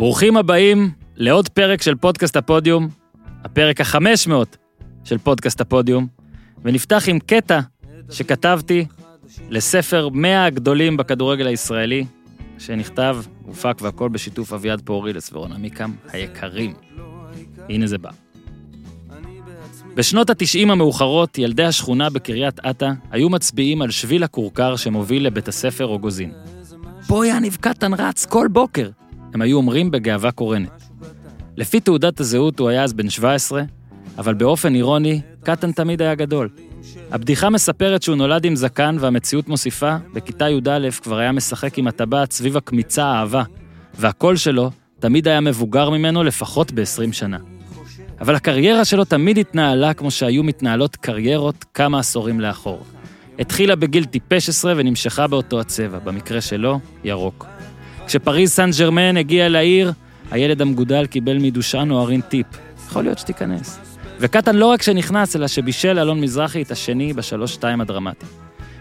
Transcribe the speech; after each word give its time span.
ברוכים 0.00 0.36
הבאים 0.36 0.90
לעוד 1.16 1.48
פרק 1.48 1.82
של 1.82 1.94
פודקאסט 1.94 2.36
הפודיום, 2.36 2.88
הפרק 3.44 3.80
ה-500 3.80 4.32
של 5.04 5.18
פודקאסט 5.18 5.60
הפודיום, 5.60 6.06
ונפתח 6.64 7.04
עם 7.06 7.18
קטע 7.18 7.60
שכתבתי 8.10 8.86
לספר 9.50 10.08
100 10.08 10.44
הגדולים 10.44 10.96
בכדורגל 10.96 11.46
הישראלי, 11.46 12.04
שנכתב, 12.58 13.18
הופק 13.42 13.78
והכל 13.82 14.08
בשיתוף 14.08 14.52
אביעד 14.52 14.80
פורילס 14.84 15.32
עמיקם 15.32 15.92
היקרים. 16.12 16.74
הנה 17.68 17.86
זה 17.86 17.98
בא. 17.98 18.10
בשנות 19.94 20.30
ה-90 20.30 20.72
המאוחרות, 20.72 21.38
ילדי 21.38 21.64
השכונה 21.64 22.10
בקריית 22.10 22.60
אתא 22.70 22.90
היו 23.10 23.30
מצביעים 23.30 23.82
על 23.82 23.90
שביל 23.90 24.24
הכורכר 24.24 24.76
שמוביל 24.76 25.26
לבית 25.26 25.48
הספר 25.48 25.84
רוגוזין. 25.84 26.32
פה 27.06 27.26
יניב 27.26 27.56
קטן 27.60 27.94
רץ 27.94 28.26
כל 28.26 28.48
בוקר, 28.52 28.88
הם 29.34 29.42
היו 29.42 29.56
אומרים 29.56 29.90
בגאווה 29.90 30.32
קורנת. 30.32 30.82
לפי 31.56 31.80
תעודת 31.80 32.20
הזהות 32.20 32.58
הוא 32.58 32.68
היה 32.68 32.84
אז 32.84 32.92
בן 32.92 33.10
17, 33.10 33.62
אבל 34.18 34.34
באופן 34.34 34.74
אירוני, 34.74 35.20
קטן 35.44 35.72
תמיד 35.72 36.02
היה 36.02 36.14
גדול. 36.14 36.48
הבדיחה 37.10 37.50
מספרת 37.50 38.02
שהוא 38.02 38.16
נולד 38.16 38.44
עם 38.44 38.56
זקן 38.56 38.96
והמציאות 39.00 39.48
מוסיפה, 39.48 39.96
בכיתה 40.14 40.48
י"א 40.48 40.90
כבר 41.02 41.18
היה 41.18 41.32
משחק 41.32 41.78
עם 41.78 41.86
הטבעת 41.86 42.32
סביב 42.32 42.56
הקמיצה 42.56 43.04
האהבה, 43.04 43.42
והקול 43.94 44.36
שלו 44.36 44.70
תמיד 44.98 45.28
היה 45.28 45.40
מבוגר 45.40 45.90
ממנו 45.90 46.22
לפחות 46.24 46.72
ב-20 46.72 47.12
שנה. 47.12 47.38
אבל 48.20 48.34
הקריירה 48.34 48.84
שלו 48.84 49.04
תמיד 49.04 49.38
התנהלה 49.38 49.94
כמו 49.94 50.10
שהיו 50.10 50.42
מתנהלות 50.42 50.96
קריירות 50.96 51.64
כמה 51.74 51.98
עשורים 51.98 52.40
לאחור. 52.40 52.84
התחילה 53.38 53.76
בגיל 53.76 54.04
טיפש 54.04 54.48
עשרה 54.48 54.72
ונמשכה 54.76 55.26
באותו 55.26 55.60
הצבע, 55.60 55.98
במקרה 55.98 56.40
שלו, 56.40 56.80
ירוק. 57.04 57.46
כשפריז 58.10 58.50
סן 58.50 58.70
ג'רמן 58.78 59.16
הגיע 59.16 59.48
לעיר, 59.48 59.92
הילד 60.30 60.62
המגודל 60.62 61.06
קיבל 61.06 61.38
מדושן 61.38 61.88
אוהרין 61.90 62.20
טיפ. 62.20 62.46
יכול 62.86 63.04
להיות 63.04 63.18
שתיכנס. 63.18 63.78
וקטן 64.20 64.56
לא 64.56 64.66
רק 64.66 64.82
שנכנס, 64.82 65.36
אלא 65.36 65.48
שבישל 65.48 65.98
אלון 65.98 66.20
מזרחי 66.20 66.62
את 66.62 66.70
השני 66.70 67.12
בשלוש-שתיים 67.12 67.80
הדרמטי. 67.80 68.26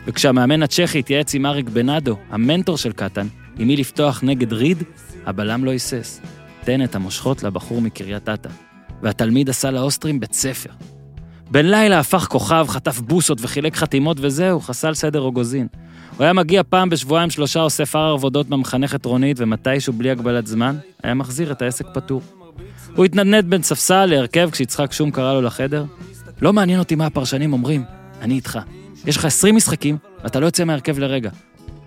וכשהמאמן 0.08 0.64
הצ'כי 0.64 1.00
התייעץ 1.00 1.34
עם 1.34 1.46
אריק 1.46 1.70
בנאדו, 1.70 2.16
המנטור 2.30 2.78
של 2.78 2.92
קטן, 2.92 3.28
עם 3.60 3.68
מי 3.68 3.76
לפתוח 3.78 4.20
נגד 4.24 4.54
ריד, 4.54 4.84
הבלם 5.26 5.66
לא 5.66 5.72
היסס. 5.72 6.22
תן 6.64 6.84
את 6.84 6.96
המושכות 6.96 7.44
לבחור 7.44 7.82
מקריית 7.82 8.30
אתא. 8.30 8.50
והתלמיד 9.02 9.50
עשה 9.50 9.72
לאוסטרים 9.72 10.20
בית 10.20 10.34
ספר. 10.34 10.70
בן 11.52 11.66
לילה 11.66 12.00
הפך 12.00 12.28
כוכב, 12.30 12.66
חטף 12.70 13.00
בוסות 13.00 13.38
וחילק 13.42 13.76
חתימות 13.76 14.18
וזהו, 14.20 14.60
חסל 14.60 14.94
סדר 14.94 15.20
רוגוזין. 15.20 15.68
הוא 16.20 16.24
היה 16.24 16.34
מגיע 16.34 16.62
פעם 16.70 16.90
בשבועיים 16.90 17.30
שלושה 17.30 17.62
אוסף 17.62 17.96
הר 17.96 18.12
עבודות 18.12 18.50
במחנכת 18.50 19.06
רונית, 19.06 19.38
ומתישהו 19.40 19.94
בלי 19.94 20.12
הגבלת 20.12 20.48
זמן, 20.48 20.76
היה 21.04 21.14
מחזיר 21.14 21.52
את 21.52 21.62
העסק 21.62 21.86
פתור. 21.94 22.22
הוא 22.96 23.06
התנדנד 23.06 23.50
בין 23.50 23.64
ספסל 23.64 24.06
להרכב 24.06 24.50
כשיצחק 24.52 24.92
שום 24.92 25.12
קרא 25.12 25.34
לו 25.34 25.42
לחדר. 25.42 25.86
לא 26.42 26.54
מעניין 26.54 26.80
אותי 26.80 26.96
מה 26.96 27.06
הפרשנים 27.06 27.54
אומרים, 27.54 27.84
אני 28.22 28.34
איתך. 28.34 28.60
יש 29.06 29.18
לך 29.18 29.26
20 29.26 29.56
משחקים, 29.56 29.98
ואתה 30.24 30.40
לא 30.40 30.46
יוצא 30.46 30.64
מהרכב 30.64 31.00
לרגע. 31.00 31.30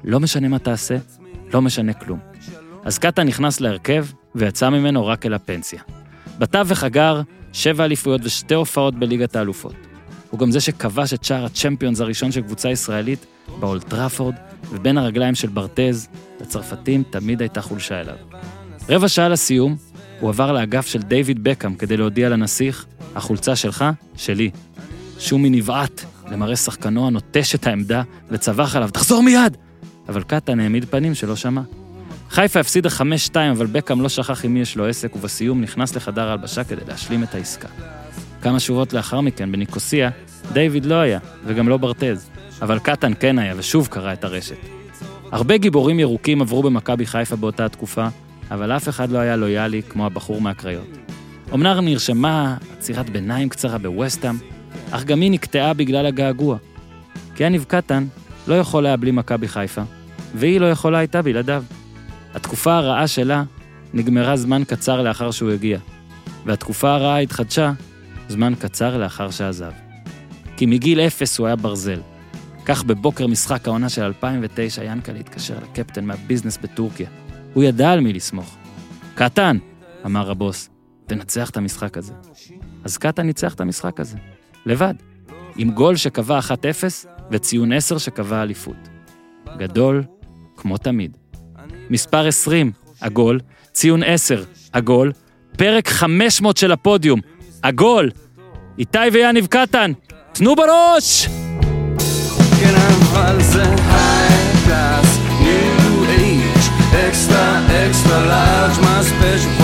לא 0.05 0.21
משנה 0.21 0.49
מה 0.49 0.59
תעשה, 0.59 0.97
לא 1.55 1.63
משנה 1.63 1.93
כלום. 1.93 2.19
אז 2.85 2.99
קאטה 2.99 3.25
נכנס 3.25 3.61
להרכב, 3.61 4.07
ויצא 4.35 4.69
ממנו 4.69 5.07
רק 5.07 5.27
אל 5.27 5.35
הפנסיה. 5.35 5.83
בתווך 6.39 6.83
הגר 6.85 7.23
שבע 7.53 7.85
אליפויות 7.85 8.21
ושתי 8.25 8.55
הופעות 8.55 8.95
בליגת 8.95 9.37
האלופות. 9.37 9.92
הוא 10.33 10.41
גם 10.41 10.51
זה 10.51 10.61
שכבש 10.61 11.15
את 11.15 11.25
שער 11.25 11.45
הצ'מפיונס 11.45 12.01
הראשון 12.01 12.33
של 12.33 12.43
קבוצה 12.43 12.71
ישראלית 12.71 13.27
באולטראפורד, 13.61 14.35
ובין 14.71 14.99
הרגליים 14.99 15.35
של 15.35 15.49
ברטז, 15.49 16.09
לצרפתים 16.41 17.03
תמיד 17.11 17.41
הייתה 17.41 17.63
חולשה 17.63 18.01
אליו. 18.01 18.15
רבע 18.89 19.09
שעה 19.09 19.29
לסיום, 19.29 19.77
הוא 20.21 20.31
עבר 20.31 20.53
לאגף 20.53 20.87
של 20.87 21.03
דיוויד 21.03 21.45
בקאם 21.45 21.75
כדי 21.75 21.97
להודיע 21.97 22.29
לנסיך, 22.29 22.87
החולצה 23.15 23.57
שלך, 23.57 23.85
שלי. 24.17 24.51
שומי 25.19 25.51
נבעט 25.51 26.05
למראה 26.31 26.57
שחקנו 26.57 27.07
הנוטש 27.07 27.55
את 27.55 27.67
העמדה 27.67 28.03
וצווח 28.31 28.77
עליו, 28.77 28.91
תחזור 28.91 29.23
מיד! 29.23 29.57
אבל 30.09 30.23
קטן 30.23 30.61
העמיד 30.61 30.85
פנים 30.85 31.15
שלא 31.15 31.37
שמע. 31.37 31.63
חיפה 32.31 32.61
הפסידה 32.61 32.89
5-2, 32.89 33.37
אבל 33.53 33.67
בקאם 33.67 34.01
לא 34.01 34.09
שכח 34.09 34.45
עם 34.45 34.55
מי 34.55 34.61
יש 34.61 34.77
לו 34.77 34.87
עסק, 34.87 35.17
ובסיום 35.17 35.61
נכנס 35.61 35.97
לחדר 35.97 36.29
ההלבשה 36.29 36.65
כדי 36.65 36.81
להשלים 36.89 37.23
את 37.23 37.35
העסקה. 37.35 37.69
כמה 38.43 38.61
שורות 38.61 38.93
לאחר 38.93 39.21
מכן, 39.21 39.53
בניקוסיה, 39.53 40.11
דיוויד 40.53 40.87
לא 40.87 40.95
היה, 40.95 41.19
וגם 41.47 41.69
לא 41.69 41.77
ברטז, 41.77 42.31
אבל 42.63 42.79
קטן 42.79 43.13
כן 43.21 43.39
היה, 43.39 43.55
ושוב 43.57 43.87
קרע 43.87 44.13
את 44.13 44.25
הרשת. 44.25 44.57
הרבה 45.33 45.57
גיבורים 45.57 46.01
ירוקים 46.01 46.43
עברו 46.43 46.63
במכבי 46.63 47.07
חיפה 47.07 47.37
באותה 47.37 47.65
התקופה, 47.65 48.07
אבל 48.51 48.73
אף 48.73 48.89
אחד 48.89 49.11
לא 49.11 49.19
היה 49.19 49.37
לויאלי 49.37 49.83
כמו 49.89 50.07
הבחור 50.07 50.41
מהקריות. 50.41 50.87
אמנם 51.55 51.85
נרשמה 51.85 52.57
עצירת 52.73 53.11
ביניים 53.11 53.49
קצרה 53.49 53.79
בווסטהאם, 53.79 54.37
אך 54.91 55.05
גם 55.05 55.21
היא 55.21 55.31
נקטעה 55.31 55.75
בגלל 55.75 56.07
הגעגוע. 56.07 56.57
כי 57.35 57.45
יניב 57.45 57.65
קטן 57.69 58.07
לא 58.49 58.55
יכול 58.55 58.87
היה 58.87 58.97
בלי 58.97 59.11
מכבי 59.11 59.49
חיפה, 59.49 59.83
והיא 60.35 60.61
לא 60.61 60.67
יכולה 60.67 60.99
הייתה 60.99 61.23
בלעדיו. 61.23 61.65
התקופה 62.35 62.77
הרעה 62.77 63.07
שלה 63.07 63.45
נגמרה 63.95 64.37
זמן 64.37 64.63
קצר 64.65 65.03
לאחר 65.03 65.31
שהוא 65.31 65.51
הגיע, 65.51 65.79
והתקופה 66.47 66.95
הרעה 66.95 67.19
התחדשה 67.19 67.73
זמן 68.33 68.53
קצר 68.59 68.99
לאחר 68.99 69.31
שעזב. 69.31 69.73
כי 70.57 70.67
מגיל 70.67 71.01
אפס 71.01 71.39
הוא 71.39 71.47
היה 71.47 71.57
ברזל. 71.57 72.01
כך 72.65 72.85
בבוקר 72.85 73.27
משחק 73.27 73.69
העונה 73.69 73.89
של 73.89 74.03
2009, 74.03 74.85
ינקלה 74.85 75.19
התקשר 75.19 75.55
לקפטן 75.63 76.05
מהביזנס 76.05 76.59
בטורקיה. 76.63 77.09
הוא 77.55 77.65
ידע 77.65 77.91
על 77.91 78.01
מי 78.01 78.13
לסמוך. 78.13 78.57
קטן, 79.15 79.59
אמר 80.07 80.31
הבוס, 80.31 80.71
תנצח 81.07 81.51
את 81.51 81.57
המשחק 81.57 81.99
הזה. 81.99 82.13
אז 82.85 82.99
קטן 82.99 83.23
ניצח 83.23 83.55
את 83.55 83.61
המשחק 83.61 84.01
הזה, 84.01 84.17
לבד, 84.67 84.95
עם 85.57 85.71
גול 85.71 85.97
שקבע 85.97 86.39
1-0 86.39 86.43
וציון 87.31 87.73
10 87.73 87.99
שקבע 87.99 88.43
אליפות. 88.43 88.89
גדול, 89.59 90.05
כמו 90.57 90.79
תמיד. 90.79 91.17
מספר 91.91 92.27
20, 92.27 92.73
עגול, 93.01 93.41
ציון 93.73 94.03
10, 94.03 94.45
עגול, 94.73 95.13
פרק 95.57 95.89
500 95.89 96.57
של 96.57 96.73
הפודיום, 96.73 97.21
עגול. 97.63 98.11
איתי 98.79 98.99
ויניב 99.13 99.47
קטן, 99.47 99.93
תנו 100.33 100.57
בראש! 100.57 101.29
extra 107.09 107.61
extra 107.69 108.21
large, 108.27 108.81
מה 108.83 109.03
special 109.03 109.62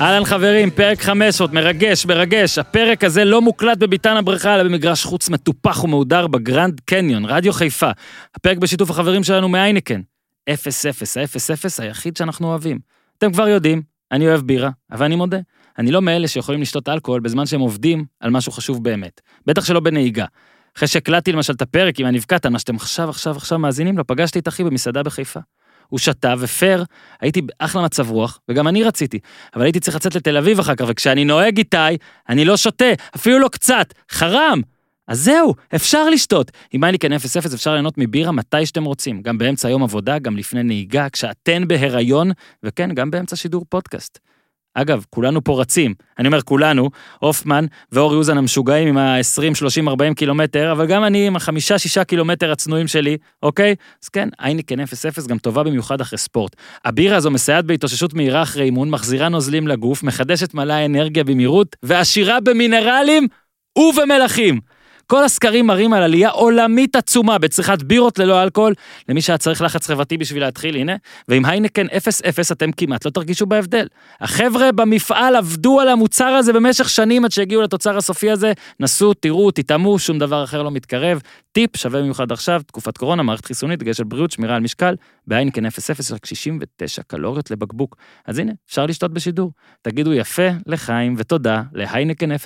אהלן 0.00 0.24
חברים, 0.24 0.70
פרק 0.70 1.00
500, 1.02 1.52
מרגש, 1.52 2.06
מרגש. 2.06 2.58
הפרק 2.58 3.04
הזה 3.04 3.24
לא 3.24 3.42
מוקלט 3.42 3.78
בביתן 3.78 4.16
הבריכה, 4.16 4.54
אלא 4.54 4.62
במגרש 4.62 5.04
חוץ 5.04 5.28
מטופח 5.28 5.84
ומהודר 5.84 6.26
בגרנד 6.26 6.80
קניון, 6.84 7.24
רדיו 7.24 7.52
חיפה. 7.52 7.90
הפרק 8.34 8.58
בשיתוף 8.58 8.90
החברים 8.90 9.24
שלנו 9.24 9.48
מהיינקן. 9.48 10.00
0-0, 10.50 10.52
ה-0-0 10.52 11.82
היחיד 11.82 12.16
שאנחנו 12.16 12.48
אוהבים. 12.48 12.78
אתם 13.18 13.32
כבר 13.32 13.48
יודעים, 13.48 13.82
אני 14.12 14.28
אוהב 14.28 14.40
בירה, 14.40 14.70
אבל 14.92 15.06
אני 15.06 15.16
מודה, 15.16 15.38
אני 15.78 15.90
לא 15.90 16.02
מאלה 16.02 16.28
שיכולים 16.28 16.60
לשתות 16.60 16.88
אלכוהול 16.88 17.20
בזמן 17.20 17.46
שהם 17.46 17.60
עובדים 17.60 18.04
על 18.20 18.30
משהו 18.30 18.52
חשוב 18.52 18.84
באמת. 18.84 19.20
בטח 19.46 19.64
שלא 19.64 19.80
בנהיגה. 19.80 20.24
אחרי 20.76 20.88
שהקלטתי 20.88 21.32
למשל 21.32 21.52
את 21.52 21.62
הפרק 21.62 22.00
עם 22.00 22.06
הנבקעת, 22.06 22.46
מה 22.46 22.58
שאתם 22.58 22.76
עכשיו, 22.76 23.10
עכשיו, 23.10 23.36
עכשיו 23.36 23.58
מאזינים 23.58 23.98
לו, 23.98 24.06
פגשתי 24.06 24.38
את 24.38 24.48
אחי 24.48 24.64
במסעדה 24.64 25.02
בחיפה. 25.02 25.40
הוא 25.88 25.98
שתה, 25.98 26.34
ופייר, 26.38 26.84
הייתי 27.20 27.42
באחלה 27.42 27.82
מצב 27.82 28.10
רוח, 28.10 28.40
וגם 28.48 28.68
אני 28.68 28.84
רציתי, 28.84 29.18
אבל 29.54 29.64
הייתי 29.64 29.80
צריך 29.80 29.96
לצאת 29.96 30.14
לתל 30.14 30.36
אביב 30.36 30.58
אחר 30.58 30.74
כך, 30.74 30.84
וכשאני 30.88 31.24
נוהג 31.24 31.58
איתי, 31.58 31.76
אני 32.28 32.44
לא 32.44 32.56
שותה, 32.56 32.92
אפילו 33.16 33.38
לא 33.38 33.48
קצת, 33.48 33.94
חרם! 34.10 34.60
אז 35.08 35.20
זהו, 35.20 35.54
אפשר 35.74 36.08
לשתות. 36.08 36.50
עם 36.72 36.80
היינקן 36.80 37.12
0-0 37.12 37.16
אפשר 37.54 37.72
ליהנות 37.72 37.94
מבירה 37.98 38.32
מתי 38.32 38.66
שאתם 38.66 38.84
רוצים, 38.84 39.22
גם 39.22 39.38
באמצע 39.38 39.70
יום 39.70 39.82
עבודה, 39.82 40.18
גם 40.18 40.36
לפני 40.36 40.62
נהיגה, 40.62 41.08
כשאתן 41.08 41.68
בהיריון, 41.68 42.30
וכן, 42.62 42.94
גם 42.94 43.10
באמצע 43.10 43.36
שידור 43.36 43.64
פודקאסט. 43.68 44.18
אגב, 44.78 45.04
כולנו 45.10 45.44
פה 45.44 45.60
רצים. 45.60 45.94
אני 46.18 46.26
אומר 46.26 46.42
כולנו, 46.42 46.90
הופמן 47.18 47.66
ואור 47.92 48.14
יוזן 48.14 48.38
המשוגעים 48.38 48.88
עם 48.88 48.98
ה-20, 48.98 49.54
30, 49.54 49.88
40 49.88 50.14
קילומטר, 50.14 50.72
אבל 50.72 50.86
גם 50.86 51.04
אני 51.04 51.26
עם 51.26 51.36
החמישה, 51.36 51.78
שישה 51.78 52.04
קילומטר 52.04 52.52
הצנועים 52.52 52.86
שלי, 52.86 53.16
אוקיי? 53.42 53.74
אז 54.04 54.08
כן, 54.08 54.28
אייניקן 54.40 54.80
0-0 54.80 54.84
גם 55.28 55.38
טובה 55.38 55.62
במיוחד 55.62 56.00
אחרי 56.00 56.18
ספורט. 56.18 56.56
הבירה 56.84 57.16
הזו 57.16 57.30
מסייעת 57.30 57.64
בהתאוששות 57.64 58.14
מהירה 58.14 58.42
אחרי 58.42 58.64
אימון, 58.64 58.90
מחזירה 58.90 59.28
נוזלים 59.28 59.68
לגוף, 59.68 60.02
מחדשת 60.02 60.54
מלא 60.54 60.72
האנרגיה 60.72 61.24
במהירות, 61.24 61.76
ועשירה 61.82 62.40
במינרלים 62.40 63.26
ובמלחים. 63.78 64.60
כל 65.06 65.24
הסקרים 65.24 65.66
מראים 65.66 65.92
על 65.92 66.02
עלייה 66.02 66.30
עולמית 66.30 66.96
עצומה 66.96 67.38
בצריכת 67.38 67.82
בירות 67.82 68.18
ללא 68.18 68.42
אלכוהול, 68.42 68.74
למי 69.08 69.22
שהיה 69.22 69.38
צריך 69.38 69.62
לחץ 69.62 69.86
חברתי 69.86 70.16
בשביל 70.16 70.42
להתחיל, 70.42 70.76
הנה, 70.76 70.96
ועם 71.28 71.44
היינקן 71.44 71.86
0-0 71.86 71.88
אתם 72.52 72.72
כמעט 72.72 73.04
לא 73.04 73.10
תרגישו 73.10 73.46
בהבדל. 73.46 73.86
החבר'ה 74.20 74.72
במפעל 74.72 75.36
עבדו 75.36 75.80
על 75.80 75.88
המוצר 75.88 76.24
הזה 76.24 76.52
במשך 76.52 76.88
שנים 76.88 77.24
עד 77.24 77.32
שהגיעו 77.32 77.62
לתוצר 77.62 77.96
הסופי 77.96 78.30
הזה, 78.30 78.52
נסו, 78.80 79.14
תראו, 79.14 79.50
תטעמו, 79.50 79.98
שום 79.98 80.18
דבר 80.18 80.44
אחר 80.44 80.62
לא 80.62 80.70
מתקרב. 80.70 81.20
טיפ 81.52 81.76
שווה 81.76 82.00
במיוחד 82.00 82.32
עכשיו, 82.32 82.62
תקופת 82.66 82.96
קורונה, 82.96 83.22
מערכת 83.22 83.44
חיסונית, 83.44 83.78
דגש 83.78 84.00
על 84.00 84.06
בריאות, 84.06 84.30
שמירה 84.30 84.56
על 84.56 84.62
משקל, 84.62 84.94
בהיינקן 85.26 85.66
0-0 85.66 85.68
רק 86.12 86.26
69 86.26 87.02
קלוריות 87.02 87.50
לבקבוק. 87.50 87.96
אז 88.26 88.38
הנה, 88.38 88.52
אפשר 88.68 88.86
לשתות 88.86 89.12
בשידור. 89.12 89.52
תגידו 89.82 90.12
יפה 90.12 90.48
לחיים 90.66 91.14
ותודה 91.18 91.62
להיינקן 91.72 92.32
0-0. 92.32 92.36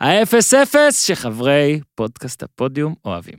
ה-0-0 0.00 0.74
שחברי 0.92 1.80
פודקאסט 1.94 2.42
הפודיום 2.42 2.94
אוהבים. 3.04 3.34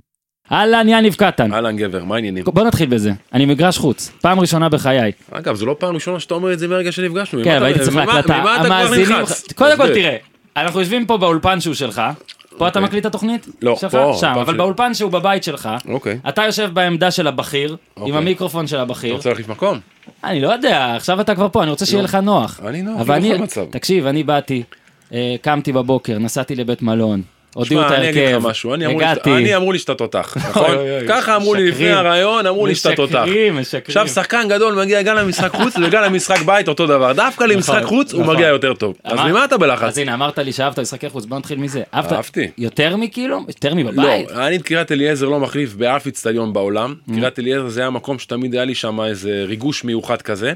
אהלן, 0.51 0.89
יניב 0.89 1.13
קטן. 1.15 1.53
אהלן 1.53 1.77
גבר, 1.77 2.03
מה 2.03 2.15
העניינים? 2.15 2.43
בוא 2.43 2.63
נתחיל 2.63 2.89
בזה. 2.89 3.11
אני 3.33 3.45
מגרש 3.45 3.77
חוץ, 3.77 4.11
פעם 4.21 4.39
ראשונה 4.39 4.69
בחיי. 4.69 5.11
אגב, 5.31 5.55
זו 5.55 5.65
לא 5.65 5.75
פעם 5.79 5.95
ראשונה 5.95 6.19
שאתה 6.19 6.33
אומר 6.33 6.53
את 6.53 6.59
זה 6.59 6.67
מהרגע 6.67 6.91
שנפגשנו. 6.91 7.43
כן, 7.43 7.55
אבל 7.55 7.65
הייתי 7.65 7.79
אתה- 7.79 7.85
צריך 7.91 7.97
להקלטה. 7.97 8.19
אתה 8.19 8.35
המאזינים-? 8.65 9.25
קודם 9.55 9.77
כל. 9.77 9.87
תראה, 9.93 10.17
אנחנו 10.57 10.79
יושבים 10.79 11.05
פה 11.05 11.17
באולפן 11.17 11.59
שהוא 11.59 11.73
שלך. 11.75 12.01
פה 12.57 12.67
אתה 12.67 12.79
אוקיי. 12.79 12.81
מקליט 12.87 13.01
את 13.01 13.09
התוכנית? 13.09 13.47
לא, 13.61 13.75
שלך? 13.75 13.91
פה, 13.91 14.17
שם, 14.19 14.33
אבל. 14.41 14.57
באולפן 14.57 14.93
שהוא 14.93 15.11
בבית 15.11 15.43
שלך, 15.43 15.69
אוקיי. 15.89 16.19
אתה 16.29 16.43
יושב 16.45 16.69
בעמדה 16.73 17.11
של 17.11 17.27
הבכיר, 17.27 17.69
עם 17.97 18.03
אוקיי. 18.03 18.17
המיקרופון 18.17 18.67
של 18.67 18.75
אתה 18.75 18.81
הבכיר. 18.81 19.13
רוצה 19.15 19.29
להחליף 19.29 19.49
מקום? 19.49 19.79
אני 20.23 20.41
לא 20.41 20.53
יודע, 20.53 20.95
עכשיו 20.95 21.21
אתה 21.21 21.35
כבר 21.35 21.47
פה, 21.51 21.63
אני 21.63 21.71
רוצה 21.71 21.85
שיהיה 21.85 22.03
לך 22.03 22.15
נוח. 22.15 22.59
אני 22.67 22.81
נוח, 22.81 23.01
אבל 23.01 23.15
אני, 23.15 23.37
מצב. 23.37 23.65
תקשיב, 23.71 24.05
אני 24.05 24.23
באתי, 24.23 24.63
קמתי 25.41 25.71
בבוקר, 25.71 26.17
נסעתי 26.19 26.55
לבית 26.55 26.81
מלון, 26.81 27.21
הודיעו 27.53 27.81
את 27.81 27.87
שמע, 27.87 27.97
אני 27.97 28.09
אגיד 28.09 28.21
ההרכב, 28.23 28.37
לך 28.39 28.45
משהו, 28.45 28.73
אני 28.73 28.85
אמרו 28.85 28.99
לי 29.71 29.79
שאתה- 29.79 29.91
הגעתי. 29.91 29.97
תותח, 29.97 30.37
נכון? 30.49 30.75
ככה 31.07 31.35
אמרו 31.35 31.53
לי 31.55 31.71
לפני. 31.71 31.89
הרעיון, 31.89 32.45
אמרו 32.47 32.67
לי 32.67 32.75
שאתה 32.75 32.95
תותח. 32.95 33.15
משקרים, 33.25 33.57
משקרים. 33.57 33.83
עכשיו 33.87 34.07
שחקן 34.07 34.47
גדול 34.49 34.73
מגיע 34.75 35.01
גם 35.01 35.15
למשחק 35.15 35.51
חוץ 35.51 35.73
וגם 35.83 36.03
למשחק 36.03 36.41
בית 36.41 36.67
אותו 36.67 36.87
דבר, 36.87 37.13
דווקא 37.13 37.43
למשחק 37.43 37.75
נכון, 37.75 37.87
חוץ 37.87 38.13
הוא 38.13 38.21
נכון. 38.21 38.35
מגיע 38.35 38.47
יותר 38.47 38.73
טוב. 38.73 38.93
אז 39.03 39.19
ממה 39.19 39.45
אתה 39.45 39.57
בלחץ? 39.57 39.83
אז 39.87 39.97
הנה, 39.97 40.13
אמרת 40.13 40.39
לי 40.39 40.51
שאהבת 40.51 40.79
משחקי 40.79 41.09
חוץ, 41.09 41.25
בוא 41.25 41.37
נתחיל 41.39 41.59
מזה. 41.59 41.81
אהבת 41.93 42.13
אהבתי. 42.13 42.47
יותר 42.57 42.95
מכאילו? 42.95 43.43
יותר 43.47 43.75
מבבית? 43.75 44.31
לא, 44.31 44.47
אני 44.47 44.55
את 44.55 44.61
קריית 44.61 44.91
אליעזר 44.91 45.25
לא 45.29 45.39
מחליף 45.39 45.73
באף 45.73 46.05
איצטדיון 46.05 46.53
בעולם. 46.53 46.95
קריית 47.15 47.39
אליעזר 47.39 47.69
זה 47.69 47.81
היה 47.81 47.89
מקום 47.89 48.19
שתמיד 48.19 48.53
היה 48.55 48.65
לי 48.65 48.75
שם 48.75 49.01
איזה 49.01 49.43
ריגוש 49.47 49.83
מיוחד 49.83 50.21
כזה. 50.21 50.53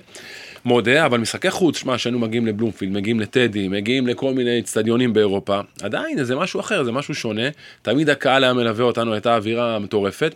מודה, 0.66 1.06
אבל 1.06 1.20
משחקי 1.20 1.52
חוץ, 1.52 1.78
שמע, 1.78 1.98
שהיינו 1.98 2.20
מגיעים 2.20 2.48
לבלומפילד, 2.48 2.92
מגיעים 2.92 3.20
לטדי, 3.20 3.68
מגיעים 3.68 4.08
לכל 4.08 4.34
מיני 4.34 4.58
איצטדיונים 4.58 5.14
באירופה, 5.14 5.60
עדיין 5.82 6.24
זה 6.24 6.36
משהו 6.36 6.60
אחר, 6.60 6.84
זה 6.84 6.92
משהו 6.92 7.16
שונה. 7.16 7.50
תמיד 7.82 8.10
הקהל 8.10 8.44
היה 8.44 8.54
מלווה 8.54 8.86
אותנו, 8.86 9.14
הייתה 9.14 9.36
אווירה 9.36 9.80
מטורפת. 9.80 10.36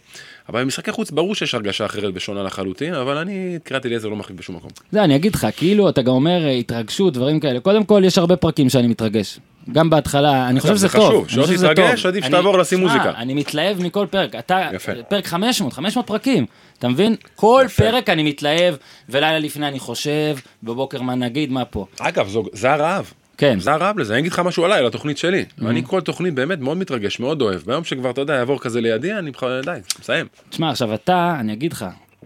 אבל 0.50 0.62
במשחקי 0.62 0.92
חוץ 0.92 1.12
ברור 1.12 1.36
שיש 1.36 1.56
הרגשה 1.56 1.86
אחרת 1.86 2.14
ושונה 2.16 2.44
לחלוטין, 2.44 2.94
אבל 2.94 3.18
אני 3.18 3.56
את 3.56 3.64
קריית 3.64 3.86
אליעזר 3.86 4.10
לא 4.10 4.16
מחליף 4.16 4.38
בשום 4.40 4.56
מקום. 4.56 4.70
זה, 4.92 5.04
אני 5.04 5.16
אגיד 5.16 5.36
לך, 5.36 5.48
כאילו, 5.58 5.90
אתה 5.90 6.02
גם 6.02 6.14
אומר 6.14 6.46
אה, 6.46 6.52
התרגשות, 6.52 7.14
דברים 7.14 7.40
כאלה. 7.40 7.60
קודם 7.60 7.84
כל, 7.84 8.02
יש 8.06 8.18
הרבה 8.18 8.36
פרקים 8.36 8.70
שאני 8.70 8.88
מתרגש. 8.88 9.40
גם 9.72 9.90
בהתחלה, 9.90 10.50
אני 10.50 10.60
חושב 10.60 10.76
זה 10.76 10.88
שזה 10.88 10.98
טוב. 10.98 11.26
חשוב, 11.28 11.44
אני 11.44 11.58
שלא 11.58 11.74
תתרגש. 11.74 12.06
עדיף 12.06 12.26
שתעבור 12.26 12.58
לשים 12.58 12.80
שמע, 12.80 12.88
מוזיקה. 12.88 13.12
אני 13.18 13.34
מתלהב 13.34 13.82
מכל 13.82 14.06
פרק. 14.10 14.36
אתה. 14.36 14.70
פרק 15.10 15.28
500, 15.28 15.74
500 15.74 16.08
פרקים. 16.08 16.46
אתה 16.80 16.88
מבין? 16.88 17.16
כל. 17.36 17.66
פרק 17.78 18.10
אני 18.10 18.24
מתלהב, 18.24 18.76
ולילה 19.10 19.40
לפני 19.40 19.68
אני 19.68 19.80
חושב, 19.80 20.38
בבוקר 20.64 21.02
מה 21.02 21.16
נגיד, 21.16 21.52
מה 21.52 21.66
פה. 21.66 21.86
אגב, 22.00 22.36
זה 22.54 22.72
הרעב. 22.72 23.14
כן. 23.38 23.60
זה 23.60 23.72
הרעב 23.72 24.00
לזה, 24.00 24.14
אני 24.14 24.20
אגיד 24.20 24.32
לך 24.32 24.40
משהו 24.40 24.66
עליי, 24.66 24.80
על 24.80 24.86
התוכנית 24.86 25.18
שלי. 25.18 25.46
אני 25.66 25.84
כל 25.86 26.02
תוכנית 26.02 26.34
באמת 26.34 26.60
מאוד 26.60 26.78
מתרגש, 26.78 27.20
מאוד 27.20 27.42
אוהב. 27.42 27.62
ביום 27.66 27.84
שכבר, 27.84 28.10
אתה 28.10 28.22
יודע, 28.22 28.34
יעבור 28.34 28.60
כזה 28.60 28.82
לידי, 28.82 29.14
אני 29.14 29.32
בכלל, 29.32 29.62
די, 29.66 29.78
מסיים. 30.00 30.28
תשמע, 30.50 30.70
עכשיו 30.70 30.94
אתה, 30.94 31.36
אני 31.40 31.54
אגיד 31.54 31.74
לך, 31.74 31.86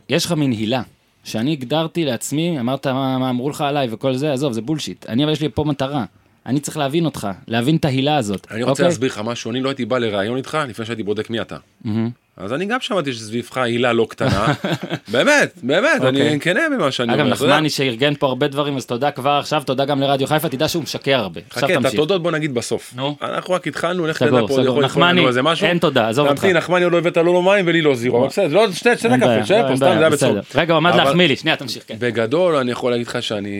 יש 0.09 0.25
לך 0.25 0.31
מין 0.31 0.51
הילה, 0.51 0.81
שאני 1.23 1.51
הגדרתי 1.51 2.05
לעצמי, 2.05 2.59
אמרת 2.59 2.87
מה, 2.87 3.17
מה 3.17 3.29
אמרו 3.29 3.49
לך 3.49 3.61
עליי 3.61 3.87
וכל 3.91 4.13
זה, 4.13 4.33
עזוב, 4.33 4.53
זה 4.53 4.61
בולשיט. 4.61 5.05
אני, 5.09 5.23
אבל 5.23 5.31
יש 5.31 5.41
לי 5.41 5.49
פה 5.49 5.63
מטרה. 5.63 6.05
אני 6.45 6.59
צריך 6.59 6.77
להבין 6.77 7.05
אותך, 7.05 7.27
להבין 7.47 7.75
את 7.75 7.85
ההילה 7.85 8.17
הזאת. 8.17 8.47
אני 8.51 8.63
רוצה 8.63 8.71
אוקיי? 8.71 8.85
להסביר 8.85 9.09
לך 9.09 9.21
משהו, 9.25 9.51
אני 9.51 9.61
לא 9.61 9.69
הייתי 9.69 9.85
בא 9.85 9.97
לראיון 9.97 10.37
איתך 10.37 10.57
לפני 10.67 10.85
שהייתי 10.85 11.03
בודק 11.03 11.29
מי 11.29 11.41
אתה. 11.41 11.57
מהמם. 11.83 12.09
אז 12.39 12.53
אני 12.53 12.65
גם 12.65 12.79
שמעתי 12.81 13.13
שסביבך 13.13 13.57
הילה 13.57 13.93
לא 13.93 14.07
קטנה. 14.09 14.53
באמת, 15.13 15.51
באמת, 15.63 16.01
אני 16.01 16.21
אוקיי. 16.21 16.39
כן 16.39 16.71
במה 16.71 16.91
שאני 16.91 17.13
אגב, 17.13 17.25
אומר. 17.25 17.35
יודע. 17.35 17.47
נחמני 17.47 17.69
שארגן 17.69 18.13
פה 18.15 18.27
הרבה 18.27 18.47
דברים, 18.47 18.77
אז 18.77 18.85
תודה 18.85 19.11
כבר 19.11 19.31
עכשיו, 19.31 19.63
תודה 19.65 19.85
גם 19.85 20.01
לרדיו 20.01 20.27
חיפה, 20.27 20.49
תדע 20.49 20.67
שהוא 20.67 20.83
משקר 20.83 21.19
הרבה. 21.19 21.41
חכה, 21.51 21.73
את. 21.73 21.85
התודות 21.85 22.23
בוא 22.23 22.31
נגיד 22.31 22.53
בסוף. 22.53 22.93
נו. 22.95 23.15
אנחנו 23.21 23.53
רק 23.53 23.67
התחלנו, 23.67 24.07
לך 24.07 24.23
תדע 24.23 24.41
פה. 24.47 24.61
יכול 24.61 25.03
לנו 25.03 25.27
איזה 25.27 25.41
משהו. 25.41 25.67
אין 25.67 25.77
תודה, 25.77 26.09
עזוב 26.09 26.27
אותך. 26.27 26.41
תמתין, 26.41 26.57
נחמני 26.57 26.83
עוד 26.83 26.93
לא 26.93 26.97
הבאת 26.97 27.17
לו 27.17 27.23
לא 27.23 27.43
מים 27.43 27.67
ולי 27.67 27.81
לא 27.81 27.95
זירו, 27.95 28.27
בסדר, 28.27 28.47
לא, 28.47 28.71
שתי 28.71 28.97
שתי 28.97 29.07
קפה, 29.07 29.17
לא, 29.17 29.67
פה, 29.67 29.75
סתם, 29.75 29.77
זה 29.77 29.89
היה. 29.89 30.09
בצום. 30.09 30.37
רגע, 30.55 30.75
עמד 30.75 30.95
להחמיא 30.95 31.27
לי, 31.27 31.35
שנייה, 31.35 31.55
תמשיך, 31.55 31.83
כן. 31.87 31.95
בגדול 31.99 32.55
אני 32.55 32.71
יכול 32.71 32.91
להגיד 32.91 33.07
לך 33.07 33.23
שאני 33.23 33.51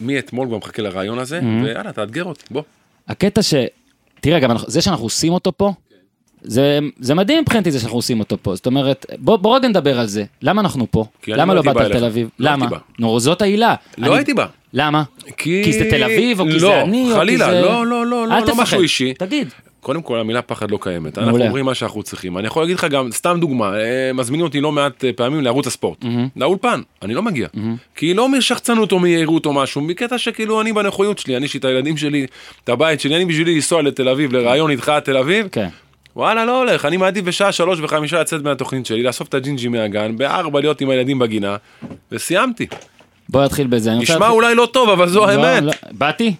מאתמול 0.00 0.48
כבר 0.48 0.56
מחכה 0.56 0.82
לרעיון 0.82 1.18
הזה, 1.18 1.40
ויאללה, 1.64 1.92
תאתגר 1.92 2.24
אותי, 2.24 2.44
בוא. 2.50 2.62
הקטע 3.08 3.42
ש... 3.42 3.54
תראה, 4.20 4.40
גם 4.40 4.50
זה 4.66 4.80
שאנחנו 4.80 5.04
עושים 5.04 5.32
אותו 5.32 5.52
פה, 5.56 5.72
זה, 6.48 6.78
זה 7.00 7.14
מדהים 7.14 7.42
מבחינתי 7.42 7.70
זה 7.70 7.80
שאנחנו 7.80 7.98
עושים 7.98 8.20
אותו 8.20 8.36
פה. 8.42 8.54
זאת 8.54 8.66
אומרת, 8.66 9.06
בוא, 9.18 9.36
בוא 9.36 9.56
רגע 9.56 9.68
נדבר 9.68 10.00
על 10.00 10.06
זה. 10.06 10.24
למה 10.42 10.60
אנחנו 10.62 10.86
פה? 10.90 11.04
למה 11.28 11.54
לא 11.54 11.60
לא 11.60 11.72
באת 11.72 11.74
בא 11.74 11.82
לתל. 11.82 12.04
אביב? 12.04 12.28
לא 12.38 12.50
למה? 12.50 12.66
נו, 12.98 13.20
זאת 13.20 13.42
העילה. 13.42 13.74
לא 13.98 14.06
אני- 14.06 14.16
הייתי 14.16 14.34
בא. 14.34 14.46
למה? 14.72 15.02
כי... 15.36 15.62
כי 15.64 15.72
זה 15.72 15.86
תל 15.90 16.04
אביב, 16.04 16.40
או 16.40 16.44
כי 16.44 16.52
לא, 16.52 16.58
זה 16.58 16.82
אני, 16.82 17.02
או 17.04 17.08
כי 17.08 17.14
חלילה, 17.14 17.50
זה... 17.50 17.60
לא, 17.62 17.86
לא, 17.86 18.06
לא, 18.06 18.24
אל 18.24 18.28
לא, 18.28 18.36
לא 18.40 18.46
תפחד. 18.46 18.62
משהו 18.62 18.80
אישי. 18.80 19.14
תגיד. 19.14 19.48
קודם 19.80 20.02
כל 20.02 20.18
המילה 20.20 20.42
פחד 20.42 20.70
לא 20.70 20.78
קיימת, 20.80 21.18
אנחנו. 21.18 21.38
אומרים 21.44 21.64
מה 21.64 21.74
שאנחנו 21.74 22.02
צריכים. 22.02 22.38
אני 22.38 22.46
יכול 22.46 22.62
להגיד 22.62 22.76
לך 22.76 22.84
גם, 22.84 23.10
סתם 23.12 23.36
דוגמה, 23.40 23.74
אה, 23.80 24.12
מזמינים 24.14 24.46
אותי 24.46 24.60
לא 24.60 24.72
מעט 24.72 25.04
אה, 25.04 25.10
פעמים 25.16 25.40
לערוץ 25.40 25.66
הספורט, 25.66 26.04
לאולפן, 26.36 26.80
אני 27.02 27.14
לא 27.14 27.22
מגיע. 27.22 27.48
כי 27.96 28.14
לא 28.14 28.28
משחצנות 28.28 28.92
או 28.92 28.98
מיהירות 28.98 29.46
או 29.46 29.52
משהו, 29.52 29.80
מקטע 29.80 30.18
שכאילו 30.18 30.60
אני 30.60 30.72
בנכויות 30.72 31.18
שלי, 31.18 31.36
אני 31.36 31.44
יש 31.44 31.54
לי 31.54 31.60
את 31.60 31.64
הילדים 31.64 31.96
שלי, 31.96 32.26
את 32.64 32.68
הבית 32.68 33.00
שלי, 33.00 33.16
אני 33.16 33.24
בשבילי 33.24 33.54
לנסוע 33.54 33.82
לתל 33.82 34.08
אביב, 34.08 34.32
לראיון 34.32 34.70
איתך 34.70 34.92
תל 35.04 35.16
אביב, 35.16 35.48
כן. 35.52 35.68
וואלה 36.16 36.44
לא 36.44 36.58
הולך, 36.58 36.84
אני 36.84 36.96
מעדיף 36.96 37.24
בשעה 37.24 37.52
שלוש 37.52 37.80
וחמישה 37.80 38.20
לצאת 38.20 38.42
מהתוכנית 38.42 38.86
שלי, 38.86 39.02
לאסוף 39.02 39.28
את 39.28 39.34
הג'ינג'י 39.34 39.68
מהגן, 39.68 40.16
בארבע 40.16 40.60
להיות 40.60 40.80
עם 40.80 40.90
הילדים 40.90 41.18
בגינה, 41.18 41.56
וסיימתי. 42.12 42.66
בוא 43.28 43.44
נתחיל 43.44 43.66
בזה. 43.66 43.94
נשמע 43.94 44.28
אולי 44.28 44.54
לא 44.54 44.68
טוב, 44.72 44.88
אבל 44.88 45.08
זו 45.08 45.20
לא, 45.20 45.28
האמת. 45.28 45.62
לא, 45.62 45.72
באתי? 45.92 46.34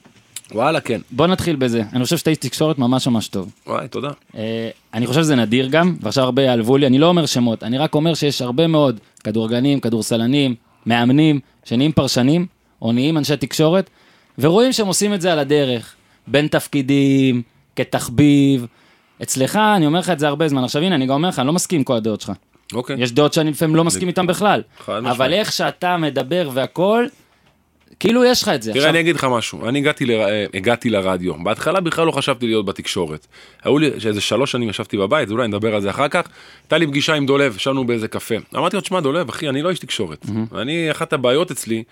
וואלה 0.53 0.81
כן. 0.81 1.01
בוא 1.11 1.27
נתחיל 1.27 1.57
בזה. 1.57 1.83
אני 1.93 2.05
חושב 2.05 2.17
שאתה 2.17 2.31
איש 2.31 2.39
תקשורת 2.39 2.79
ממש 2.79 3.09
ממש 3.09 3.29
טוב. 3.29 3.53
וואי, 3.67 3.89
תודה. 3.89 4.09
אה, 4.37 4.69
אני 4.95 5.07
חושב 5.07 5.21
שזה 5.21 5.37
נדיר 5.37 5.69
גם, 5.69 5.97
ועכשיו 6.01 6.25
הרבה 6.25 6.43
יעלבו 6.43 6.77
לי, 6.77 6.87
אני 6.87 6.99
לא 6.99 7.07
אומר 7.07 7.27
שמות, 7.27 7.63
אני 7.63 7.79
רק 7.79 7.95
אומר 7.95 8.15
שיש 8.15 8.43
הרבה 8.43 8.67
מאוד 8.67 9.01
כדורגלנים, 9.25 9.81
כדורסלנים, 9.81 10.55
מאמנים, 10.87 11.41
שנהיים 11.65 11.93
פרשנים, 11.93 12.47
או 12.83 12.93
נהיים 12.93 13.19
אנשי 13.19 13.37
תקשורת, 13.37 13.91
ורואים 14.39 14.73
שהם 14.73 14.87
עושים 14.87 15.15
את 15.15 15.21
זה 15.21 15.33
על 15.33 15.39
הדרך, 15.39 15.95
בין 16.27 16.47
תפקידים, 16.47 17.43
כתחביב. 17.77 18.67
אצלך, 19.23 19.57
אני 19.77 19.87
אומר 19.87 19.99
לך 19.99 20.11
את 20.11 20.19
זה 20.19 20.29
הרבה 20.29 20.49
זמן. 20.49 20.65
עכשיו 20.65 20.83
הנה, 20.83 20.95
אני 20.95 21.07
גם 21.07 21.15
אומר 21.15 21.29
לך, 21.29 21.39
אני 21.39 21.47
לא 21.47 21.53
מסכים 21.53 21.79
עם 21.79 21.85
כל 21.85 21.97
הדעות 21.97 22.21
שלך. 22.21 22.33
אוקיי. 22.73 22.97
יש 22.99 23.13
דעות 23.13 23.33
שאני 23.33 23.51
לפעמים 23.51 23.77
לא 23.77 23.85
מסכים 23.85 24.09
איתן 24.09 24.27
בכלל. 24.27 24.63
אבל 24.89 25.33
איך 25.33 25.53
שאתה 25.53 25.97
מדבר 25.97 26.51
והכל, 26.53 27.07
כאילו 28.01 28.25
יש 28.25 28.43
לך 28.43 28.49
את 28.49 28.63
זה. 28.63 28.73
תראה, 28.73 28.91
אני 28.91 29.01
אגיד 29.01 29.17
לך 29.17 29.27
משהו, 29.31 29.69
אני 29.69 29.79
הגעתי, 29.79 30.07
ל... 30.07 30.11
הגעתי 30.55 30.91
לרדיו, 30.91 31.35
בהתחלה 31.45 31.81
בכלל 31.81 32.07
לא 32.07 32.13
חשבתי 32.13 32.47
להיות 32.47 32.67
בתקשורת. 32.67 33.27
היו 33.65 33.79
לי 33.79 33.91
איזה 34.07 34.21
שלוש 34.21 34.53
שנים 34.53 34.69
ישבתי 34.69 34.97
בבית, 34.97 35.31
אולי 35.31 35.49
נדבר 35.49 35.75
על 35.75 35.81
זה 35.81 35.91
אחר 35.91 36.09
כך, 36.09 36.29
הייתה 36.63 36.79
לי 36.79 36.87
פגישה 36.87 37.15
עם 37.15 37.27
דולב, 37.27 37.57
ישבנו 37.57 37.87
באיזה 37.87 38.09
קפה. 38.09 38.35
אמרתי 38.57 38.77
לו, 38.77 38.83
תשמע 38.83 39.01
דולב, 39.01 39.29
אחי, 39.29 39.49
אני 39.49 39.63
לא 39.63 39.71
איש 39.71 39.79
תקשורת. 39.79 40.27
ואני, 40.53 40.91
אחת 40.91 41.13
הבעיות 41.13 41.51
אצלי, 41.51 41.83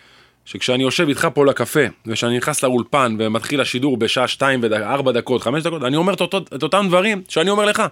שכשאני 0.44 0.82
יושב 0.82 1.08
איתך 1.08 1.28
פה 1.34 1.46
לקפה, 1.46 1.80
וכשאני 2.06 2.36
נכנס 2.36 2.62
לאולפן 2.62 3.16
ומתחיל 3.18 3.60
השידור 3.60 3.96
בשעה 3.96 4.28
שתיים 4.28 4.60
וארבע 4.62 5.12
דקות, 5.12 5.42
חמש 5.42 5.62
דקות, 5.62 5.84
אני 5.84 5.96
אומר 5.96 6.14
את, 6.14 6.20
אותו, 6.20 6.38
את 6.38 6.62
אותם 6.62 6.84
דברים 6.88 7.22
שאני 7.28 7.50
אומר 7.50 7.64
לך. 7.64 7.82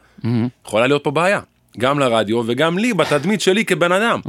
יכולה 0.66 0.87
להיות 0.87 1.04
פה 1.04 1.11
בעיה, 1.11 1.40
גם 1.78 1.99
לרדיו 1.99 2.42
וגם 2.47 2.78
לי, 2.78 2.94
בתדמית 2.94 3.40
שלי 3.40 3.64
כבן 3.64 3.92
אדם. 3.92 4.21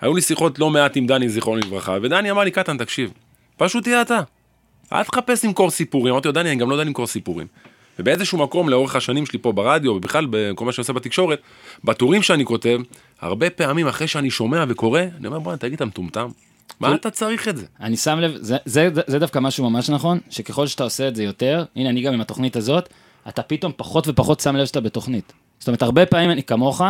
היו 0.00 0.14
לי 0.14 0.20
שיחות 0.22 0.58
לא 0.58 0.70
מעט 0.70 0.96
עם 0.96 1.06
דני 1.06 1.28
זיכרונו 1.28 1.60
לברכה, 1.66 1.96
ודני 2.02 2.30
אמר 2.30 2.44
לי, 2.44 2.50
קטן, 2.50 2.78
תקשיב, 2.78 3.12
פשוט 3.56 3.84
תהיה 3.84 4.02
אתה. 4.02 4.20
אל 4.92 5.04
תחפש 5.04 5.44
למכור 5.44 5.70
סיפורים. 5.70 6.12
אמרתי 6.12 6.28
לו, 6.28 6.32
דני, 6.32 6.50
אני 6.50 6.56
גם 6.56 6.70
לא 6.70 6.74
יודע 6.74 6.84
למכור 6.84 7.06
סיפורים. 7.06 7.46
ובאיזשהו 7.98 8.38
מקום, 8.38 8.68
לאורך 8.68 8.96
השנים 8.96 9.26
שלי 9.26 9.38
פה 9.38 9.52
ברדיו, 9.52 9.92
ובכלל 9.92 10.26
בכל 10.30 10.64
מה 10.64 10.72
שאני 10.72 10.82
עושה 10.82 10.92
בתקשורת, 10.92 11.40
בטורים 11.84 12.22
שאני 12.22 12.44
כותב, 12.44 12.80
הרבה 13.20 13.50
פעמים 13.50 13.86
אחרי 13.86 14.08
שאני 14.08 14.30
שומע 14.30 14.64
וקורא, 14.68 15.00
אני 15.18 15.26
אומר, 15.26 15.38
בוא'נה, 15.38 15.58
תגיד, 15.58 15.74
אתה 15.74 15.84
מטומטם? 15.84 16.28
מה 16.80 16.94
אתה 16.94 17.10
צריך 17.10 17.48
את 17.48 17.56
זה? 17.56 17.66
אני 17.80 17.96
שם 17.96 18.18
לב, 18.18 18.36
זה, 18.40 18.56
זה, 18.64 18.88
זה 19.06 19.18
דווקא 19.18 19.38
משהו 19.38 19.70
ממש 19.70 19.90
נכון, 19.90 20.18
שככל 20.30 20.66
שאתה 20.66 20.84
עושה 20.84 21.08
את 21.08 21.16
זה 21.16 21.24
יותר, 21.24 21.64
הנה 21.76 21.90
אני 21.90 22.00
גם 22.00 22.14
עם 22.14 22.20
התוכנית 22.20 22.56
הזאת, 22.56 22.88
אתה 23.28 23.42
פתאום 23.42 23.72
פחות 23.76 24.08
ופחות 24.08 24.40
שם 24.40 24.56
לב 24.56 24.66
שאתה 24.66 24.80
בתוכנית. 24.80 25.32
זאת 25.58 25.68
אומרת, 25.68 25.82
הרבה 25.82 26.06
פעמים 26.06 26.30
אני 26.30 26.42
כמוך, 26.42 26.82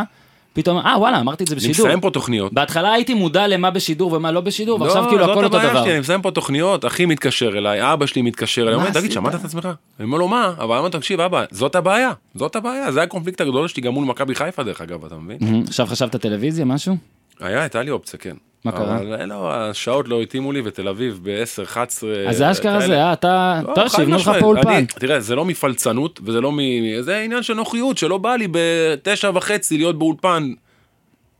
פתאום, 0.52 0.78
אה 0.78 0.98
וואלה, 0.98 1.20
אמרתי 1.20 1.44
את 1.44 1.48
זה 1.48 1.54
אני 1.54 1.58
בשידור. 1.60 1.86
מסיים 1.86 2.00
פה 2.00 2.10
תוכניות. 2.10 2.52
בהתחלה 2.52 2.92
הייתי 2.92 3.14
מודע 3.14 3.46
למה 3.46 3.70
בשידור 3.70 4.12
ומה 4.12 4.32
לא 4.32 4.40
בשידור, 4.40 4.80
ועכשיו 4.80 5.02
לא, 5.02 5.08
כאילו 5.08 5.24
הכל 5.24 5.44
אותו 5.44 5.58
דבר. 5.58 5.82
שלי, 5.82 5.92
אני 5.92 6.00
מסיים 6.00 6.22
פה 6.22 6.30
תוכניות, 6.30 6.84
אחי 6.84 7.06
מתקשר 7.06 7.58
אליי, 7.58 7.92
אבא 7.92 8.06
שלי 8.06 8.22
מתקשר 8.22 8.62
אליי, 8.62 8.74
אומר 8.74 8.86
תגיד, 8.90 8.96
עשית?" 8.96 9.12
שמעת 9.12 9.34
את 9.34 9.44
עצמך? 9.44 9.68
אני 9.98 10.04
אומר 10.06 10.18
לו, 10.18 10.28
מה? 10.28 10.54
אבל 10.58 10.70
אני 10.70 10.78
אומר, 10.78 10.88
תקשיב, 10.88 11.20
אבא, 11.20 11.44
זאת 11.50 11.74
הבעיה, 11.74 12.12
זאת 12.34 12.56
הבעיה, 12.56 12.92
זה 12.92 13.02
הקונפליקט 13.02 13.40
הגדול 13.40 13.68
שלי 13.68 13.82
גם 13.82 13.92
מול 13.92 14.04
מכבי 14.04 14.34
חיפה, 14.34 14.62
דרך 14.62 14.80
אגב, 14.80 15.04
אתה 15.04 15.14
מבין? 15.16 15.64
עכשיו 15.66 15.86
חשבת 15.86 16.16
טלוויזיה, 16.16 16.64
משהו? 16.64 16.96
היה, 17.40 17.60
הייתה 17.60 17.82
לי 17.82 17.90
אופציה, 17.90 18.18
כן. 18.18 18.36
מה 18.64 18.72
קרה? 18.72 18.98
אין 19.20 19.28
לו, 19.28 19.52
השעות 19.52 20.08
לא 20.08 20.22
התאימו 20.22 20.52
לי, 20.52 20.62
ותל 20.64 20.88
אביב 20.88 21.20
ב-10, 21.22 21.62
11... 21.62 22.10
אז 22.28 22.36
זה 22.36 22.50
אשכרה 22.50 22.80
זה, 22.80 23.02
אה, 23.02 23.12
אתה, 23.12 23.60
לא, 23.68 23.74
טוב, 23.74 23.88
חד 23.88 23.96
שיבנו 23.96 24.16
לך. 24.16 24.30
פה 24.40 24.46
אולפן. 24.46 24.84
תראה, 24.84 25.20
זה 25.20 25.34
לא 25.34 25.44
מפלצנות, 25.44 26.20
וזה 26.24 26.40
לא 26.40 26.52
מ... 26.52 26.58
זה 27.00 27.18
עניין 27.18 27.42
של 27.42 27.54
נוחיות, 27.54 27.98
שלא 27.98 28.18
בא 28.18 28.36
לי 28.36 28.48
בתשע 28.50 29.30
וחצי 29.34 29.76
להיות 29.76 29.98
באולפן 29.98 30.52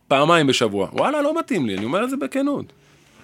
פעמיים 0.08 0.46
בשבוע. 0.46 0.88
וואלה, 0.92 1.22
לא 1.22 1.38
מתאים 1.38 1.66
לי, 1.66 1.76
אני 1.76 1.84
אומר 1.84 2.04
את 2.04 2.10
זה 2.10 2.16
בכנות. 2.16 2.72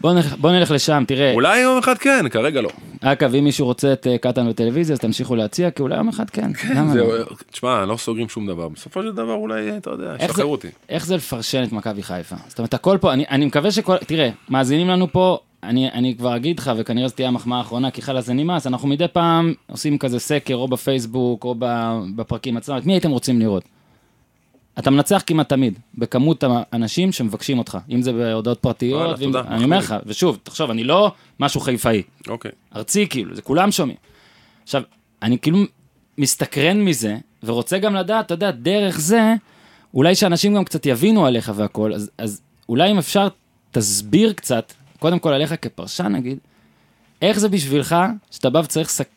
בוא 0.05 0.13
נלך- 0.13 0.35
בוא 0.41 0.51
נלך 0.53 0.71
לשם, 0.71 1.05
תראה, 1.07 1.33
אולי 1.33 1.59
יום 1.61 1.79
אחד 1.79 1.99
כן, 1.99 2.29
כרגע 2.29 2.61
לא. 2.61 2.69
אגב, 3.01 3.35
אם 3.35 3.45
מישהו 3.45 3.67
רוצה 3.67 3.93
את 3.93 4.07
אה, 4.07 4.19
קטן 4.19 4.49
בטלוויזיה, 4.49 4.93
אז 4.95 5.01
תמשיכו 5.01 5.35
להציע, 5.37 5.71
כי 5.71 5.83
אולי 5.83 5.97
יום 5.97 6.09
אחד 6.09 6.31
כן. 6.31 6.51
למה 6.75 6.95
לא? 6.95 7.19
זה- 7.19 7.25
תשמע, 7.53 7.85
לא 7.85 7.97
סוגרים 7.97 8.29
שום 8.29 8.47
דבר. 8.47 8.69
בסופו 8.69 9.03
של 9.03 9.13
דבר 9.13 9.33
אולי, 9.33 9.77
אתה 9.77 9.91
יודע, 9.91 10.17
זה- 10.19 10.25
ישחררו 10.25 10.53
אותי. 10.53 10.69
איך 10.89 11.07
זה 11.07 11.17
לפרשן 11.17 11.63
את 11.63 11.73
מכבי 11.73 12.03
חיפה? 12.03 12.37
זאת 12.49 12.59
אומרת, 12.59 12.75
הכל 12.75 12.99
פה, 13.01 13.13
אני, 13.13 13.25
אני 13.31 13.47
מקווה 13.47 13.71
שכל, 13.71 13.97
תראה, 13.99 14.31
מאזינים 14.49 14.89
לנו 14.89 15.13
פה, 15.13 15.39
אני, 15.63 15.91
אני 15.93 16.15
כבר 16.19 16.37
אגיד 16.37 16.59
לך, 16.59 16.73
וכנראה 16.77 17.09
זו 17.09 17.15
תהיה 17.15 17.29
המחמאה 17.29 17.59
האחרונה, 17.59 17.91
כי 17.91 18.03
חלאס 18.03 18.27
זה 18.27 18.33
נמאס, 18.35 18.67
אנחנו 18.67 18.89
מדי 18.89 19.09
פעם 19.13 19.53
עושים 19.71 19.99
כזה 19.99 20.19
סקר, 20.19 20.55
או 20.55 20.69
בפייסבוק, 20.69 21.45
או 21.45 21.55
בפרקים 22.17 22.57
עצמם, 22.57 22.77
את 22.79 22.87
מי 22.87 22.93
הייתם 22.93 23.11
רוצים 23.11 23.41
לראות? 23.41 23.63
אתה 24.79 24.91
מנצח 24.91 25.23
כמעט 25.27 25.49
תמיד, 25.49 25.79
בכמות 25.95 26.45
האנשים 26.47 27.13
שמבקשים 27.13 27.59
אותך, 27.59 27.79
אם 27.91 28.03
זה 28.03 28.13
בהודעות 28.13 28.59
פרטיות, 28.59 29.01
וואלה, 29.01 29.15
ואם, 29.19 29.27
תודה, 29.27 29.43
אני 29.49 29.65
אומר 29.65 29.79
לך, 29.79 29.95
ושוב, 30.07 30.39
תחשוב, 30.43 30.71
אני 30.71 30.85
לא 30.85 31.13
משהו 31.41 31.61
חיפאי, 31.61 32.03
אוקיי. 32.29 32.51
ארצי 32.77 33.09
כאילו, 33.09 33.35
זה 33.35 33.43
כולם 33.43 33.71
שומעים. 33.71 33.97
עכשיו, 34.63 34.83
אני 35.23 35.39
כאילו 35.39 35.59
מסתקרן 36.19 36.81
מזה, 36.83 37.17
ורוצה 37.43 37.79
גם 37.79 37.95
לדעת, 37.95 38.27
אתה 38.27 38.35
יודע, 38.35 38.51
דרך 38.51 39.01
זה, 39.01 39.35
אולי 39.95 40.15
שאנשים 40.15 40.55
גם 40.55 40.65
קצת 40.65 40.87
יבינו 40.87 41.27
עליך 41.27 41.53
והכל, 41.55 41.95
אז, 41.95 42.11
אז 42.19 42.41
אולי 42.69 42.91
אם 42.91 42.99
אפשר, 42.99 43.29
תסביר 43.71 44.33
קצת, 44.33 44.73
קודם 44.99 45.19
כל 45.19 45.33
עליך 45.33 45.55
כפרשן 45.63 46.07
נגיד, 46.13 46.39
איך 47.23 47.39
זה 47.39 47.49
בשבילך, 47.49 47.97
שאתה 48.31 48.51
בא 48.51 48.59
וצריך 48.59 48.89
סק... 48.89 49.09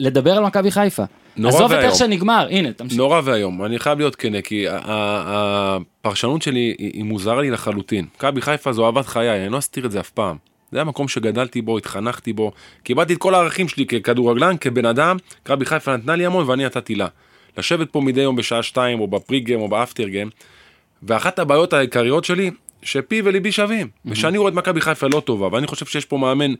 לדבר 0.00 0.36
על 0.36 0.44
מכבי 0.44 0.70
חיפה. 0.70 1.04
נורא 1.36 1.54
עזוב 1.54 1.72
את 1.72 1.78
ואיום. 1.78 1.90
איך 1.90 1.98
שנגמר, 1.98 2.46
הנה, 2.50 2.72
תמשיך. 2.72 2.98
נורא 2.98 3.20
ואיום, 3.24 3.64
אני 3.64 3.78
חייב 3.78 3.98
להיות 3.98 4.16
כנה, 4.16 4.42
כי 4.42 4.66
הפרשנות 4.68 6.42
שלי 6.42 6.74
היא 6.78 7.04
מוזרה 7.04 7.42
לי 7.42 7.50
לחלוטין. 7.50 8.06
מכבי 8.16 8.42
חיפה 8.42 8.72
זו 8.72 8.86
אהבת 8.86 9.06
חיי, 9.06 9.44
אני 9.44 9.52
לא 9.52 9.58
אסתיר 9.58 9.86
את 9.86 9.90
זה 9.90 10.00
אף 10.00 10.10
פעם. 10.10 10.36
זה 10.72 10.80
המקום 10.80 11.08
שגדלתי 11.08 11.62
בו, 11.62 11.78
התחנכתי 11.78 12.32
בו, 12.32 12.52
קיבלתי 12.82 13.12
את 13.12 13.18
כל 13.18 13.34
הערכים 13.34 13.68
שלי 13.68 13.86
ככדורגלן, 13.86 14.56
כבן 14.60 14.84
אדם, 14.84 15.16
מכבי 15.42 15.64
חיפה 15.64 15.96
נתנה 15.96 16.16
לי 16.16 16.26
המון 16.26 16.48
ואני 16.48 16.64
נתתי 16.64 16.94
לה. 16.94 17.06
לשבת 17.58 17.90
פה 17.90 18.00
מדי 18.00 18.20
יום 18.20 18.36
בשעה 18.36 18.62
שתיים, 18.62 19.00
או 19.00 19.06
ב 19.06 19.14
pre 19.14 19.40
game 19.40 19.60
או 19.60 19.68
ב 19.68 19.75
after 19.75 20.08
game, 20.08 20.30
ואחת 21.02 21.38
הבעיות 21.38 21.72
העיקריות 21.72 22.24
שלי, 22.24 22.50
שפי 22.82 23.22
וליבי 23.24 23.52
שווים. 23.52 23.88
ושאני 24.06 24.38
רואה 24.38 24.50
את 24.50 24.54
מכבי 24.54 24.80
חיפה 24.80 25.06
לא 25.06 25.20
טובה, 25.20 25.48
ואני 25.52 25.66
חושב 25.66 25.86
שיש 25.86 26.04
פה 26.04 26.18
מאמן 26.18 26.54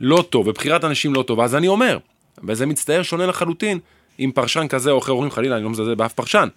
לא 0.00 0.24
טוב, 0.30 0.48
ובחירת 0.48 0.84
אנשים 0.84 1.14
לא 1.14 1.22
טובה, 1.22 1.44
אז 1.44 1.54
אני 1.54 1.68
אומר, 1.68 1.98
וזה 2.44 2.66
מצטייר 2.66 3.02
שונה 3.02 3.26
לחלוטין, 3.26 3.78
אם 4.20 4.30
פרשן 4.34 4.68
כזה 4.68 4.90
או 4.90 4.98
אחר 4.98 5.12
אומרים 5.12 5.30
חלילה, 5.30 5.56
אני 5.56 5.64
לא 5.64 5.70
מזלזל 5.70 5.94
באף 5.94 6.12
פרשן, 6.12 6.48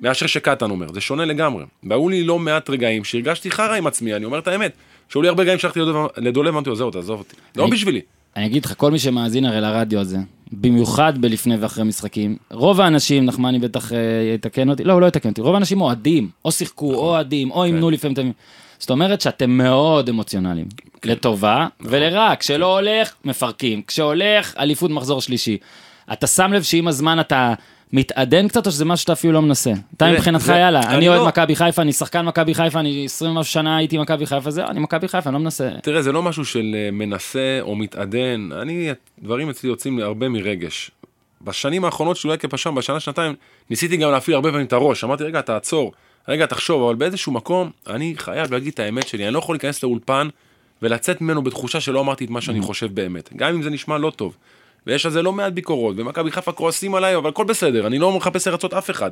מאשר 0.00 0.26
שקטן 0.26 0.70
אומר, 0.70 0.92
זה 0.92 1.00
שונה 1.00 1.24
לגמרי. 1.24 1.64
והיו 1.84 2.08
לי 2.08 2.24
לא 2.24 2.38
מעט 2.38 2.70
רגעים 2.70 3.04
שהרגשתי 3.04 3.50
חרא 3.50 3.74
עם 3.74 3.86
עצמי, 3.86 4.14
אני 4.14 4.24
אומר 4.24 4.38
את 4.38 4.48
האמת. 4.48 4.72
שהיו 5.08 5.22
לי 5.22 5.28
הרבה 5.28 5.42
רגעים 5.42 5.58
שהלכתי 5.58 5.80
לדולב- 6.16 6.48
אמרתי 6.48 6.70
לו, 6.70 6.76
זהו, 6.76 6.90
תעזוב 6.90 7.18
אותי. 7.18 7.36
לא 7.56 7.66
בשבילי. 7.70 8.00
אני 8.36 8.46
אגיד 8.46 8.64
לך, 8.64 8.74
כל 8.76 8.90
מי 8.90 8.98
שמאזין 8.98 9.44
הרי 9.44 9.60
לרדיו 9.60 10.00
הזה, 10.00 10.18
במיוחד 10.52 11.12
בלפני 11.20 11.56
ואחרי 11.56 11.84
משחקים, 11.84 12.36
רוב 12.50 12.80
האנשים, 12.80 13.24
נחמני 13.24 13.58
בטח 13.58 13.92
אה, 13.92 13.98
יתקן 14.34 14.68
אותי, 14.70 14.84
לא, 14.84 14.92
הוא 14.92 15.00
לא 15.00 15.06
יתקן 15.06 15.28
אותי, 15.28 15.40
רוב 15.40 15.54
האנשים 15.54 15.80
אוהדים, 15.80 16.28
או 16.44 16.52
שיחקו, 16.52 16.94
או 16.94 17.00
אוהדים, 17.00 17.50
או 17.50 17.64
אימנו 17.64 17.90
לפעמים 17.90 18.30
את. 18.30 18.34
זאת 18.78 18.90
אומרת 18.90 19.20
שאתם 19.20 19.50
מאוד 19.50 20.08
אמוציונליים, 20.08 20.66
לטובה 21.04 21.66
ולרע, 21.80 22.34
כשלא 22.38 22.78
הולך, 22.78 23.14
מפרקים, 23.24 23.82
כשהולך, 23.82 24.54
אליפות 24.58 24.90
מחזור 24.90 25.20
שלישי. 25.20 25.56
אתה 26.12 26.26
שם 26.26 26.52
לב 26.52 26.62
שעם 26.62 26.88
הזמן 26.88 27.20
אתה 27.20 27.54
מתעדן 27.92 28.48
קצת, 28.48 28.66
או 28.66 28.70
שזה 28.70 28.84
משהו 28.84 29.02
שאתה 29.02 29.12
אפילו 29.12 29.32
לא 29.32 29.42
מנסה? 29.42 29.72
אתה 29.96 30.12
מבחינתך, 30.12 30.48
יאללה, 30.48 30.80
אני 30.80 31.08
אוהד 31.08 31.20
לא- 31.20 31.26
מכבי 31.26 31.56
חיפה, 31.56 31.82
אני 31.82 31.92
שחקן 31.92 32.24
מכבי 32.24 32.54
חיפה, 32.54 32.80
אני 32.80 33.04
20 33.04 33.30
ומשהו 33.30 33.52
שנה 33.52 33.76
הייתי 33.76 33.98
מכבי 33.98 34.26
חיפה, 34.26 34.50
זהו, 34.50 34.66
אני 34.68 34.80
מכבי 34.80 35.08
חיפה, 35.08 35.28
אני 35.30 35.34
לא 35.34 35.40
מנסה. 35.40 35.70
תראה, 35.82 36.02
זה 36.02 36.12
לא 36.12 36.22
משהו 36.22 36.44
של 36.44 36.74
אה, 36.74 36.90
מנסה 36.92 37.58
או 37.60 37.76
מתעדן, 37.76 38.48
אני, 38.62 38.90
דברים 39.22 39.50
אצלי 39.50 39.68
יוצאים 39.68 39.98
לי 39.98 40.04
הרבה 40.04 40.28
מרגש. 40.28 40.90
בשנים 41.42 41.84
האחרונות 41.84 42.16
שלי 42.16 42.28
אולי 42.28 42.38
כפשן, 42.38 42.74
בשנה, 42.74 43.00
שנתיים, 43.00 43.34
ניסיתי 43.70 43.96
גם 43.96 44.10
להפעיל 44.10 44.34
הרבה 44.34 44.50
פעמים 44.50 44.66
את 44.66 44.72
הראש, 44.72 45.04
אמרתי, 45.04 45.24
רגע, 45.24 45.40
תעצור, 45.40 45.92
רגע, 46.28 46.46
תחשוב, 46.46 46.82
אבל 46.82 46.94
באיזשהו 46.94 47.32
מקום, 47.32 47.70
אני 47.86 48.14
חייב 48.16 48.52
להגיד 48.52 48.72
את 48.72 48.80
האמת 48.80 49.08
שלי, 49.08 49.24
אני 49.24 49.34
לא 49.34 49.38
יכול 49.38 49.54
להיכנס 49.54 49.82
לאולפן 49.82 50.28
ולצאת 50.82 51.20
ממנו 51.20 51.42
בתחושה 51.42 51.80
שלא 51.80 52.00
אמרתי 52.00 52.24
את 52.24 52.30
מה 52.30 52.40
שאני 52.40 52.60
חושב 52.60 52.94
באמת, 52.94 53.30
גם 53.36 53.54
אם 53.54 53.62
זה 53.62 53.70
נשמע 53.70 53.98
לא 53.98 54.10
טוב. 54.10 54.36
ויש 54.86 55.06
על 55.06 55.12
זה 55.12 55.22
לא 55.22 55.32
מעט 55.32 55.52
ביקורות, 55.52 55.94
ומכבי 55.98 56.30
חיפה 56.30 56.52
כועסים 56.52 56.94
עליי, 56.94 57.16
אבל 57.16 57.28
הכל 57.28 57.44
בסדר, 57.44 57.86
אני 57.86 57.98
לא 57.98 58.16
מחפש 58.16 58.48
לרצות 58.48 58.74
אף 58.74 58.90
אחד. 58.90 59.10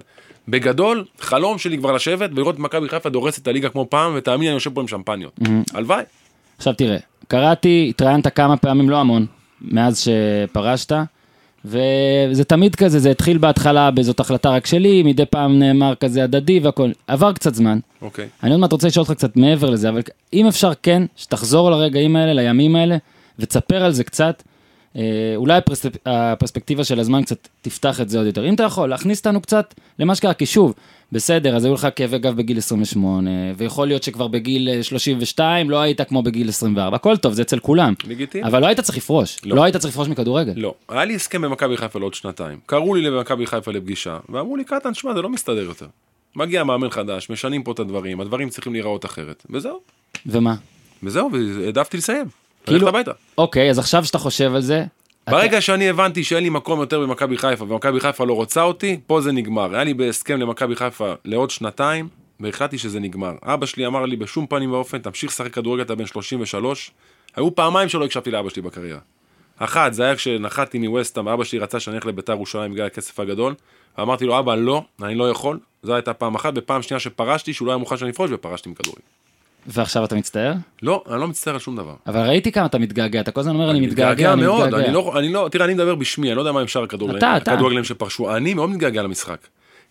בגדול, 0.49 1.05
חלום 1.21 1.59
שלי 1.59 1.79
כבר 1.79 1.93
לשבת 1.93 2.31
ולראות 2.35 2.55
את 2.55 2.61
מכבי 2.61 2.89
חיפה 2.89 3.09
דורסת 3.09 3.43
את 3.43 3.49
הליגה 3.49 3.69
כמו 3.69 3.87
פעם, 3.91 4.13
ותאמין 4.17 4.41
לי, 4.41 4.49
אני 4.49 4.55
יושב 4.55 4.71
פה 4.75 4.81
עם 4.81 4.89
שמפניות. 4.89 5.41
הלוואי. 5.75 6.03
עכשיו 6.57 6.75
תראה, 6.75 6.97
קראתי, 7.29 7.87
התראיינת 7.91 8.27
כמה 8.27 8.57
פעמים, 8.57 8.91
לא 8.91 8.97
המון, 8.97 9.27
מאז 9.61 10.05
שפרשת, 10.05 10.93
וזה 11.65 12.45
תמיד 12.47 12.75
כזה, 12.75 12.99
זה 12.99 13.11
התחיל 13.11 13.39
בהתחלה 13.39 13.91
בזאת 13.91 14.21
החלטה 14.21 14.51
רק 14.51 14.67
שלי, 14.67 15.03
מדי 15.03 15.27
פעם 15.27 15.59
נאמר 15.59 15.95
כזה 15.95 16.25
הדדי 16.25 16.61
והכל. 16.61 16.91
עבר 17.07 17.33
קצת 17.33 17.55
זמן, 17.55 17.79
אוקיי. 18.03 18.29
אני 18.43 18.51
עוד 18.51 18.61
מעט 18.61 18.73
רוצה 18.73 18.87
לשאול 18.87 19.03
אותך 19.03 19.15
קצת 19.15 19.37
מעבר 19.37 19.71
לזה, 19.71 19.89
אבל 19.89 20.03
אם 20.33 20.47
אפשר 20.47 20.73
כן, 20.83 21.03
שתחזור 21.17 21.71
לרגעים 21.71 22.17
האלה, 22.17 22.33
לימים 22.33 22.77
האלה, 22.77 22.97
ותספר 23.39 23.85
על 23.85 23.93
זה 23.93 24.05
קצת, 24.05 24.43
אולי 25.37 25.57
הפרספ... 25.57 25.93
הפרספקטיבה 26.07 26.85
של 26.85 27.01
הזמן 27.01 27.23
קצת 27.23 27.49
תפתח 27.63 28.01
את 28.01 28.09
זה 28.09 28.19
עוד 28.19 28.27
יותר. 28.27 28.49
אם 28.49 28.55
אתה 28.55 28.63
יכול, 28.63 28.89
להכניס 28.89 29.19
אותנו 29.19 29.41
קצת 29.41 29.75
למה 29.99 30.15
שקרה, 30.15 30.35
כי 30.35 30.47
שוב, 30.47 30.75
בסדר, 31.13 31.57
אז 31.57 31.65
היו 31.65 31.75
לך 31.75 31.89
כאבי 31.97 32.19
גב 32.19 32.37
בגיל 32.37 32.59
28, 32.59 33.31
ויכול 33.57 33.87
להיות 33.89 34.03
שכבר 34.03 34.29
בגיל 34.29 34.69
אה, 34.69 34.83
32 34.83 35.71
לא 35.71 35.81
היית 35.81 36.01
כמו 36.01 36.23
בגיל 36.23 36.49
24, 36.49 36.97
הכל 36.97 37.17
טוב, 37.17 37.33
זה 37.33 37.43
אצל 37.43 37.59
כולם. 37.59 37.95
לגיטימי. 38.07 38.45
אבל 38.45 38.61
לא 38.61 38.67
היית 38.67 38.81
צריך 38.81 38.99
לפרוש, 38.99 39.39
לא. 39.45 39.57
לא 39.57 39.65
היית 39.65 39.77
צריך 39.77 39.95
לפרוש 39.95 40.09
מכדורגל. 40.09 40.53
לא, 40.57 40.75
היה 40.89 41.05
לי 41.05 41.15
הסכם 41.15 41.43
במכבי 41.43 41.77
חיפה 41.77 41.99
לעוד 41.99 42.15
שנתיים. 42.15 42.59
קראו 42.67 42.95
לי 42.95 43.03
למכבי 43.03 43.47
חיפה 43.47 43.73
לפגישה, 43.73 44.19
ואמרו 44.29 44.57
לי, 44.57 44.65
קטן, 44.65 44.95
שמע, 44.95 45.15
זה 45.15 45.23
לא 45.23 45.29
מסתדר 45.29 45.63
יותר. 45.63 45.87
מגיע 46.37 46.65
מאמן 46.65 46.91
חדש, 46.91 47.31
משנים 47.31 47.63
פה 47.63 47.73
את 47.73 47.79
הדברים, 47.79 48.21
הדברים 48.21 48.49
צריכים 48.49 48.73
להיראות 48.73 49.05
אחרת. 49.05 49.47
וזהו, 49.51 49.81
ומה? 50.27 50.55
וזהו, 51.03 51.31
והעדפתי 51.33 51.97
לסיים. 51.97 52.27
כאילו- 52.67 52.89
הביתה. 52.89 53.11
אוקיי, 53.39 53.71
אז 53.71 53.79
עכשיו 53.79 54.05
שאתה 54.05 54.19
חושב 54.19 54.55
על 54.55 54.61
זה, 54.61 54.85
ברגע 55.31 55.61
שאני 55.61 55.89
הבנתי 55.89 56.25
שאין 56.25 56.43
לי 56.43 56.51
מקום 56.51 56.81
יותר 56.81 57.01
במכבי 57.01 57.39
חיפה, 57.39 57.65
ומכבי 57.65 58.01
חיפה 58.01 58.25
לא 58.25 58.33
רוצה 58.33 58.63
אותי, 58.63 59.01
פה 59.07 59.21
זה 59.21 59.33
נגמר. 59.33 59.75
היה 59.75 59.85
לי 59.85 59.95
בהסכם 59.95 60.41
למכבי 60.41 60.77
חיפה 60.77 61.13
לעוד 61.25 61.51
שנתיים, 61.51 62.09
והחלטתי 62.41 62.79
שזה 62.79 63.01
נגמר. 63.01 63.33
אבא 63.43 63.67
שלי 63.67 63.87
אמר 63.87 64.05
לי 64.05 64.17
בשום 64.17 64.47
פנים 64.47 64.73
ואופן, 64.73 64.99
תמשיך 64.99 65.31
לשחק 65.31 65.53
כדורגל, 65.53 65.83
אתה 65.83 65.95
בן 65.95 66.07
33. 66.07 66.91
היו 67.37 67.55
פעמיים 67.55 67.89
שלא 67.89 68.05
הקשבתי 68.05 68.31
לאבא 68.31 68.49
שלי 68.49 68.63
בקריירה. 68.63 68.99
אחת, 69.59 69.95
זה 69.95 70.05
היה 70.05 70.17
כשנחתתי 70.17 70.79
מווסטהאם, 70.79 71.29
אבא 71.29 71.45
שלי 71.45 71.59
רצה 71.59 71.81
שאני 71.81 71.97
אלך 71.97 72.07
לביתר 72.07 72.33
ירושלים 72.33 72.73
בגלל 72.73 72.87
הכסף 72.87 73.21
הגדול, 73.21 73.55
ואמרתי 73.99 74.25
לו, 74.25 74.39
אבא, 74.39 74.55
לא, 74.55 74.83
אני 75.03 75.15
לא 75.15 75.31
יכול. 75.31 75.59
זו 75.83 75.95
הייתה 75.95 76.13
פעם 76.15 76.35
אחת, 76.35 76.53
ופעם 76.57 76.83
שנייה 76.83 77.01
שפרשתי, 77.01 77.53
שהוא 77.53 77.67
לא 77.67 77.73
היה 77.73 77.79
מוכן 77.79 77.97
שאני 77.97 78.11
אפרוש, 78.11 78.31
ופרשתי 78.33 78.69
מכדורגל. 78.69 79.01
ועכשיו 79.67 80.05
אתה 80.05 80.15
מצטער? 80.15 80.53
לא, 80.83 81.05
אני 81.11 81.21
לא 81.21 81.29
מצטער 81.29 81.55
על 81.55 81.61
שום 81.61 81.77
דבר. 81.77 81.95
אבל 82.07 82.21
ראיתי 82.29 82.53
כמה 82.53 82.67
אתה 82.67 82.79
מתגעגע, 82.79 83.21
אתה 83.21 83.31
כל 83.31 83.41
הזמן 83.41 83.55
אומר 83.55 83.71
אני 83.71 83.81
מתגעגע, 83.81 84.33
אני 84.33 84.43
מאוד, 84.43 84.67
מתגעגע. 84.67 84.85
אני 84.85 84.95
לא, 84.95 85.13
אני 85.19 85.33
לא, 85.33 85.49
תראה, 85.53 85.65
אני 85.65 85.75
מדבר 85.75 85.95
בשמי, 85.95 86.29
אני 86.29 86.37
לא 86.37 86.41
יודע 86.41 86.53
מה 86.53 86.61
עם 86.61 86.69
שאר. 86.69 86.83
הכדורגלנים 86.83 87.85
שפרשו, 87.85 88.37
אני 88.37 88.55
מאוד 88.55 88.71
מתגעגע 88.71 89.03
למשחק. 89.03 89.39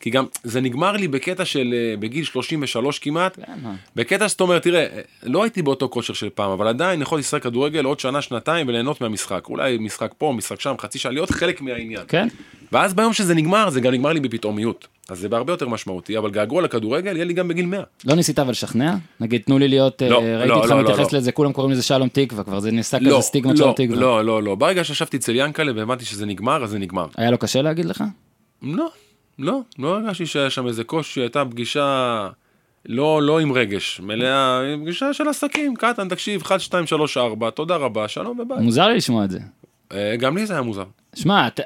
כי 0.04 0.10
גם, 0.10 0.26
זה 0.44 0.62
נגמר 0.62 0.92
לי 0.92 1.08
בקטע 1.08 1.46
של, 1.46 1.74
אה, 1.74 1.98
בגיל 1.98 2.26
33 2.26 3.00
כמעט, 3.00 3.36
כן? 3.36 3.54
בקטע 3.96 4.30
שאתה 4.30 4.44
אומר, 4.44 4.60
תראה, 4.60 4.82
אה, 4.82 5.02
לא 5.24 5.44
הייתי 5.44 5.62
באותו 5.62 5.90
כושר 5.90 6.14
של 6.14 6.30
פעם, 6.30 6.52
אבל 6.52 6.68
עדיין 6.68 7.02
יכול 7.02 7.20
לשחק 7.20 7.44
כדורגל 7.44 7.86
עוד 7.86 8.00
שנה, 8.00 8.22
שנתיים 8.22 8.68
וליהנות 8.68 9.02
מהמשחק. 9.02 9.48
אולי 9.50 9.78
משחק 9.78 10.12
פה, 10.18 10.34
משחק 10.38 10.62
שם, 10.62 10.76
חצי 10.80 11.00
שעה, 11.00 11.12
להיות 11.12 11.32
חלק 11.32 11.62
מהעניין. 11.62 12.02
כן? 12.08 12.28
ואז 12.72 12.94
ביום 12.94 13.14
שזה 13.14 13.36
נגמר, 13.36 13.70
זה 13.70 13.82
גם 13.82 13.94
נגמר 13.94 14.14
לי 14.14 14.20
בפתאומיות. 14.20 14.88
אז 15.10 15.20
זה 15.20 15.30
בהרבה 15.30 15.54
יותר 15.54 15.68
משמעותי, 15.68 16.18
אבל 16.18 16.32
געגוע 16.32 16.62
לכדורגל 16.62 17.16
יהיה 17.16 17.26
לי 17.26 17.34
גם 17.34 17.48
בגיל 17.48 17.66
100. 17.66 17.84
לא 18.06 18.16
ניסית 18.16 18.40
אבל 18.40 18.52
לשכנע? 18.52 18.96
נגיד 19.20 19.42
תנו 19.42 19.60
לי 19.60 19.68
להיות, 19.68 20.04
אה, 20.04 20.10
לא, 20.10 20.18
ראיתי 20.18 20.50
לא, 20.50 20.56
אותך 20.56 20.70
לא, 20.70 20.76
לא, 20.76 20.84
מתייחס 20.84 21.14
לא. 21.14 21.20
לזה, 21.20 21.32
כולם 21.32 21.54
קוראים 21.54 21.72
לזה 21.72 21.84
שלום 21.84 22.08
תקווה, 22.08 22.44
כבר 22.44 22.60
זה 22.60 22.72
נעשה 22.72 23.00
לא, 23.00 23.10
כזה 23.10 23.22
סטיגמת 23.22 23.52
לא, 23.52 23.58
שלום 23.58 23.74
תקווה. 23.74 23.96
לא, 23.96 24.26
לא, 24.26 24.44
לא. 24.44 24.56
ברגע 24.56 24.84
שישבתי 24.84 25.18
אצל 25.18 25.36
ינקלה 25.36 25.72
והבנתי 25.76 26.06
שזה 26.06 26.26
נגמר, 26.26 26.64
אז 26.64 26.70
זה 26.70 26.80
נגמר. 26.80 27.08
היה 27.18 27.32
לו 27.32 27.38
קשה 27.38 27.62
להגיד 27.62 27.86
לך? 27.86 28.04
לא, 28.62 28.90
לא, 29.40 29.60
לא 29.80 29.96
הרגשתי 29.96 30.26
שהיה 30.26 30.50
שם 30.50 30.68
איזה 30.68 30.84
קושי, 30.84 31.22
הייתה 31.22 31.46
פגישה 31.46 32.28
לא, 32.86 33.22
לא 33.24 33.40
עם 33.40 33.52
רגש, 33.52 34.00
מלאה, 34.04 34.60
פגישה 34.82 35.14
של 35.14 35.28
עסקים, 35.30 35.76
קטן, 35.76 36.10
תקשיב, 36.10 36.42
1, 36.42 36.60
2, 36.60 36.88
3, 36.88 37.18
4, 37.18 37.50
תודה 37.50 37.76
רבה, 37.76 38.08
שלום 38.08 38.40
וביי. 38.40 38.58
מוזר 38.62 38.88
לי 38.88 38.96
לשמוע 38.98 39.26
את 39.26 39.32
זה. 39.32 39.40
אה, 39.92 40.16
גם 40.16 40.38
לי 40.38 40.46
זה 40.46 40.54
היה 40.54 40.62
מוזר. 40.62 40.84
שמע, 41.16 41.48
אתה- 41.48 41.64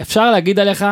אפשר 0.00 0.30
להגיד 0.30 0.58
עליך, 0.58 0.84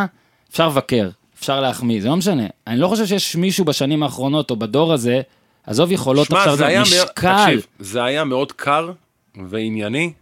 אפשר 0.50 0.66
לבקר, 0.68 1.08
אפשר 1.38 1.60
להחמיא, 1.60 2.02
זה 2.02 2.08
לא 2.08 2.16
משנה. 2.16 2.46
אני 2.66 2.80
לא 2.80 2.88
חושב 2.88 3.06
שיש 3.06 3.36
מישהו 3.36 3.64
בשנים 3.64 4.02
האחרונות 4.02 4.50
או 4.50 4.56
בדור 4.56 4.92
הזה, 4.92 5.20
עזוב 5.66 5.92
יכולות 5.92 6.26
שמע, 6.26 6.38
עכשיו, 6.38 6.56
זה 6.56 6.66
היה, 6.66 6.82
משקל. 6.82 7.44
תקשיב, 7.44 7.66
זה 7.78 8.04
היה 8.04 8.24
מאוד 8.24 8.52
קר 8.52 8.90
וענייני, 9.48 10.12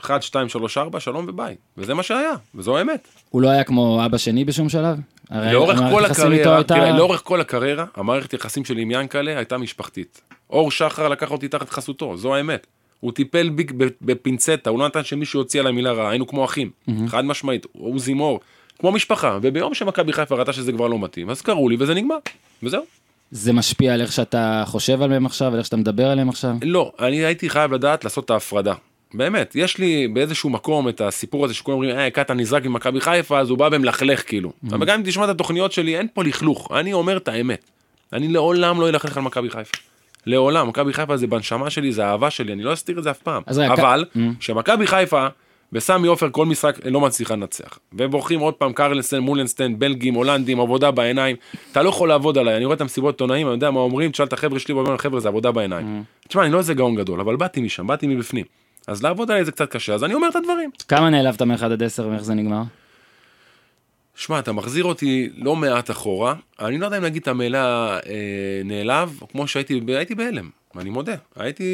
1, 0.00 0.22
2, 0.22 0.48
3, 0.48 0.78
4, 0.78 1.00
שלום 1.00 1.24
וביי. 1.28 1.54
וזה 1.76 1.94
מה 1.94 2.02
שהיה, 2.02 2.32
וזו 2.54 2.76
האמת. 2.78 3.08
הוא 3.30 3.42
לא 3.42 3.48
היה 3.48 3.64
כמו 3.64 4.04
אבא 4.06 4.18
שני 4.18 4.44
בשום 4.44 4.68
שלב? 4.68 4.98
לאורך 5.30 5.78
כל 5.78 6.04
הקריירה, 6.04 6.56
הייתה- 6.56 6.74
תראה, 6.74 6.96
לאורך 6.96 7.20
כל 7.24 7.40
הקריירה, 7.40 7.84
המערכת 7.96 8.32
יחסים 8.32 8.64
שלי 8.64 8.82
עם 8.82 8.90
ינקלה 8.90 9.36
הייתה 9.36 9.58
משפחתית. 9.58 10.20
אור 10.50 10.70
שחר 10.70 11.08
לקח 11.08 11.30
אותי 11.30 11.48
תחת 11.48 11.70
חסותו, 11.70 12.16
זו 12.16 12.34
האמת. 12.34 12.66
הוא 13.00 13.12
טיפל 13.12 13.48
בי 13.48 13.64
בפינצטה, 14.02 14.70
הוא 14.70 14.78
לא 14.78 14.86
נתן 14.86 15.04
שמישהו 15.04 15.40
יוציא 15.40 15.60
עליי 15.60 15.72
מילה 15.72 15.92
רעה, 15.92 16.10
היינו 16.10 16.26
כמו 16.26 16.44
אחים, 16.44 16.70
חד 17.08 17.24
משמעית, 17.24 17.66
הוא 17.72 17.98
זימור, 18.00 18.40
כמו 18.78 18.92
משפחה, 18.92 19.38
וביום 19.42 19.74
שמכבי 19.74 20.12
חיפה 20.12 20.34
ראתה 20.34 20.52
שזה 20.52 20.72
כבר 20.72 20.86
לא 20.86 20.98
מתאים, 20.98 21.30
אז 21.30 21.42
קראו 21.42 21.68
לי 21.68 21.76
וזה 21.78 21.94
נגמר, 21.94 22.16
וזהו. 22.62 22.82
זה 23.30 23.52
משפיע 23.52 23.94
על 23.94 24.00
איך 24.00 24.12
שאתה 24.12 24.62
חושב 24.66 25.02
עליהם 25.02 25.26
עכשיו, 25.26 25.52
על 25.52 25.58
איך 25.58 25.64
שאתה 25.66 25.76
מדבר 25.76 26.06
עליהם 26.10 26.28
עכשיו? 26.28 26.50
לא, 26.62 26.92
אני 26.98 27.16
הייתי 27.24 27.50
חייב 27.50 27.72
לדעת 27.72 28.04
לעשות 28.04 28.24
את 28.24 28.30
ההפרדה. 28.30 28.74
באמת, 29.14 29.52
יש 29.56 29.78
לי 29.78 30.08
באיזשהו 30.08 30.50
מקום 30.50 30.88
את 30.88 31.00
הסיפור 31.00 31.44
הזה 31.44 31.54
שכולם 31.54 31.74
אומרים, 31.74 31.96
אה, 31.98 32.10
קטן 32.10 32.36
נזרק 32.40 32.66
ממכבי 32.66 33.00
חיפה, 33.00 33.38
אז 33.38 33.50
הוא 33.50 33.58
בא 33.58 33.68
במלכלך 33.68 34.28
כאילו. 34.28 34.52
אבל 34.72 34.86
גם 34.86 34.98
אם 34.98 35.06
תשמע 35.06 35.24
את 35.24 35.28
התוכניות 35.28 35.72
שלי, 35.72 35.98
אין 35.98 36.06
פה 36.14 36.24
לכלוך, 36.24 36.72
אני 36.74 36.92
אומר 36.92 37.16
את 37.16 37.28
האמת. 37.28 37.70
אני 38.12 38.28
לעולם 38.28 38.80
לא 38.80 38.88
אלכלך 38.88 39.16
על 39.16 39.22
מכבי 39.22 39.50
חיפה. 39.50 39.76
לעולם, 40.26 40.68
מכבי 40.68 40.92
חיפה 40.92 41.16
זה 41.16 41.26
בנשמה 41.26 41.70
שלי, 41.70 41.92
זה 41.92 42.04
אהבה 42.06 42.30
שלי, 42.30 42.52
אני 42.52 42.62
לא 42.62 42.72
אסתיר 42.72 42.98
את 42.98 43.02
זה 43.02 43.10
אף 43.10 43.18
פעם. 43.18 43.42
אבל, 43.80 44.04
כ- 44.12 44.16
שמכבי 44.40 44.86
חיפה, 44.86 45.26
בסמי 45.72 46.08
עופר 46.08 46.28
כל 46.30 46.46
משחק 46.46 46.86
לא 46.86 47.00
מצליחה 47.00 47.34
לנצח. 47.34 47.78
ובורחים 47.92 48.40
עוד 48.40 48.54
פעם 48.54 48.72
קרלסטן, 48.72 49.18
מולנסטיין, 49.18 49.78
בלגים, 49.78 50.14
הולנדים, 50.14 50.60
עבודה 50.60 50.90
בעיניים. 50.90 51.36
אתה 51.72 51.82
לא 51.82 51.88
יכול 51.88 52.08
לעבוד 52.08 52.38
עליי, 52.38 52.56
אני 52.56 52.64
רואה 52.64 52.76
את 52.76 52.80
המסיבות 52.80 53.14
עיתונאים, 53.14 53.46
אני 53.46 53.54
יודע 53.54 53.70
מה 53.70 53.80
אומרים, 53.80 54.10
תשאל 54.10 54.26
את 54.26 54.32
החבר'ה 54.32 54.58
שלי, 54.58 54.74
ואומרים, 54.74 54.98
חבר'ה, 54.98 55.20
זה 55.20 55.28
עבודה 55.28 55.52
בעיניים. 55.52 56.02
תשמע, 56.28 56.42
אני 56.44 56.52
לא 56.52 56.58
איזה 56.58 56.74
גאון 56.74 56.94
גדול, 56.94 57.20
אבל 57.20 57.36
באתי 57.36 57.60
משם, 57.60 57.86
באתי 57.86 58.06
מבפנים. 58.06 58.44
אז 58.86 59.02
לעבוד 59.02 59.30
עליי 59.30 59.44
זה 59.44 59.52
קצת 59.52 59.70
קשה, 59.70 59.94
אז 59.94 60.04
אני 60.04 60.14
אומר 60.14 60.28
את 60.28 60.36
הדברים. 60.36 60.70
כמה 60.88 61.10
נעלבת 61.10 61.42
מ-1 61.42 61.64
עד 61.64 61.82
10 61.82 62.08
ואיך 62.08 62.22
זה 62.22 62.34
נגמר? 62.34 62.62
שמע, 64.16 64.38
אתה 64.38 64.52
מחזיר 64.52 64.84
אותי 64.84 65.28
לא 65.36 65.56
מעט 65.56 65.90
אחורה, 65.90 66.34
אני 66.60 66.78
לא 66.78 66.84
יודע 66.84 66.98
אם 66.98 67.02
להגיד 67.02 67.22
את 67.22 67.28
המילה 67.28 67.98
אה, 68.06 68.62
נעלב, 68.64 69.20
כמו 69.32 69.48
שהייתי, 69.48 69.80
הייתי 69.88 70.14
בהלם, 70.14 70.50
אני 70.76 70.90
מודה. 70.90 71.14
הייתי, 71.36 71.64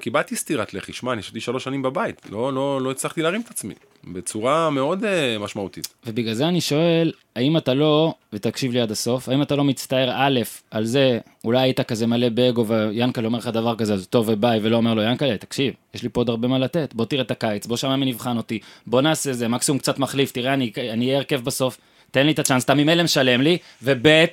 קיבלתי 0.00 0.36
סטירת 0.36 0.74
לחי, 0.74 0.92
שמע, 0.92 1.12
אני 1.12 1.20
ישבתי 1.20 1.40
שלוש 1.40 1.64
שנים 1.64 1.82
בבית, 1.82 2.20
לא, 2.30 2.52
לא, 2.52 2.80
לא 2.82 2.90
הצלחתי 2.90 3.22
להרים 3.22 3.40
את 3.40 3.50
עצמי, 3.50 3.74
בצורה 4.06 4.70
מאוד 4.70 5.04
אה, 5.04 5.38
משמעותית. 5.38 5.88
ובגלל 6.06 6.34
זה 6.34 6.48
אני 6.48 6.60
שואל, 6.60 7.12
האם 7.36 7.56
אתה 7.56 7.74
לא, 7.74 8.14
ותקשיב 8.32 8.72
לי 8.72 8.80
עד 8.80 8.90
הסוף, 8.90 9.28
האם 9.28 9.42
אתה 9.42 9.56
לא 9.56 9.64
מצטער 9.64 10.10
א', 10.14 10.40
על 10.70 10.84
זה, 10.84 11.18
אולי 11.44 11.60
היית 11.60 11.80
כזה 11.80 12.06
מלא 12.06 12.28
באגו 12.28 12.66
ויאנקל 12.66 13.26
אומר 13.26 13.38
לך 13.38 13.46
דבר 13.46 13.76
כזה, 13.76 13.94
אז 13.94 14.06
טוב 14.06 14.28
וביי, 14.28 14.60
ולא 14.62 14.76
אומר 14.76 14.94
לו, 14.94 15.02
יאנקל, 15.02 15.36
תקשיב, 15.36 15.74
יש 15.94 16.02
לי 16.02 16.08
פה 16.08 16.20
עוד 16.20 16.28
הרבה 16.28 16.48
מה 16.48 16.58
לתת, 16.58 16.94
בוא 16.94 17.04
תראה 17.04 17.22
את 17.22 17.30
הקיץ, 17.30 17.66
בוא 17.66 17.76
שמע 17.76 17.96
מי 17.96 18.06
נבחן 18.06 18.36
אותי, 18.36 18.58
בוא 18.86 19.02
נעשה 19.02 19.32
זה, 19.32 19.48
מקסימום 19.48 19.78
קצת 19.78 19.98
מחליף, 19.98 20.32
תראה, 20.32 20.54
אני 20.54 21.06
אהיה 21.06 21.16
הרכב 21.16 21.44
בסוף, 21.44 21.78
תן 22.10 22.26
לי 22.26 22.32
את 22.32 22.38
הצ'אנס, 22.38 22.64
אתה 22.64 22.74
ממילא 22.74 23.02
משלם 23.02 23.40
לי, 23.40 23.58
וב', 23.82 24.24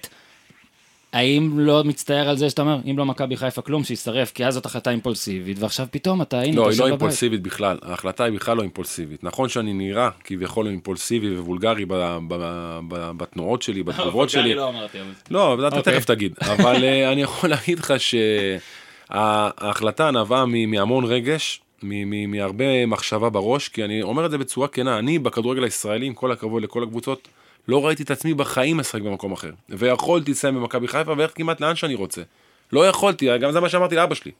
האם 1.13 1.59
לא 1.59 1.83
מצטער 1.83 2.29
על 2.29 2.37
זה 2.37 2.49
שאתה 2.49 2.61
אומר, 2.61 2.77
אם 2.91 2.97
לא 2.97 3.05
מכבי 3.05 3.37
חיפה 3.37 3.61
כלום, 3.61 3.83
שישרף, 3.83 4.31
כי 4.31 4.45
אז 4.45 4.53
זאת 4.53 4.65
החלטה 4.65 4.89
אימפולסיבית, 4.91 5.57
ועכשיו 5.59 5.87
פתאום 5.91 6.21
אתה, 6.21 6.41
הנה, 6.41 6.55
לא, 6.55 6.69
היא 6.69 6.79
לא 6.79 6.85
בבית. 6.85 6.91
אימפולסיבית 6.91 7.41
בכלל, 7.41 7.77
ההחלטה 7.81 8.23
היא 8.23 8.33
בכלל 8.33 8.57
לא 8.57 8.61
אימפולסיבית. 8.61 9.23
נכון 9.23 9.49
שאני 9.49 9.73
נראה 9.73 10.09
כביכול 10.23 10.67
אימפולסיבי 10.67 11.37
ווולגרי 11.39 11.85
ב- 11.85 11.93
ב- 12.27 12.79
ב- 12.87 13.11
בתנועות 13.17 13.61
שלי, 13.61 13.83
בתגובות 13.87 14.29
שלי. 14.29 14.53
לא 14.53 14.69
אמרתי. 14.69 14.97
לא, 15.31 15.67
אתה 15.67 15.77
אוקיי. 15.77 15.93
תכף 15.93 16.05
תגיד, 16.05 16.33
אבל 16.41 16.83
אה, 16.83 17.11
אני 17.11 17.21
יכול 17.21 17.49
להגיד 17.49 17.79
לך 17.79 17.93
שההחלטה 19.09 20.11
נבעה 20.11 20.45
מהמון 20.45 21.05
רגש, 21.05 21.61
מהרבה 22.27 22.85
מחשבה 22.85 23.29
בראש, 23.29 23.67
כי 23.69 23.83
אני 23.83 24.01
אומר 24.01 24.25
את 24.25 24.31
זה 24.31 24.37
בצורה 24.37 24.67
כנה, 24.67 24.99
אני 24.99 25.19
בכדורגל 25.19 25.63
הישראלי, 25.63 26.05
עם 26.05 26.13
כל 26.13 26.31
הכבוד 26.31 26.63
לכל 26.63 26.83
הקבוצות, 26.83 27.27
לא 27.67 27.85
ראיתי 27.85 28.03
את 28.03 28.11
עצמי 28.11 28.33
בחיים 28.33 28.77
משחק 28.77 29.01
במקום 29.01 29.31
אחר. 29.31 29.51
ויכולתי 29.69 30.31
לסיים 30.31 30.55
במכבי 30.55 30.87
חיפה 30.87 31.11
וללכת 31.11 31.35
כמעט 31.35 31.61
לאן 31.61 31.75
שאני 31.75 31.95
רוצה. 31.95 32.21
לא 32.73 32.87
יכולתי, 32.87 33.37
גם 33.37 33.51
זה 33.51 33.59
מה 33.59 33.69
שאמרתי 33.69 33.95
לאבא 33.95 34.15
שלי. 34.15 34.31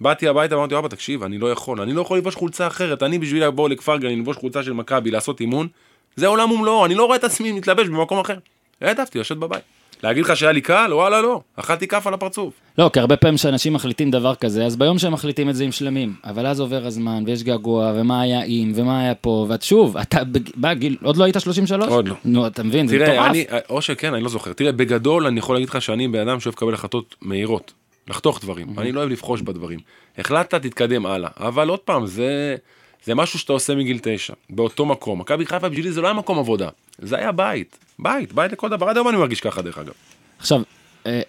באתי 0.00 0.28
הביתה 0.28 0.56
ואמרתי, 0.56 0.78
אבא, 0.78 0.88
תקשיב, 0.88 1.22
אני 1.22 1.38
לא 1.38 1.52
יכול, 1.52 1.80
אני 1.80 1.92
לא 1.92 2.00
יכול 2.00 2.16
ללבוש 2.16 2.34
חולצה 2.34 2.66
אחרת, 2.66 3.02
אני 3.02 3.18
בשביל 3.18 3.44
לבוא 3.44 3.68
לכפר 3.68 3.96
גנים, 3.96 4.18
ללבוש 4.18 4.36
חולצה 4.36 4.62
של 4.62 4.72
מכבי, 4.72 5.10
לעשות 5.10 5.40
אימון, 5.40 5.68
זה 6.16 6.26
עולם 6.26 6.52
ומלואו, 6.52 6.84
אני 6.84 6.94
לא 6.94 7.04
רואה 7.04 7.16
את 7.16 7.24
עצמי 7.24 7.52
מתלבש 7.52 7.88
במקום 7.88 8.18
אחר. 8.18 8.38
העדפתי 8.80 9.18
לשבת 9.18 9.38
בבית. 9.38 9.75
להגיד 10.02 10.24
לך 10.24 10.36
שהיה 10.36 10.52
לי 10.52 10.60
קל? 10.60 10.90
וואלה 10.92 11.20
לא, 11.22 11.40
אכלתי 11.56 11.86
כף 11.86 12.06
על 12.06 12.14
הפרצוף. 12.14 12.54
לא, 12.78 12.90
כי 12.92 13.00
הרבה 13.00 13.16
פעמים 13.16 13.36
שאנשים 13.36 13.72
מחליטים 13.72 14.10
דבר 14.10 14.34
כזה, 14.34 14.64
אז 14.66 14.76
ביום 14.76 14.98
שהם 14.98 15.12
מחליטים 15.12 15.48
את 15.50 15.54
זה 15.56 15.64
הם 15.64 15.72
שלמים. 15.72 16.14
אבל 16.24 16.46
אז 16.46 16.60
עובר 16.60 16.86
הזמן, 16.86 17.22
ויש 17.26 17.42
געגוע, 17.42 17.92
ומה 17.96 18.20
היה 18.20 18.42
אם, 18.42 18.72
ומה 18.74 19.00
היה 19.00 19.14
פה, 19.14 19.46
ואת 19.48 19.62
שוב, 19.62 19.96
אתה 19.96 20.24
בג- 20.24 20.50
בגיל, 20.56 20.96
עוד 21.02 21.16
לא 21.16 21.24
היית 21.24 21.36
33? 21.40 21.88
עוד 21.88 22.08
לא. 22.08 22.14
נו, 22.24 22.46
אתה 22.46 22.62
מבין, 22.62 22.88
זה 22.88 22.96
תראה, 22.98 23.08
מטורף. 23.12 23.30
אני, 23.30 23.44
או 23.70 23.82
שכן, 23.82 24.14
אני 24.14 24.22
לא 24.22 24.28
זוכר. 24.28 24.52
תראה, 24.52 24.72
בגדול 24.72 25.26
אני 25.26 25.38
יכול 25.38 25.56
להגיד 25.56 25.68
לך 25.68 25.82
שאני 25.82 26.08
בן 26.08 26.28
אדם 26.28 26.40
שאוהב 26.40 26.54
לקבל 26.56 26.74
החלטות 26.74 27.14
מהירות. 27.22 27.72
לחתוך 28.08 28.40
דברים, 28.42 28.66
אני 28.78 28.92
לא 28.92 29.00
אוהב 29.00 29.10
לבחוש 29.10 29.40
בדברים. 29.40 29.78
החלטת, 30.18 30.62
תתקדם 30.66 31.06
הלאה. 31.06 31.30
אבל 31.40 31.68
עוד 31.68 31.78
פעם, 31.80 32.06
זה, 32.06 32.56
זה 33.04 33.14
משהו 33.14 33.38
שאתה 33.38 33.52
עושה 33.52 33.74
מגיל 33.74 33.98
תשע, 34.02 34.34
באותו 34.50 34.86
מקום. 34.86 35.20
מכבי 35.20 35.46
חיפה 35.46 35.68
בשבילי 35.68 35.92
זה 35.92 36.00
לא 36.00 36.06
היה 36.06 36.14
מקום 36.14 36.38
עבודה, 36.38 36.68
זה 36.98 37.16
היה 37.16 37.32
בית. 37.32 37.78
בית, 37.98 38.32
בית 38.32 38.52
לכל 38.52 38.68
דבר. 38.68 38.88
עד 38.88 38.96
היום 38.96 39.08
אני 39.08 39.16
מרגיש 39.16 39.40
ככה 39.40 39.62
דרך 39.62 39.78
אגב. 39.78 39.92
עכשיו, 40.38 40.62
אה, 41.06 41.20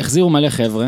החזירו 0.00 0.30
מלא 0.30 0.48
חבר'ה. 0.48 0.86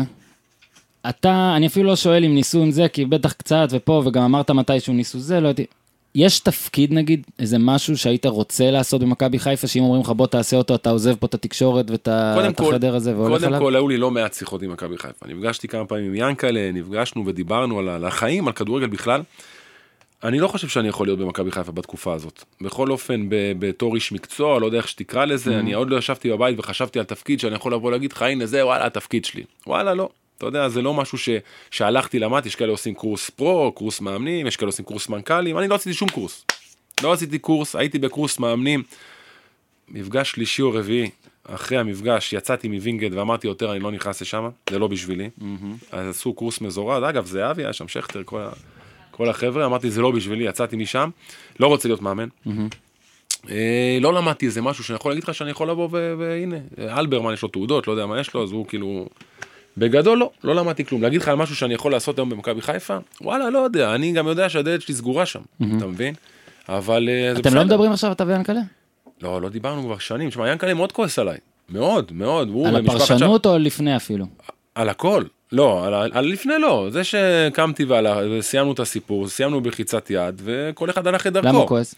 אתה, 1.09 1.53
אני 1.55 1.67
אפילו 1.67 1.89
לא 1.89 1.95
שואל 1.95 2.23
אם 2.25 2.35
ניסו 2.35 2.61
עם 2.61 2.71
זה, 2.71 2.87
כי 2.87 3.05
בטח 3.05 3.33
קצת 3.33 3.67
ופה, 3.71 4.01
וגם 4.05 4.23
אמרת 4.23 4.51
מתישהו 4.51 4.93
ניסו 4.93 5.19
זה, 5.19 5.39
לא 5.39 5.47
יודעת. 5.47 5.67
יש 6.15 6.39
תפקיד 6.39 6.93
נגיד, 6.93 7.23
איזה 7.39 7.57
משהו 7.59 7.97
שהיית 7.97 8.25
רוצה 8.25 8.71
לעשות 8.71 9.01
במכבי 9.01 9.39
חיפה, 9.39 9.67
שאם 9.67 9.83
אומרים 9.83 10.01
לך 10.01 10.09
בוא 10.09 10.27
תעשה 10.27 10.57
אותו, 10.57 10.75
אתה 10.75 10.89
עוזב 10.89 11.15
פה 11.15 11.27
את 11.27 11.33
התקשורת 11.33 11.91
ואת 11.91 12.07
קודם 12.35 12.51
החדר 12.67 12.95
הזה 12.95 13.15
והולך 13.15 13.33
קודם 13.33 13.47
עליו? 13.47 13.59
כל 13.59 13.75
היו 13.75 13.87
לי 13.87 13.97
לא 13.97 14.11
מעט 14.11 14.33
שיחות 14.33 14.61
עם 14.61 14.71
מכבי 14.71 14.97
חיפה. 14.97 15.25
נפגשתי 15.27 15.67
כמה 15.67 15.85
פעמים 15.85 16.05
עם 16.05 16.15
ינקלה, 16.15 16.71
נפגשנו 16.73 17.25
ודיברנו 17.25 17.79
על 17.79 18.05
החיים, 18.05 18.47
על 18.47 18.53
כדורגל 18.53 18.87
בכלל. 18.87 19.21
אני 20.23 20.39
לא 20.39 20.47
חושב 20.47 20.67
שאני 20.67 20.87
יכול 20.87 21.07
להיות 21.07 21.19
במכבי 21.19 21.51
חיפה 21.51 21.71
בתקופה 21.71 22.13
הזאת. 22.13 22.43
בכל 22.61 22.91
אופן, 22.91 23.25
בתור 23.59 23.95
איש 23.95 24.11
מקצוע, 24.11 24.59
לא 24.59 24.65
יודע 24.65 24.77
איך 24.77 24.87
שתקרא 24.87 25.25
לזה, 25.25 25.51
Mm-hmm. 25.51 25.59
אני 25.59 25.73
עוד 25.73 25.89
לא 25.89 25.97
ישבתי 25.97 26.29
בבית 26.31 26.59
וחשבתי 26.59 26.99
על 26.99 27.05
תפקיד 27.05 27.39
שאני 27.39 27.55
יכול 27.55 27.73
לבוא 27.73 27.91
להגיד 27.91 28.11
לך, 28.11 28.21
הנה 28.21 28.45
זה, 28.45 28.65
וואלה, 28.65 28.85
התפקיד 28.85 29.25
שלי. 29.25 29.43
וואלה, 29.67 29.93
לא. 29.93 30.09
אתה 30.37 30.45
יודע, 30.45 30.69
זה 30.69 30.81
לא 30.81 30.93
משהו 30.93 31.17
ש... 31.17 31.29
שהלכתי, 31.71 32.19
למדתי, 32.19 32.47
יש 32.47 32.55
כאלה 32.55 32.71
עושים 32.71 32.93
קורס 32.95 33.29
pro, 33.29 33.71
קורס 33.71 34.01
מאמנים, 34.01 34.47
יש 34.47 34.57
כאלה 34.57 34.69
עושים 34.69 34.85
קורס 34.85 35.09
מנכ"לים, 35.09 35.57
אני 35.57 35.67
לא 35.67 35.75
עשיתי 35.75 35.93
שום 35.93 36.09
קורס. 36.09 36.45
לא 37.03 37.13
עשיתי 37.13 37.39
קורס, 37.39 37.75
הייתי 37.75 37.99
בקורס 37.99 38.39
מאמנים. 38.39 38.83
מפגש 39.89 40.31
שלישי 40.31 40.61
או 40.61 40.71
רביעי, 40.73 41.09
אחרי 41.43 41.77
המפגש 41.77 42.33
יצאתי 42.33 42.67
מווינגייט 42.67 43.13
ואמרתי 43.13 43.47
יותר 43.47 43.71
אני 43.71 43.79
לא 43.79 43.91
נכנס 43.91 44.21
לשם, 44.21 44.49
זה 44.69 44.79
לא 44.79 44.87
בשבילי. 44.87 45.29
אז 45.91 46.07
עשו 46.09 46.33
קורס 46.33 46.61
מזורז, 46.61 47.03
אגב 47.09 47.25
זהבי 47.25 47.63
היה 47.63 47.73
שם, 47.73 47.87
שכטר, 47.87 48.21
כל, 48.25 48.41
ה- 48.41 48.49
כל 49.19 49.29
החבר'ה, 49.29 49.65
אמרתי 49.65 49.91
זה 49.91 50.01
לא 50.01 50.11
בשבילי, 50.11 50.43
יצאתי 50.43 50.75
משם, 50.75 51.09
לא 51.59 51.67
רוצה 51.67 51.87
להיות 51.87 52.01
מאמן. 52.01 52.27
אה, 53.49 53.97
לא 54.01 54.13
למדתי 54.13 54.45
איזה 54.45 54.61
משהו 54.61 54.83
שאני 54.83 54.95
יכול 54.95 55.11
להגיד 55.11 55.23
לך 55.23 55.33
שאני 55.35 55.51
יכול 55.51 55.69
לבוא 55.69 55.89
והנה, 55.91 56.55
אלברמן 56.79 57.33
יש 57.33 57.41
לו 57.41 57.49
תעודות, 57.49 57.87
לא 57.87 57.91
יודע 57.93 58.05
מה 58.05 58.19
יש 58.19 58.33
לו, 58.33 58.43
אז 58.43 58.51
הוא 58.51 58.65
כאילו... 58.67 59.07
בגדול 59.77 60.17
לא, 60.17 60.31
לא 60.43 60.55
למדתי 60.55 60.85
כלום. 60.85 61.01
להגיד 61.01 61.21
לך 61.21 61.27
על 61.27 61.35
משהו 61.35 61.55
שאני 61.55 61.73
יכול 61.73 61.91
לעשות 61.91 62.19
היום 62.19 62.29
במכבי 62.29 62.61
חיפה? 62.61 62.97
וואלה, 63.21 63.49
לא 63.49 63.59
יודע, 63.59 63.95
אני 63.95 64.11
גם 64.11 64.27
יודע 64.27 64.49
שהדלת 64.49 64.81
שלי 64.81 64.95
סגורה 64.95 65.25
שם, 65.25 65.41
אתה 65.77 65.87
מבין? 65.87 66.13
אבל 66.69 67.09
אה, 67.09 67.33
זה 67.33 67.39
אתם 67.39 67.49
בסדר. 67.49 67.59
לא 67.59 67.65
מדברים 67.65 67.91
עכשיו, 67.91 68.11
אתה 68.11 68.23
ויאנקל'ה? 68.27 68.61
לא, 69.21 69.41
לא 69.41 69.49
דיברנו 69.49 69.83
כבר 69.83 69.97
שנים. 69.97 70.29
תשמע, 70.29 70.51
ינקלה 70.51 70.73
מאוד 70.73 70.91
כועס 70.91 71.19
עליי. 71.19 71.37
מאוד, 71.69 72.11
מאוד. 72.13 72.49
על 72.65 72.75
הפרשנות 72.75 73.45
או 73.45 73.57
לפני 73.57 73.95
אפילו? 73.95 74.25
על 74.75 74.89
הכל. 74.89 75.23
לא, 75.51 75.85
על, 75.85 76.11
על 76.13 76.25
לפני 76.25 76.53
לא. 76.59 76.87
זה 76.89 77.03
שקמתי 77.03 77.85
וסיימנו 78.31 78.71
את 78.71 78.79
הסיפור, 78.79 79.27
סיימנו 79.27 79.61
בלחיצת 79.61 80.09
יד, 80.09 80.41
וכל 80.43 80.89
אחד 80.89 81.07
הלך 81.07 81.27
את 81.27 81.33
דרכו. 81.33 81.47
למה 81.47 81.57
הוא 81.57 81.67
כועס? 81.67 81.95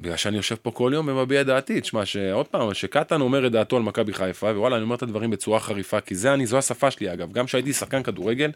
בגלל 0.00 0.16
שאני 0.16 0.36
יושב 0.36 0.54
פה 0.54 0.70
כל 0.70 0.90
יום 0.94 1.08
ומביע 1.08 1.40
את 1.40 1.46
דעתי. 1.46 1.80
תשמע, 1.80 2.04
שעוד 2.04 2.46
פעם, 2.46 2.74
שקטן 2.74 3.20
אומר 3.20 3.46
את 3.46 3.52
דעתו 3.52 3.76
על 3.76 3.82
מכבי 3.82 4.12
חיפה, 4.12 4.46
ווואלה, 4.46 4.76
אני 4.76 4.82
אומר 4.82 4.96
את 4.96 5.02
הדברים 5.02 5.30
בצורה 5.30 5.60
חריפה, 5.60 6.00
כי 6.00 6.14
זה 6.14 6.34
אני, 6.34 6.46
זו 6.46 6.58
השפה 6.58 6.90
שלי 6.90 7.12
אגב. 7.12 7.32
גם 7.32 7.46
כשהייתי 7.46 7.72
שחקן 7.72 8.02
כדורגל, 8.02 8.50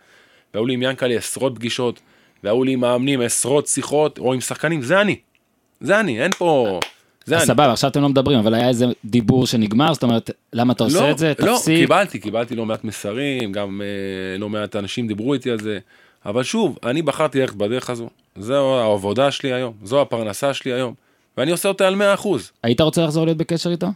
והיו 0.54 0.66
לי 0.66 0.74
עם 0.74 0.82
ינקלה 0.82 1.14
עשרות 1.14 1.54
פגישות, 1.54 2.00
והיו 2.44 2.64
לי 2.64 2.72
עם 2.72 2.80
מאמנים 2.80 3.20
עשרות 3.20 3.66
שיחות, 3.66 4.18
או 4.18 4.34
עם 4.34 4.40
שחקנים, 4.40 4.82
זה 4.82 5.00
אני. 5.00 5.16
זה 5.80 6.00
אני, 6.00 6.22
אין 6.22 6.30
פה... 6.38 6.80
זה 7.26 7.36
אני. 7.36 7.46
סבבה, 7.46 7.72
עכשיו 7.72 7.90
אתם 7.90 8.02
לא 8.02 8.08
מדברים, 8.08 8.38
אבל 8.38 8.54
היה 8.54 8.68
איזה 8.68 8.86
דיבור 9.04 9.46
שנגמר, 9.46 9.94
זאת 9.94 10.02
אומרת, 10.02 10.30
למה 10.52 10.72
אתה 10.72 10.84
עושה 10.84 11.00
לא, 11.00 11.10
את 11.10 11.18
זה? 11.18 11.32
לא, 11.38 11.56
תפסיק. 11.56 11.76
קיבלתי, 11.76 12.18
קיבלתי 12.18 12.54
לא 12.56 12.66
מעט 12.66 12.84
מסרים, 12.84 13.52
גם 13.52 13.80
אה, 13.84 14.38
לא 14.38 14.48
מעט 14.48 14.76
אנשים 14.76 15.06
דיברו 15.06 15.34
איתי 15.34 15.50
על 15.50 15.60
זה, 15.60 15.78
אבל 16.26 16.42
שוב, 16.42 16.78
אני 16.84 17.02
בחרתי 17.02 17.40
ללכת 17.40 17.54
בדרך 17.54 17.90
הזו, 17.90 18.08
זו 18.38 18.80
העבודה 18.80 19.30
שלי 19.30 19.52
היום, 19.52 19.72
זו 19.84 20.00
הפרנסה 20.02 20.54
שלי 20.54 20.72
היום, 20.72 20.94
ואני 21.36 21.50
עושה 21.50 21.68
אותה 21.68 21.86
על 21.86 21.94
100%. 22.18 22.26
היית 22.62 22.80
רוצה 22.80 23.04
לחזור 23.04 23.24
להיות 23.24 23.38
בקשר 23.38 23.70
איתו? 23.70 23.86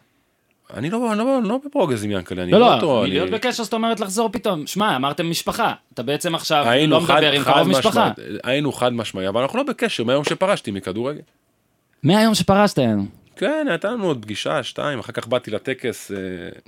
אני 0.75 0.91
לא, 0.91 1.17
לא, 1.17 1.43
לא 1.43 1.59
בפרוגז 1.67 2.05
עם 2.05 2.11
ינקלה, 2.11 2.43
אני 2.43 2.53
לא, 2.53 2.57
רואה 2.57 2.69
לא, 2.69 2.75
אותו, 2.75 3.03
אני- 3.05 3.11
להיות 3.11 3.31
בקשר 3.31 3.63
זאת 3.65 3.75
אומרת 3.75 4.01
לחזור 4.01 4.29
פתאום. 4.33 4.67
שמע, 4.67 4.97
אמרתם 4.97 5.31
משפחה. 5.31 5.73
אתה 5.95 6.03
בעצם 6.03 6.35
עכשיו 6.35 6.65
היינו 6.69 6.95
לא 7.01 7.05
חד, 7.07 7.15
מדבר 7.15 7.33
עם 7.33 7.45
קרוב 7.45 7.69
משפחה. 7.69 8.11
היינו 8.45 8.73
חד 8.73 8.93
משמעי, 8.93 9.29
אבל 9.29 9.43
אנחנו 9.43 9.59
לא 9.59 9.65
בקשר 9.65 10.05
מהיום 10.05 10.25
שפרשתי 10.25 10.71
מכדורגל. 10.71 11.21
מהיום 12.03 12.35
שפרשת, 12.35 12.79
כן, 13.41 13.67
הייתה 13.71 13.91
לנו 13.91 14.05
עוד 14.07 14.23
פגישה, 14.23 14.63
שתיים, 14.63 14.99
אחר 14.99 15.13
כך 15.13 15.27
באתי 15.27 15.51
לטקס 15.51 16.13
אה, 16.13 16.17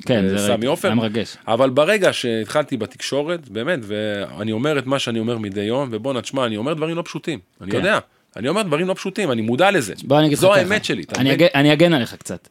כן, 0.07 0.29
זה 0.29 0.35
בסמי 0.35 0.51
ראיתי, 0.53 0.67
עופר. 0.67 0.89
היה 0.89 0.95
מרגש. 0.95 1.37
אבל 1.49 1.71
ברגע 1.71 2.13
שהתחלתי 2.13 2.77
בתקשורת, 2.77 3.49
באמת, 3.49 3.79
ואני 3.83 4.53
אומר 4.53 4.79
את 4.79 4.87
מה 4.87 4.99
שאני 4.99 5.19
אומר 5.19 5.39
מדי 5.39 5.61
יום, 5.61 5.89
ובואנה, 5.93 6.23
תשמע, 6.23 6.47
אני 6.47 6.57
אומר 6.57 6.75
דברים 6.75 6.97
לא 6.97 7.03
פשוטים. 7.03 7.39
אני 7.61 7.71
כן. 7.71 7.77
יודע, 7.77 7.99
אני 8.37 8.49
אומר 8.49 8.63
דברים 8.63 8.89
לא 8.89 8.95
פשוטים, 8.95 9.31
אני 9.33 9.43
מודע 9.43 9.71
לזה. 9.71 9.95
בוא 10.05 10.19
אני 10.19 10.27
אגיד 10.27 10.39
לך 10.39 10.41
זו 10.43 10.51
ככה. 10.51 10.59
האמת 10.61 10.85
שלי, 10.85 11.05
אני? 11.19 11.33
אג- 11.35 11.47
אני 11.55 11.73
אגן 11.73 11.93
עליך 11.93 12.15
קצת. 12.15 12.49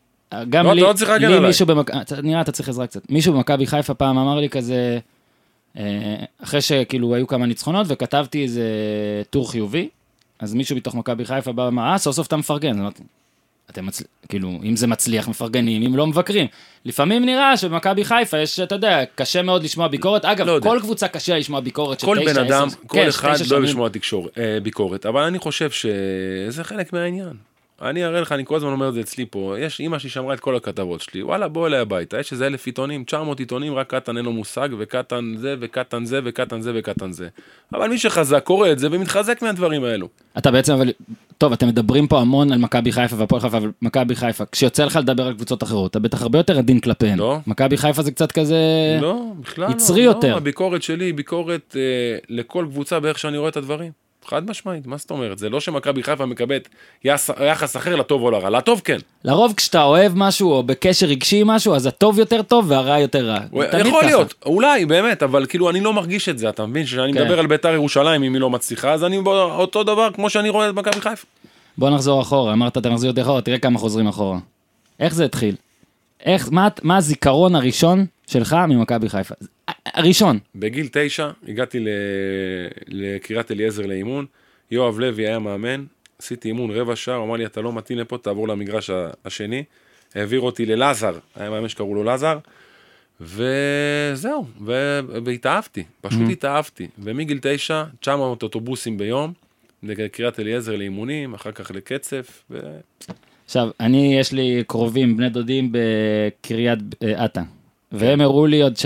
גם 0.50 0.66
לא, 0.66 0.74
לי, 0.74 0.82
אתה 0.82 0.90
לא 0.90 0.94
צריך 0.94 1.10
להגן 1.10 1.28
לי 1.28 1.34
עליי. 1.34 1.48
מישהו 1.48 1.66
במכבי, 1.66 1.98
נראה 2.24 2.42
אתה 2.42 2.52
צריך 2.52 2.70
עזרה 2.70 2.88
קצת. 2.88 3.02
מישהו 3.10 3.34
במכבי 3.34 3.68
חיפה 3.68 3.94
פעם 3.94 4.18
אמר 4.18 4.40
לי 4.40 4.50
כזה, 4.50 5.00
אה, 5.78 5.84
אחרי 6.44 6.62
שכאילו 6.62 7.16
היו 7.16 7.28
כמה 7.28 7.46
ניצחונות 7.46 7.88
וכתבתי 7.90 8.44
איזה 8.44 8.64
טור 9.30 9.52
חיובי, 9.52 9.90
אז 10.40 10.54
מישהו 10.54 10.76
מתוך 10.76 10.96
מכבי 10.96 11.26
חיפה 11.26 11.52
בא 11.52 11.62
ואמר, 11.62 11.84
אה, 11.92 11.98
סוף 11.98 12.16
סוף 12.16 12.28
אתה 12.28 12.38
מפרגן. 12.38 12.80
אמרתי, 12.80 13.04
אתם 13.72 13.86
מצל... 13.86 14.04
כאילו, 14.30 14.60
אם 14.64 14.76
זה 14.76 14.88
מצליח 14.88 15.28
מפרגנים, 15.28 15.84
אם 15.84 15.96
לא 15.96 16.08
מבקרים. 16.08 16.48
לפעמים 16.86 17.26
נראה 17.26 17.58
שבמכבי 17.58 18.06
חיפה 18.06 18.38
יש, 18.38 18.60
אתה 18.60 18.76
יודע, 18.76 19.00
קשה 19.16 19.42
מאוד 19.42 19.64
לשמוע 19.64 19.88
ביקורת. 19.88 20.26
אגב, 20.26 20.48
לא 20.48 20.52
יודע. 20.52 20.70
כל 20.70 20.80
קבוצה 20.82 21.08
קשה 21.08 21.38
לשמוע 21.38 21.60
ביקורת 21.60 22.00
של 22.00 22.06
כל 22.06 22.18
תשע, 22.22 22.34
בן 22.34 22.40
אדם, 22.46 22.68
עשר- 22.68 22.78
כל 22.88 22.98
כן, 22.98 23.08
אחד 23.08 23.36
לא 23.52 23.62
לשמוע 23.62 23.90
תקשורת, 23.90 24.38
אה, 24.38 24.58
ביקורת, 24.64 25.06
אבל 25.06 25.22
אני 25.22 25.40
חושב 25.40 25.72
שזה 25.72 26.64
חלק 26.64 26.94
מהעניין. 26.94 27.34
אני 27.82 28.06
אראה 28.06 28.22
לך, 28.22 28.32
אני 28.32 28.46
כל 28.46 28.56
הזמן 28.56 28.72
אומר 28.72 28.90
את 28.90 28.94
זה 28.94 29.00
אצלי 29.00 29.26
פה, 29.30 29.56
יש 29.60 29.80
אימא 29.80 30.00
שלי 30.00 30.10
שמרה 30.10 30.34
את 30.34 30.40
כל 30.40 30.56
הכתבות 30.56 31.02
שלי, 31.02 31.24
וואלה 31.24 31.48
בוא 31.48 31.68
אליי 31.68 31.80
הביתה, 31.80 32.20
יש 32.20 32.32
איזה 32.32 32.48
אלף 32.48 32.66
עיתונים, 32.66 33.04
900 33.04 33.40
עיתונים, 33.40 33.76
רק 33.76 33.96
קטן 33.96 34.18
אין 34.18 34.26
לו 34.26 34.32
מושג, 34.32 34.70
וקטן 34.80 35.34
זה, 35.38 35.56
וקטן 35.60 36.06
זה, 36.06 36.20
וקטן 36.24 36.62
זה, 36.62 36.72
וקטן 36.76 37.12
זה. 37.12 37.28
אבל 37.74 37.90
מי 37.90 37.98
שחזק 37.98 38.44
קורא 38.44 38.72
את 38.72 38.80
זה 38.80 38.88
ומתחזק 38.92 39.42
מהדברים 39.42 39.84
האלו. 39.84 40.08
אתה 40.38 40.52
בעצם, 40.52 40.74
אבל, 40.74 40.92
טוב, 41.38 41.54
אתם 41.54 41.68
מדברים 41.68 42.08
פה 42.08 42.20
המון 42.20 42.52
על 42.52 42.60
מכבי 42.60 42.92
חיפה 42.92 43.16
והפועל 43.20 43.42
חיפה, 43.42 43.58
אבל 43.58 43.72
מכבי 43.82 44.16
חיפה, 44.16 44.44
כשיוצא 44.52 44.86
לך 44.86 44.96
לדבר 44.96 45.28
על 45.28 45.34
קבוצות 45.34 45.64
אחרות, 45.64 45.92
אתה 45.92 46.00
בטח 46.00 46.22
הרבה 46.22 46.40
יותר 46.40 46.58
עדין 46.58 46.80
כלפיהן. 46.80 47.20
לא. 47.20 47.40
מכבי 47.48 47.78
חיפה 47.78 48.02
זה 48.02 48.12
קצת 48.12 48.32
כזה... 48.32 48.58
לא, 49.02 49.22
בכלל 49.40 49.66
לא. 49.66 49.72
יצרי 49.72 50.06
לא, 50.06 50.10
יותר. 50.10 50.38
הביקורת 50.38 50.84
שלי 50.84 51.06
היא 51.06 51.14
ביקורת 51.14 51.76
אה, 51.80 52.18
לכל 52.30 52.66
קבוצה 52.70 53.00
באיך 53.00 53.20
שאני 53.20 53.38
רואה 53.38 53.50
את 53.50 53.58
הדברים. 53.58 54.01
חד 54.26 54.50
משמעית, 54.50 54.88
מה 54.88 54.98
זאת 54.98 55.12
אומרת? 55.12 55.38
זה 55.38 55.50
לא 55.50 55.60
שמכבי 55.60 56.04
חיפה 56.04 56.26
מקבלת 56.26 56.70
יחס, 57.04 57.78
אחר 57.78 57.96
לטוב 57.96 58.22
או 58.22 58.32
לרע, 58.32 58.50
לטוב 58.50 58.82
כן. 58.84 58.98
לרוב 59.24 59.54
כשאתה 59.58 59.84
אוהב 59.84 60.12
משהו, 60.16 60.52
או 60.52 60.64
בקשר 60.64 61.06
רגשי 61.06 61.42
עם 61.42 61.48
משהו, 61.48 61.76
אז 61.76 61.86
הטוב 61.86 62.20
יותר 62.20 62.42
טוב 62.42 62.72
והרע 62.72 63.00
יותר 63.00 63.26
רע. 63.26 63.40
יכול. 63.80 64.04
להיות, 64.04 64.34
אולי, 64.46 64.86
באמת, 64.86 65.24
אבל 65.24 65.46
כאילו 65.46 65.70
אני 65.70 65.82
לא 65.82 65.94
מרגיש 65.94 66.30
את 66.30 66.38
זה, 66.38 66.50
אתה 66.50 66.66
מבין? 66.66 66.86
כשאני 66.86 67.14
כן. 67.14 67.22
מדבר 67.22 67.40
על 67.40 67.48
ביתר 67.48 67.74
ירושלים, 67.74 68.24
אם 68.24 68.34
היא 68.34 68.42
לא 68.42 68.50
מצליחה, 68.50 68.92
אז 68.92 69.04
אני 69.04 69.18
אותו 69.28 69.84
דבר 69.84 70.12
כמו 70.14 70.30
שאני 70.30 70.50
רואה 70.50 70.70
את 70.70 70.76
מכבי 70.76 71.02
חיפה. 71.02 71.28
בוא 71.78 71.90
נחזור 71.90 72.22
אחורה, 72.22 72.54
אמרת 72.54 72.78
אתה 72.78 72.90
מחזיר 72.90 73.10
אותי 73.10 73.22
אחורה, 73.22 73.42
תראה 73.42 73.58
כמה 73.58 73.80
חוזרים 73.80 74.08
אחורה. 74.08 74.38
איך 75.00 75.14
זה 75.14 75.26
התחיל? 75.26 75.56
איך, 76.26 76.48
מה, 76.52 76.68
מה 76.84 76.98
הזיכרון 76.98 77.56
הראשון 77.56 78.06
שלך 78.32 78.54
ממכבי 78.70 79.10
חיפה? 79.10 79.36
הראשון. 79.86 80.40
בגיל 80.56 80.88
תשע 80.92 81.30
הגעתי 81.48 81.80
ל- 81.80 81.88
לקריית 82.88 83.52
אליעזר 83.52 83.86
לאימון, 83.86 84.26
יואב 84.72 85.00
לוי 85.00 85.28
היה 85.28 85.40
מאמן, 85.40 85.86
עשיתי 86.20 86.48
אימון 86.48 86.72
רבע 86.72 86.96
שעה, 86.96 87.16
הוא 87.16 87.26
אמר 87.26 87.36
לי 87.36 87.46
אתה 87.46 87.62
לא 87.62 87.74
מתאים 87.74 88.00
לפה, 88.00 88.18
תעבור 88.18 88.48
למגרש 88.48 88.90
השני. 89.26 89.64
העביר 90.16 90.40
אותי 90.42 90.66
ללזר, 90.66 91.18
היה 91.36 91.50
מאמן 91.50 91.68
שקראו 91.70 91.96
לו 91.96 92.04
לזר, 92.04 92.38
וזהו, 93.22 94.46
ו- 94.66 95.00
והתאהבתי, 95.26 95.84
פשוט 96.02 96.22
התאהבתי. 96.32 96.88
ומגיל 97.00 97.40
תשע, 97.42 97.84
900 98.00 98.44
אוטובוסים 98.44 98.98
ביום, 98.98 99.34
לקריית 99.84 100.40
אליעזר 100.40 100.76
לאימונים, 100.76 101.34
אחר 101.34 101.52
כך 101.52 101.72
לקצף, 101.72 102.44
ו... 102.52 102.60
עכשיו, 103.46 103.70
אני, 103.80 104.20
יש 104.20 104.32
לי 104.32 104.64
קרובים, 104.68 105.18
בני 105.18 105.30
דודים 105.30 105.72
בקריית 105.72 106.80
אה, 107.04 107.26
אתא, 107.26 107.42
והם 107.92 108.22
הראו 108.22 108.46
לי 108.46 108.62
עוד 108.62 108.78
ש... 108.78 108.86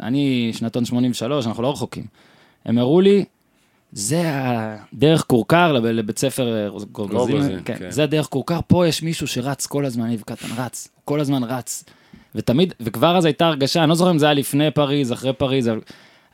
אני 0.00 0.50
שנתון 0.52 0.84
83, 0.84 1.46
אנחנו 1.46 1.62
לא 1.62 1.70
רחוקים. 1.72 2.04
הם 2.66 2.78
הראו 2.78 3.00
לי, 3.00 3.24
זה 3.92 4.22
הדרך 4.26 5.24
כורכר 5.26 5.72
לב- 5.72 5.84
לבית 5.86 6.18
ספר 6.18 6.64
אה, 6.64 6.68
גורגוזין, 6.92 7.58
כן, 7.64 7.74
כן. 7.78 7.90
זה 7.90 8.02
הדרך 8.02 8.26
כורכר, 8.26 8.60
פה 8.66 8.86
יש 8.88 9.02
מישהו 9.02 9.26
שרץ 9.26 9.66
כל 9.66 9.84
הזמן, 9.84 10.06
ניב 10.06 10.22
קטן 10.26 10.48
רץ, 10.56 10.88
כל 11.04 11.20
הזמן 11.20 11.44
רץ. 11.44 11.84
ותמיד, 12.34 12.74
וכבר 12.80 13.16
אז 13.16 13.24
הייתה 13.24 13.46
הרגשה, 13.46 13.80
אני 13.82 13.88
לא 13.88 13.94
זוכר 13.94 14.10
אם 14.10 14.18
זה 14.18 14.26
היה 14.26 14.34
לפני 14.34 14.70
פריז, 14.70 15.12
אחרי 15.12 15.32
פריז, 15.32 15.68
אבל 15.68 15.80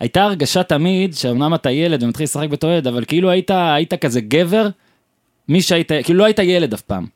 הייתה 0.00 0.22
הרגשה 0.24 0.62
תמיד, 0.62 1.14
שאומנם 1.14 1.54
אתה 1.54 1.70
ילד 1.70 2.02
ומתחיל 2.02 2.24
לשחק 2.24 2.48
בתור 2.48 2.70
ילד, 2.70 2.86
אבל 2.86 3.04
כאילו 3.04 3.30
היית, 3.30 3.50
היית 3.50 3.94
כזה 3.94 4.20
גבר, 4.20 4.68
מי 5.48 5.62
שהיית, 5.62 5.92
כאילו 6.04 6.18
לא 6.18 6.24
היית 6.24 6.38
ילד 6.38 6.72
אף 6.74 6.80
פעם. 6.80 7.06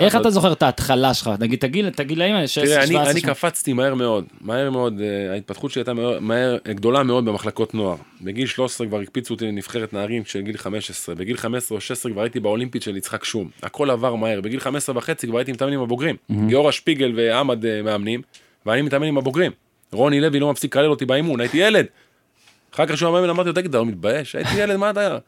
איך 0.00 0.14
אתה- 0.14 0.20
אתה 0.20 0.30
זוכר 0.30 0.52
את 0.52 0.62
ההתחלה 0.62 1.14
שלך? 1.14 1.30
נגיד, 1.40 1.58
תגיד, 1.58 1.88
תגיד 1.88 2.18
להם, 2.18 2.46
16, 2.46 2.64
תראה, 2.74 2.86
17, 2.86 3.02
אני, 3.02 3.10
אני 3.10 3.20
18. 3.20 3.34
קפצתי 3.34 3.72
מהר 3.72 3.94
מאוד, 3.94 4.24
מהר 4.40 4.70
מאוד, 4.70 5.00
אה, 5.00 5.32
ההתפתחות 5.32 5.70
שלי 5.70 5.80
הייתה 5.80 5.94
מהר, 5.94 6.18
מהר, 6.20 6.56
גדולה 6.68 7.02
מאוד 7.02 7.24
במחלקות 7.24 7.74
נוער. 7.74 7.96
בגיל 8.22 8.46
13 8.46 8.86
כבר 8.86 9.00
הקפיצו 9.00 9.34
אותי 9.34 9.46
לנבחרת 9.46 9.92
נערים 9.92 10.24
של 10.24 10.40
גיל 10.40 10.56
15, 10.56 11.14
בגיל 11.14 11.36
15 11.36 11.76
או 11.76 11.80
16 11.80 12.12
כבר 12.12 12.22
הייתי 12.22 12.40
באולימפית 12.40 12.82
של 12.82 12.96
יצחק 12.96 13.24
שום. 13.24 13.48
הכל 13.62 13.90
עבר 13.90 14.14
מהר, 14.14 14.40
בגיל 14.40 14.60
15 14.60 14.96
וחצי 14.98 15.26
כבר 15.26 15.38
הייתי 15.38 15.52
מתאמן 15.52 15.72
עם 15.72 15.80
הבוגרים. 15.80 16.16
גיורא 16.46 16.70
שפיגל 16.70 17.12
ועמד 17.16 17.64
אה, 17.66 17.82
מאמנים, 17.82 18.22
ואני 18.66 18.82
מתאמן 18.82 19.06
עם 19.06 19.18
הבוגרים. 19.18 19.52
רוני 19.92 20.20
לוי 20.20 20.40
לא 20.40 20.50
מפסיק 20.50 20.76
לקלל 20.76 20.90
אותי 20.90 21.04
באימון, 21.06 21.40
הייתי 21.40 21.56
ילד. 21.56 21.86
אחר 22.74 22.86
כך 22.86 22.96
שהוא 22.98 23.08
המאמן 23.08 23.30
אמרתי 23.30 23.48
לו, 23.48 23.54
תגיד, 23.54 23.68
אתה 23.68 23.78
לא 23.78 23.86
מתבייש? 23.86 24.34
הייתי 24.36 24.54
ילד, 24.56 24.76
מה 24.76 24.90
אתה... 24.90 25.18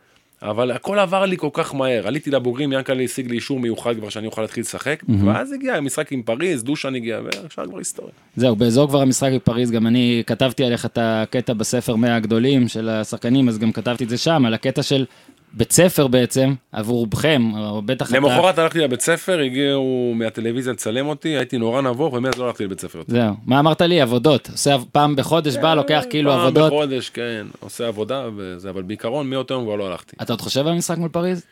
אבל 0.42 0.70
הכל 0.70 0.98
עבר 0.98 1.24
לי 1.24 1.36
כל 1.36 1.48
כך 1.52 1.74
מהר, 1.74 2.06
עליתי 2.06 2.30
לבוגרים, 2.30 2.72
ינקלה 2.72 3.02
השיג 3.02 3.30
לי 3.30 3.34
אישור 3.36 3.60
מיוחד 3.60 3.96
כבר 3.96 4.08
שאני 4.08 4.26
אוכל 4.26 4.42
להתחיל 4.42 4.60
לשחק, 4.60 5.02
ואז 5.24 5.52
הגיע 5.52 5.74
המשחק 5.74 6.12
עם 6.12 6.22
פריז, 6.22 6.64
דושן 6.64 6.94
הגיע, 6.94 7.20
ועכשיו 7.24 7.64
כבר 7.68 7.78
היסטוריה. 7.78 8.12
זהו, 8.36 8.56
באזור 8.56 8.88
כבר 8.88 9.02
המשחק 9.02 9.30
בפריז, 9.34 9.70
גם 9.70 9.86
אני 9.86 10.22
כתבתי 10.26 10.64
עליך 10.64 10.86
את 10.86 10.98
הקטע 11.00 11.52
בספר 11.52 11.96
100 11.96 12.16
הגדולים 12.16 12.68
של 12.68 12.88
השחקנים, 12.88 13.48
אז 13.48 13.58
גם 13.58 13.72
כתבתי 13.72 14.04
את 14.04 14.08
זה 14.08 14.18
שם, 14.18 14.44
על 14.46 14.54
הקטע 14.54 14.82
של 14.82 15.04
בית 15.52 15.72
ספר 15.72 16.06
בעצם, 16.06 16.54
עבורכם, 16.72 17.42
או 17.58 17.82
בטח 17.82 18.08
אתה... 18.08 18.16
למחרת 18.16 18.58
הלכתי 18.58 18.78
לבית 18.78 19.00
ספר, 19.00 19.40
הגיעו 19.40 20.12
מהטלוויזיה 20.16 20.72
לצלם 20.72 21.06
אותי, 21.06 21.28
הייתי 21.28 21.58
נורא 21.58 21.82
נבוך, 21.82 22.14
ומאז 22.14 22.34
לא 22.38 22.46
הלכתי 22.46 22.64
לבית 22.64 22.80
ספר 22.80 22.98
יותר. 22.98 23.12
זהו, 23.12 23.34
מה 23.46 23.60
אמרת 23.60 23.80
לי? 23.80 24.00
עבודות. 24.00 24.48
עושה 24.52 24.76
פעם 24.92 25.16
בחודש, 25.16 25.56
בא, 25.56 25.74
לוקח 25.74 26.04
כאילו 26.10 26.30
פעם 26.30 26.40
עבודות. 26.40 26.72
בחודש, 26.72 27.10
כן, 27.10 27.46
עושה 27.60 27.86
עבודה 27.88 28.28
וזה, 28.36 28.70
אבל 28.70 28.82
בעיקרון 28.82 29.30
מאותו 29.30 29.54
יום 29.54 29.64
כבר 29.64 29.76
לא 29.76 29.86
הלכתי. 29.86 30.16
אתה 30.22 30.32
עוד 30.32 30.40
חושב 30.40 30.60
על 30.60 30.72
המשחק 30.72 30.98
מול 30.98 31.08
פריז? 31.08 31.44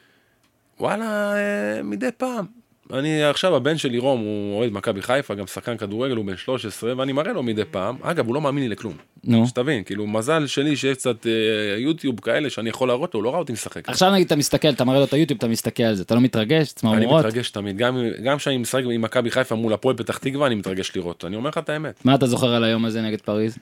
וואלה, 0.80 1.32
אה, 1.34 1.82
מדי 1.82 2.08
פעם. 2.16 2.44
אני 2.92 3.24
עכשיו, 3.24 3.56
הבן 3.56 3.78
שלי 3.78 3.98
רום, 3.98 4.20
הוא 4.20 4.58
אוהד 4.58 4.72
מכבי 4.72 5.02
חיפה, 5.02 5.34
גם 5.34 5.46
שחקן 5.46 5.76
כדורגל, 5.76 6.16
הוא 6.16 6.24
בן 6.24 6.36
13, 6.36 6.92
ואני 6.96 7.12
מראה 7.12 7.32
לו 7.32 7.42
מדי 7.42 7.64
פעם. 7.70 7.96
אגב, 8.02 8.26
הוא 8.26 8.34
לא 8.34 8.40
מאמין 8.40 8.62
לי 8.64 8.68
לכלום. 8.68 8.94
נו. 9.24 9.46
שתבין, 9.46 9.84
כאילו, 9.84 10.06
מזל 10.06 10.46
שלי 10.46 10.76
שיש 10.76 10.96
קצת 10.96 11.26
אה, 11.26 11.32
יוטיוב 11.78 12.20
כאלה 12.20 12.50
שאני 12.50 12.70
יכול 12.70 12.88
להראות 12.88 13.14
לו, 13.14 13.20
הוא 13.20 13.24
לא 13.24 13.30
ראה 13.30 13.38
אותי 13.38 13.52
משחק. 13.52 13.88
עכשיו 13.88 14.10
נגיד 14.10 14.26
אתה 14.26 14.36
מסתכל, 14.36 14.68
אתה 14.68 14.84
מראה 14.84 14.98
לו 14.98 15.04
את 15.04 15.12
היוטיוב, 15.12 15.38
אתה 15.38 15.48
מסתכל 15.48 15.82
על 15.82 15.94
זה, 15.94 16.02
אתה 16.02 16.14
לא 16.14 16.20
מתרגש? 16.20 16.58
אני 16.58 16.64
צמרמורות? 16.66 17.24
מתרגש 17.24 17.50
תמיד, 17.50 17.76
גם 17.76 17.98
גם 18.22 18.38
כשאני 18.38 18.58
משחק 18.58 18.82
עם 18.90 19.02
מכבי 19.02 19.30
חיפה 19.30 19.54
מול 19.54 19.72
הפועל 19.72 19.96
פתח 19.96 20.18
תקווה, 20.18 20.46
אני 20.46 20.54
מתרגש 20.54 20.96
לראות. 20.96 21.24
אני 21.24 21.36
אומר 21.36 21.50
לך 21.50 21.58
את 21.58 21.68
האמת. 21.68 22.04
מה 22.04 22.14
אתה 22.14 22.26
זוכר 22.26 22.54
על 22.54 22.64
היום 22.64 22.84
הזה 22.84 23.02
נגד 23.02 23.20
פריז? 23.20 23.58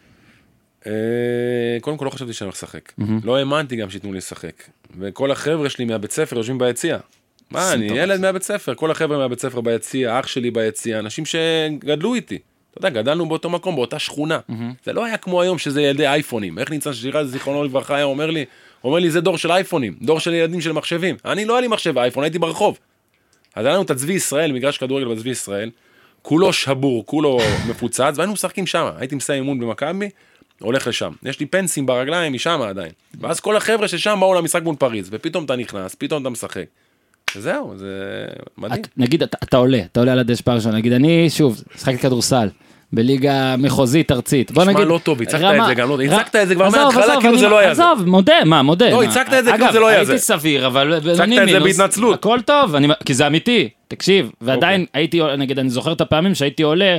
אה, 0.87 0.93
קודם 1.81 1.97
כל 1.97 2.05
לא 2.05 2.11
חשבתי 2.11 2.33
שאני 2.33 2.47
הולך 2.47 2.57
לשחק. 2.57 2.93
לא 3.25 3.37
האמנתי 3.37 3.77
גם 3.77 3.91
שייתנו 3.91 4.13
לי 4.13 4.19
לשחק. 4.19 4.63
וכל 4.99 5.31
החבר'ה 5.31 5.71
שלי 5.71 5.85
מהבית 5.85 6.11
ספר 6.11 6.37
יושבים 6.37 6.59
ביציע. 6.59 6.99
מה, 7.51 7.73
אני. 7.73 7.87
ילד 7.87 8.21
מהבית 8.21 8.43
ספר, 8.43 8.75
כל 8.75 8.91
החבר'ה 8.91 9.19
מהבית 9.19 9.41
ספר 9.41 9.61
ביציע, 9.61 10.21
אח 10.21 10.27
שלי 10.27 10.51
ביציע, 10.51 10.99
אנשים 10.99 11.25
שגדלו 11.27 12.15
איתי. 12.15 12.39
אתה 12.71 12.79
יודע, 12.79 13.03
גדלנו 13.03 13.29
באותו 13.29 13.51
מקום, 13.51 13.75
באותה 13.77 13.99
שכונה. 13.99 14.39
זה 14.85 14.93
לא 14.93 15.05
היה 15.05 15.17
כמו 15.17 15.43
היום 15.43 15.59
שזה 15.59 15.83
ילדי 15.83 16.07
אייפונים. 16.07 16.59
איך 16.59 16.71
ניצן 16.71 16.93
ששירה, 16.93 17.25
זיכרונו 17.25 17.65
לברכה, 17.65 17.97
היה 17.97 18.05
אומר 18.05 18.31
לי, 18.31 18.45
אומר 18.85 18.99
לי, 18.99 19.11
זה 19.11 19.21
דור 19.21 19.39
של 19.39 19.53
אייפונים, 19.53 19.95
דור 20.03 20.21
של 20.21 20.35
ילדים 20.35 20.61
של 20.61 20.73
מחשבים. 20.73 21.17
אני 21.25 21.45
לא 21.45 21.53
היה 21.53 21.61
לי 21.61 21.69
מחשב 21.69 21.99
אייפון, 21.99 22.25
הייתי 22.25 22.39
ברחוב. 22.39 22.79
אז 23.55 23.67
היה 23.67 23.75
לנו 23.75 23.83
את 23.83 23.91
הצבי 23.91 24.13
ישראל, 24.13 24.53
מגרש 24.53 24.79
כדורגל 24.79 25.15
בצבי 25.15 25.31
ישראל, 25.31 25.71
כולו 26.23 26.53
שבור, 26.53 27.07
כולו 27.07 27.39
מפוצץ, 27.69 28.13
והיינו 28.15 28.33
משחקים 28.33 28.67
שם. 28.67 28.89
הייתי 28.97 29.15
מסיים 29.15 29.43
אימון 29.43 29.61
במכבי, 29.61 30.11
הולך 30.61 30.87
לשם. 30.87 31.13
יש 31.23 31.41
לי 31.41 31.47
פנסים 31.47 31.87
ברגליים 31.87 32.33
משם 32.33 32.63
עדיין. 32.63 32.93
ואז 33.21 33.41
כל 33.41 33.57
החבר'ה 33.57 33.89
ששם 33.89 34.17
באו 34.21 34.35
למשחק 34.35 34.63
מול 34.63 34.77
פריז, 34.77 35.09
ופתאום 35.13 35.45
אתה 35.45 35.57
נכנס, 35.57 35.95
פתאום 35.95 36.23
אתה 36.23 36.31
משחק. 36.31 36.65
וזהו, 37.37 37.73
זה 37.77 37.87
מדהים. 38.59 38.83
את- 38.83 38.89
נגיד, 38.97 39.23
אתה, 39.23 39.37
אתה 39.45 39.57
עולה, 39.57 39.79
אתה 39.93 40.01
עולה 40.01 40.13
על 40.13 40.19
הדשא 40.19 40.43
פעם 40.43 40.55
ראשונה, 40.57 40.77
נגיד, 40.77 40.93
אני, 40.93 41.31
שוב, 41.31 41.63
משחק 41.77 41.97
כדורסל, 42.01 42.49
בליגה 42.93 43.55
מחוזית 43.59 44.13
ארצית. 44.13 44.53
בוא 44.53 44.65
נגיד... 44.65 44.87
לא 44.87 45.01
טוב, 45.03 45.23
הצגת 45.23 45.41
רמה- 45.41 45.63
את 45.63 45.69
זה 45.69 45.75
גם 45.75 45.89
לא- 45.89 46.01
הצגת 46.03 46.37
את 46.37 46.49
זה 46.49 46.55
כבר 46.55 46.69
מההתחלה, 46.71 47.21
כאילו 47.21 47.39
זה 47.39 47.49
לא 47.49 47.59
היה 47.59 47.75
זה. 47.75 47.83
עזוב, 47.93 48.09
מודה, 48.09 48.35
מה, 48.45 48.63
מודה. 48.63 48.91
לא. 48.91 49.03
הצגת 49.03 49.35
את 49.39 49.45
זה 49.45 49.51
כאילו 49.51 49.65
אגב, 49.65 49.73
זה 49.73 49.81
לא 49.81 49.89
היה 49.89 49.99
הייתי 49.99 50.19
זה. 50.19 50.25
סביר, 50.25 50.67
אבל 50.67 50.93
הצגת 50.95 51.09
את 51.43 51.49
זה 51.49 51.61
בהתנצלות. 51.61 52.15
הכל 52.15 52.39
טוב, 52.47 52.75
כי 53.05 53.15
זה 53.15 53.27
אמיתי, 53.27 53.69
תקשיב, 53.89 54.31
ועדיין 54.41 54.81
אוקיי. 54.81 55.01
הייתי, 55.01 55.21
נגיד, 55.39 55.59
אני 55.59 55.71
זוכר 55.71 55.93
את 55.93 56.01
הפעמים 56.01 56.35
שהייתי 56.35 56.63
עולה, 56.63 56.99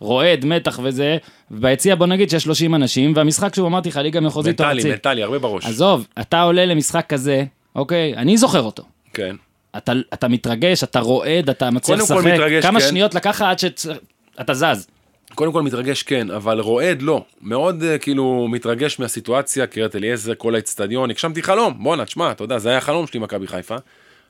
רועד, 0.00 0.44
מתח 0.44 0.80
וזה, 0.82 1.16
וביציע 1.50 1.94
בוא 1.94 2.06
נגיד 2.06 2.30
שיש 2.30 2.42
30 2.44 2.74
אנשים, 2.74 3.12
והמשחק 3.16 3.54
שהוא 3.54 3.66
אמרתי 3.68 3.88
לך, 3.88 3.96
ליגה 3.96 4.20
מחוזית 4.20 4.60
או 4.60 4.64
מנטלי, 4.66 4.78
ארצית. 4.82 4.92
מנטלי, 5.06 5.22
הרבה 5.22 5.38
בראש. 5.38 5.66
עזוב, 5.66 6.06
אתה 6.20 6.42
עולה 6.42 6.66
למשחק 6.66 7.04
כזה, 7.08 7.44
אוקיי, 7.76 8.14
אני 8.16 8.36
זוכר 8.36 8.62
אותו. 8.62 8.82
כן. 9.14 9.36
אתה, 9.76 9.92
אתה 10.14 10.28
מתרגש, 10.28 10.84
אתה 10.84 11.00
רועד, 11.00 11.50
אתה 11.50 11.70
מצליח 11.70 12.00
קודם 12.00 12.08
כל 12.08 12.28
לשחק, 12.28 12.34
מתרגש, 12.34 12.64
כמה 12.64 12.80
כן. 12.80 12.88
שניות 12.88 13.14
לקח 13.14 13.42
עד 13.42 13.58
שאתה 13.58 14.54
זז. 14.54 14.86
קודם 15.34 15.52
כל 15.52 15.62
מתרגש 15.62 16.02
כן, 16.02 16.30
אבל 16.30 16.60
רועד 16.60 17.02
לא. 17.02 17.24
מאוד 17.42 17.82
אה, 17.82 17.98
כאילו 17.98 18.48
מתרגש 18.50 18.98
מהסיטואציה, 18.98 19.66
קריית 19.66 19.96
אליעזר, 19.96 20.32
כל 20.38 20.54
האצטדיון, 20.54 21.10
הגשמתי 21.10 21.42
חלום. 21.42 21.74
בואנה, 21.82 22.04
תשמע, 22.04 22.30
אתה 22.30 22.44
יודע, 22.44 22.58
זה 22.58 22.68
היה 22.68 22.78
החלום 22.78 23.06
שלי 23.06 23.20
מכבי 23.20 23.46
חיפה. 23.46 23.76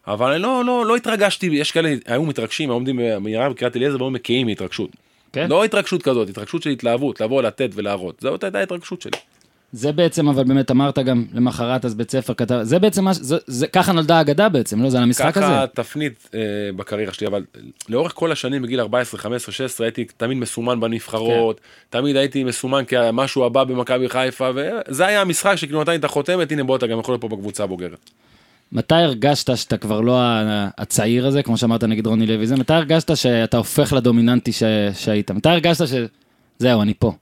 אבל 0.06 0.32
אני 0.32 0.42
לא, 0.42 0.64
לא, 0.64 0.86
לא 0.86 0.96
התרגשתי, 0.96 1.46
יש 1.52 1.72
כאלה, 1.72 1.94
היו 2.06 2.22
מתרגשים, 2.22 2.70
היו 2.70 2.74
עומדים 2.74 2.96
במהרה 3.02 3.50
בקריית 3.50 3.76
אליעזר 3.76 3.96
והיו 3.96 4.10
מקיאים 4.10 4.46
מהתרגשות. 4.46 4.90
כן? 5.32 5.48
לא 5.50 5.64
התרגשות 5.64 6.02
כזאת, 6.02 6.28
התרגשות 6.28 6.62
של 6.62 6.70
התלהבות, 6.70 7.20
לבוא, 7.20 7.42
לתת 7.42 7.70
ולהראות. 7.74 8.20
זאת 8.20 8.44
הייתה 8.44 8.58
ההתרגשות 8.58 9.02
שלי. 9.02 9.18
זה 9.72 9.92
בעצם, 9.92 10.28
אבל 10.28 10.44
באמת 10.44 10.70
אמרת 10.70 10.98
גם 10.98 11.24
למחרת 11.34 11.84
אז 11.84 11.94
בית 11.94 12.10
ספר 12.10 12.34
כתב, 12.34 12.58
זה 12.62 12.78
בעצם, 12.78 13.04
מה 13.04 13.14
ש- 13.14 13.18
זה, 13.20 13.36
זה, 13.46 13.66
ככה 13.66 13.92
נולדה 13.92 14.18
האגדה 14.18 14.48
בעצם, 14.48 14.82
לא? 14.82 14.90
זה 14.90 14.96
על 14.96 15.02
המשחק 15.02 15.36
הזה? 15.36 15.46
ככה 15.46 15.64
תפנית 15.74 16.28
אה, 16.34 16.40
בקריירה 16.76 17.12
שלי, 17.12 17.26
אבל 17.26 17.44
לאורך 17.88 18.12
כל 18.14 18.32
השנים 18.32 18.62
בגיל 18.62 18.80
14, 18.80 19.20
15, 19.20 19.52
16 19.52 19.86
הייתי 19.86 20.04
תמיד 20.16 20.38
מסומן 20.38 20.80
בנבחרות, 20.80 21.60
כן. 21.60 21.98
תמיד 21.98 22.16
הייתי 22.16 22.44
מסומן 22.44 22.84
כמשהו 22.88 23.44
הבא 23.44 23.64
במכבי 23.64 24.08
חיפה, 24.08 24.50
וזה 24.54 25.06
היה 25.06 25.20
המשחק 25.20 25.56
שכאילו 25.56 25.80
נתן 25.80 25.92
לי 25.92 25.98
את 25.98 26.04
החותמת, 26.04 26.52
הנה 26.52 26.64
בוא 26.64 26.76
אתה 26.76 26.86
גם 26.86 26.98
יכול 26.98 27.12
להיות 27.12 27.20
פה 27.20 27.28
בקבוצה 27.28 27.64
הבוגרת. 27.64 28.10
מתי 28.72 28.94
הרגשת 28.94 29.56
שאתה 29.56 29.76
כבר 29.76 30.00
לא 30.00 30.18
הצעיר 30.78 31.26
הזה, 31.26 31.42
כמו 31.42 31.56
שאמרת 31.56 31.84
נגיד 31.84 32.06
רוני 32.06 32.26
לוי, 32.26 32.46
זה, 32.46 32.56
מתי 32.56 32.72
הרגשת 32.72 33.16
שאתה 33.16 33.56
הופך 33.56 33.92
לדומיננטי 33.92 34.52
ש, 34.52 34.62
שהיית? 34.94 35.30
מתי 35.30 35.48
הרגשת 35.48 35.84
שזהו, 35.86 36.82
אני 36.82 36.94
פה. 36.98 37.12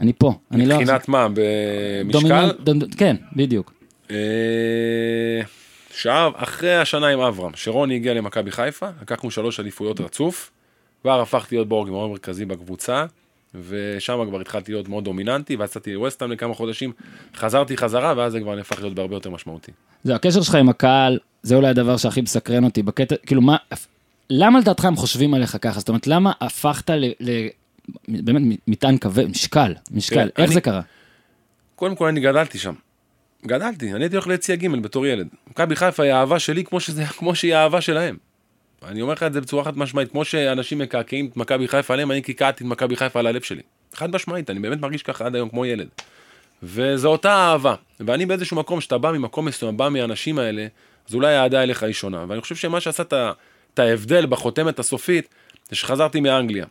אני 0.00 0.12
פה. 0.12 0.32
אני 0.50 0.66
לא... 0.66 0.74
מבחינת 0.74 1.08
מה, 1.08 1.28
במשקל? 2.04 2.50
כן, 2.96 3.16
בדיוק. 3.36 3.72
אה, 4.10 4.16
שעה 5.94 6.30
אחרי 6.34 6.76
השנה 6.76 7.06
עם 7.06 7.20
אברהם, 7.20 7.52
שרוני 7.54 7.94
הגיע 7.94 8.14
למכבי 8.14 8.50
חיפה, 8.50 8.88
לקחנו 9.02 9.30
שלוש 9.30 9.60
אליפויות 9.60 10.00
רצוף, 10.00 10.50
כבר 11.02 11.20
הפכתי 11.20 11.54
להיות 11.54 11.68
בורג 11.68 11.90
מאוד 11.90 12.10
מרכזי 12.10 12.44
בקבוצה, 12.44 13.06
ושם 13.68 14.24
כבר 14.28 14.40
התחלתי 14.40 14.72
להיות 14.72 14.88
מאוד 14.88 15.04
דומיננטי, 15.04 15.56
ואז 15.56 15.70
יצאתי 15.70 15.94
לווסטהאם 15.94 16.32
לכמה 16.32 16.54
חודשים, 16.54 16.92
חזרתי 17.36 17.76
חזרה, 17.76 18.14
ואז 18.16 18.32
זה 18.32 18.40
כבר 18.40 18.54
נהפך 18.54 18.80
להיות 18.80 18.94
בהרבה 18.94 19.16
יותר 19.16 19.30
משמעותי. 19.30 19.72
זהו, 20.04 20.16
הקשר 20.16 20.42
שלך 20.42 20.54
עם 20.54 20.68
הקהל, 20.68 21.18
זה 21.42 21.54
אולי 21.54 21.68
הדבר 21.68 21.96
שהכי 21.96 22.20
מסקרן 22.20 22.64
אותי 22.64 22.82
בקטע, 22.82 23.14
כאילו 23.26 23.42
מה, 23.42 23.56
למה 24.30 24.60
לדעתך 24.60 24.84
הם 24.84 24.96
חושבים 24.96 25.34
עליך 25.34 25.56
ככה? 25.60 25.78
זאת 25.78 25.88
אומרת, 25.88 26.06
למה 26.06 26.32
הפכת 26.40 26.90
ל... 26.90 27.04
ל 27.20 27.48
באמת 28.08 28.58
מטען 28.68 28.98
כבד, 28.98 29.28
משקל, 29.28 29.74
משקל, 29.90 30.14
תראה, 30.14 30.26
איך 30.26 30.46
אני- 30.46 30.54
זה 30.54 30.60
קרה? 30.60 30.80
קודם 31.76 31.94
כל 31.96 32.06
אני 32.08 32.20
גדלתי 32.20 32.58
שם. 32.58 32.74
גדלתי, 33.46 33.92
אני 33.92 34.04
הייתי 34.04 34.16
הולך 34.16 34.26
ליציע 34.26 34.56
ג' 34.56 34.76
בתור 34.82 35.06
ילד. 35.06 35.28
מכבי 35.50 35.76
חיפה 35.76 36.02
היא 36.02 36.12
האהבה 36.12 36.38
שלי 36.38 36.64
כמו, 36.64 36.80
שזה, 36.80 37.04
כמו 37.18 37.34
שהיא 37.34 37.54
האהבה 37.54 37.80
שלהם. 37.80 38.16
אני 38.88 39.02
אומר 39.02 39.12
לך 39.12 39.22
את 39.22 39.32
זה 39.32 39.40
בצורה 39.40 39.64
חד 39.64 39.78
משמעית, 39.78 40.10
כמו 40.10 40.24
שאנשים 40.24 40.78
מקעקעים 40.78 41.26
את 41.26 41.36
מכבי 41.36 41.68
חיפה 41.68 41.94
עליהם, 41.94 42.10
אני 42.12 42.22
קעקעתי 42.22 42.64
את 42.64 42.68
מכבי 42.68 42.96
חיפה 42.96 43.18
על 43.18 43.26
הלב 43.26 43.42
שלי. 43.42 43.62
חד 43.94 44.14
משמעית, 44.14 44.50
אני 44.50 44.58
באמת 44.60 44.80
מרגיש 44.80 45.02
ככה 45.02 45.26
עד 45.26 45.34
היום 45.34 45.48
כמו 45.48 45.66
ילד. 45.66 45.88
וזו 46.62 47.08
אותה 47.08 47.32
אהבה. 47.32 47.74
ואני 48.00 48.26
באיזשהו 48.26 48.56
מקום, 48.56 48.80
שאתה 48.80 48.98
בא 48.98 49.12
ממקום 49.12 49.44
מסוים, 49.44 49.76
בא 49.76 49.88
מהאנשים 49.88 50.38
האלה, 50.38 50.66
אז 51.08 51.14
אולי 51.14 51.34
האהדה 51.34 51.62
אליך 51.62 51.82
היא 51.82 51.92
שונה. 51.92 52.24
ואני 52.28 52.40
חושב 52.40 52.54
שמה 52.56 52.80
שעשה 52.80 53.02
את 53.74 53.78
ההבדל 53.78 54.26
בחותמת 54.26 54.78
הסופית, 54.78 55.28
זה 55.70 55.76
שחזרתי 55.76 56.20
מאנגליה. 56.20 56.66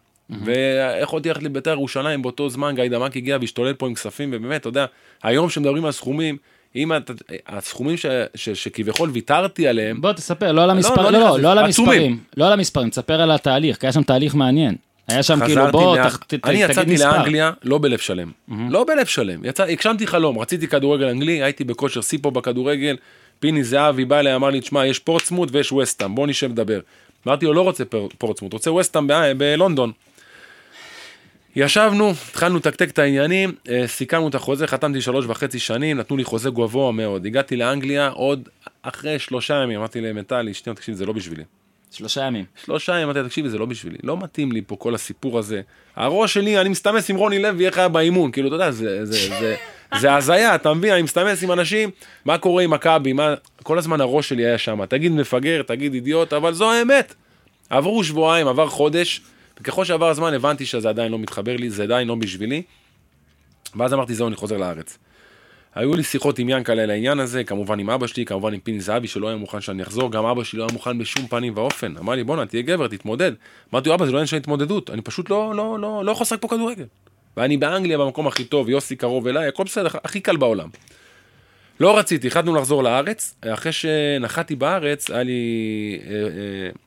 ויכולתי 0.46 1.30
ללכת 1.30 1.44
לבית"ר 1.44 1.72
ירושלים 1.72 2.22
באותו 2.22 2.50
זמן, 2.50 2.76
גיא 2.76 2.88
דמק 2.88 3.18
הגיע 3.18 3.38
והשתולל 3.42 3.74
פה 3.74 3.88
עם 3.88 3.94
כספים, 3.94 4.30
ובאמת, 4.34 4.62
אתה 4.62 4.70
יודע, 4.70 4.86
היום 5.24 5.50
שמדברים 5.50 5.86
על 5.86 5.92
סכומים, 5.92 6.38
אם 6.76 6.96
אתה, 6.96 7.14
הסכומים 7.48 7.98
ש, 7.98 8.06
ש, 8.36 8.50
שכביכול 8.50 9.10
ויתרתי 9.10 9.68
עליהם, 9.68 10.02
בוא 10.02 10.14
תספר, 10.14 10.52
לא 10.52 10.64
על 10.64 10.70
המספר, 10.70 11.02
לא 11.02 11.12
לא, 11.12 11.20
לא. 11.20 11.40
לא 11.40 11.52
על. 11.52 11.58
המספרים, 11.58 12.20
לא 12.38 12.48
על 12.48 12.54
המספרים, 12.54 12.90
תספר 12.90 13.22
על 13.22 13.32
התהליך, 13.32 13.78
כי 13.78 13.86
היה 13.86 13.94
שם 13.94 14.04
תהליך 14.04 14.36
מעניין. 14.36 14.76
היה 15.08 15.24
שם 15.24 15.40
כאילו, 15.46 15.62
בוא, 15.72 15.98
מה- 15.98 16.04
תח- 16.10 16.18
ת- 16.18 16.34
ת- 16.34 16.34
אני 16.34 16.40
תגיד 16.58 16.70
יצאתי 16.70 16.94
מספר. 16.94 17.18
לאנגליה 17.18 17.52
לא 17.64 17.78
בלב 17.78 18.00
שלם. 18.00 18.32
לא 18.70 18.86
בלב 18.88 19.06
שלם. 19.06 19.46
יצא, 19.46 19.64
הגשמתי 19.64 20.08
חלום, 20.08 20.40
רציתי 20.40 20.68
כדורגל 20.68 21.06
אנגלי, 21.06 21.44
הייתי 21.44 21.64
בכושר 21.64 22.02
שיא 22.02 22.20
פה 22.22 22.32
בכדורגל, 22.32 22.96
פיני 23.40 23.64
זהבי 23.64 24.06
בא 24.06 24.20
אליי, 24.20 24.36
אמר 24.36 24.50
לי, 24.50 24.60
תשמע, 24.60 24.86
יש 24.86 25.00
פורטסמוט 25.00 25.50
ויש 25.52 25.72
וסטאם, 25.72 26.16
בוא 26.16 26.28
נשב 26.28 26.50
לדבר. 26.52 26.80
אמרתי 27.28 27.46
לו, 27.46 27.54
לא 27.54 27.62
רוצה 27.62 27.84
פורטסמוט, 28.18 28.54
רוצה 28.54 28.72
וסטאם 28.72 29.08
ב- 29.08 29.32
בלונדון. 29.38 29.92
ישבנו, 31.56 32.12
התחלנו 32.30 32.58
לתקתק 32.58 32.90
את 32.90 33.00
העניינים, 33.00 33.52
אה, 33.70 33.88
סיכמנו 33.88 34.28
את 34.28 34.36
החוזה, 34.36 34.68
חתמתי 34.68 35.02
שלוש 35.02 35.26
וחצי 35.26 35.60
שנים, 35.60 35.98
נתנו 35.98 36.18
לי 36.18 36.24
חוזה 36.24 36.50
גבוה 36.50 36.92
מאוד. 36.92 37.26
הגעתי 37.26 37.56
לאנגליה 37.56 38.08
עוד 38.08 38.50
אחרי 38.82 39.20
שלושה 39.20 39.54
ימים, 39.64 39.80
אמרתי 39.80 40.02
למטלי, 40.02 40.54
שנייה, 40.54 40.76
תקשיב, 40.76 40.96
זה 40.96 41.06
לא 41.06 41.14
בשבילי. 41.14 41.44
שלושה 41.92 42.22
ימים. 42.22 42.46
שלושה 42.66 42.94
ימים, 42.94 43.10
אמרתי, 43.10 43.30
תקשיבי, 43.30 43.50
זה 43.50 43.58
לא 43.58 43.66
בשבילי, 43.66 43.98
לא 44.04 44.18
מתאים 44.18 44.52
לי 44.52 44.62
פה 44.68 44.76
כל 44.76 44.96
הסיפור 44.96 45.40
הזה. 45.40 45.62
הראש 45.96 46.34
שלי, 46.34 46.62
אני 46.62 46.70
מסתמס 46.70 47.10
עם 47.10 47.16
רוני 47.16 47.40
לוי, 47.40 47.66
איך 47.66 47.78
היה 47.78 47.88
באימון, 47.88 48.32
כאילו, 48.32 48.48
אתה 48.48 48.56
יודע, 48.56 48.72
זה, 48.72 49.06
זה, 49.06 49.30
זה, 49.40 49.56
זה 50.00 50.16
הזיה, 50.16 50.56
אתה 50.56 50.74
מבין, 50.74 50.94
אני 50.94 51.02
מסתמס 51.02 51.44
עם 51.44 51.52
אנשים, 51.52 51.90
מה 52.26 52.38
קורה 52.38 52.64
עם 52.64 52.70
מכבי, 52.70 53.14
מה, 53.14 53.34
כל 53.64 53.78
הזמן 53.78 54.02
הראש 54.02 54.30
שלי 54.30 54.46
היה 54.46 54.58
שם, 54.58 54.86
תגיד 54.86 55.12
מפגר, 55.12 55.62
תגיד 55.62 55.94
אידיוט, 55.94 56.34
אבל 56.34 56.54
זו 56.54 56.72
האמת. 56.72 57.14
עברו 57.70 58.04
שבועיים, 58.04 58.48
עבר 58.48 58.68
חודש, 58.68 59.22
וככל 59.62 59.86
שעבר 59.86 60.10
הזמן 60.10 60.34
הבנתי 60.34 60.66
שזה 60.66 60.90
עדיין 60.90 61.12
לא 61.12 61.20
מתחבר 61.20 61.56
לי, 61.56 61.70
זה 61.70 61.84
עדיין 61.84 62.08
לא 62.08 62.16
בשבילי, 62.16 62.62
ואז 63.76 63.94
אמרתי, 63.94 64.16
זהו, 64.16 64.28
אני 64.28 64.36
חוזר 64.36 64.58
לארץ. 64.58 64.98
היו 65.76 65.94
לי 65.94 66.04
שיחות 66.04 66.40
עם 66.40 66.50
ינקלה 66.50 66.84
על 66.84 66.90
העניין 66.90 67.20
הזה, 67.20 67.44
כמובן 67.44 67.80
עם 67.80 67.90
אבא 67.90 68.08
שלי, 68.08 68.26
כמובן 68.26 68.54
עם 68.54 68.60
פיני 68.60 68.80
זהבי 68.80 69.08
שלא 69.08 69.28
היה 69.28 69.38
מוכן 69.38 69.62
שאני 69.62 69.84
אחזור, 69.84 70.12
גם 70.12 70.26
אבא 70.26 70.44
שלי 70.44 70.60
לא 70.60 70.64
היה 70.64 70.74
מוכן 70.74 70.98
בשום 70.98 71.28
פנים 71.28 71.54
ואופן. 71.56 71.98
אמר 71.98 72.14
לי, 72.14 72.24
בואנה, 72.24 72.46
תהיה 72.46 72.62
גבר, 72.62 72.88
תתמודד. 72.88 73.32
אמרתי 73.74 73.90
לו, 73.90 73.96
אבא, 73.96 74.06
זה 74.06 74.12
לא 74.12 74.18
עניין 74.18 74.28
של 74.28 74.38
התמודדות, 74.38 74.90
אני 74.90 75.02
פשוט 75.02 75.30
לא, 75.30 75.56
לא, 75.56 75.80
לא, 75.80 76.06
לא 76.06 76.12
יכול 76.12 76.24
לשחק 76.24 76.42
פה 76.42 76.48
כדורגל. 76.48 76.86
ואני 77.38 77.58
באנגליה 77.58 77.98
במקום 77.98 78.28
הכי 78.28 78.44
טוב, 78.44 78.70
יוסי 78.70 78.96
קרוב 78.96 79.28
אליי, 79.28 79.48
הכל 79.48 79.64
בסדר, 79.64 79.90
הכי 80.04 80.20
קל 80.20 80.38
בעולם. 80.38 80.70
לא 81.82 81.98
רציתי, 81.98 82.28
החלטנו 82.28 82.56
לחזור 82.56 82.84
לארץ, 82.84 83.36
אחרי 83.46 83.72
שנחתי 83.72 84.56
בארץ, 84.56 85.12
היה 85.12 85.24
לי 85.24 86.00
אה, 86.06 86.14
אה, 86.14 86.20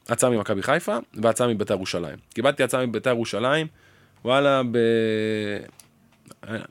הצעה 0.09 0.30
ממכבי 0.30 0.62
חיפה 0.62 0.96
והצעה 1.14 1.48
מביתר 1.48 1.74
ירושלים. 1.74 2.16
קיבלתי 2.35 2.62
הצעה 2.62 2.87
מביתר 2.87 3.11
ירושלים, 3.11 3.66
וואלה, 4.24 4.62
ב... 4.70 4.78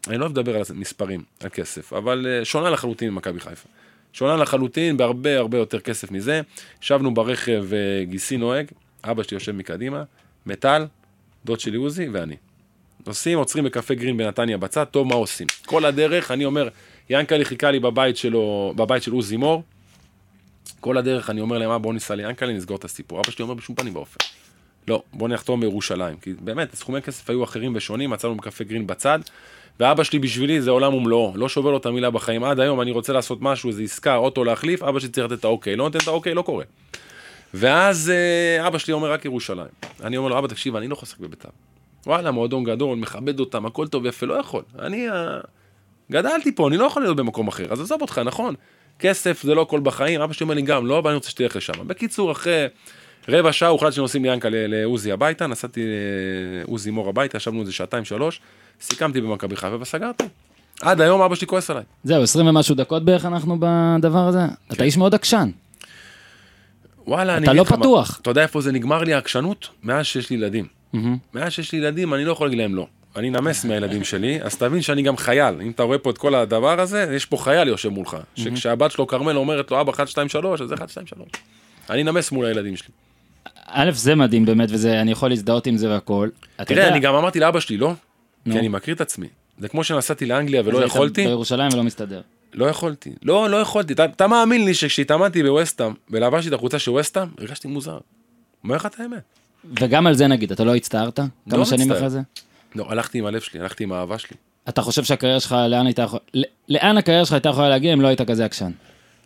אני 0.08 0.18
לא 0.18 0.26
אוהב 0.26 0.32
לדבר 0.32 0.56
על 0.56 0.62
מספרים, 0.74 1.24
על 1.44 1.50
כסף, 1.50 1.94
אבל 1.94 2.28
אה, 2.30 2.46
שונה 2.46 2.70
לחלוטין 2.70 3.10
ממכבי 3.10 3.40
חיפה. 3.40 3.70
שונה 4.14 4.36
לחלוטין, 4.38 4.98
בהרבה 4.98 5.38
הרבה 5.38 5.58
יותר 5.58 5.80
כסף 5.80 6.12
מזה. 6.12 6.42
ישבנו 6.82 7.14
ברכב 7.14 7.66
גיסי 8.04 8.38
נוהג, 8.38 8.66
אבא 9.04 9.24
שלי 9.24 9.36
יושב 9.36 9.52
מקדימה, 9.52 10.04
מטל, 10.46 10.86
דוד 11.46 11.60
שלי 11.60 11.78
עוזי 11.78 12.10
ואני. 12.10 12.36
נוסעים, 13.08 13.38
עוצרים 13.38 13.66
בקפה 13.66 13.94
גרין 13.94 14.18
בנתניה 14.18 14.58
בצד, 14.58 14.84
טוב, 14.84 15.08
מה 15.08 15.16
עושים? 15.16 15.48
כל 15.66 15.86
הדרך, 15.86 16.32
אני 16.32 16.46
אומר, 16.46 16.70
ינקלי 17.10 17.46
חיכה 17.46 17.72
לי 17.72 17.80
בבית 17.80 18.18
שלו, 18.18 18.74
בבית 18.76 19.04
של 19.04 19.12
עוזי 19.12 19.38
מור. 19.38 19.64
כל 20.80 20.98
הדרך 20.98 21.30
אני 21.30 21.42
אומר 21.42 21.58
להם, 21.58 21.70
"אה, 21.70 21.78
בואו 21.78 21.94
ניסע 21.94 22.16
ליענקלה, 22.16 22.54
נסגור 22.54 22.78
את 22.78 22.86
הסיפור. 22.86 23.20
אבא 23.20 23.32
שלי 23.32 23.44
אומר 23.44 23.54
בשום 23.54 23.76
פנים 23.76 23.96
ואופן. 23.96 24.26
לא, 24.88 25.04
בוא 25.14 25.30
נחתום 25.30 25.62
בירושלים. 25.62 26.18
כי 26.18 26.34
באמת, 26.40 26.76
סכומי 26.76 27.02
כסף 27.02 27.30
היו 27.30 27.44
אחרים 27.44 27.74
ושונים, 27.76 28.10
מצאנו 28.10 28.36
בקפה 28.36 28.64
גרין 28.64 28.88
בצד. 28.88 29.20
ואבא 29.80 30.04
שלי 30.04 30.20
בשבילי 30.20 30.62
זה 30.62 30.72
עולם 30.72 30.94
ומלואו, 30.94 31.34
לא 31.36 31.50
שובר 31.50 31.72
לו 31.72 31.78
את 31.78 31.86
המילה 31.86 32.10
בחיים. 32.10 32.44
עד 32.44 32.60
היום 32.60 32.82
אני 32.82 32.92
רוצה 32.92 33.14
לעשות 33.14 33.42
משהו, 33.42 33.70
איזה 33.70 33.84
עסקה, 33.84 34.16
אוטו 34.16 34.44
להחליף, 34.44 34.84
אבא 34.84 35.00
שלי 35.00 35.10
צריך 35.10 35.32
לתת 35.32 35.40
את 35.40 35.46
האוקיי. 35.46 35.76
לא 35.76 35.84
נותן 35.84 36.00
את 36.04 36.08
האוקיי, 36.08 36.34
לא 36.34 36.42
קורה. 36.42 36.64
ואז 37.54 38.10
אה, 38.10 38.68
אבא 38.68 38.78
שלי 38.78 38.94
אומר 38.94 39.12
רק 39.12 39.26
ירושלים. 39.26 39.68
אני 40.04 40.18
אומר 40.18 40.30
לו, 40.30 40.38
אבא 40.38 40.48
תקשיב, 40.48 40.76
אני 40.76 40.88
לא 40.88 40.96
חוסק 40.96 41.20
בביתר. 41.20 41.50
וואלה, 42.06 42.32
מועדון 42.32 42.64
גדול, 42.64 42.98
מכבד 42.98 43.40
אותם, 43.40 43.66
הכל 43.66 43.88
טוב 43.88 44.04
ויפה, 44.04 44.26
לא 44.26 44.34
יכול. 44.34 44.64
אני 44.80 45.10
אה, 45.10 45.40
גדלתי 46.14 46.56
פה, 46.56 46.68
אני 46.68 46.78
לא 46.78 46.86
יכול 46.86 47.02
להיות 47.02 47.18
במקום 47.18 47.48
אחר. 47.48 47.66
אז 47.72 47.82
עזוב 47.82 48.02
אותך, 48.02 48.22
נכון? 48.26 48.56
כסף 49.00 49.44
זה 49.44 49.56
לא 49.56 49.62
הכל 49.62 49.80
בחיים, 49.80 50.22
אבא 50.22 50.34
שלי 50.34 50.44
אומר 50.44 50.56
לי 50.56 50.62
גם 50.62 50.86
לא, 50.86 51.00
אבל 51.00 51.10
אני 51.10 51.16
רוצה 51.16 51.30
שתלך 51.30 51.56
לשם. 51.56 51.74
בקיצור, 51.88 52.32
אחרי 52.32 52.68
רבע 53.30 53.52
שעה 53.52 53.70
הוחלט 53.70 53.94
שנוסעים 53.94 54.24
ליענקלה 54.24 54.68
לעוזי 54.68 55.12
הביתה, 55.12 55.48
נסעתי 55.48 55.86
לעוזי 56.66 56.92
מור 56.92 57.10
הביתה, 57.10 57.38
ישבנו 57.38 57.62
איזה 57.62 57.72
שעתיים 57.72 58.06
שלוש, 58.06 58.40
סיכמתי 58.82 59.22
במכבי 59.22 59.56
חיפה 59.56 59.78
וסגרתי. 59.80 60.24
עד 60.82 61.02
היום 61.02 61.22
אבא 61.22 61.36
שלי 61.36 61.48
כועס 61.48 61.70
עליי. 61.70 61.84
זהו, 62.04 62.24
20 62.24 62.48
ומשהו 62.48 62.76
דקות 62.76 63.06
בערך 63.06 63.26
אנחנו 63.26 63.58
בדבר 63.60 64.28
הזה. 64.28 64.40
אתה 64.74 64.84
איש 64.84 64.98
מאוד 64.98 65.16
עקשן. 65.16 65.50
וואלה, 67.08 67.38
אני 67.38 67.46
אתה 67.46 67.54
לא 67.54 67.64
פתוח. 67.64 68.20
אתה 68.22 68.30
יודע 68.30 68.42
איפה 68.42 68.62
זה 68.62 68.72
נגמר 68.72 69.04
לי 69.04 69.14
העקשנות? 69.14 69.70
מאז 69.84 70.06
שיש 70.06 70.30
לי 70.30 70.36
ילדים. 70.36 70.68
מהמם. 70.94 71.18
מאז 71.34 71.52
שיש 71.52 71.72
לי 71.72 71.78
ילדים, 71.78 72.14
אני 72.14 72.26
לא 72.26 72.32
יכול 72.32 72.48
להגיד 72.48 72.60
להם 72.60 72.76
לא. 72.76 72.88
אני 73.16 73.30
נמס 73.30 73.66
מהילדים 73.66 74.04
שלי, 74.04 74.42
אז 74.42 74.56
תבין 74.56 74.82
שאני 74.82 75.02
גם 75.02 75.18
חייל. 75.18 75.62
אם 75.62 75.72
אתה 75.72 75.84
רואה 75.84 75.98
פה 75.98 76.10
את 76.10 76.18
כל 76.18 76.36
הדבר 76.36 76.80
הזה, 76.80 77.12
יש 77.16 77.26
פה 77.26 77.38
חייל 77.38 77.68
יושב 77.68 77.90
מולך. 77.90 78.18
שכשהבת 78.36 78.92
שלו 78.92 79.08
כרמל 79.08 79.38
אומרת 79.38 79.72
לו, 79.72 79.82
אבא 79.82 79.92
1, 79.92 80.08
2, 80.08 80.30
3, 80.30 80.62
אז 80.62 80.70
זה 80.70 80.76
1, 80.76 80.90
2, 80.90 81.08
3. 81.08 81.28
אני 81.90 82.04
נמס 82.04 82.32
מול 82.32 82.46
הילדים 82.46 82.76
שלי. 82.76 82.88
א', 83.66 83.92
זה 83.94 84.16
מדהים 84.16 84.46
באמת, 84.46 84.70
וזה, 84.72 85.02
אני 85.02 85.12
יכול 85.12 85.30
להזדהות 85.30 85.68
עם 85.68 85.78
זה 85.78 85.90
והכל. 85.90 86.30
אתה 86.56 86.66
תראה, 86.66 86.88
אני 86.88 87.00
גם 87.00 87.16
אמרתי 87.16 87.40
לאבא 87.40 87.60
שלי, 87.60 87.78
לא? 87.78 87.94
כי 88.52 88.60
אני 88.60 88.68
מכיר 88.68 88.96
את 88.96 89.02
עצמי. 89.02 89.28
זה 89.60 89.68
כמו 89.68 89.84
שנסעתי 89.84 90.26
לאנגליה 90.26 90.62
ולא 90.66 90.84
יכולתי, 90.86 91.26
בירושלים 91.28 91.70
ולא 91.74 91.84
מסתדר. 91.84 92.22
לא 92.54 92.66
יכולתי. 92.66 93.14
לא, 93.24 93.50
לא 93.50 93.58
יכולתי. 93.58 93.94
אתה- 93.94 94.28
מאמין 94.28 94.66
לי 94.66 94.74
שכשהתאמנתי 94.74 95.44
בווסטהאם, 95.44 95.94
ולבשתי 96.10 96.48
את 96.50 96.54
החולצה 96.54 96.80
של 96.80 96.92
ווסטהאם, 96.92 97.28
הרגשתי 97.38 97.68
מוזר. 97.68 97.98
אומר 98.64 98.76
לך 98.76 98.86
את 98.86 99.00
האמת. 99.00 99.22
וגם 99.80 100.08
על 100.08 100.14
זה 100.14 100.28
נגיד, 100.28 100.52
אתה 100.52 100.64
לא 100.64 100.76
הצטערת? 100.76 101.20
כמה 101.50 101.66
שנים. 101.66 101.92
אחרי 101.92 102.10
זה? 102.10 102.20
לא, 102.76 102.86
הלכתי 102.90 103.20
עם 103.20 103.26
הלב 103.26 103.42
שלי, 103.42 103.60
הלכתי 103.60 103.84
עם 103.84 103.92
האהבה 103.92 104.18
שלי. 104.18 104.38
אתה 104.70 104.82
חושב 104.82 105.04
שהקריירה 105.04 105.40
שלך, 105.40 105.56
לאן 105.70 105.86
הייתה 105.86 106.02
יכולה... 106.02 106.22
לאן 106.70 106.98
הקריירה 106.98 107.26
שלך 107.26 107.34
הייתה 107.34 107.50
יכולה 107.50 107.70
להגיע 107.70 107.94
אם 107.94 108.02
לא 108.02 108.08
היית 108.08 108.22
כזה 108.22 108.46
עקשן? 108.46 108.72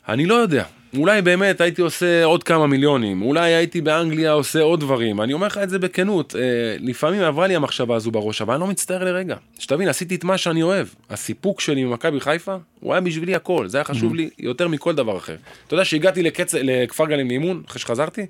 אני 0.10 0.25
לא 0.25 0.36
יודע. 0.36 0.63
אולי 0.97 1.21
באמת 1.21 1.62
הייתי 1.62 1.81
עושה 1.81 2.23
עוד 2.23 2.43
כמה 2.43 2.67
מיליונים, 2.67 3.21
אולי 3.21 3.53
הייתי 3.53 3.81
באנגליה 3.81 4.31
עושה 4.31 4.62
עוד 4.62 4.79
דברים. 4.79 5.21
אני 5.21 5.33
אומר 5.33 5.47
לך 5.47 5.57
את 5.57 5.69
זה 5.69 5.79
בכנות, 5.79 6.36
אה, 6.36 6.41
לפעמים 6.79 7.21
עברה 7.21 7.47
לי 7.47 7.55
המחשבה 7.55 7.95
הזו 7.95 8.12
בראש, 8.12 8.41
אבל 8.41 8.53
אני 8.53 8.62
לא 8.62 8.67
מצטער 8.67 9.03
לרגע. 9.03 9.36
שתבין, 9.60 9.88
עשיתי 9.88 10.15
את 10.15 10.23
מה 10.23 10.38
שאני 10.38 10.63
אוהב. 10.63 10.88
הסיפוק 11.10 11.62
שלי 11.62 11.83
ממכבי 11.83 12.19
חיפה, 12.19 12.55
הוא 12.79 12.93
היה 12.93 13.01
בשבילי 13.01 13.36
הכל, 13.36 13.67
זה 13.67 13.77
היה 13.77 13.83
חשוב 13.83 14.15
לי 14.15 14.29
יותר 14.39 14.67
מכל 14.67 14.95
דבר 14.95 15.17
אחר. 15.17 15.36
אתה 15.67 15.73
יודע 15.73 15.86
שהגעתי 15.86 16.23
לקצ... 16.23 16.53
לכפר 16.53 17.05
גלים 17.05 17.27
לאימון, 17.27 17.63
אחרי 17.67 17.79
שחזרתי, 17.79 18.25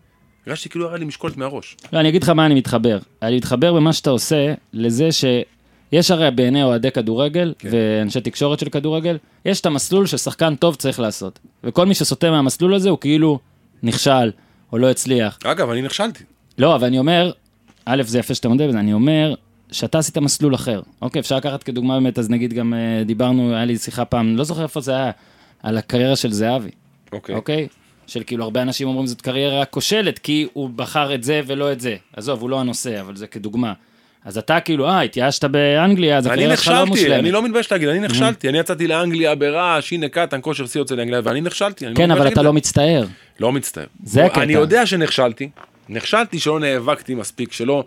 הרגשתי 0.48 0.70
כאילו 0.70 0.88
היה 0.90 0.98
לי 0.98 1.06
משקולת 1.06 1.38
מהראש. 1.38 1.78
לא, 1.94 2.00
אני 2.00 2.10
אגיד 2.10 2.24
לך 2.24 2.30
מה 2.30 2.46
אני 2.46 2.56
מתחבר. 2.56 3.00
אני 3.22 3.36
מתחבר 3.38 3.74
במה 3.74 3.94
שאתה 3.94 4.10
עושה 4.10 4.54
לזה 4.74 5.10
שיש 5.12 6.12
הרי 6.12 6.32
בעיני 6.32 6.64
אוהדי 6.64 6.92
כדורגל 6.92 7.54
כן. 7.60 7.70
ואנשי 7.72 8.22
תקשורת 8.22 8.60
של 8.60 8.70
כדורגל, 8.70 9.18
יש 9.46 9.62
את 9.62 9.66
המסלול 9.66 10.06
ששחקן 10.06 10.56
טוב 10.56 10.76
צריך 10.76 11.00
לעשות. 11.00 11.40
וכל 11.64 11.86
מי 11.86 11.94
שסוטה 11.94 12.32
מהמסלול 12.32 12.74
הזה 12.74 12.90
הוא 12.90 12.98
כאילו 12.98 13.40
נכשל 13.84 14.32
או 14.72 14.78
לא 14.78 14.90
הצליח. 14.90 15.40
אגב, 15.44 15.70
אני 15.70 15.82
נכשלתי. 15.82 16.24
לא, 16.58 16.76
אבל 16.76 16.88
אני 16.88 17.00
אומר, 17.00 17.32
א', 17.86 18.04
זה 18.06 18.20
יפה 18.20 18.34
שאתה 18.34 18.50
מודה 18.50 18.68
בזה, 18.68 18.80
אני 18.80 18.94
אומר 18.94 19.34
שאתה 19.72 19.98
עשית 19.98 20.18
מסלול 20.18 20.56
אחר. 20.56 20.82
אוקיי, 21.02 21.20
אפשר 21.20 21.38
לקחת 21.38 21.64
כדוגמה 21.64 21.94
באמת, 21.94 22.20
אז 22.20 22.30
נגיד 22.30 22.54
גם 22.54 22.74
אה, 22.74 23.04
דיברנו, 23.04 23.56
היה 23.56 23.66
לי 23.66 23.78
שיחה 23.78 24.06
פעם, 24.06 24.38
לא 24.38 24.44
זוכר 24.44 24.64
איפה 24.64 24.82
זה 24.82 24.96
היה, 24.96 25.12
על 25.64 25.78
הקריירה 25.78 26.16
של 26.16 26.32
זהבי. 26.32 26.70
אוקיי. 27.12 27.36
אוקיי? 27.36 27.68
של 28.08 28.24
כאילו 28.26 28.44
הרבה 28.44 28.62
אנשים 28.62 28.88
אומרים 28.88 29.08
זאת 29.08 29.22
קריירה 29.22 29.66
כושלת 29.66 30.20
כי 30.20 30.48
הוא 30.54 30.70
בחר 30.76 31.16
את 31.16 31.24
זה 31.24 31.42
ולא 31.48 31.72
את 31.72 31.80
זה. 31.80 31.96
עזוב, 32.16 32.42
הוא 32.42 32.50
לא 32.50 32.60
הנושא, 32.60 33.02
אבל 33.02 33.16
זה 33.16 33.28
כדוגמה. 33.28 33.74
אז 34.26 34.38
אתה 34.38 34.60
כאילו, 34.60 34.88
אה, 34.88 35.02
התייאשת 35.02 35.44
באנגליה, 35.44 36.18
אז 36.18 36.28
אני 36.28 36.34
הקריירה 36.34 36.58
שלך 36.58 36.68
לא 36.68 36.74
נכשלתי, 36.74 36.90
מושלמת. 36.90 37.20
אני 37.20 37.32
לא 37.32 37.44
מתבייש 37.44 37.72
להגיד, 37.72 37.90
אני 37.90 38.00
נכשלתי, 38.00 38.50
אני 38.50 38.58
יצאתי 38.58 38.88
לאנגליה 38.88 39.36
ברעש, 39.36 39.94
הנה 39.94 40.10
קטן, 40.10 40.40
כושר 40.42 40.66
שיא 40.66 40.82
יוצא 40.82 40.96
לאנגליה, 40.96 41.22
ואני 41.24 41.42
נכשלתי. 41.42 41.86
אני 41.86 41.94
לא 41.94 41.98
כן, 41.98 42.04
מתבייש 42.04 42.22
אבל 42.22 42.32
אתה 42.34 42.42
את 42.42 42.46
לא 42.46 42.54
מצטער. 42.54 43.06
לא 43.40 43.52
מצטער. 43.52 43.86
זה 44.04 44.26
הקטע. 44.26 44.44
אני 44.44 44.54
יודע 44.54 44.86
שנכשלתי, 44.86 45.50
נכשלתי 45.90 46.40
שלא 46.40 46.60
נאבקתי 46.60 47.16
מספיק, 47.16 47.52
שלא, 47.52 47.84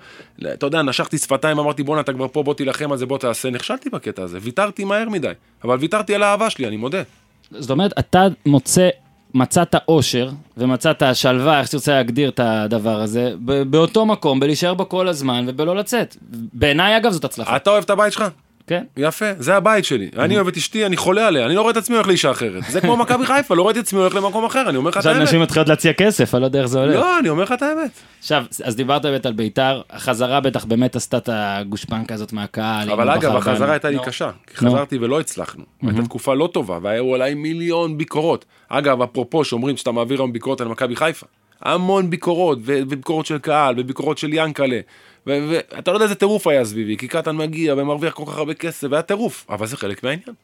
אתה 0.52 0.66
יודע, 0.66 0.82
נשכתי 0.82 1.18
שפתיים, 1.18 1.58
אמרתי 1.58 1.82
בואנה 1.82 2.00
אתה 2.00 2.12
כבר 2.12 2.28
פה, 2.28 2.42
בוא 2.42 2.54
תילחם 2.54 2.92
על 2.92 2.98
זה, 2.98 3.06
בוא 3.06 3.18
תעשה, 3.18 3.50
נכשלתי 3.50 3.90
בקטע 3.90 4.22
הזה, 4.22 4.38
ויתרתי 4.42 4.84
מהר 4.84 5.08
מדי, 5.08 5.32
אבל 5.64 5.76
ויתרתי 5.80 6.14
על 6.14 6.22
האהבה 6.22 6.50
שלי, 6.50 6.66
אני 6.66 6.76
מודה. 6.76 7.02
זאת 7.50 7.70
אומרת, 7.70 7.92
אתה 7.98 8.26
מוצא, 8.46 8.88
מצאת 9.34 9.74
אושר, 9.88 10.30
ומצאת 10.56 11.02
שלווה, 11.12 11.60
איך 11.60 11.66
שתרצה 11.66 11.92
להגדיר 11.92 12.28
את 12.28 12.40
הדבר 12.42 13.00
הזה, 13.00 13.32
באותו 13.70 14.06
מקום, 14.06 14.40
בלהישאר 14.40 14.74
בו 14.74 14.88
כל 14.88 15.08
הזמן 15.08 15.44
ובלא 15.48 15.76
לצאת. 15.76 16.16
בעיניי, 16.52 16.96
אגב, 16.96 17.12
זאת 17.12 17.24
הצלחה. 17.24 17.56
אתה 17.56 17.70
אוהב 17.70 17.84
את 17.84 17.90
הבית 17.90 18.12
שלך? 18.12 18.24
כן. 18.70 18.84
יפה, 18.96 19.26
זה 19.38 19.56
הבית 19.56 19.84
שלי. 19.84 20.10
אני 20.18 20.36
אוהב 20.36 20.48
את 20.48 20.56
אשתי, 20.56 20.86
אני 20.86 20.96
חולה 20.96 21.26
עליה, 21.26 21.46
אני 21.46 21.54
לא 21.54 21.60
רואה 21.60 21.72
את 21.72 21.76
עצמי 21.76 21.96
הולך 21.96 22.08
לאישה 22.08 22.30
אחרת. 22.30 22.62
זה 22.68 22.80
כמו 22.80 22.96
מכבי 22.96 23.26
חיפה, 23.26 23.54
לא 23.54 23.66
ראיתי 23.66 23.80
את 23.80 23.84
עצמי 23.84 24.00
הולך 24.00 24.14
למקום 24.14 24.44
אחר, 24.44 24.68
אני 24.68 24.76
אומר 24.76 24.90
לך 24.90 24.94
את 24.94 24.98
עכשיו 24.98 25.12
האמת. 25.12 25.22
נשים 25.28 25.40
מתחילות 25.40 25.68
להציע 25.68 25.92
כסף, 25.92 26.34
אני 26.34 26.40
לא 26.40 26.46
יודע 26.46 26.58
איך 26.58 26.66
זה 26.66 26.80
הולך. 26.80 26.94
לא, 26.94 27.18
אני 27.18 27.28
אומר 27.28 27.42
לך 27.42 27.52
את 27.52 27.62
האמת. 27.62 27.90
עכשיו, 28.18 28.44
אז 28.64 28.76
דיברת 28.76 29.02
באמת 29.02 29.26
על 29.26 29.32
בית"ר, 29.32 29.80
החזרה 29.90 30.40
בטח 30.40 30.64
באמת 30.64 30.96
עשתה 30.96 31.16
את 31.16 31.28
הגושפנקה 31.32 32.14
הזאת 32.14 32.32
מהקהל. 32.32 32.90
אבל 32.90 33.10
אגב, 33.10 33.36
החזרה. 33.36 33.72
הייתה 33.72 33.90
לי. 33.90 33.98
קשה, 34.04 34.30
כי. 34.46 34.56
חזרתי 34.56 34.98
ולא 34.98 35.20
הצלחנו. 35.20 35.64
הייתה 35.82 36.02
תקופה 36.02 36.34
לא 36.34 36.48
טובה, 36.52 36.78
והיו 36.82 37.14
עליי 37.14 37.34
מיליון 37.34 37.98
ביקורות. 37.98 38.44
אגב, 38.68 39.02
אפרופו 39.02 39.44
שאומרים 39.44 39.76
שאתה 39.76 39.92
מעביר 39.92 40.20
היום 40.20 40.32
ביקורת 40.32 40.60
על 40.60 40.68
מכבי 40.68 40.96
חיפה, 40.96 41.26
המון 41.62 42.10
ביקורות, 42.10 42.58
וביקורות 42.64 43.26
של 43.26 43.38
קהל, 43.38 43.74
וביקורות 43.78 44.18
של 44.18 44.30
ינקלה. 44.32 44.80
ואתה 45.26 45.90
לא 45.90 45.96
יודע 45.96 46.04
איזה 46.04 46.14
טירוף 46.14 46.46
היה 46.46 46.64
סביבי, 46.64 46.96
כי 46.96 47.08
קטן 47.08 47.36
מגיע 47.36 47.74
ומרוויח 47.74 48.14
כל 48.14 48.24
כך 48.26 48.38
הרבה 48.38 48.54
כסף, 48.54 48.88
והיה 48.90 49.02
טירוף, 49.02 49.46
אבל 49.48 49.66
זה 49.66 49.76
חלק 49.76 50.04
מהעניין. 50.04 50.34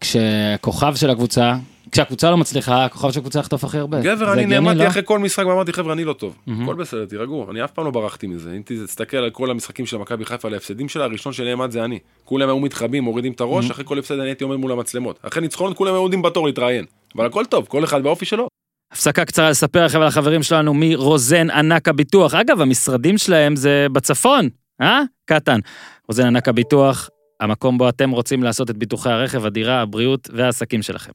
כשכוכב 0.00 0.94
של 0.94 1.10
הקבוצה, 1.10 1.54
כשהקבוצה 1.92 2.30
לא 2.30 2.36
מצליחה, 2.36 2.84
הכוכב 2.84 3.10
של 3.10 3.18
הקבוצה 3.18 3.38
יחטוף 3.38 3.64
הכי 3.64 3.78
הרבה. 3.78 4.00
גבר, 4.00 4.32
אני 4.32 4.46
נעמדתי 4.46 4.78
לא? 4.78 4.88
אחרי 4.88 5.02
כל 5.04 5.18
משחק 5.18 5.46
ואמרתי, 5.46 5.72
חבר'ה, 5.72 5.92
אני 5.92 6.04
לא 6.04 6.12
טוב. 6.12 6.36
הכל 6.62 6.74
בסדר, 6.74 7.04
תירגעו, 7.04 7.50
אני 7.50 7.64
אף 7.64 7.70
פעם 7.70 7.84
לא 7.84 7.90
ברחתי 7.90 8.26
מזה. 8.26 8.52
אם 8.56 8.62
תסתכל 8.64 9.16
על 9.16 9.30
כל 9.30 9.50
המשחקים 9.50 9.86
של 9.86 9.96
מכבי 9.96 10.24
חיפה, 10.24 10.48
על 10.48 10.54
ההפסדים 10.54 10.88
שלה, 10.88 11.04
הראשון 11.04 11.32
שנעמד 11.32 11.70
זה 11.70 11.84
אני. 11.84 11.98
כולם 12.24 12.48
היו 12.48 12.58
מתחבאים, 12.58 13.04
מורידים 13.04 13.32
את 13.32 13.40
הראש, 13.40 13.70
אחרי 13.70 13.84
כל 13.84 13.98
הפסד 13.98 14.18
אני 14.18 14.28
הייתי 14.28 14.44
עומד 14.44 14.56
מול 14.56 14.72
המצלמות. 14.72 15.18
אחרי 15.22 15.42
ניצחונות 15.42 15.76
כולם 15.76 15.92
היו 15.92 16.00
עומדים 16.00 16.22
בתור 16.22 16.46
להתראיין. 16.46 16.84
אבל 17.16 17.26
הכל 17.26 17.44
טוב, 17.44 17.66
כל 17.68 17.84
אחד 17.84 18.02
באופי 18.02 18.24
שלו. 18.24 18.48
הפסקה 18.92 19.24
קצרה 19.24 19.50
לספר 19.50 19.84
לכם 19.84 20.00
על 20.00 20.06
החברים 20.06 20.42
שלנו 20.42 20.72
מרוזן 20.74 21.50
ענק 21.50 21.88
הביטוח. 21.88 22.34
אגב, 22.34 22.60
המשרדים 22.60 23.18
שלהם 23.18 23.56
זה 23.56 23.86
בצפון, 23.92 24.48
אה? 24.80 25.00
קטן. 25.24 25.60
רוזן 26.08 26.26
ענק 26.26 26.48
הביטוח, 26.48 27.10
המקום 27.40 27.78
בו 27.78 27.88
אתם 27.88 28.10
רוצים 28.10 28.42
לעשות 28.42 28.70
את 28.70 28.76
ביטוחי 28.76 29.10
הרכב, 29.10 29.46
הדירה, 29.46 29.80
הבריאות 29.80 30.30
והעסקים 30.32 30.82
שלכם. 30.82 31.12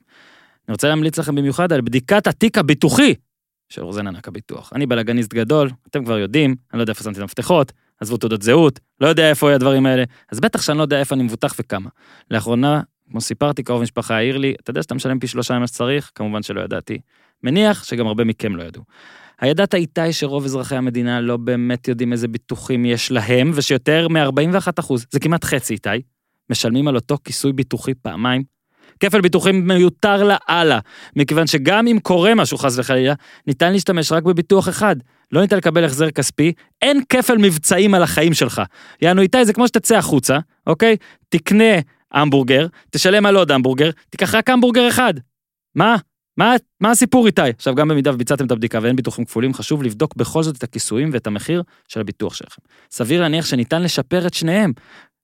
אני 0.67 0.71
רוצה 0.73 0.87
להמליץ 0.87 1.19
לכם 1.19 1.35
במיוחד 1.35 1.73
על 1.73 1.81
בדיקת 1.81 2.27
התיק 2.27 2.57
הביטוחי 2.57 3.13
של 3.69 3.83
רוזן 3.83 4.07
ענק 4.07 4.27
הביטוח. 4.27 4.73
אני 4.75 4.85
בלאגניסט 4.85 5.33
גדול, 5.33 5.69
אתם 5.89 6.05
כבר 6.05 6.17
יודעים, 6.17 6.55
אני 6.71 6.77
לא 6.77 6.83
יודע 6.83 6.91
איפה 6.91 7.03
שמתי 7.03 7.17
את 7.17 7.21
המפתחות, 7.21 7.71
עזבו 8.01 8.17
תעודות 8.17 8.41
זהות, 8.41 8.79
לא 9.01 9.07
יודע 9.07 9.29
איפה 9.29 9.53
הדברים 9.53 9.85
האלה, 9.85 10.03
אז 10.31 10.39
בטח 10.39 10.61
שאני 10.61 10.77
לא 10.77 10.83
יודע 10.83 10.99
איפה 10.99 11.15
אני 11.15 11.23
מבוטח 11.23 11.55
וכמה. 11.59 11.89
לאחרונה, 12.31 12.81
כמו 13.11 13.21
סיפרתי, 13.21 13.63
קרוב 13.63 13.81
משפחה 13.81 14.15
העיר 14.15 14.37
לי, 14.37 14.55
אתה 14.63 14.71
יודע 14.71 14.81
שאתה 14.81 14.95
משלם 14.95 15.19
פי 15.19 15.27
שלושה 15.27 15.57
ממה 15.57 15.67
שצריך? 15.67 16.11
כמובן 16.15 16.43
שלא 16.43 16.61
ידעתי. 16.61 16.99
מניח 17.43 17.83
שגם 17.83 18.07
הרבה 18.07 18.23
מכם 18.23 18.55
לא 18.55 18.63
ידעו. 18.63 18.83
הידעת 19.41 19.75
איתי 19.75 20.13
שרוב 20.13 20.45
אזרחי 20.45 20.75
המדינה 20.75 21.21
לא 21.21 21.37
באמת 21.37 21.87
יודעים 21.87 22.13
איזה 22.13 22.27
ביטוחים 22.27 22.85
יש 22.85 23.11
להם, 23.11 23.51
ושיותר 23.53 24.07
מ-41 24.07 24.67
זה 25.11 25.19
כמעט 25.19 25.43
חצי 25.43 25.73
איתי, 25.73 25.89
משלמים 26.49 26.87
על 26.87 26.95
אותו 26.95 27.17
כיסוי 27.23 27.53
ביטוחי 27.53 27.93
פעמיים? 27.93 28.43
כפל 28.99 29.21
ביטוחים 29.21 29.67
מיותר 29.67 30.23
לאללה, 30.23 30.79
מכיוון 31.15 31.47
שגם 31.47 31.87
אם 31.87 31.97
קורה 32.03 32.35
משהו 32.35 32.57
חס 32.57 32.77
וחלילה, 32.77 33.13
ניתן 33.47 33.71
להשתמש 33.71 34.11
רק 34.11 34.23
בביטוח 34.23 34.69
אחד. 34.69 34.95
לא 35.31 35.41
ניתן 35.41 35.57
לקבל 35.57 35.85
החזר 35.85 36.11
כספי, 36.11 36.53
אין 36.81 37.01
כפל 37.09 37.37
מבצעים 37.37 37.93
על 37.93 38.03
החיים 38.03 38.33
שלך. 38.33 38.61
יענו 39.01 39.21
איתי 39.21 39.45
זה 39.45 39.53
כמו 39.53 39.67
שתצא 39.67 39.97
החוצה, 39.97 40.37
אוקיי? 40.67 40.97
תקנה 41.29 41.73
המבורגר, 42.11 42.67
תשלם 42.91 43.25
על 43.25 43.35
עוד 43.35 43.51
המבורגר, 43.51 43.89
תיקח 44.09 44.35
רק 44.35 44.49
המבורגר 44.49 44.87
אחד. 44.89 45.13
מה? 45.75 45.95
מה, 46.37 46.55
מה 46.79 46.91
הסיפור 46.91 47.27
איתי? 47.27 47.41
עכשיו, 47.41 47.75
גם 47.75 47.87
במידה 47.87 48.13
וביצעתם 48.13 48.45
את 48.45 48.51
הבדיקה 48.51 48.79
ואין 48.81 48.95
ביטוחים 48.95 49.25
כפולים, 49.25 49.53
חשוב 49.53 49.83
לבדוק 49.83 50.15
בכל 50.15 50.43
זאת 50.43 50.57
את 50.57 50.63
הכיסויים 50.63 51.09
ואת 51.13 51.27
המחיר 51.27 51.63
של 51.87 51.99
הביטוח 51.99 52.33
שלכם. 52.33 52.61
סביר 52.91 53.21
להניח 53.21 53.45
שניתן 53.45 53.81
לשפר 53.81 54.27
את 54.27 54.33
שניהם. 54.33 54.73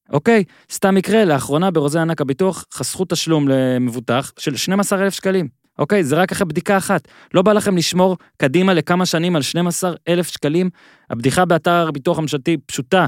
אוקיי, 0.10 0.44
סתם 0.72 0.96
מקרה, 0.96 1.26
לאחרונה 1.26 1.72
ברוזי 1.72 2.00
ענק 2.00 2.22
הביטוח 2.22 2.66
חסכו 2.74 3.06
תשלום 3.10 3.48
למבוטח 3.48 4.32
של 4.40 4.56
12,000 4.56 5.14
שקלים. 5.14 5.48
אוקיי, 5.80 6.04
זה 6.04 6.16
רק 6.16 6.32
אחרי 6.32 6.46
בדיקה 6.46 6.78
אחת. 6.78 7.08
לא 7.34 7.42
בא 7.42 7.54
לכם 7.54 7.78
לשמור 7.78 8.18
קדימה 8.38 8.74
לכמה 8.74 9.06
שנים 9.06 9.36
על 9.36 9.42
12,000 9.42 10.28
שקלים? 10.28 10.70
הבדיחה 11.10 11.46
באתר 11.46 11.88
הביטוח 11.88 12.18
הממשלתי 12.18 12.58
פשוטה. 12.66 13.06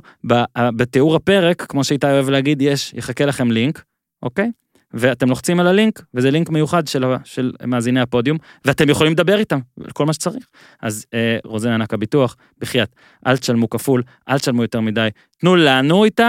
בתיאור 0.76 1.16
הפרק, 1.16 1.66
כמו 1.68 1.84
שאיתי 1.84 2.06
אוהב 2.06 2.30
להגיד, 2.30 2.62
יש, 2.62 2.92
יחכה 2.96 3.24
לכם 3.26 3.50
לינק, 3.50 3.84
אוקיי? 4.22 4.50
ואתם 4.94 5.28
לוחצים 5.28 5.60
על 5.60 5.66
הלינק, 5.66 6.02
וזה 6.14 6.30
לינק 6.30 6.50
מיוחד 6.50 6.86
של, 6.86 7.04
של 7.24 7.52
מאזיני 7.66 8.00
הפודיום, 8.00 8.38
ואתם 8.64 8.88
יכולים 8.88 9.12
לדבר 9.12 9.38
איתם, 9.38 9.58
כל 9.92 10.06
מה 10.06 10.12
שצריך. 10.12 10.46
אז 10.82 11.06
אה, 11.14 11.38
רוזן 11.44 11.70
ענק 11.70 11.94
הביטוח, 11.94 12.36
בחייאת, 12.58 12.96
אל 13.26 13.36
תשלמו 13.36 13.70
כפול, 13.70 14.02
אל 14.28 14.38
תשלמו 14.38 14.62
יותר 14.62 14.80
מדי. 14.80 15.08
תנו 15.40 15.56
לנו, 15.56 16.04
איתי, 16.04 16.22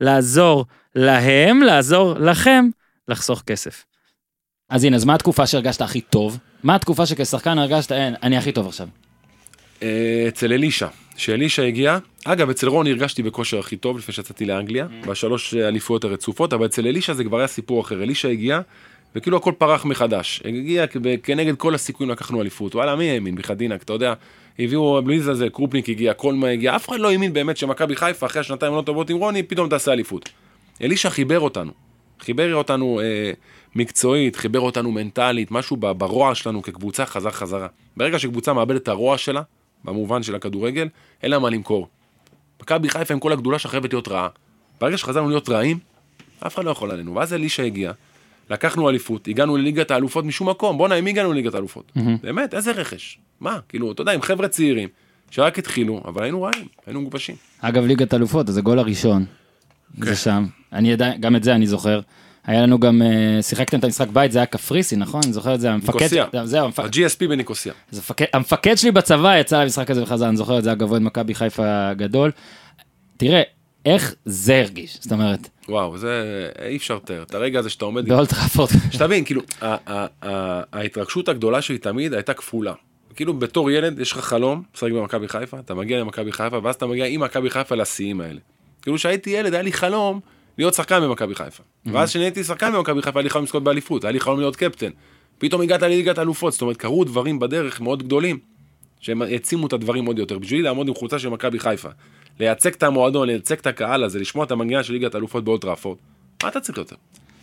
לעזור 0.00 0.64
להם, 0.94 1.62
לעזור 1.62 2.14
לכם, 2.18 2.68
לחסוך 3.08 3.42
כסף. 3.46 3.84
אז 4.70 4.84
הנה, 4.84 4.96
אז 4.96 5.04
מה 5.04 5.14
התקופה 5.14 5.46
שהרגשת 5.46 5.82
הכי 5.82 6.00
טוב? 6.00 6.38
מה 6.62 6.74
התקופה 6.74 7.06
שכשחקן 7.06 7.58
הרגשת, 7.58 7.92
אין, 7.92 8.14
אני 8.22 8.36
הכי 8.36 8.52
טוב 8.52 8.66
עכשיו? 8.66 8.88
אה, 9.82 10.24
אצל 10.28 10.52
אלישע, 10.52 10.86
שאלישע 11.16 11.62
הגיע, 11.62 11.98
אגב 12.24 12.50
אצל 12.50 12.68
רוני 12.68 12.90
הרגשתי 12.90 13.22
בכושר 13.22 13.58
הכי 13.58 13.76
טוב 13.76 13.98
לפני 13.98 14.14
שיצאתי 14.14 14.46
לאנגליה, 14.46 14.86
בשלוש 15.06 15.54
אה, 15.54 15.68
אליפויות 15.68 16.04
הרצופות, 16.04 16.52
אבל 16.52 16.66
אצל 16.66 16.86
אלישע 16.86 17.12
זה 17.12 17.24
כבר 17.24 17.38
היה 17.38 17.46
סיפור 17.46 17.80
אחר, 17.80 18.02
אלישע 18.02 18.28
הגיע, 18.28 18.60
וכאילו 19.16 19.36
הכל 19.36 19.52
פרח 19.58 19.84
מחדש, 19.84 20.42
הגיע 20.44 20.86
כנגד 21.22 21.56
כל 21.56 21.74
הסיכויים 21.74 22.12
לקחנו 22.12 22.40
אליפות, 22.40 22.74
וואלה 22.74 22.96
מי 22.96 23.10
האמין, 23.10 23.34
בחדינק, 23.34 23.82
אתה 23.82 23.92
יודע, 23.92 24.14
הביאו 24.58 25.02
בלי 25.02 25.20
זה, 25.20 25.50
קרופניק 25.50 25.88
הגיע, 25.88 26.14
קולמה 26.14 26.48
הגיע, 26.48 26.76
אף 26.76 26.88
אחד 26.88 27.00
לא 27.00 27.10
האמין 27.10 27.32
באמת 27.32 27.56
שמכבי 27.56 27.96
חיפה 27.96 28.26
אחרי 28.26 28.40
השנתיים 28.40 28.72
הלא 28.72 28.82
טובות 28.82 29.10
עם 29.10 29.16
רוני, 29.16 29.42
פתאום 29.42 29.68
תעשה 29.68 29.92
אליפות. 29.92 30.28
אלישע 30.82 31.10
חיבר 31.10 31.40
אותנו, 31.40 31.72
חיבר 32.20 32.54
אותנו 32.54 33.00
אה, 33.00 33.32
מקצועית, 33.74 34.36
חיבר 34.36 34.60
אותנו 34.60 34.92
מנטלית, 34.92 35.50
משהו 35.50 35.76
ברוע 35.76 36.34
שלנו 36.34 36.62
כקבוצה 36.62 37.06
חזר 37.06 37.30
חזרה. 37.30 37.66
ברגע 37.96 38.18
שקבוצה 38.18 38.52
מאבדת 38.52 38.82
את 38.82 38.88
הרוע 38.88 39.18
שלה, 39.18 39.42
במובן 39.86 40.22
של 40.22 40.34
הכדורגל, 40.34 40.88
אין 41.22 41.30
לה 41.30 41.38
מה 41.38 41.50
למכור. 41.50 41.88
מכבי 42.62 42.88
חיפה 42.88 43.14
עם 43.14 43.20
כל 43.20 43.32
הגדולה 43.32 43.58
שלה 43.58 43.70
חייבת 43.70 43.92
להיות 43.92 44.08
רעה. 44.08 44.28
ברגע 44.80 44.98
שחזרנו 44.98 45.28
להיות 45.28 45.48
רעים, 45.48 45.78
אף 46.46 46.54
אחד 46.54 46.64
לא 46.64 46.70
יכול 46.70 46.90
עלינו. 46.90 47.14
ואז 47.14 47.34
אלישע 47.34 47.62
הגיע, 47.62 47.92
לקחנו 48.50 48.88
אליפות, 48.90 49.28
הגענו 49.28 49.56
לליגת 49.56 49.90
האלופות 49.90 50.24
משום 50.24 50.48
מקום, 50.48 50.78
בואנה, 50.78 50.94
עם 50.94 51.06
הגענו 51.06 51.32
לליגת 51.32 51.54
האלופות? 51.54 51.92
באמת, 52.22 52.54
איזה 52.54 52.72
רכש? 52.72 53.18
מה? 53.40 53.58
כאילו, 53.68 53.92
אתה 53.92 54.02
יודע, 54.02 54.12
עם 54.12 54.22
חבר'ה 54.22 54.48
צעירים, 54.48 54.88
שרק 55.30 55.58
התחילו, 55.58 56.02
אבל 56.04 56.22
היינו 56.22 56.42
רעים, 56.42 56.66
היינו 56.86 57.00
מגובשים. 57.00 57.36
אגב, 57.60 57.84
ליגת 57.84 58.14
אלופות, 58.14 58.48
אז 58.48 58.56
הגול 58.56 58.78
הראשון, 58.78 59.24
זה 60.00 60.16
שם. 60.16 60.46
אני 60.72 60.92
עדיין, 60.92 61.20
גם 61.20 61.36
את 61.36 61.44
זה 61.44 61.54
אני 61.54 61.66
זוכר. 61.66 62.00
היה 62.46 62.62
לנו 62.62 62.78
גם, 62.80 63.02
אה, 63.02 63.42
שיחקתם 63.42 63.78
את 63.78 63.84
המשחק 63.84 64.08
בית, 64.08 64.32
זה 64.32 64.38
היה 64.38 64.46
קפריסי, 64.46 64.96
נכון? 64.96 65.20
אני 65.24 65.32
זוכר 65.32 65.54
את 65.54 65.60
זה, 65.60 65.70
המפקד, 65.70 65.92
ניקוסיה. 66.00 66.26
זהו, 66.44 66.68
המפ- 66.68 66.80
ה-GSP 66.82 67.28
בניקוסיה. 67.28 67.72
אז 67.92 67.98
המפקד, 67.98 68.24
המפקד 68.32 68.74
שלי 68.76 68.90
בצבא 68.90 69.36
יצא 69.38 69.62
למשחק 69.62 69.90
הזה 69.90 70.02
וחזר, 70.02 70.28
אני 70.28 70.36
זוכר 70.36 70.58
את 70.58 70.64
זה, 70.64 70.70
היה 70.70 70.74
גבוה 70.74 70.98
מכבי 70.98 71.34
חיפה 71.34 71.92
גדול. 71.94 72.30
תראה, 73.16 73.42
איך 73.84 74.14
זה 74.24 74.56
הרגיש, 74.60 74.98
זאת 75.00 75.12
אומרת, 75.12 75.48
וואו, 75.68 75.98
זה 75.98 76.22
אי 76.68 76.76
אפשר 76.76 76.94
לתאר. 76.96 77.22
את 77.22 77.34
הרגע 77.34 77.58
הזה 77.58 77.70
שאתה 77.70 77.84
עומד... 77.84 78.08
באולטראפורד. 78.08 78.70
שתבין, 78.90 79.24
כאילו, 79.24 79.42
ההתרגשות 80.72 81.28
הגדולה 81.28 81.62
שלי 81.62 81.78
תמיד 81.78 82.14
הייתה 82.14 82.34
כפולה. 82.34 82.72
כאילו, 83.16 83.34
בתור 83.34 83.70
ילד, 83.70 83.98
יש 83.98 84.12
לך 84.12 84.18
חלום, 84.18 84.62
לשחק 84.74 84.90
במכבי 84.92 85.28
חיפה, 85.28 85.58
אתה 85.58 85.74
מגיע 85.74 86.00
למכבי 86.00 86.32
חיפה, 86.32 86.58
ואז 86.62 86.74
אתה 86.74 86.86
מגיע 86.86 87.06
עם 87.06 87.20
מכבי 87.22 87.50
חיפה 87.50 87.74
לשיאים 87.74 88.20
האלה. 88.20 88.38
כאילו, 88.82 88.96
כשהייתי 88.96 89.30
ילד, 89.30 89.54
היה 89.54 89.62
לי 89.62 89.72
חלום 89.72 90.20
להיות 90.58 90.74
שחקן 90.74 91.00
במכבי 91.02 91.34
חיפה. 91.34 91.62
ואז 91.86 92.08
כשנהייתי 92.08 92.44
שחקן 92.44 92.72
במכבי 92.72 93.02
חיפה, 93.02 93.18
היה 93.18 93.22
לי 93.24 93.30
חלום 93.30 93.44
לזכות 93.44 93.64
באליפות, 93.64 94.04
היה 94.04 94.12
לי 94.12 94.20
חלום 94.20 94.40
להיות 94.40 94.56
קפטן. 94.56 94.90
פתאום 95.38 95.62
הגעת 95.62 95.82
לליגת 95.82 96.18
האלופות, 96.18 96.52
זאת 96.52 96.62
אומרת, 96.62 96.76
קרו 96.76 97.04
דברים 97.04 97.38
בדרך 97.38 97.80
מאוד 97.80 98.02
גדולים, 98.02 98.38
שהם 99.00 99.22
העצימו 99.22 99.66
את 99.66 99.72
הדברים 99.72 100.06
עוד 100.06 100.18
יותר. 100.18 100.38
בשבילי 100.38 100.62
לעמוד 100.62 100.88
עם 100.88 100.94
חולצה 100.94 101.18
של 101.18 101.28
מכבי 101.28 101.58
חיפה, 101.58 101.88
לייצג 102.40 102.72
את 102.72 102.82
המועדון, 102.82 103.26
לייצג 103.28 103.58
את 103.58 103.66
הקהל 103.66 104.04
הזה, 104.04 104.18
לשמוע 104.18 104.44
את 104.44 104.50
המנגינה 104.50 104.82
של 104.82 104.92
ליגת 104.92 105.14
האלופות 105.14 105.44
באולטראפורד, 105.44 105.98
מה 106.42 106.48
אתה 106.48 106.60
צריך 106.60 106.78
יותר? 106.78 106.96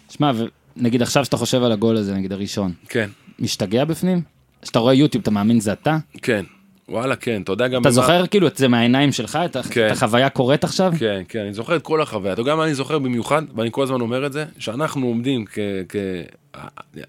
שמע, 0.10 0.32
נגיד 0.76 1.02
עכשיו 1.02 1.26
שאתה 1.26 1.38
חושב 1.38 1.64
על 1.64 1.72
הגול 1.72 1.98
הזה, 1.98 2.14
נגיד 2.14 2.32
הראשון, 2.32 2.74
כן, 2.90 3.10
משתגע 3.40 3.86
בפנים? 3.86 4.22
כשאתה 4.62 4.80
רואה 4.80 4.94
יוטיוב, 4.94 5.22
אתה 5.22 5.32
מאמין 5.32 5.60
זה 5.60 5.74
אתה? 5.74 5.98
כן. 6.22 6.46
וואלה, 6.90 7.16
כן, 7.16 7.42
אתה 7.42 7.52
יודע 7.52 7.68
גם... 7.68 7.82
אתה 7.82 7.92
זוכר 7.92 8.28
כאילו 8.28 8.48
את 8.48 8.58
זה 8.58 8.68
מהעיניים 8.68 9.12
שלך, 9.12 9.40
את 9.46 9.58
כן. 9.58 9.88
החוויה 9.92 10.30
קורית 10.30 10.64
עכשיו? 10.64 10.94
כן, 11.00 11.22
כן, 11.30 11.40
אני 11.40 11.54
זוכר 11.54 11.76
את 11.76 11.82
כל 11.82 12.02
החוויה. 12.02 12.34
אתה 12.34 12.42
יודע 12.42 12.56
מה 12.56 12.64
אני 12.64 12.74
זוכר 12.74 13.00
במיוחד, 13.00 13.44
ואני 13.56 13.70
כל 13.72 13.84
הזמן 13.84 14.02
אומר 14.02 14.26
את 14.26 14.34
זה, 14.34 14.46
שאנחנו 14.58 15.08
עומדים 15.08 15.46
כ... 15.46 15.60
כ... 15.90 15.96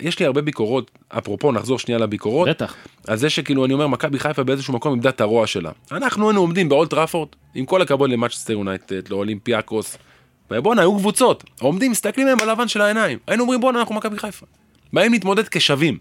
יש 0.00 0.18
לי 0.18 0.26
הרבה 0.26 0.42
ביקורות, 0.42 0.90
אפרופו 1.08 1.52
נחזור 1.52 1.78
שנייה 1.78 1.98
לביקורות, 1.98 2.48
בטח. 2.48 2.74
על 3.06 3.16
זה 3.16 3.30
שכאילו 3.30 3.64
אני 3.64 3.72
אומר 3.72 3.86
מכבי 3.86 4.18
חיפה 4.18 4.44
באיזשהו 4.44 4.74
מקום 4.74 4.94
איבדה 4.94 5.08
את 5.08 5.20
הרוע 5.20 5.46
שלה. 5.46 5.70
אנחנו 5.92 6.28
היינו 6.28 6.40
עומדים 6.40 6.68
באולט 6.68 6.90
טראפורד, 6.90 7.28
עם 7.54 7.64
כל 7.64 7.82
הכבוד 7.82 8.10
למנצ'סטר 8.10 8.52
יונייטד, 8.52 9.08
לאולימפיאקוס, 9.08 9.98
ובואנה 10.50 10.82
היו 10.82 10.98
קבוצות, 10.98 11.44
עומדים 11.60 11.90
מסתכלים 11.90 12.26
להם 12.26 12.38
בלבן 12.38 12.68
של 12.68 12.80
העיניים, 12.80 13.18
היינו 13.26 13.42
אומרים 13.42 13.60
בואנה 13.60 13.80
אנחנו 13.80 13.94
מכבי 13.94 14.18
חיפה. 14.18 14.46
באים 14.92 15.12
להתמודד 15.12 15.48
כשווים. 15.48 15.98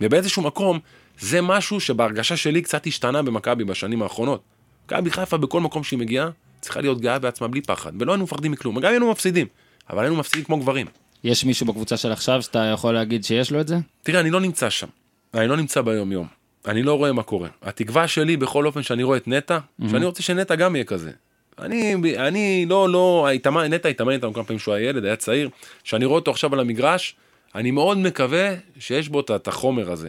ובאיזשהו 0.00 0.42
מקום 0.42 0.78
זה 1.20 1.42
משהו 1.42 1.80
שבהרגשה 1.80 2.36
שלי 2.36 2.62
קצת 2.62 2.86
השתנה 2.86 3.22
במכבי 3.22 3.64
בשנים 3.64 4.02
האחרונות. 4.02 4.42
מכבי 4.86 5.10
חיפה 5.10 5.36
בכל 5.36 5.60
מקום 5.60 5.84
שהיא 5.84 5.98
מגיעה 5.98 6.28
צריכה 6.60 6.80
להיות 6.80 7.00
גאה 7.00 7.18
בעצמה 7.18 7.48
בלי 7.48 7.60
פחד 7.60 7.92
ולא 8.00 8.12
היינו 8.12 8.24
מפחדים 8.24 8.52
מכלום, 8.52 8.80
גם 8.80 8.90
היינו 8.90 9.10
מפסידים, 9.10 9.46
אבל 9.90 10.02
היינו 10.02 10.16
מפסידים 10.16 10.44
כמו 10.44 10.56
גברים. 10.60 10.86
יש 11.24 11.44
מישהו 11.44 11.66
בקבוצה 11.66 11.96
של 11.96 12.12
עכשיו 12.12 12.42
שאתה 12.42 12.64
יכול 12.64 12.94
להגיד 12.94 13.24
שיש 13.24 13.50
לו 13.50 13.60
את 13.60 13.68
זה? 13.68 13.76
תראה, 14.02 14.20
אני 14.20 14.30
לא 14.30 14.40
נמצא 14.40 14.70
שם. 14.70 14.86
אני 15.34 15.48
לא 15.48 15.56
נמצא 15.56 15.80
ביום 15.80 16.12
יום. 16.12 16.26
אני 16.66 16.82
לא 16.82 16.94
רואה 16.94 17.12
מה 17.12 17.22
קורה. 17.22 17.48
התקווה 17.62 18.08
שלי 18.08 18.36
בכל 18.36 18.66
אופן 18.66 18.82
שאני 18.82 19.02
רואה 19.02 19.16
את 19.16 19.28
נטע, 19.28 19.58
שאני 19.90 20.04
רוצה 20.04 20.22
שנטע 20.22 20.54
גם 20.54 20.76
יהיה 20.76 20.84
כזה. 20.84 21.10
אני, 21.58 21.94
אני 22.16 22.66
לא, 22.68 22.88
לא, 22.88 23.28
התאמן, 23.34 23.72
נטע 23.72 23.88
התאמן 23.88 24.12
איתנו 24.12 24.34
כמה 24.34 24.44
פעמים 24.44 24.58
שהוא 24.58 24.74
היה 24.74 24.88
ילד, 24.88 25.04
היה 25.04 25.16
צעיר, 25.16 25.48
שאני 25.84 26.04
רואה 26.04 26.18
אותו 26.18 26.30
עכשיו 26.30 26.54
על 26.54 26.60
המגרש, 26.60 27.16
אני 27.54 27.70
מאוד 27.70 27.98
מקווה 27.98 28.48
שיש 28.78 29.08
בו 29.08 29.20
את- 29.20 29.48
החומר 29.48 29.90
הזה, 29.92 30.08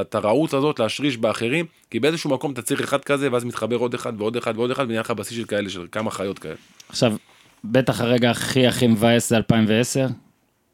את 0.00 0.14
הרעות 0.14 0.54
הזאת 0.54 0.78
להשריש 0.78 1.16
באחרים, 1.16 1.66
כי 1.90 2.00
באיזשהו 2.00 2.30
מקום 2.30 2.52
אתה 2.52 2.62
צריך 2.62 2.80
אחד 2.80 3.04
כזה, 3.04 3.32
ואז 3.32 3.44
מתחבר 3.44 3.76
עוד 3.76 3.94
אחד 3.94 4.12
ועוד 4.18 4.36
אחד 4.36 4.54
ועוד 4.56 4.70
אחד, 4.70 4.84
ונהיה 4.84 5.00
לך 5.00 5.10
בסיס 5.10 5.36
של 5.38 5.44
כאלה, 5.44 5.70
של 5.70 5.86
כמה 5.92 6.10
חיות 6.10 6.38
כאלה. 6.38 6.54
עכשיו, 6.88 7.12
בטח 7.64 8.00
הרגע 8.00 8.30
הכי 8.30 8.66
הכי 8.66 8.86
מבאס 8.86 9.28
זה 9.30 9.36
2010, 9.36 10.06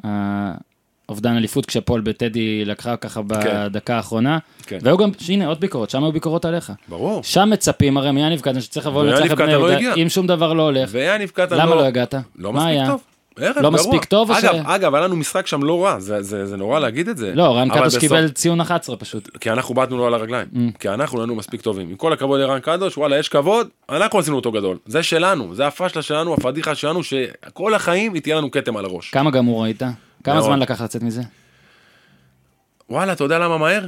האובדן 0.04 1.36
אליפות 1.36 1.66
כשפועל 1.66 2.00
בטדי 2.00 2.64
לקחה 2.64 2.96
ככה 2.96 3.20
בדקה 3.26 3.96
האחרונה, 3.96 4.38
כן. 4.66 4.78
והיו 4.82 4.98
גם, 4.98 5.10
הנה 5.28 5.46
עוד 5.46 5.60
ביקורות, 5.60 5.90
שם 5.90 6.04
היו 6.04 6.12
ביקורות 6.12 6.44
עליך. 6.44 6.72
ברור. 6.88 7.22
שם 7.22 7.50
מצפים 7.52 7.96
הרי 7.96 8.10
מיאניב 8.12 8.40
קטן 8.40 8.60
שצריך 8.60 8.86
לבוא 8.86 9.04
לנצח 9.04 9.32
את 9.32 9.36
בני 9.38 9.46
לא 9.54 9.72
יהודה. 9.72 9.94
אם 10.02 10.08
שום 10.08 10.26
דבר 10.26 10.52
לא 10.52 10.62
הולך, 10.62 10.88
ויאניב 10.92 11.30
קטן 11.30 11.56
למה 11.56 11.74
לא 11.74 11.84
הגעת? 11.84 12.14
לא 12.36 12.52
מספיק? 12.52 12.86
טוב. 12.86 13.02
ערב 13.42 13.56
לא 13.56 13.62
גרוע. 13.62 13.70
מספיק 13.70 14.04
טוב 14.04 14.34
ש- 14.40 14.44
אגב, 14.44 14.54
אגב, 14.66 14.94
היה 14.94 15.04
לנו 15.04 15.16
משחק 15.16 15.46
שם 15.46 15.62
לא 15.62 15.84
רע, 15.84 16.00
זה, 16.00 16.22
זה, 16.22 16.46
זה 16.46 16.56
נורא 16.56 16.78
להגיד 16.78 17.08
את 17.08 17.16
זה. 17.16 17.32
לא, 17.34 17.56
רן 17.56 17.68
קדוש 17.70 17.86
בסוף- 17.86 18.00
קיבל 18.00 18.28
ציון 18.28 18.60
11 18.60 18.96
פשוט. 18.96 19.36
כי 19.38 19.50
אנחנו 19.50 19.74
בעטנו 19.74 19.96
לו 19.96 20.06
על 20.06 20.14
הרגליים. 20.14 20.46
כי 20.78 20.88
אנחנו 20.88 21.16
לא 21.18 21.22
היינו 21.22 21.34
מספיק 21.34 21.60
טובים. 21.60 21.88
עם 21.90 21.96
כל 21.96 22.12
הכבוד 22.12 22.40
לרן 22.40 22.60
קדוש, 22.60 22.98
וואלה, 22.98 23.18
יש 23.18 23.28
כבוד, 23.28 23.68
אנחנו 23.88 24.18
עשינו 24.18 24.36
אותו 24.36 24.52
גדול. 24.52 24.76
זה 24.86 25.02
שלנו, 25.02 25.54
זה 25.54 25.66
הפשלה 25.66 26.02
שלנו, 26.02 26.34
הפדיחה 26.34 26.74
שלנו, 26.74 27.00
שכל 27.02 27.74
החיים 27.74 28.14
היא 28.14 28.22
תהיה 28.22 28.36
לנו 28.36 28.50
כתם 28.50 28.76
על 28.76 28.84
הראש. 28.84 29.10
כמה 29.10 29.30
גמור 29.30 29.64
היית? 29.64 29.82
כמה 30.24 30.34
מאוד. 30.34 30.44
זמן 30.46 30.58
לקח 30.58 30.80
לצאת 30.80 31.02
מזה? 31.02 31.22
וואלה, 32.90 33.12
אתה 33.12 33.24
יודע 33.24 33.38
למה 33.38 33.58
מהר? 33.58 33.86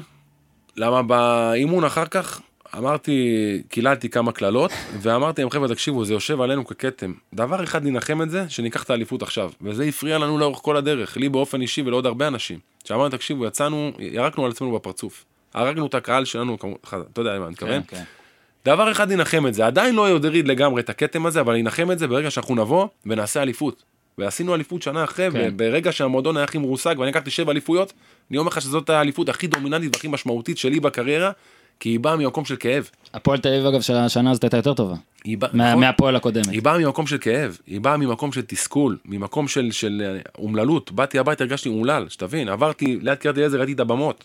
למה 0.76 1.02
באימון 1.02 1.84
אחר 1.84 2.06
כך 2.06 2.40
אמרתי, 2.78 3.62
קיללתי 3.68 4.08
כמה 4.08 4.32
קללות, 4.32 4.70
ואמרתי 5.00 5.42
להם, 5.42 5.50
חבר'ה, 5.50 5.68
תקשיבו, 5.68 6.04
זה 6.04 6.12
יושב 6.12 6.40
עלינו 6.40 6.66
ככתם. 6.66 7.12
דבר 7.34 7.64
אחד 7.64 7.84
ננחם 7.84 8.22
את 8.22 8.30
זה, 8.30 8.44
שניקח 8.48 8.82
את 8.82 8.90
האליפות 8.90 9.22
עכשיו. 9.22 9.50
וזה 9.60 9.84
הפריע 9.84 10.18
לנו 10.18 10.38
לאורך 10.38 10.58
כל 10.58 10.76
הדרך, 10.76 11.16
לי 11.16 11.28
באופן 11.28 11.60
אישי 11.60 11.82
ולעוד 11.82 12.06
הרבה 12.06 12.28
אנשים. 12.28 12.58
שאמרנו, 12.84 13.08
תקשיבו, 13.08 13.46
יצאנו, 13.46 13.92
ירקנו 13.98 14.44
על 14.44 14.50
עצמנו 14.50 14.72
בפרצוף. 14.72 15.24
הרגנו 15.54 15.86
את 15.86 15.94
הקהל 15.94 16.24
שלנו, 16.24 16.56
אתה 16.84 17.20
יודע 17.20 17.34
למה 17.34 17.44
אני 17.44 17.52
מתכוון? 17.52 17.82
כן, 17.86 17.96
כן. 17.96 18.02
דבר 18.64 18.92
אחד 18.92 19.10
ינחם 19.10 19.46
את 19.46 19.54
זה, 19.54 19.66
עדיין 19.66 19.94
לא 19.94 20.08
יוריד 20.08 20.48
לגמרי 20.48 20.82
את 20.82 20.90
הכתם 20.90 21.26
הזה, 21.26 21.40
אבל 21.40 21.56
ינחם 21.56 21.90
את 21.90 21.98
זה 21.98 22.06
ברגע 22.06 22.30
שאנחנו 22.30 22.54
נבוא 22.54 22.86
ונעשה 23.06 23.42
אליפות. 23.42 23.82
ועשינו 24.18 24.54
אליפות 24.54 24.82
שנה 24.82 25.04
אחרי, 25.04 25.30
כן. 25.30 25.48
וברגע 25.52 25.92
שהמועדון 25.92 26.36
היה 26.36 26.44
הכי 26.44 26.58
מרוסק, 26.58 26.94
ואני 26.98 27.10
לקחתי 27.10 27.30
שבע 27.30 27.52
אליפויות, 27.52 27.92
אני 28.30 28.38
אומר 28.38 28.48
לך 28.48 28.60
שזאת 28.60 28.90
האליפות 28.90 29.28
הכי 29.28 29.46
דומיננטית 29.46 29.96
והכי 29.96 30.08
משמעותית 30.08 30.58
שלי 30.58 30.80
בקריירה, 30.80 31.30
כי 31.82 31.88
היא 31.88 32.00
באה 32.00 32.16
ממקום 32.16 32.44
של 32.44 32.56
כאב. 32.56 32.90
הפועל 33.14 33.38
תל 33.38 33.48
אביב, 33.48 33.66
אגב, 33.66 33.80
של 33.80 33.94
השנה 33.96 34.30
הזאת 34.30 34.44
הייתה 34.44 34.56
יותר 34.56 34.74
טובה. 34.74 34.94
באה, 35.26 35.50
מה- 35.52 35.70
נכון? 35.70 35.80
מהפועל 35.80 36.16
הקודמת. 36.16 36.48
היא 36.48 36.62
באה 36.62 36.78
ממקום 36.78 37.06
של 37.06 37.18
כאב, 37.18 37.58
היא 37.66 37.80
באה 37.80 37.96
ממקום 37.96 38.32
של 38.32 38.42
תסכול, 38.42 38.98
ממקום 39.04 39.48
של, 39.48 39.70
של 39.70 40.02
אה, 40.04 40.20
אומללות. 40.38 40.92
באתי 40.92 41.18
הביתה, 41.18 41.44
הרגשתי 41.44 41.68
אומלל, 41.68 42.06
שתבין, 42.08 42.48
עברתי 42.48 42.98
ליד 43.02 43.18
קריית 43.18 43.36
אליעזר, 43.36 43.58
ראיתי 43.58 43.72
את 43.72 43.80
הבמות. 43.80 44.24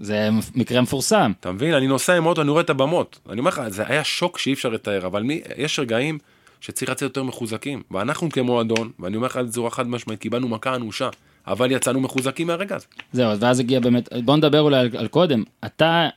זה 0.00 0.28
מקרה 0.54 0.80
מפורסם. 0.80 1.32
אתה 1.40 1.52
מבין? 1.52 1.74
אני 1.74 1.86
נוסע 1.86 2.14
עם 2.16 2.26
אוטו, 2.26 2.42
אני 2.42 2.50
רואה 2.50 2.62
את 2.62 2.70
הבמות. 2.70 3.18
אני 3.30 3.38
אומר 3.38 3.48
לך, 3.48 3.62
זה 3.68 3.82
היה 3.86 4.04
שוק 4.04 4.38
שאי 4.38 4.52
אפשר 4.52 4.68
לתאר, 4.68 5.06
אבל 5.06 5.22
מי, 5.22 5.40
יש 5.56 5.78
רגעים 5.78 6.18
שצריך 6.60 6.90
לצאת 6.90 7.02
יותר 7.02 7.22
מחוזקים. 7.22 7.82
ואנחנו 7.90 8.30
כמועדון, 8.30 8.90
ואני 9.00 9.16
אומר 9.16 9.26
לך 9.26 9.36
בצורה 9.36 9.70
חד 9.70 9.88
משמעית, 9.88 10.20
קיבלנו 10.20 10.48
מכה 10.48 10.74
אנושה, 10.74 11.08
אבל 11.46 11.70
יצאנו 11.72 12.00
מחוזקים 12.00 12.46
מהרגע 12.46 12.76
הזה. 12.76 12.86
זהו, 13.12 13.30
אז 13.30 13.42
ואז 13.42 13.60
הגיע 13.60 13.80
באמת, 13.80 14.08
בוא 14.24 14.36
נדבר 14.36 14.60
אולי 14.60 14.76
על, 14.80 14.88
על 14.98 15.08
קודם. 15.08 15.42
אתה, 15.66 16.08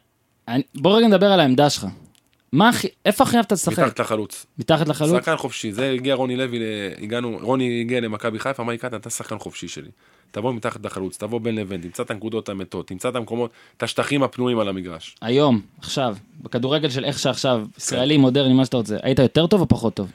בוא 0.76 0.98
רגע 0.98 1.08
נדבר 1.08 1.32
על 1.32 1.40
העמדה 1.40 1.70
שלך. 1.70 1.88
מה 2.52 2.70
הכי, 2.70 2.88
איפה 3.06 3.24
הכי 3.24 3.38
אהבת 3.38 3.52
לשחק? 3.52 3.80
מתחת 3.80 4.00
לחלוץ. 4.00 4.46
מתחת 4.58 4.88
לחלוץ? 4.88 5.20
שחקן 5.20 5.38
חופשי, 5.38 5.72
זה 5.72 5.92
הגיע 5.92 6.16
רוני 6.16 6.36
לוי, 6.36 6.60
הגענו, 7.02 7.38
רוני 7.42 7.82
הגיע 7.82 8.02
למכבי 8.02 8.40
חיפה, 8.40 8.64
אמר 8.64 8.72
לי, 8.72 8.78
קטן, 8.78 8.98
אתה 8.98 9.10
שחקן 9.10 9.40
חופשי 9.40 9.68
שלי. 9.68 9.90
תבוא 10.32 10.54
מתחת 10.54 10.86
לחלוץ, 10.86 11.18
תבוא 11.18 11.42
בין 11.42 11.56
לבין, 11.56 11.82
תמצא 11.82 12.04
את 12.04 12.12
הנקודות 12.12 12.50
המתות, 12.50 12.88
תמצא 12.88 13.10
את 13.10 13.16
המקומות, 13.16 13.52
את 13.78 13.84
השטחים 13.84 14.24
הפנויים 14.24 14.60
על 14.60 14.70
המגרש. 14.70 15.16
היום, 15.22 15.62
עכשיו, 15.80 16.16
בכדורגל 16.42 16.90
של 16.90 17.06
איך 17.06 17.20
שעכשיו, 17.20 17.66
ישראלי, 17.78 18.18
מודרני, 18.18 18.54
מה 18.54 18.66
שאתה 18.66 18.78
רוצה, 18.78 18.98
היית 19.04 19.20
יותר 19.20 19.48
טוב 19.48 19.62
או 19.62 19.68
פחות 19.68 19.94
טוב? 19.94 20.12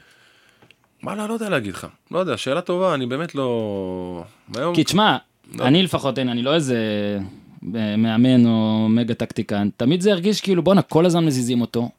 מה, 1.01 1.15
לא, 1.15 1.27
לא 1.27 1.33
יודע 1.33 1.49
להגיד 1.49 1.73
לך. 1.73 1.87
לא 2.11 2.19
יודע, 2.19 2.37
שאלה 2.37 2.61
טובה, 2.61 2.93
אני 2.93 3.05
באמת 3.05 3.35
לא... 3.35 4.23
כי 4.73 4.83
תשמע, 4.83 5.17
לא. 5.53 5.65
אני 5.65 5.83
לפחות, 5.83 6.17
הנה, 6.17 6.31
אני 6.31 6.41
לא 6.41 6.55
איזה 6.55 6.77
מאמן 7.63 8.45
או 8.45 8.87
מגה 8.89 9.13
טקטיקן, 9.13 9.69
תמיד 9.77 10.01
זה 10.01 10.11
הרגיש 10.11 10.41
כאילו, 10.41 10.63
בואנה, 10.63 10.81
כל 10.81 11.05
הזמן 11.05 11.25
מזיזים 11.25 11.61
אותו. 11.61 11.89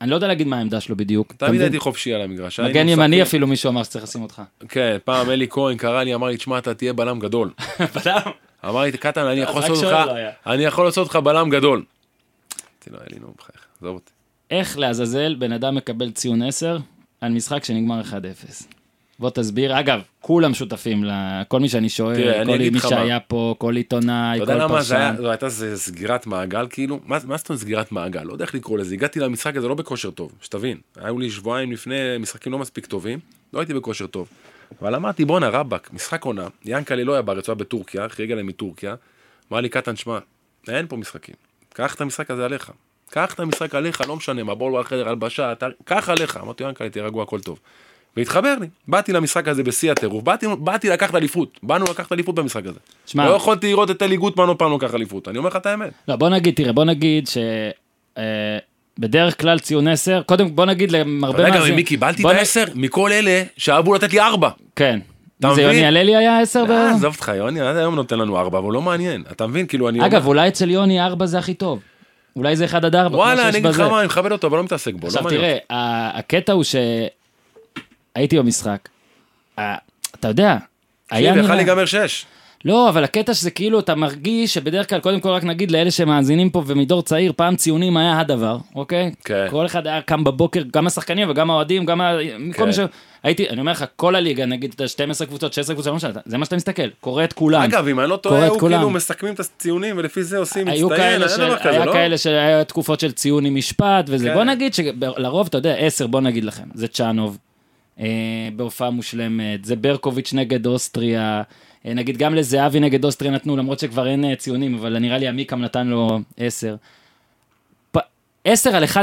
אני 0.00 0.10
לא 0.10 0.14
יודע 0.14 0.26
להגיד 0.26 0.46
מה 0.46 0.58
העמדה 0.58 0.80
שלו 0.80 0.96
בדיוק. 0.96 1.32
תמיד? 1.32 1.60
הייתי 1.60 1.78
חופשי 1.78 2.14
על 2.14 2.20
המגרש. 2.20 2.60
מגן 2.60 2.88
ימני 2.88 3.22
אפילו 3.22 3.46
מישהו 3.46 3.70
אמר 3.70 3.82
שצריך 3.82 4.04
לשים 4.04 4.22
אותך. 4.22 4.42
כן, 4.68 4.96
פעם 5.04 5.30
אלי 5.30 5.46
כהן 5.50 5.76
קרא 5.76 6.02
לי, 6.02 6.14
אמר 6.14 6.26
לי, 6.26 6.36
תשמע, 6.36 6.58
אתה 6.58 6.74
תהיה 6.74 6.92
בלם 6.92 7.18
גדול. 7.18 7.50
אמר 8.68 8.80
לי, 8.80 8.92
קטן, 8.92 9.26
אני 9.26 9.40
יכול 9.40 9.60
לעשות 9.60 9.84
אותך, 9.84 10.06
לא. 10.06 10.52
אני 10.52 10.64
יכול 10.64 10.84
לעשות 10.84 11.06
אותך 11.06 11.16
בלם 11.16 11.50
גדול. 11.50 11.84
אמרתי 12.88 12.90
לו, 12.90 12.98
אלי, 13.10 13.20
נו, 13.20 13.32
בחייך, 13.38 13.66
עזוב 13.78 13.94
אותי. 13.94 14.10
איך 14.50 14.78
לעזאזל 14.78 15.34
בן 15.34 15.52
אדם 15.52 15.74
מקבל 15.74 16.10
ציון 16.10 16.42
10 16.42 16.78
על 17.20 17.32
משחק 17.32 17.64
שנגמר 17.64 18.00
1-0? 18.00 18.75
בוא 19.18 19.30
תסביר. 19.30 19.80
אגב, 19.80 20.00
כולם 20.20 20.54
שותפים, 20.54 21.04
כל 21.48 21.60
מי 21.60 21.68
שאני 21.68 21.88
שואל, 21.88 22.14
תראה, 22.16 22.44
כל 22.44 22.58
מי 22.58 22.70
לך 22.70 22.84
מה. 22.84 22.90
שהיה 22.90 23.20
פה, 23.20 23.54
כל 23.58 23.76
עיתונאי, 23.76 24.36
אתה 24.36 24.44
כל 24.46 24.52
יודע 24.52 24.64
למה 24.64 24.82
זה 24.82 24.96
היה, 24.96 25.08
פרשן. 25.10 25.22
זו 25.22 25.30
הייתה 25.30 25.48
זה 25.48 25.76
סגירת 25.78 26.26
מעגל 26.26 26.66
כאילו? 26.70 27.00
מה 27.04 27.18
מה 27.24 27.36
זאת 27.36 27.48
אומרת 27.48 27.60
סגירת 27.60 27.92
מעגל? 27.92 28.22
לא 28.22 28.32
יודע 28.32 28.44
איך 28.44 28.54
לקרוא 28.54 28.78
לזה. 28.78 28.94
הגעתי 28.94 29.20
למשחק 29.20 29.56
הזה 29.56 29.68
לא 29.68 29.74
בכושר 29.74 30.10
טוב, 30.10 30.32
שתבין. 30.42 30.78
היו 30.96 31.18
לי 31.18 31.30
שבועיים 31.30 31.72
לפני 31.72 31.94
משחקים 32.20 32.52
לא 32.52 32.58
מספיק 32.58 32.86
טובים, 32.86 33.18
לא 33.52 33.60
הייתי 33.60 33.74
בכושר 33.74 34.06
טוב. 34.06 34.28
אבל 34.82 34.94
אמרתי 34.94 35.24
בואנה 35.24 35.48
רבאק, 35.48 35.90
משחק 35.92 36.24
עונה, 36.24 36.46
ינקלה 36.64 37.04
לא 37.04 37.12
היה 37.12 37.22
בארץ, 37.22 37.48
הוא 37.48 37.52
היה 37.52 37.58
בטורקיה, 37.64 38.06
אחרי 38.06 38.24
הגיע 38.24 38.36
להם 38.36 38.46
מטורקיה. 38.46 38.94
אמר 39.52 39.60
לי 39.60 39.68
קטן 39.68 39.96
שמע, 39.96 40.18
אין 40.68 40.86
פה 40.86 40.96
משחקים. 40.96 41.34
קח 41.74 41.94
את 41.94 42.00
המשחק 42.00 42.30
הזה 42.30 42.44
עליך. 42.44 42.70
קח 43.10 43.34
את 43.34 43.40
המשחק 43.40 43.74
עליך, 43.74 44.00
לא 44.08 44.16
משנה, 44.16 44.42
מה 44.42 44.54
בוא 44.54 44.80
בחדר 44.80 45.08
הלבשה, 45.08 45.52
אתה- 45.52 45.66
קח 45.84 46.08
עליך. 46.08 46.36
אמרתי 46.36 46.64
ינקלה, 46.64 46.90
תהיה 46.90 47.04
רגוע, 47.04 47.22
הכל 47.22 47.40
טוב. 47.40 47.58
והתחבר 48.16 48.54
לי, 48.60 48.66
באתי 48.88 49.12
למשחק 49.12 49.48
הזה 49.48 49.62
בשיא 49.62 49.92
הטירוף, 49.92 50.22
באתי, 50.24 50.46
באתי 50.58 50.88
לקחת 50.88 51.14
אליפות, 51.14 51.58
באנו 51.62 51.84
לקחת 51.90 52.12
אליפות 52.12 52.34
במשחק 52.34 52.66
הזה. 52.66 52.78
שמע- 53.06 53.26
לא 53.26 53.34
יכולתי 53.34 53.66
לראות 53.68 53.90
את 53.90 54.02
אלי 54.02 54.16
גוטמן 54.16 54.48
עוד 54.48 54.56
פעם 54.58 54.70
לוקח 54.70 54.94
אליפות, 54.94 55.28
אני 55.28 55.38
אומר 55.38 55.48
לך 55.48 55.56
את 55.56 55.66
האמת. 55.66 55.90
לא, 56.08 56.16
בוא 56.16 56.28
נגיד, 56.28 56.54
תראה, 56.54 56.72
בוא 56.72 56.84
נגיד 56.84 57.26
ש... 57.28 57.38
אה, 58.18 58.22
בדרך 58.98 59.40
כלל 59.40 59.58
ציון 59.58 59.88
10, 59.88 60.22
קודם 60.26 60.56
בוא 60.56 60.64
נגיד 60.64 60.90
למרבה 60.92 61.42
רגע, 61.44 61.50
מאזינים- 61.54 61.74
ממי 61.74 61.82
קיבלתי 61.84 62.22
את 62.22 62.26
נ- 62.26 62.30
העשר? 62.36 62.64
מכל 62.74 63.12
אלה 63.12 63.42
שאהבו 63.56 63.94
לתת 63.94 64.12
לי 64.12 64.20
ארבע. 64.20 64.48
כן. 64.76 64.98
אתה 65.40 65.48
זה 65.48 65.62
מבין? 65.62 65.64
יוני 65.66 65.86
הללי 65.86 66.16
היה 66.16 66.40
10 66.40 66.64
ב... 66.64 66.70
אה, 66.70 66.90
עזוב 66.90 67.14
אותך, 67.14 67.32
יוני 67.36 67.60
עד 67.60 67.76
היום 67.76 67.94
נותן 67.94 68.18
לנו 68.18 68.38
ארבע, 68.38 68.58
אבל 68.58 68.64
הוא 68.66 68.72
לא 68.72 68.82
מעניין. 68.82 69.22
אתה 69.32 69.46
מבין? 69.46 69.66
כאילו, 69.66 69.88
אני... 69.88 70.06
אגב, 70.06 70.26
אולי 70.26 70.48
אצל 70.48 70.70
יוני 70.70 71.00
4 71.00 71.26
זה 71.26 71.38
הכי 71.38 71.54
טוב. 71.54 71.80
אולי 72.36 72.56
זה 72.56 72.64
1 72.64 72.84
עד 72.84 72.94
4. 72.94 73.16
וואלה, 73.18 73.42
אני 73.48 73.58
אגיד 73.58 73.66
לך 73.66 73.80
מה, 73.80 73.98
אני 73.98 74.06
מכבד 74.06 74.32
אותו, 74.32 74.46
אבל 74.46 74.56
לא 74.56 74.64
מתעסק 74.64 74.94
בו, 74.94 75.06
לא 75.06 75.06
עכשיו. 75.06 75.30
תראה, 75.30 75.56
הקטע 76.18 76.52
הוא 76.52 76.64
שהייתי 78.16 78.38
במשחק. 78.38 78.88
ה- 79.58 79.74
אתה 80.14 80.28
יודע, 80.28 80.56
היה 81.10 81.34
נראה... 81.34 81.54
להיגמר 81.54 81.86
שש. 81.86 82.24
לא, 82.64 82.88
אבל 82.88 83.04
הקטע 83.04 83.34
שזה 83.34 83.50
כאילו, 83.50 83.80
אתה 83.80 83.94
מרגיש 83.94 84.54
שבדרך 84.54 84.88
כלל, 84.88 85.00
קודם 85.00 85.20
כל 85.20 85.28
רק 85.28 85.44
נגיד 85.44 85.70
לאלה 85.70 85.90
שמאזינים 85.90 86.50
פה 86.50 86.62
ומדור 86.66 87.02
צעיר, 87.02 87.32
פעם 87.36 87.56
ציונים 87.56 87.96
היה 87.96 88.20
הדבר, 88.20 88.58
אוקיי? 88.74 89.12
כן. 89.24 89.46
כל 89.50 89.66
אחד 89.66 89.86
היה 89.86 90.02
קם 90.02 90.24
בבוקר, 90.24 90.62
גם 90.72 90.86
השחקנים 90.86 91.30
וגם 91.30 91.50
האוהדים, 91.50 91.86
גם 91.86 92.00
ה... 92.00 92.12
כל 92.52 92.58
כן. 92.58 92.64
מי 92.66 92.72
ש... 92.72 92.78
הייתי, 93.22 93.48
אני 93.48 93.60
אומר 93.60 93.72
לך, 93.72 93.84
כל 93.96 94.16
הליגה, 94.16 94.46
נגיד, 94.46 94.72
אתה 94.74 94.82
יודע, 94.82 94.88
12 94.88 95.26
קבוצות, 95.26 95.52
16 95.52 95.74
קבוצות, 95.74 95.90
לא 95.90 95.96
משנה, 95.96 96.12
זה 96.26 96.38
מה 96.38 96.44
שאתה 96.44 96.56
מסתכל, 96.56 96.88
קורא 97.00 97.24
את 97.24 97.32
כולם. 97.32 97.62
אגב, 97.62 97.88
אם 97.88 98.00
אני 98.00 98.08
לא 98.10 98.16
טועה, 98.16 98.46
הוא 98.46 98.60
כולם. 98.60 98.76
כאילו 98.76 98.90
מסכמים 98.90 99.34
את 99.34 99.40
הציונים, 99.40 99.98
ולפי 99.98 100.22
זה 100.22 100.38
עושים 100.38 100.68
היו 100.68 100.88
מצטיין, 100.88 101.22
אין. 101.22 101.30
דבר 101.38 101.58
כזה, 101.58 101.70
היה 101.70 101.84
לא? 101.84 101.92
כאלה 101.92 102.18
שהיה 102.18 102.64
תקופות 102.64 103.00
של 103.00 103.12
ציון 103.12 103.44
עם 103.46 103.54
משפט 103.54 104.04
וזה. 104.08 104.28
כן. 104.28 104.34
בוא 104.34 104.44
נגיד 104.44 104.74
שלרוב, 104.74 105.46
אתה 105.46 105.58
יודע, 105.58 105.74
10, 105.74 106.06
בוא 106.06 106.20
נגיד 106.20 106.44
לכם, 106.44 106.64
זה 106.74 106.88
צ'אנוב, 106.88 107.38
אה, 107.40 107.45
בהופעה 108.56 108.90
מושלמת, 108.90 109.64
זה 109.64 109.76
ברקוביץ' 109.76 110.32
נגד 110.32 110.66
אוסטריה, 110.66 111.42
אה, 111.86 111.94
נגיד 111.94 112.16
גם 112.16 112.34
לזהבי 112.34 112.80
נגד 112.80 113.04
אוסטריה 113.04 113.30
נתנו, 113.32 113.56
למרות 113.56 113.78
שכבר 113.78 114.06
אין 114.06 114.24
אה, 114.24 114.36
ציונים, 114.36 114.74
אבל 114.74 114.98
נראה 114.98 115.18
לי 115.18 115.28
עמיקם 115.28 115.60
נתן 115.60 115.86
לו 115.86 116.20
10. 116.36 116.76
10 118.44 118.76
על 118.76 118.84
1-0, 118.84 118.98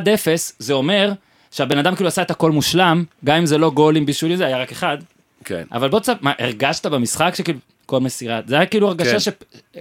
זה 0.60 0.74
אומר 0.74 1.14
שהבן 1.52 1.78
אדם 1.78 1.96
כאילו 1.96 2.08
עשה 2.08 2.22
את 2.22 2.32
הכל 2.32 2.52
מושלם, 2.52 3.04
גם 3.26 3.38
אם 3.38 3.46
זה 3.46 3.58
לא 3.58 3.72
גולים 3.72 4.06
בישולים, 4.06 4.38
זה 4.38 4.46
היה 4.46 4.58
רק 4.58 4.72
אחד, 4.72 4.98
כן. 5.46 5.64
אבל 5.72 5.90
בוא 5.90 6.00
תספר, 6.00 6.14
מה, 6.22 6.34
הרגשת 6.40 6.86
במשחק 6.86 7.34
שכאילו, 7.36 7.60
כל 7.86 8.00
מסירה, 8.00 8.42
זה 8.48 8.56
היה 8.56 8.66
כאילו 8.66 8.88
הרגשה 8.88 9.12
כן. 9.12 9.20
ש... 9.20 9.30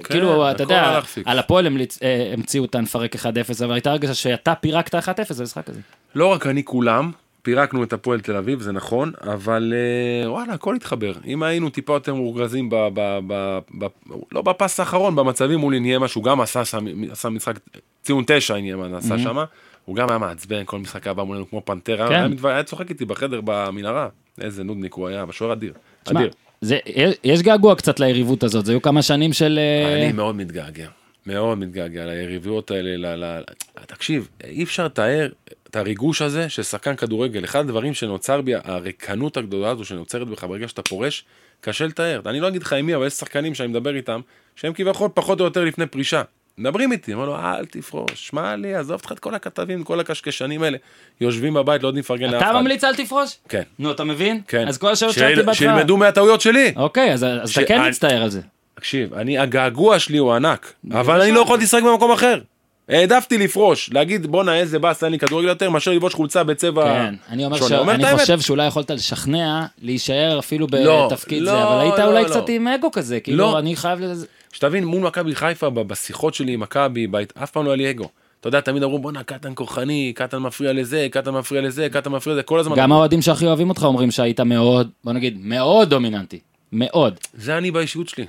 כאילו, 0.04 0.50
אתה 0.50 0.62
הכל 0.62 0.72
יודע. 0.72 1.00
על 1.24 1.38
הפועל 1.38 1.66
אה, 2.02 2.30
המציאו 2.32 2.64
את 2.64 2.74
הנפרק 2.74 3.16
1-0, 3.16 3.18
אבל 3.64 3.72
הייתה 3.72 3.90
הרגשה 3.90 4.14
שאתה 4.14 4.54
פירקת 4.54 4.94
1-0 4.94 4.98
במשחק 5.38 5.68
הזה. 5.68 5.80
לא 6.14 6.26
רק 6.26 6.46
אני, 6.46 6.64
כולם. 6.64 7.10
פירקנו 7.42 7.82
את 7.82 7.92
הפועל 7.92 8.20
תל 8.20 8.36
אביב, 8.36 8.60
זה 8.60 8.72
נכון, 8.72 9.12
אבל 9.20 9.74
אה, 9.76 10.30
וואלה, 10.30 10.52
הכל 10.52 10.76
התחבר. 10.76 11.12
אם 11.26 11.42
היינו 11.42 11.70
טיפה 11.70 11.92
יותר 11.92 12.14
מורגזים, 12.14 12.70
ב, 12.70 12.74
ב, 12.94 13.18
ב, 13.26 13.58
ב, 13.78 13.86
לא 14.32 14.42
בפס 14.42 14.80
האחרון, 14.80 15.16
במצבים 15.16 15.58
מול 15.58 15.74
עניימה, 15.74 16.08
שהוא 16.08 16.24
גם 16.24 16.40
עשה, 16.40 16.64
שם, 16.64 16.86
עשה 17.10 17.28
משחק, 17.28 17.58
ציון 18.02 18.24
תשע 18.26 18.54
עניימה 18.54 18.96
עשה 18.98 19.18
שם, 19.18 19.36
הוא 19.84 19.96
גם 19.96 20.08
היה 20.08 20.18
מעצבן, 20.18 20.62
כל 20.64 20.78
משחק 20.78 21.06
היה 21.06 21.14
בא 21.14 21.22
מולנו 21.22 21.50
כמו 21.50 21.62
פנתרה, 21.64 22.08
כן. 22.08 22.14
היה, 22.14 22.28
מתו- 22.28 22.48
היה 22.48 22.62
צוחק 22.62 22.90
איתי 22.90 23.04
בחדר 23.04 23.40
במנהרה, 23.44 24.08
איזה 24.40 24.64
נודניק 24.64 24.94
הוא 24.94 25.08
היה, 25.08 25.26
בשוער 25.26 25.52
אדיר, 25.52 25.72
תשמע, 26.04 26.20
אדיר. 26.20 26.30
זה, 26.60 26.78
יש 27.24 27.42
געגוע 27.42 27.74
קצת 27.74 28.00
ליריבות 28.00 28.42
הזאת, 28.42 28.66
זה 28.66 28.72
היו 28.72 28.82
כמה 28.82 29.02
שנים 29.02 29.32
של... 29.32 29.58
אה, 29.58 30.02
אני 30.04 30.12
מאוד 30.12 30.36
מתגעגע, 30.36 30.88
מאוד 31.26 31.58
מתגעגע 31.58 32.06
ליריבויות 32.06 32.70
האלה, 32.70 32.96
ל, 33.16 33.24
ל, 33.24 33.42
תקשיב, 33.86 34.28
אי 34.44 34.62
אפשר 34.62 34.84
לתאר 34.84 35.28
את 35.72 35.76
הריגוש 35.76 36.22
הזה 36.22 36.48
של 36.48 36.62
שחקן 36.62 36.96
כדורגל, 36.96 37.44
אחד 37.44 37.60
הדברים 37.60 37.94
שנוצר 37.94 38.40
בי, 38.40 38.52
הריקנות 38.64 39.36
הגדולה 39.36 39.70
הזו 39.70 39.84
שנוצרת 39.84 40.28
בך 40.28 40.44
ברגע 40.44 40.68
שאתה 40.68 40.82
פורש, 40.82 41.24
קשה 41.60 41.86
לתאר. 41.86 42.20
אני 42.26 42.40
לא 42.40 42.48
אגיד 42.48 42.62
לך 42.62 42.72
עם 42.72 42.86
מי, 42.86 42.94
אבל 42.94 43.06
יש 43.06 43.12
שחקנים 43.12 43.54
שאני 43.54 43.68
מדבר 43.68 43.96
איתם, 43.96 44.20
שהם 44.56 44.72
כביכול 44.72 45.08
פחות 45.14 45.40
או 45.40 45.44
יותר 45.44 45.64
לפני 45.64 45.86
פרישה. 45.86 46.22
מדברים 46.58 46.92
איתי, 46.92 47.14
אומר 47.14 47.24
לו, 47.24 47.36
אל 47.36 47.66
תפרוש, 47.66 48.10
שמע 48.14 48.56
לי, 48.56 48.74
עזוב 48.74 48.92
אותך 48.92 49.12
את 49.12 49.18
כל 49.18 49.34
הכתבים, 49.34 49.84
כל 49.84 50.00
הקשקשנים 50.00 50.62
האלה, 50.62 50.78
יושבים 51.20 51.54
בבית, 51.54 51.82
לא 51.82 51.88
יודעים 51.88 52.00
לפרגן 52.00 52.30
לאף 52.30 52.42
אחד. 52.42 52.50
אתה 52.50 52.60
ממליץ 52.60 52.84
אל 52.84 52.94
תפרוש? 52.94 53.38
כן, 53.48 53.62
נו, 53.78 53.90
אתה 53.90 54.04
מבין? 54.04 54.40
כן. 54.48 54.68
אז 54.68 54.78
כל 54.78 54.92
השאלות 54.92 55.14
שאלתי 55.14 55.42
בהתחלה. 55.42 55.54
שילמדו 55.54 55.96
מהטעויות 55.96 56.40
שלי. 56.40 56.72
אוקיי, 56.76 57.12
אז 57.12 57.24
אז 57.24 57.50
אתה 57.50 57.64
כן 57.64 57.88
מצטער 57.88 58.22
על 58.22 58.30
זה. 58.30 58.40
תקשיב, 58.74 59.14
אני, 59.14 59.38
הגעגוע 59.38 59.98
שלי 59.98 60.18
הוא 60.18 60.32
ענק, 60.32 60.72
אבל 60.92 61.20
אני 61.20 61.32
לא 61.32 61.40
יכולתי 61.40 61.64
לשחק 61.64 61.82
במקום 61.82 62.12
אחר. 62.12 62.38
העדפתי 62.92 63.38
לפרוש, 63.38 63.90
להגיד 63.92 64.26
בואנה 64.26 64.56
איזה 64.56 64.78
באס, 64.78 65.04
אין 65.04 65.12
לי 65.12 65.18
כדורגל 65.18 65.48
יותר, 65.48 65.70
מאשר 65.70 65.90
ללבוש 65.90 66.14
חולצה 66.14 66.44
בצבע 66.44 66.84
כן, 66.84 67.14
אני 67.28 67.44
אומר 67.44 67.56
שונה. 67.56 67.78
אומר 67.78 67.92
שאני 67.92 68.04
האמת. 68.04 68.20
חושב 68.20 68.40
שאולי 68.40 68.66
יכולת 68.66 68.90
לשכנע 68.90 69.66
להישאר 69.82 70.38
אפילו 70.38 70.66
לא, 70.72 71.08
בתפקיד 71.10 71.42
לא, 71.42 71.52
זה, 71.52 71.62
אבל 71.64 71.80
היית 71.80 71.98
לא, 71.98 72.04
אולי 72.04 72.22
לא. 72.22 72.28
קצת 72.28 72.48
עם 72.48 72.68
אגו 72.68 72.90
כזה, 72.90 73.20
כאילו 73.20 73.38
לא. 73.38 73.58
אני 73.58 73.76
חייב 73.76 74.00
לזה. 74.00 74.26
שתבין, 74.52 74.84
מול 74.84 75.00
מכבי 75.02 75.34
חיפה, 75.34 75.70
בשיחות 75.70 76.34
שלי 76.34 76.52
עם 76.52 76.60
מכבי, 76.60 77.06
אף 77.42 77.50
פעם 77.50 77.64
לא 77.64 77.70
היה 77.70 77.76
לי 77.76 77.90
אגו. 77.90 78.08
אתה 78.40 78.48
יודע, 78.48 78.60
תמיד 78.60 78.82
אמרו 78.82 78.98
בואנה 78.98 79.22
קטן 79.22 79.52
כוחני, 79.54 80.12
קטן 80.16 80.38
מפריע 80.38 80.72
לזה, 80.72 81.06
קטן 81.10 81.30
מפריע 81.30 81.62
לזה, 81.62 81.88
קטן 81.88 82.10
מפריע 82.10 82.34
לזה, 82.34 82.42
כל 82.42 82.58
הזמן. 82.58 82.76
גם 82.76 82.92
האוהדים 82.92 83.22
שהכי 83.22 83.46
אוהבים 83.46 83.68
אותך 83.68 83.82
אומרים 83.82 84.10
שהיית 84.10 84.40
מאוד, 84.40 84.90
בוא 85.04 85.12
נגיד, 85.12 85.38
מאוד 85.40 85.90
דומיננטי. 85.90 86.38
מאוד. 86.72 87.14
זה 87.34 87.58
אני 87.58 87.70
באישיות 87.70 88.08
שלי. 88.08 88.24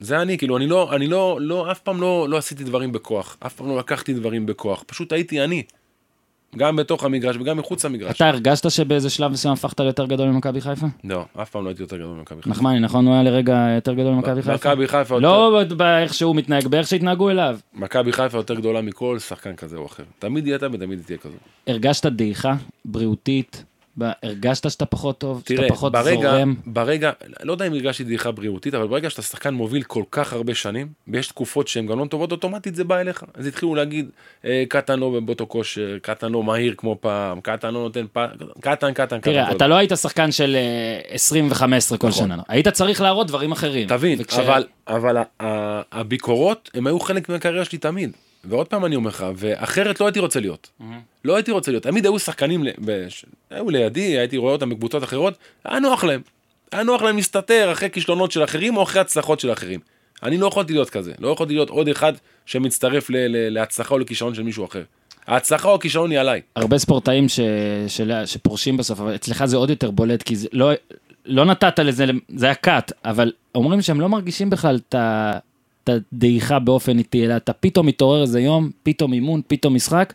זה 0.00 0.22
אני, 0.22 0.38
כאילו, 0.38 0.56
אני 0.56 0.66
לא, 0.66 0.94
אני 0.96 1.06
לא, 1.06 1.38
לא, 1.40 1.72
אף 1.72 1.78
פעם 1.80 2.00
לא, 2.00 2.26
לא 2.28 2.36
עשיתי 2.36 2.64
דברים 2.64 2.92
בכוח, 2.92 3.36
אף 3.46 3.54
פעם 3.54 3.68
לא 3.68 3.78
לקחתי 3.78 4.12
דברים 4.14 4.46
בכוח, 4.46 4.84
פשוט 4.86 5.12
הייתי 5.12 5.44
אני. 5.44 5.62
גם 6.56 6.76
בתוך 6.76 7.04
המגרש 7.04 7.36
וגם 7.36 7.56
מחוץ 7.56 7.84
למגרש. 7.84 8.16
אתה 8.16 8.28
הרגשת 8.28 8.70
שבאיזה 8.70 9.10
שלב 9.10 9.32
מסוים 9.32 9.54
הפכת 9.54 9.80
ליותר 9.80 10.06
גדול 10.06 10.28
ממכבי 10.28 10.60
חיפה? 10.60 10.86
לא, 11.04 11.24
אף 11.42 11.50
פעם 11.50 11.64
לא 11.64 11.68
הייתי 11.68 11.82
יותר 11.82 11.96
גדול 11.96 12.16
ממכבי 12.16 12.42
חיפה. 12.42 12.50
נחמני, 12.50 12.80
נכון? 12.80 13.06
הוא 13.06 13.14
היה 13.14 13.22
לרגע 13.22 13.66
יותר 13.74 13.92
גדול 13.94 14.12
ממכבי 14.14 14.42
חיפה? 14.42 14.54
מכבי 14.70 14.88
חיפה 14.88 15.14
יותר- 15.14 15.26
לא 15.26 15.62
באיך 15.76 16.14
שהוא 16.14 16.36
מתנהג, 16.36 16.66
באיך 16.66 16.88
שהתנהגו 16.88 17.30
אליו. 17.30 17.58
מכבי 17.74 18.12
חיפה 18.12 18.38
יותר 18.38 18.54
גדולה 18.54 18.82
מכל 18.82 19.18
שחקן 19.18 19.56
כזה 19.56 19.76
או 19.76 19.86
אחר. 19.86 20.02
תמיד 20.18 20.44
היא 20.46 20.54
הייתה 20.54 20.66
ותמיד 20.72 20.98
היא 20.98 21.06
תהיה 21.06 21.18
כזו. 21.18 21.34
הרגשת 21.66 22.06
דעיכה 22.06 22.54
בריאותית? 22.84 23.64
הרגשת 24.22 24.70
שאתה 24.70 24.86
פחות 24.86 25.18
טוב? 25.18 25.42
תראה, 25.44 25.62
שאתה 25.62 25.74
פחות 25.74 25.92
ברגע, 25.92 26.30
זורם? 26.30 26.54
ברגע, 26.66 27.10
לא 27.42 27.52
יודע 27.52 27.66
אם 27.66 27.72
הרגשתי 27.72 28.04
דעיכה 28.04 28.30
בריאותית, 28.30 28.74
אבל 28.74 28.86
ברגע 28.86 29.10
שאתה 29.10 29.22
שחקן 29.22 29.54
מוביל 29.54 29.82
כל 29.82 30.02
כך 30.10 30.32
הרבה 30.32 30.54
שנים, 30.54 30.86
ויש 31.08 31.28
תקופות 31.28 31.68
שהן 31.68 31.86
גם 31.86 31.98
לא 31.98 32.04
טובות, 32.04 32.32
אוטומטית 32.32 32.74
זה 32.74 32.84
בא 32.84 32.98
אליך. 33.00 33.22
אז 33.34 33.46
התחילו 33.46 33.74
להגיד, 33.74 34.08
אה, 34.44 34.64
קטן 34.68 34.98
לא 34.98 35.20
באותו 35.24 35.46
כושר, 35.46 35.96
קטן 36.02 36.32
לא 36.32 36.42
מהיר 36.42 36.74
כמו 36.76 36.96
פעם, 37.00 37.40
קטן 37.40 37.74
לא 37.74 37.80
נותן 37.80 38.04
פעם, 38.12 38.28
קטן, 38.60 38.92
קטן, 38.92 38.92
קטן. 38.92 39.18
תראה, 39.20 39.52
אתה 39.52 39.66
לא 39.66 39.74
היית 39.74 39.92
שחקן 39.96 40.32
של 40.32 40.56
אה, 40.56 41.14
20 41.14 41.48
ו-15 41.50 41.62
כל 41.98 42.08
נכון. 42.08 42.12
שנה. 42.12 42.42
היית 42.48 42.68
צריך 42.68 43.00
להראות 43.00 43.26
דברים 43.26 43.52
אחרים. 43.52 43.88
תבין, 43.88 44.18
וכש- 44.20 44.38
אבל, 44.38 44.64
אבל 44.88 45.16
הביקורות, 45.92 46.70
הם 46.74 46.86
היו 46.86 47.00
חלק 47.00 47.28
מהקריירה 47.28 47.64
שלי 47.64 47.78
תמיד. 47.78 48.10
ועוד 48.48 48.66
פעם 48.68 48.84
אני 48.84 48.96
אומר 48.96 49.08
לך, 49.10 49.26
ואחרת 49.36 50.00
לא 50.00 50.06
הייתי 50.06 50.20
רוצה 50.20 50.40
להיות. 50.40 50.70
לא 51.24 51.34
הייתי 51.36 51.50
רוצה 51.50 51.70
להיות. 51.70 51.82
תמיד 51.82 52.04
היו 52.04 52.18
שחקנים, 52.18 52.64
בש- 52.78 53.24
היו 53.50 53.70
לידי, 53.70 54.18
הייתי 54.18 54.36
רואה 54.36 54.52
אותם 54.52 54.70
בקבוצות 54.70 55.04
אחרות, 55.04 55.34
היה 55.64 55.80
נוח 55.80 56.04
להם. 56.04 56.20
היה 56.72 56.82
נוח 56.82 57.02
להם 57.02 57.16
להסתתר 57.16 57.72
אחרי 57.72 57.90
כישלונות 57.90 58.32
של 58.32 58.44
אחרים 58.44 58.76
או 58.76 58.82
אחרי 58.82 59.00
הצלחות 59.00 59.40
של 59.40 59.52
אחרים. 59.52 59.80
אני 60.22 60.38
לא 60.38 60.46
יכולתי 60.46 60.72
להיות 60.72 60.90
כזה, 60.90 61.12
לא 61.18 61.28
יכולתי 61.28 61.52
להיות 61.54 61.70
עוד 61.70 61.88
אחד 61.88 62.12
שמצטרף 62.46 63.10
ל- 63.10 63.16
ל- 63.16 63.48
להצלחה 63.54 63.94
או 63.94 63.98
לכישלון 63.98 64.34
של 64.34 64.42
מישהו 64.42 64.64
אחר. 64.64 64.82
ההצלחה 65.26 65.68
או 65.68 65.74
הכישלון 65.74 66.10
היא 66.10 66.18
עליי. 66.20 66.40
הרבה 66.56 66.78
ספורטאים 66.78 67.28
ש... 67.28 67.40
של... 67.88 68.12
שפורשים 68.26 68.76
בסוף, 68.76 69.00
אבל 69.00 69.14
אצלך 69.14 69.44
זה 69.44 69.56
עוד 69.56 69.70
יותר 69.70 69.90
בולט, 69.90 70.22
כי 70.22 70.36
זה 70.36 70.48
לא, 70.52 70.70
לא 71.24 71.44
נתת 71.44 71.78
לזה, 71.78 72.04
זה 72.36 72.46
היה 72.46 72.54
קאט, 72.54 72.92
אבל 73.04 73.32
אומרים 73.54 73.82
שהם 73.82 74.00
לא 74.00 74.08
מרגישים 74.08 74.50
בכלל 74.50 74.78
את 74.88 74.94
ה- 74.94 75.38
את 75.90 76.02
הדעיכה 76.12 76.58
באופן 76.58 76.98
איטי, 76.98 77.26
אלא 77.26 77.36
אתה 77.36 77.52
פתאום 77.52 77.86
מתעורר 77.86 78.22
איזה 78.22 78.40
יום, 78.40 78.70
פתאום 78.82 79.12
אימון, 79.12 79.40
פתאום 79.46 79.74
משחק, 79.74 80.14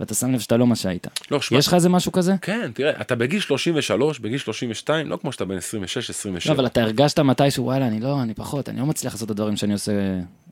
ואתה 0.00 0.14
שם 0.14 0.32
לב 0.32 0.40
שאתה 0.40 0.56
לא 0.56 0.66
מה 0.66 0.76
שהיית. 0.76 1.06
לא, 1.30 1.40
שמע, 1.40 1.58
יש 1.58 1.66
לך 1.66 1.74
איזה 1.74 1.88
משהו 1.88 2.12
כזה? 2.12 2.34
כן, 2.42 2.70
תראה, 2.74 3.00
אתה 3.00 3.14
בגיל 3.14 3.40
33, 3.40 4.18
בגיל 4.18 4.38
32, 4.38 5.08
לא 5.08 5.16
כמו 5.16 5.32
שאתה 5.32 5.44
בן 5.44 5.56
26, 5.56 6.10
27. 6.10 6.54
לא, 6.54 6.58
אבל 6.58 6.66
אתה 6.66 6.82
הרגשת 6.82 7.18
מתישהו, 7.18 7.64
וואלה, 7.64 7.86
אני 7.86 8.00
לא, 8.00 8.22
אני 8.22 8.34
פחות, 8.34 8.68
אני 8.68 8.80
לא 8.80 8.86
מצליח 8.86 9.12
לעשות 9.12 9.26
את 9.26 9.30
הדברים 9.30 9.56
שאני 9.56 9.72
עושה. 9.72 9.92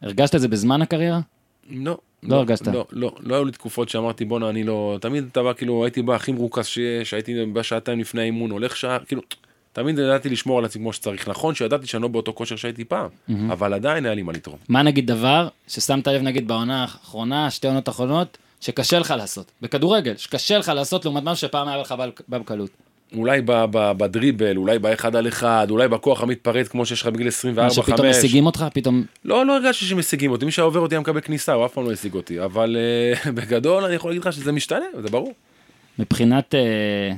הרגשת 0.02 0.34
את 0.34 0.40
זה 0.40 0.48
בזמן 0.48 0.82
הקריירה? 0.82 1.20
לא. 1.70 1.98
לא 2.22 2.36
הרגשת. 2.36 2.66
לא, 2.66 2.86
לא, 2.92 3.12
לא 3.20 3.34
היו 3.34 3.44
לי 3.44 3.52
תקופות 3.52 3.88
שאמרתי 3.88 4.24
בואנה 4.24 4.50
אני 4.50 4.64
לא, 4.64 4.98
תמיד 5.00 5.24
אתה 5.32 5.42
בא 5.42 5.52
כאילו 5.52 5.84
הייתי 5.84 6.02
בא 6.02 6.14
הכי 6.14 6.32
מרוכז 6.32 6.66
שיש, 6.66 7.14
הייתי 7.14 7.46
בא 7.52 7.62
שעתיים 7.62 8.00
לפני 8.00 8.20
האימון, 8.20 8.50
הולך 8.50 8.76
שעה, 8.76 8.98
כאילו, 9.06 9.22
תמיד 9.72 9.98
ידעתי 9.98 10.28
לשמור 10.28 10.58
על 10.58 10.64
עצמי 10.64 10.82
כמו 10.82 10.92
שצריך. 10.92 11.28
נכון 11.28 11.54
שידעתי 11.54 11.86
שאני 11.86 12.02
לא 12.02 12.08
באותו 12.08 12.32
כושר 12.32 12.56
שהייתי 12.56 12.84
פעם, 12.84 13.08
אבל 13.52 13.74
עדיין 13.74 14.04
היה 14.04 14.14
לי 14.14 14.22
מה 14.22 14.32
לתרום. 14.32 14.58
מה 14.68 14.82
נגיד 14.82 15.06
דבר 15.06 15.48
ששמת 15.68 16.08
לב 16.08 16.22
נגיד 16.22 16.48
בעונה 16.48 16.82
האחרונה, 16.82 17.50
שתי 17.50 17.66
עונות 17.66 17.88
אחרונות, 17.88 18.38
שקשה 18.60 18.98
לך 18.98 19.14
לעשות, 19.16 19.50
בכדורגל, 19.62 20.16
שקשה 20.16 20.58
לך 20.58 20.68
לעשות 20.68 21.04
לעומת 21.04 21.22
משהו 21.22 21.48
שפעם 21.48 21.68
היה 21.68 21.76
לך 21.76 21.94
בקלות. 22.28 22.70
אולי 23.16 23.40
בדריבל, 23.72 24.56
אולי 24.56 24.78
באחד 24.78 25.16
על 25.16 25.28
אחד, 25.28 25.66
אולי 25.70 25.88
בכוח 25.88 26.22
המתפרץ 26.22 26.68
כמו 26.68 26.86
שיש 26.86 27.02
לך 27.02 27.08
בגיל 27.08 27.28
24, 27.28 27.70
שפתאום 27.70 27.96
5. 27.96 28.16
משיגים 28.16 28.46
אותך, 28.46 28.64
פתאום... 28.72 29.04
לא, 29.24 29.46
לא 29.46 29.56
הרגשתי 29.56 29.84
שמשיגים 29.84 30.30
אותי, 30.30 30.44
מי 30.44 30.50
שהיה 30.50 30.64
עובר 30.64 30.80
אותי 30.80 30.94
היה 30.94 31.00
מקבל 31.00 31.20
כניסה, 31.20 31.52
הוא 31.52 31.66
אף 31.66 31.72
פעם 31.72 31.84
לא 31.84 31.92
השיג 31.92 32.14
אותי, 32.14 32.44
אבל 32.44 32.76
אה, 32.76 33.30
בגדול 33.36 33.84
אני 33.84 33.94
יכול 33.94 34.10
להגיד 34.10 34.22
לך 34.22 34.32
שזה 34.32 34.52
משתנה, 34.52 34.84
זה 35.02 35.08
ברור. 35.08 35.32
מבחינת... 35.98 36.54
אה, 36.54 37.12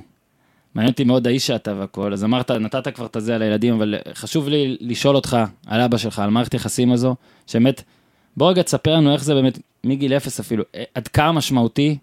מעניין 0.75 0.93
אותי 0.93 1.05
מאוד 1.05 1.27
האיש 1.27 1.47
שאתה 1.47 1.75
והכל, 1.79 2.12
אז 2.12 2.25
אמרת, 2.25 2.51
נתת 2.51 2.95
כבר 2.95 3.07
את 3.07 3.16
הזה 3.16 3.35
על 3.35 3.43
הילדים, 3.43 3.75
אבל 3.75 3.95
חשוב 4.14 4.49
לי 4.49 4.77
לשאול 4.81 5.16
אותך 5.16 5.37
על 5.66 5.81
אבא 5.81 5.97
שלך, 5.97 6.18
על 6.18 6.31
מערכת 6.31 6.55
יחסים 6.55 6.93
הזו, 6.93 7.14
שבאמת, 7.47 7.83
בוא 8.37 8.51
רגע 8.51 8.62
תספר 8.62 8.95
לנו 8.95 9.12
איך 9.12 9.25
זה 9.25 9.35
באמת, 9.35 9.59
מגיל 9.85 10.12
אפס 10.12 10.41
אפילו, 10.41 10.64
אה, 10.75 10.85
עד 10.95 11.09
כמה 11.09 11.33
משמעותי, 11.33 11.99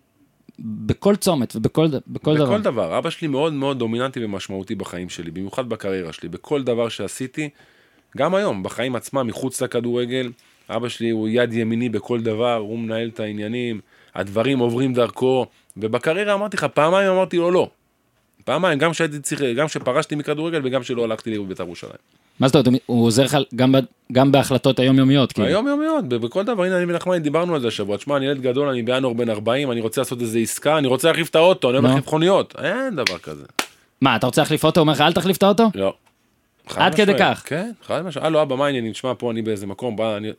בכל 0.60 1.16
צומת 1.16 1.56
ובכל 1.56 1.88
בכל 2.08 2.38
דבר. 2.38 2.46
בכל 2.46 2.62
דבר. 2.62 2.98
אבא 2.98 3.10
שלי 3.10 3.28
מאוד 3.28 3.54
מאוד 3.54 3.80
דומיננטי 3.80 4.26
ומשמעותי 4.26 4.76
בחיים 4.76 5.10
שלי, 5.10 5.32
במיוחד 5.32 5.70
בקריירה 5.70 6.14
שלי, 6.14 6.30
בכל 6.30 6.64
דבר 6.64 6.90
שעשיתי, 6.90 7.50
גם 8.18 8.36
היום, 8.36 8.64
בחיים 8.64 8.96
עצמם, 8.96 9.28
מחוץ 9.28 9.62
לכדורגל, 9.62 10.32
אבא 10.70 10.90
שלי 10.90 11.10
הוא 11.10 11.30
יד 11.30 11.54
ימיני 11.54 11.90
בכל 11.90 12.22
דבר, 12.22 12.56
הוא 12.56 12.80
מנהל 12.80 13.08
את 13.08 13.20
העניינים, 13.20 13.80
הדברים 14.16 14.60
עוברים 14.60 14.94
דרכו, 14.94 15.46
ובקריירה 15.78 16.34
אמרתי 16.34 16.58
לך, 16.58 16.64
פעמיים 16.74 17.12
אמרתי 17.12 17.38
לו 17.38 17.52
לא. 17.52 17.70
פעמיים, 18.50 18.80
גם 18.80 18.92
כשהייתי 18.92 19.20
צריך, 19.20 19.42
גם 19.56 19.68
כשפרשתי 19.68 20.16
מכדורגל 20.16 20.62
וגם 20.64 20.82
כשלא 20.82 21.04
הלכתי 21.04 21.30
לראות 21.32 21.48
בית"ר 21.48 21.64
ירושלים. 21.64 21.94
מה 22.40 22.48
זאת 22.48 22.56
אומרת, 22.68 22.82
הוא- 22.86 23.06
עוזר 23.06 23.24
לך 23.24 23.38
גם, 23.56 23.76
גם 24.12 24.32
בהחלטות 24.32 24.80
היומיומיות, 24.80 25.32
כאילו. 25.32 25.48
יום, 25.48 25.68
בכל 26.10 26.44
דבר, 26.44 26.64
הנה 26.64 26.78
אני 26.78 26.86
ונחמני 26.92 27.20
דיברנו 27.20 27.56
על 27.56 27.62
זה 27.62 27.68
השבוע, 27.68 27.98
תשמע, 27.98 28.18
אני 28.18 28.26
ילד 28.26 28.42
גדול, 28.42 28.68
אני 28.68 28.84
בינואר 28.84 29.14
בן 29.14 29.30
40, 29.30 29.72
אני 29.72 29.82
רוצה 29.82 30.02
לעשות 30.02 30.22
איזה 30.22 30.40
עסקה, 30.40 30.78
אני 30.78 30.88
רוצה 30.88 31.08
להחליף 31.08 31.30
את 31.30 31.36
האוטו, 31.36 31.70
אני 31.70 31.78
נו. 31.82 31.88
להחליף 31.88 32.06
מכוניות, 32.08 32.56
אין 32.64 32.96
דבר 32.96 33.18
כזה. 33.18 33.44
מה, 34.02 34.16
אתה 34.16 34.26
רוצה 34.26 34.42
להחליף 34.42 34.66
אוטו? 34.66 34.80
הוא 34.80 34.84
אומר 34.84 34.94
לך, 34.94 35.02
אל 35.02 35.14
תחליף 35.14 35.38
את 35.38 35.44
האוטו? 35.44 35.64
לא. 35.76 35.94
עד 36.76 36.96
כדי. 36.96 37.14
כך? 37.20 37.44
כן, 37.46 37.72
חד 37.84 38.02
משמעית. 38.02 38.26
הלו 38.26 38.42
אבא, 38.42 38.56
מה 38.56 38.66
העניינים? 38.66 38.92
תשמע, 38.92 39.14
פה 39.18 39.32
אני 39.32 39.42
באיזה 39.42 39.68
מקום, 39.68 39.96
בא, 39.96 40.18
אני... 40.18 40.30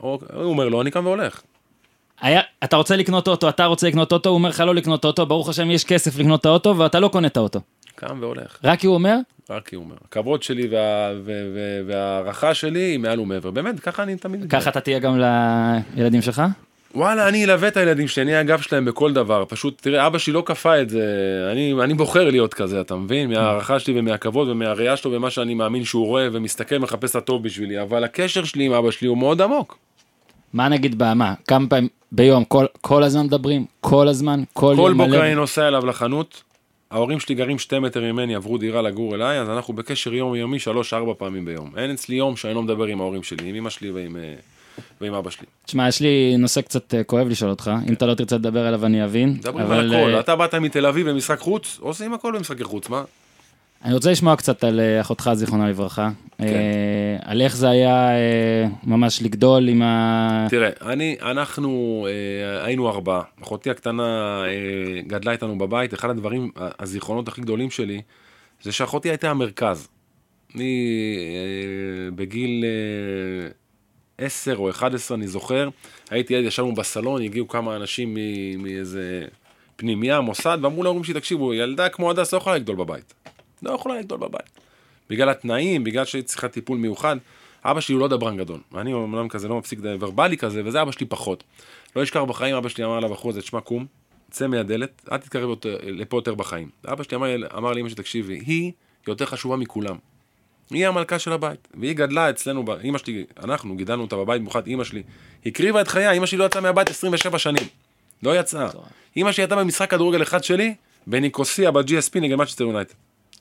הוא 0.00 0.18
הוא 0.34 0.42
אומר 0.44 0.68
לו, 0.68 0.82
אני 0.82 0.90
קם 0.90 1.06
והולך. 1.06 1.40
היה, 2.20 2.40
אתה 2.64 2.76
רוצה 2.76 2.96
לקנות 2.96 3.28
אוטו, 3.28 3.48
אתה 3.48 3.64
רוצה 3.64 3.88
לקנות 3.88 4.12
אוטו, 4.12 4.28
הוא 4.28 4.34
אומר 4.34 4.48
לך 4.48 4.60
לא 4.60 4.74
לקנות 4.74 5.04
אוטו, 5.04 5.26
ברוך 5.26 5.48
השם 5.48 5.70
יש 5.70 5.84
כסף 5.84 6.18
לקנות 6.18 6.40
את 6.40 6.46
האוטו, 6.46 6.78
ואתה 6.78 7.00
לא 7.00 7.08
קונה 7.08 7.26
את 7.26 7.36
האוטו. 7.36 7.60
קם 7.94 8.16
והולך. 8.20 8.58
רק 8.64 8.78
כי 8.78 8.86
הוא 8.86 8.94
אומר, 8.94 9.16
רק 9.50 9.68
כי 9.68 9.76
הוא 9.76 9.84
אומר. 9.84 9.94
הכבוד 10.08 10.42
שלי 10.42 10.68
וה- 10.68 11.12
ו- 11.24 11.50
ו- 11.54 11.80
וההערכה 11.86 12.54
שלי 12.54 12.80
היא 12.80 12.98
מעל 12.98 13.20
ומעבר. 13.20 13.50
באמת, 13.50 13.80
ככה 13.80 14.02
אני 14.02 14.16
תמיד... 14.16 14.50
ככה 14.50 14.70
אתה 14.70 14.80
תהיה 14.80 14.98
גם 14.98 15.20
לילדים 15.96 16.22
שלך? 16.22 16.42
וואלה, 16.94 17.28
אני 17.28 17.44
אלווה 17.44 17.68
את 17.68 17.76
הילדים 17.76 18.08
שלי, 18.08 18.22
אני 18.22 18.34
הגב 18.34 18.60
שלהם 18.60 18.84
בכל 18.84 19.12
דבר. 19.12 19.44
פשוט, 19.48 19.82
תראה, 19.82 20.06
אבא 20.06 20.18
שלי 20.18 20.32
לא 20.32 20.42
כפה 20.46 20.80
את 20.80 20.90
זה. 20.90 21.04
אני, 21.52 21.74
אני 21.82 21.94
בוחר 21.94 22.30
להיות 22.30 22.54
כזה, 22.54 22.80
אתה 22.80 22.96
מבין? 22.96 23.30
מההערכה 23.30 23.78
שלי 23.78 23.98
ומהכבוד 23.98 24.48
ומהראייה 24.48 24.96
שלו 24.96 25.12
ומה 25.12 25.30
שאני 25.30 25.54
מאמין 25.54 25.84
שהוא 25.84 26.06
רואה 26.06 26.28
ומסתכל 26.32 26.74
ומחפש 26.74 27.10
את 27.10 27.16
הטוב 27.16 27.42
בשבילי. 27.42 27.82
אבל 27.82 28.04
הקשר 28.04 28.44
שלי 28.44 28.64
עם 28.64 28.72
אבא 28.72 28.90
שלי 28.90 29.08
הוא 29.08 29.18
מאוד 29.18 29.42
עמוק. 29.42 29.78
מה 30.52 30.68
נגיד 30.68 30.98
במה? 30.98 31.34
כמה 31.48 31.66
פעמים 31.68 31.88
ביום? 32.12 32.44
כל, 32.44 32.66
כל 32.80 33.02
הזמן 33.02 33.24
מדברים? 33.24 33.66
כל 33.80 34.08
הזמן? 34.08 34.42
כל, 34.52 34.74
כל 34.76 34.88
יום 34.88 34.98
מלא? 34.98 35.06
בוקר 35.06 35.24
אני 35.26 35.34
נוסע 35.34 35.68
אליו 35.68 35.86
לחנות, 35.86 36.42
ההורים 36.90 37.20
שלי 37.20 37.34
גרים 37.34 37.58
שתי 37.58 37.78
מטר 37.78 38.00
ממני, 38.12 38.34
עברו 38.34 38.58
דירה 38.58 38.82
לגור 38.82 39.14
אליי, 39.14 39.40
אז 39.40 39.48
אנחנו 39.48 39.74
בקשר 39.74 40.14
יומיומי 40.14 40.58
שלוש-ארבע 40.58 41.12
פעמים 41.18 41.44
ביום. 41.44 41.70
אין 41.76 41.90
אצלי 41.90 42.16
יום 42.16 42.36
שאני 42.36 42.54
לא 42.54 42.62
מדבר 42.62 42.84
עם 42.84 43.00
ההורים 43.00 43.22
שלי, 43.22 43.48
עם 43.48 43.54
אמא 43.54 43.70
שלי 43.70 43.90
ועם, 43.90 44.16
אה, 44.16 44.34
ועם 45.00 45.14
אבא 45.14 45.30
שלי. 45.30 45.46
תשמע, 45.66 45.88
יש 45.88 46.00
לי 46.00 46.36
נושא 46.38 46.60
קצת 46.60 46.94
אה, 46.94 47.04
כואב 47.04 47.28
לשאול 47.28 47.50
אותך, 47.50 47.70
אם 47.88 47.94
אתה 47.94 48.06
לא 48.06 48.14
תרצה 48.14 48.36
לדבר 48.36 48.66
עליו 48.66 48.86
אני 48.86 49.04
אבין. 49.04 49.28
מדברים 49.28 49.70
על 49.70 49.94
הכל, 49.94 50.14
אה, 50.14 50.20
אתה 50.20 50.36
באת 50.36 50.54
מתל 50.54 50.86
אביב 50.86 51.06
למשחק 51.06 51.38
חוץ, 51.38 51.78
עושים 51.80 52.14
הכל 52.14 52.32
במשחקי 52.36 52.64
חוץ, 52.64 52.88
מה? 52.88 53.02
אני 53.84 53.94
רוצה 53.94 54.10
לשמוע 54.10 54.36
קצת 54.36 54.64
על 54.64 54.80
אה, 54.80 55.00
אחותך, 55.00 55.30
זיכרונה 55.34 55.68
לברכה. 55.68 56.10
כן. 56.38 56.44
אה, 56.44 57.16
על 57.22 57.40
איך 57.40 57.56
זה 57.56 57.70
היה 57.70 58.10
אה, 58.10 58.66
ממש 58.84 59.22
לגדול 59.22 59.68
עם 59.68 59.82
ה... 59.82 60.46
תראה, 60.50 60.70
אני, 60.82 61.16
אנחנו 61.22 62.06
אה, 62.10 62.64
היינו 62.64 62.88
ארבעה. 62.88 63.22
אחותי 63.42 63.70
הקטנה 63.70 64.42
אה, 64.46 65.00
גדלה 65.06 65.32
איתנו 65.32 65.58
בבית, 65.58 65.94
אחד 65.94 66.10
הדברים, 66.10 66.50
הזיכרונות 66.56 67.28
הכי 67.28 67.40
גדולים 67.40 67.70
שלי, 67.70 68.02
זה 68.62 68.72
שאחותי 68.72 69.08
הייתה 69.08 69.30
המרכז. 69.30 69.88
אני 70.54 70.86
אה, 71.34 72.10
בגיל 72.10 72.64
אה, 72.64 74.26
10 74.26 74.56
או 74.56 74.70
11, 74.70 75.16
אני 75.16 75.28
זוכר, 75.28 75.68
הייתי 76.10 76.34
ילד, 76.34 76.44
ישבנו 76.46 76.74
בסלון, 76.74 77.22
הגיעו 77.22 77.48
כמה 77.48 77.76
אנשים 77.76 78.16
מאיזה 78.58 79.24
פנימייה, 79.76 80.20
מוסד, 80.20 80.58
ואמרו 80.62 80.82
להורים 80.82 81.04
שלי, 81.04 81.14
תקשיבו, 81.14 81.54
ילדה 81.54 81.88
כמו 81.88 82.10
הדס 82.10 82.32
לא 82.32 82.38
יכולה 82.38 82.56
לגדול 82.56 82.76
בבית. 82.76 83.14
לא 83.62 83.70
יכולה 83.70 83.98
לגדול 83.98 84.18
בבית. 84.18 84.60
בגלל 85.10 85.28
התנאים, 85.28 85.84
בגלל 85.84 86.04
שהיא 86.04 86.22
צריכה 86.22 86.48
טיפול 86.48 86.78
מיוחד. 86.78 87.16
אבא 87.64 87.80
שלי 87.80 87.94
הוא 87.94 88.00
לא 88.00 88.08
דברן 88.08 88.36
גדול. 88.36 88.60
אני 88.74 88.92
אומנם 88.92 89.28
כזה 89.28 89.48
לא 89.48 89.58
מפסיק 89.58 89.78
ורבלי 89.82 90.36
כזה, 90.36 90.62
וזה 90.64 90.82
אבא 90.82 90.92
שלי 90.92 91.06
פחות. 91.06 91.44
לא 91.96 92.02
אשכח 92.02 92.20
בחיים, 92.20 92.56
אבא 92.56 92.68
שלי 92.68 92.84
אמר 92.84 93.00
לבחור 93.00 93.30
הזה, 93.30 93.40
תשמע, 93.40 93.60
קום, 93.60 93.86
צא 94.30 94.46
מהדלת, 94.46 95.02
אל 95.12 95.18
תתקרב 95.18 95.50
יותר, 95.50 95.78
לפה 95.82 96.16
יותר 96.16 96.34
בחיים. 96.34 96.68
אבא 96.92 97.02
שלי 97.02 97.16
אמר, 97.16 97.28
אמר 97.56 97.72
לאמא 97.72 97.88
שלי, 97.88 97.96
תקשיבי, 97.96 98.38
היא 98.46 98.72
יותר 99.08 99.26
חשובה 99.26 99.56
מכולם. 99.56 99.96
היא 100.70 100.86
המלכה 100.86 101.18
של 101.18 101.32
הבית, 101.32 101.68
והיא 101.74 101.92
גדלה 101.92 102.30
אצלנו, 102.30 102.64
אמא 102.84 102.98
שלי, 102.98 103.24
אנחנו 103.42 103.76
גידלנו 103.76 104.02
אותה 104.02 104.16
בבית, 104.16 104.40
במיוחד 104.40 104.66
אמא 104.66 104.84
שלי, 104.84 105.02
הקריבה 105.46 105.80
את 105.80 105.88
חייה, 105.88 106.12
אמא 106.12 106.26
שלי 106.26 106.38
לא 106.38 106.44
יצאה 106.44 106.62
מהבית 106.62 106.90
27 106.90 107.38
שנים. 107.38 107.64
לא 108.22 108.40
יצאה. 108.40 108.68
אמא 109.16 109.32
שלי 109.32 109.42
הייתה 109.42 109.56
במשחק 109.56 109.90
כדורגל 109.90 110.22
אחד 110.22 110.44
שלי, 110.44 110.74
בניקוסיה, 111.06 111.70
ב-GSP 111.70 112.20
נגד 112.20 112.34
מצ'סטר 112.34 112.64
יונייטד. 112.64 112.94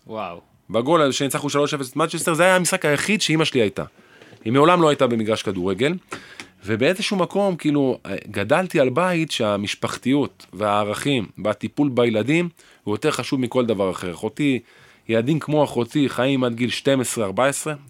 וואו. 0.10 0.42
בגול 0.70 1.02
הזה 1.02 1.14
שניצחנו 1.14 1.50
3-0 1.50 1.52
את 1.90 1.96
מצ'סטר, 1.96 2.34
זה 2.34 2.44
היה 2.44 2.56
המשחק 2.56 2.86
היחיד 2.86 3.22
שאימא 3.22 3.46
שלי 3.46 3.62
הייתה. 3.62 3.84
היא 4.46 4.54
מעולם 4.54 4.82
לא 4.82 4.90
הייתה 4.90 5.08
במגרש 5.08 5.44
כדורגל, 5.44 5.94
ובאיזשהו 6.66 7.18
מקום, 7.18 7.56
כאילו, 7.56 8.00
גדלתי 8.28 8.80
על 8.80 8.90
בית 8.90 9.32
שהמשפחתיות 9.32 10.46
והערכים 10.54 11.26
והטיפול 11.44 11.90
בילדים 11.90 12.50
הוא 12.84 12.94
יותר 12.94 13.12
חשוב 13.12 13.40
מכל 13.40 13.66
דבר 13.66 13.92
אחר. 13.92 14.12
אחותי, 14.12 14.60
ילדים 15.10 15.40
כמו 15.40 15.64
אחותי 15.64 16.10
חיים 16.10 16.44
עד 16.44 16.56
גיל 16.56 16.70
12-14, 17.18 17.20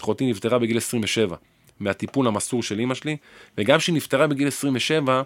אחותי 0.02 0.30
נפטרה 0.30 0.60
בגיל 0.60 0.78
27 0.78 1.36
מהטיפול 1.80 2.28
המסור 2.28 2.64
של 2.64 2.80
אימא 2.80 2.94
שלי, 2.94 3.18
וגם 3.58 3.80
כשהיא 3.80 3.96
נפטרה 3.96 4.28
בגיל 4.28 4.48
27, 4.48 5.22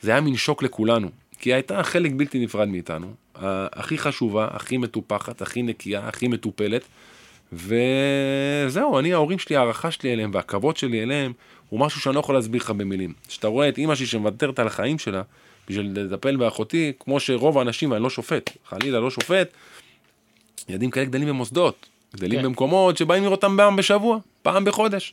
זה 0.00 0.10
היה 0.10 0.20
מין 0.20 0.36
שוק 0.36 0.62
לכולנו, 0.62 1.08
כי 1.46 1.50
היא 1.50 1.54
הייתה 1.54 1.82
חלק 1.82 2.12
בלתי 2.16 2.38
נפרד 2.38 2.68
מאיתנו, 2.68 3.06
הכי 3.72 3.98
חשובה, 3.98 4.48
הכי 4.50 4.76
מטופחת, 4.76 5.42
הכי 5.42 5.62
נקייה, 5.62 6.08
הכי 6.08 6.28
מטופלת, 6.28 6.82
וזהו, 7.52 8.98
אני, 8.98 9.12
ההורים 9.12 9.38
שלי, 9.38 9.56
ההערכה 9.56 9.90
שלי 9.90 10.12
אליהם 10.12 10.30
והכבוד 10.34 10.76
שלי 10.76 11.02
אליהם, 11.02 11.32
הוא 11.68 11.80
משהו 11.80 12.00
שאני 12.00 12.14
לא 12.14 12.20
יכול 12.20 12.34
להסביר 12.34 12.60
לך 12.60 12.70
במילים. 12.70 13.12
כשאתה 13.28 13.48
רואה 13.48 13.68
את 13.68 13.78
אימא 13.78 13.94
שלי 13.94 14.06
שמוותרת 14.06 14.58
על 14.58 14.66
החיים 14.66 14.98
שלה 14.98 15.22
בשביל 15.68 15.90
לטפל 15.94 16.36
באחותי, 16.36 16.92
כמו 17.00 17.20
שרוב 17.20 17.58
האנשים, 17.58 17.90
ואני 17.90 18.02
לא 18.02 18.10
שופט, 18.10 18.50
חלילה 18.68 19.00
לא 19.00 19.10
שופט, 19.10 19.48
ילדים 20.68 20.90
כאלה 20.90 21.06
גדלים 21.06 21.28
במוסדות, 21.28 21.86
גדלים 22.16 22.40
כן. 22.40 22.46
במקומות 22.46 22.96
שבאים 22.96 23.22
לראות 23.22 23.44
אותם 23.44 23.56
פעם 23.58 23.76
בשבוע, 23.76 24.18
פעם 24.42 24.64
בחודש. 24.64 25.12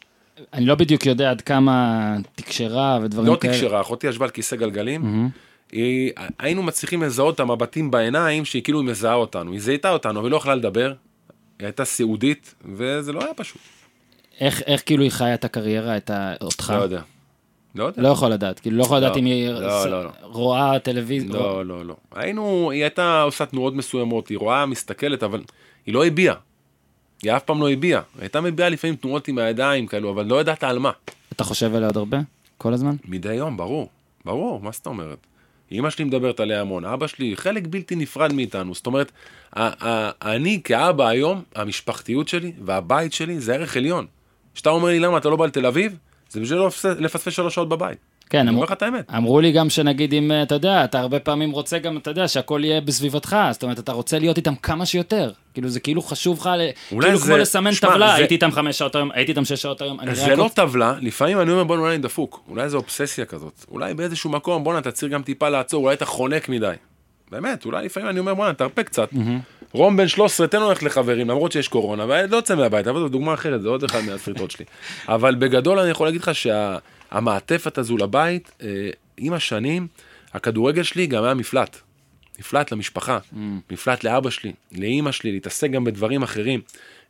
אני 0.54 0.66
לא 0.66 0.76
בדיוק 0.76 1.06
יודע 1.06 1.32
עד 1.32 1.42
כמה 1.42 2.18
תקשרה 2.36 3.00
ודברים 3.04 3.28
לא 3.28 3.38
כאלה. 3.42 3.54
לא 3.54 3.58
תקשרה, 3.58 3.82
אחותי 3.82 4.08
ישבה 4.08 4.26
על 4.26 4.32
כיסא 4.32 4.56
גלגלים. 4.56 5.02
Mm-hmm. 5.02 5.53
היא, 5.74 6.12
היינו 6.40 6.64
מצליחים 6.64 7.04
לזהות 7.04 7.36
את 7.36 7.40
המבטים 7.40 7.92
בעיניים 7.92 8.46
שהיא 8.46 8.64
כאילו 8.64 8.84
מזהה 8.84 9.14
אותנו, 9.14 9.52
היא 9.52 9.60
זיהתה 9.60 9.90
אותנו, 9.90 10.20
אבל 10.20 10.28
היא 10.28 10.32
לא 10.32 10.38
יכלה 10.38 10.56
לדבר, 10.56 10.94
היא 11.60 11.66
הייתה 11.66 11.86
סיעודית, 11.86 12.56
וזה 12.66 13.14
לא 13.14 13.24
היה 13.24 13.34
פשוט. 13.34 13.62
איך, 14.40 14.62
איך 14.66 14.84
כאילו 14.86 15.04
היא 15.04 15.12
חיה 15.12 15.34
את 15.34 15.46
הקריירה, 15.46 15.98
את 15.98 16.10
ה... 16.10 16.34
אותך? 16.42 16.74
לא 16.78 16.84
יודע. 16.84 17.02
לא 17.76 17.84
יודע. 17.84 18.02
לא 18.02 18.08
יכול 18.08 18.30
לדעת, 18.30 18.60
כאילו 18.60 18.78
לא 18.78 18.84
יכול 18.84 18.98
לדעת 18.98 19.12
לא, 19.12 19.20
אם 19.20 19.26
היא 19.26 19.50
לא, 19.50 19.84
ס... 19.84 19.86
לא, 19.86 20.04
לא. 20.04 20.10
רואה 20.22 20.80
טלוויזיה. 20.80 21.30
לא, 21.30 21.66
לא, 21.66 21.86
לא. 21.86 21.96
היינו, 22.16 22.72
היא 22.72 22.84
הייתה 22.84 23.22
עושה 23.22 23.46
תנועות 23.46 23.74
מסוימות, 23.74 24.28
היא 24.28 24.38
רואה, 24.38 24.66
מסתכלת, 24.66 25.24
אבל 25.24 25.42
היא 25.86 25.94
לא 25.94 26.06
הביעה. 26.06 26.36
היא 27.24 27.32
אף 27.32 27.44
פעם 27.44 27.62
לא 27.62 27.72
הביעה. 27.72 28.02
היא 28.16 28.22
הייתה 28.22 28.42
מביעה 28.42 28.70
לפעמים 28.70 28.96
תנועות 28.96 29.28
עם 29.28 29.38
הידיים 29.38 29.88
כאלו, 29.88 30.12
אבל 30.12 30.26
לא 30.26 30.42
ידעת 30.42 30.64
על 30.64 30.80
מה. 30.80 30.92
אתה 31.32 31.44
חושב 31.44 31.76
עליה 31.76 31.88
עוד 31.88 31.98
הרבה? 31.98 32.18
כל 32.58 32.74
הזמן? 32.74 32.96
מדי 33.06 33.34
יום, 33.34 33.58
ברור. 33.58 33.90
ברור, 34.26 34.62
מה 34.62 34.72
זאת 34.72 34.86
אומרת? 34.86 35.18
אמא 35.72 35.90
שלי 35.90 36.06
מדברת 36.06 36.40
עליה 36.40 36.62
המון, 36.62 36.86
אבא 36.86 37.08
שלי 37.08 37.36
חלק 37.36 37.64
בלתי 37.68 37.96
נפרד 37.96 38.34
מאיתנו. 38.34 38.74
זאת 38.74 38.86
אומרת, 38.86 39.12
אני 40.22 40.62
כאבא 40.64 41.08
היום, 41.08 41.44
המשפחתיות 41.56 42.28
שלי 42.28 42.52
והבית 42.66 43.14
שלי 43.14 43.40
זה 43.40 43.54
ערך 43.54 43.78
עליון. 43.78 44.06
כשאתה 44.54 44.70
אומר 44.70 44.88
לי 44.88 45.00
למה 45.00 45.18
אתה 45.18 45.30
לא 45.30 45.36
בא 45.36 45.46
לתל 45.46 45.66
אביב, 45.66 45.98
זה 46.30 46.40
בשביל 46.40 46.60
לא 46.60 46.70
לפספס 47.00 47.34
שלוש 47.34 47.56
שעות 47.56 47.70
בבית. 47.70 47.98
כן, 48.30 48.40
אני 48.40 48.50
אמרו, 48.50 48.62
אומר 48.62 48.66
לך 48.66 48.72
את 48.72 48.82
האמת. 48.82 49.12
אמרו 49.18 49.42
לי 49.42 49.52
גם 49.52 49.70
שנגיד 49.70 50.14
אם, 50.14 50.32
אתה 50.44 50.56
יודע, 50.56 50.84
אתה 50.84 51.00
הרבה 51.00 51.20
פעמים 51.20 51.52
רוצה 51.52 51.80
גם, 51.80 51.98
אתה 51.98 52.12
יודע, 52.12 52.28
שהכל 52.28 52.62
יהיה 52.64 52.82
בסביבתך, 52.82 53.38
זאת 53.52 53.64
אומרת, 53.64 53.80
אתה 53.80 53.92
רוצה 53.92 54.20
להיות 54.20 54.38
איתם 54.38 54.56
כמה 54.56 54.86
שיותר. 54.86 55.32
כאילו, 55.54 55.70
זה 55.70 55.80
כאילו 55.80 56.02
חשוב 56.02 56.40
לך, 56.40 56.50
כאילו 56.90 57.18
זה- 57.18 57.26
כמו 57.28 57.38
לסמן 57.38 57.74
שמע, 57.74 57.90
טבלה, 57.90 58.08
זה- 58.08 58.14
הייתי 58.14 58.34
איתם 58.36 58.52
חמש 58.52 58.78
שעות 58.78 58.96
היום, 58.96 59.10
הייתי 59.14 59.32
איתם 59.32 59.46
שש 59.46 59.62
שעות 59.62 59.82
היום, 59.82 59.98
זה 60.14 60.32
רק 60.32 60.38
לא 60.38 60.44
רוצה- 60.44 60.56
טבלה, 60.68 60.96
לפעמים 61.02 61.40
אני 61.42 61.52
אומר 61.52 61.64
בוא'נה 61.64 61.82
אולי 61.82 61.96
אני 61.96 62.04
דפוק, 62.04 62.44
אולי 62.50 62.70
זו 62.70 62.78
אובססיה 62.78 63.26
כזאת, 63.26 63.66
אולי 63.72 63.94
באיזשהו 63.94 64.30
מקום 64.30 64.64
בוא'נה 64.64 64.80
אתה 64.80 64.92
צריך 64.92 65.12
גם 65.14 65.24
טיפה 65.24 65.50
לעצור, 65.50 65.84
אולי 65.84 65.96
אתה 65.96 66.06
חונק 66.06 66.50
מדי. 66.50 66.74
באמת, 67.32 67.66
אולי 67.66 67.86
לפעמים 67.86 68.10
אני 68.10 68.20
אומר 68.20 68.34
בוא'נה 68.34 68.54
תרפה 68.54 68.84
קצת. 68.84 69.10
רום 69.72 69.98
בן 69.98 70.08
13 70.08 70.48
תן 70.48 70.60
לו 70.60 70.70
ללכת 70.70 70.84
לחברים 70.84 71.30
למרות 71.30 71.52
שיש 71.52 71.68
קורונה 71.68 72.06
והילד 72.06 72.32
לא 72.32 72.36
יוצא 72.36 72.56
מהבית 72.56 72.88
אבל 72.88 73.00
זו 73.00 73.08
דוגמה 73.10 73.34
אחרת 73.34 73.62
זה 73.62 73.68
עוד 73.70 73.84
אחד 73.84 74.00
מהסריטות 74.02 74.52
שלי. 74.52 74.66
אבל 75.08 75.36
בגדול 75.36 75.80
אני 75.80 75.90
יכול 75.90 76.08
להגיד 76.08 76.22
לך 76.22 76.32
שהמעטפת 76.36 77.78
הזו 77.78 77.98
לבית 77.98 78.52
אה, 78.64 78.68
עם 79.18 79.34
השנים 79.34 79.88
הכדורגל 80.34 80.84
שלי 80.84 81.08
גם 81.08 81.24
היה 81.24 81.34
מפלט. 81.34 81.78
מפלט 82.40 82.72
למשפחה, 82.72 83.18
מפלט 83.72 84.04
לאבא 84.04 84.30
שלי, 84.30 84.54
לאימא 84.72 85.12
שלי, 85.12 85.32
להתעסק 85.32 85.72
גם 85.72 85.84
בדברים 85.84 86.24
אחרים. 86.24 86.62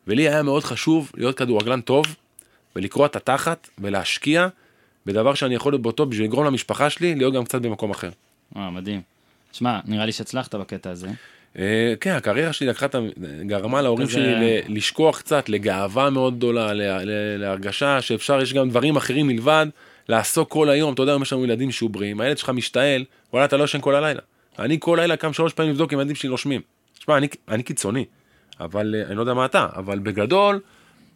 ולי 0.07 0.29
היה 0.29 0.43
מאוד 0.43 0.63
חשוב 0.63 1.11
להיות 1.17 1.37
כדורגלן 1.37 1.81
טוב 1.81 2.05
ולקרוע 2.75 3.05
את 3.05 3.15
התחת 3.15 3.69
ולהשקיע 3.79 4.47
בדבר 5.05 5.33
שאני 5.33 5.55
יכול 5.55 5.73
להיות 5.73 5.95
טוב 5.95 6.09
בשביל 6.09 6.27
לגרום 6.27 6.45
למשפחה 6.45 6.89
שלי 6.89 7.15
להיות 7.15 7.33
גם 7.33 7.45
קצת 7.45 7.61
במקום 7.61 7.91
אחר. 7.91 8.09
אה, 8.57 8.69
מדהים. 8.69 9.01
שמע, 9.51 9.79
נראה 9.85 10.05
לי 10.05 10.11
שהצלחת 10.11 10.55
בקטע 10.55 10.89
הזה. 10.89 11.07
אה, 11.57 11.93
כן, 11.99 12.11
הקריירה 12.11 12.53
שלי 12.53 12.67
לקחה. 12.67 12.87
גרמה 13.45 13.81
להורים 13.81 14.09
שלי 14.09 14.61
לשכוח 14.67 15.19
קצת, 15.19 15.49
לגאווה 15.49 16.09
מאוד 16.09 16.37
גדולה, 16.37 16.71
להרגשה 17.37 18.01
שאפשר, 18.01 18.41
יש 18.41 18.53
גם 18.53 18.69
דברים 18.69 18.95
אחרים 18.95 19.27
מלבד 19.27 19.65
לעסוק 20.09 20.51
כל 20.51 20.69
היום, 20.69 20.93
אתה 20.93 21.01
יודע, 21.01 21.15
יש 21.21 21.33
לנו 21.33 21.43
ילדים 21.43 21.71
שעוברים, 21.71 22.21
הילד 22.21 22.37
שלך 22.37 22.49
משתעל, 22.49 23.05
וואלה, 23.33 23.45
אתה 23.45 23.57
לא 23.57 23.63
ישן 23.63 23.81
כל 23.81 23.95
הלילה. 23.95 24.21
אני 24.59 24.77
כל 24.79 24.97
לילה 25.01 25.15
קם 25.15 25.33
שלוש 25.33 25.53
פעמים 25.53 25.71
לבדוק 25.71 25.93
אם 25.93 25.99
הילדים 25.99 26.15
שלי 26.15 26.29
נושמים. 26.29 26.61
תשמע, 26.99 27.17
אני, 27.17 27.27
אני 27.47 27.63
קיצוני, 27.63 28.05
אבל 28.59 28.95
אה, 28.97 29.07
אני 29.07 29.15
לא 29.15 29.21
יודע 29.21 29.33
מה 29.33 29.45
אתה, 29.45 29.67
אבל 29.75 29.99
בגדול, 29.99 30.59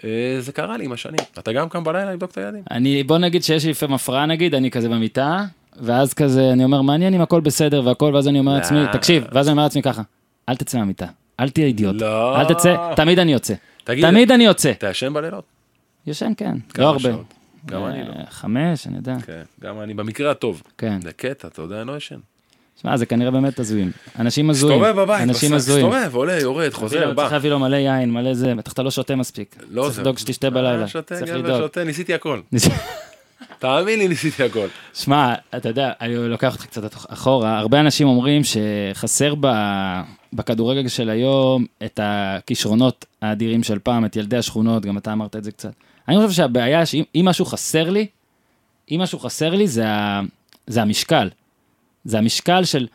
אה, 0.04 0.36
זה 0.40 0.52
קרה 0.52 0.78
לי 0.78 0.86
עם 0.86 0.92
השנים. 0.92 1.20
אתה 1.40 1.54
גם 1.54 1.70
קם 1.70 1.84
בלילה 1.84 2.14
לבדוק 2.14 2.32
את 2.32 2.38
הילדים? 2.38 2.64
אני, 2.72 3.04
בוא 3.04 3.18
נגיד 3.18 3.44
שיש 3.44 3.66
לי 3.66 3.72
לפעמים 3.72 3.96
הפרעה 3.96 4.26
נגיד, 4.26 4.56
אני 4.56 4.72
כזה 4.72 4.90
במיטה, 4.90 5.46
ואז 5.82 6.14
כזה, 6.14 6.52
אני 6.54 6.64
אומר, 6.64 6.82
מעניין 6.82 7.14
אם 7.14 7.22
הכל 7.22 7.42
בסדר 7.42 7.86
והכל, 7.86 8.12
ואז 8.14 8.28
אני 8.28 8.40
אומר 8.40 8.52
לא. 8.52 8.58
לעצמי, 8.58 8.80
תקשיב, 8.92 9.24
ואז 9.32 9.48
אני 9.48 9.52
אומר 9.52 9.64
לעצמי 9.64 9.82
ככה, 9.82 10.02
אל 10.50 10.56
תצא 10.56 10.78
מהמיטה, 10.78 11.08
אל 11.40 11.50
תהיה 11.50 11.68
אידיוט, 11.68 11.96
לא. 12.02 12.42
אל 12.42 12.46
תצא, 12.54 12.94
תמיד 12.96 13.20
אני 13.20 13.34
יוצא, 13.34 13.54
תגיד, 13.84 14.10
תמיד 14.10 14.32
אני 14.32 14.46
יוצא. 14.46 14.72
אתה 14.72 14.90
ישן 14.90 15.14
בלילות? 15.14 15.44
ישן, 16.08 16.32
כן, 16.38 16.56
לא 16.78 16.86
הרבה. 16.88 17.00
שעות? 17.00 17.34
גם 17.66 17.86
אני 17.86 18.04
לא. 18.08 18.14
אה, 18.14 18.26
חמש, 18.30 18.88
אני 18.88 18.96
יודע, 18.96 19.16
כן, 19.26 19.42
גם 19.62 19.82
אני 19.82 19.94
במקרה 19.94 20.32
הטוב. 20.32 20.64
כן. 20.78 21.02
זה 21.02 21.14
קטע, 21.14 21.48
אתה 21.48 21.62
יודע, 21.62 21.82
אני 21.82 21.88
לא 21.88 21.98
ישן. 21.98 22.20
שמע, 22.82 22.98
זה 22.98 23.06
כנראה 23.06 23.32
באמת 23.32 23.60
הזויים. 23.60 23.92
אנשים 24.20 24.50
הזויים. 24.50 24.82
מסתובב 24.82 25.02
בבית, 25.02 25.22
אנשים 25.22 25.54
הזויים. 25.54 25.88
מסתובב, 25.88 26.16
עולה, 26.16 26.40
יורד, 26.40 26.74
חוזר, 26.74 27.14
בא. 27.14 27.22
צריך 27.22 27.34
להביא 27.34 27.50
לו 27.50 27.60
מלא 27.60 27.76
יין, 27.76 28.12
מלא 28.12 28.34
זה, 28.34 28.56
בטח 28.56 28.74
אתה 28.74 28.84
לא 28.84 28.92
שותה 28.92 29.16
מספיק. 29.16 29.56
לא 29.70 29.84
צריך. 29.84 30.00
לדאוג 30.00 30.18
שתשתה 30.18 30.50
בלילה. 30.50 30.82
אה, 30.82 30.88
שותה, 30.88 31.16
צריך 31.20 31.36
לדאוג. 31.36 31.62
שותה, 31.62 31.84
ניסיתי 31.84 32.14
הכל. 32.14 32.40
תאמין 33.60 34.00
לי, 34.00 34.08
ניסיתי 34.08 34.44
הכל. 34.44 34.68
שמע, 34.94 35.34
אתה 35.58 35.70
יודע, 35.70 35.92
אני 36.02 36.16
לוקח 36.16 36.54
אותך 36.54 36.66
קצת 36.66 36.96
אחורה, 37.10 37.60
הרבה 37.60 37.80
אנשים 37.80 38.08
אומרים 38.08 38.42
שחסר. 38.44 39.34
בכדורגל 40.34 40.88
של 40.88 41.10
היום 41.10 41.66
את 41.86 42.00
הכישרונות 42.04 43.06
האדירים 43.22 43.64
של 43.64 43.80
פעם, 43.80 44.06
את 44.06 44.16
ילדי 44.16 44.38
השכונות, 44.38 44.86
גם 44.86 44.98
אתה 44.98 45.14
אמרת 45.14 45.36
את 45.36 45.44
זה 45.44 45.52
קצת. 45.52 45.72
אני 46.08 46.18
חושב 46.18 46.32
שהבעיה 46.32 46.86
שאם 46.86 47.04
אם 47.16 47.26
משהו 47.26 47.46
חסר 47.46 47.90
לי, 47.90 48.08
אם 48.92 49.00
משהו 49.02 49.20
חסר 49.20 49.50
לי. 49.50 49.68
זה 49.68 50.82
המשקל. 50.82 51.30
זה 52.08 52.18
המשקל 52.18 52.64
של, 52.64 52.88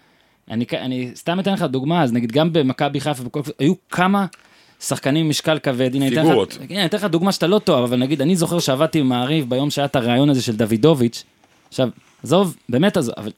אני, 0.51 0.65
אני 0.73 1.11
סתם 1.15 1.41
אתן 1.41 1.53
לך 1.53 1.63
דוגמה, 1.63 2.03
אז 2.03 2.13
נגיד 2.13 2.33
גם 2.33 2.53
במכבי 2.53 3.01
חיפה. 3.01 3.23
היו 3.59 3.73
כמה 3.91 4.27
שחקנים 4.81 5.25
עם 5.25 5.31
משקל 5.31 5.59
כבד, 5.59 5.95
הנה, 5.95 6.07
אני 6.07 6.17
פיגורות. 6.17 6.59
הנה, 6.71 6.79
אני 6.81 6.87
אתן 6.87 6.97
לך 6.97 7.05
דוגמה 7.05 7.33
שאתה 7.33 7.47
לא 7.47 7.59
טוב, 7.59 7.85
אבל 7.85 7.97
נגיד, 7.97 8.23
אני 8.23 8.37
זוכר 8.37 8.59
שעבדתי 8.59 9.01
במעריב 9.01 9.51
ביום 9.51 9.71
שהיה 9.71 9.85
את 9.85 9.97
הרעיון 9.97 10.31
הזה 10.31 10.43
של 10.43 10.57
דוידוביץ', 10.57 11.25
עכשיו, 11.69 11.89
עזוב, 12.25 12.57
באמת 12.69 12.97
עזוב, 12.97 13.15
אבל 13.17 13.31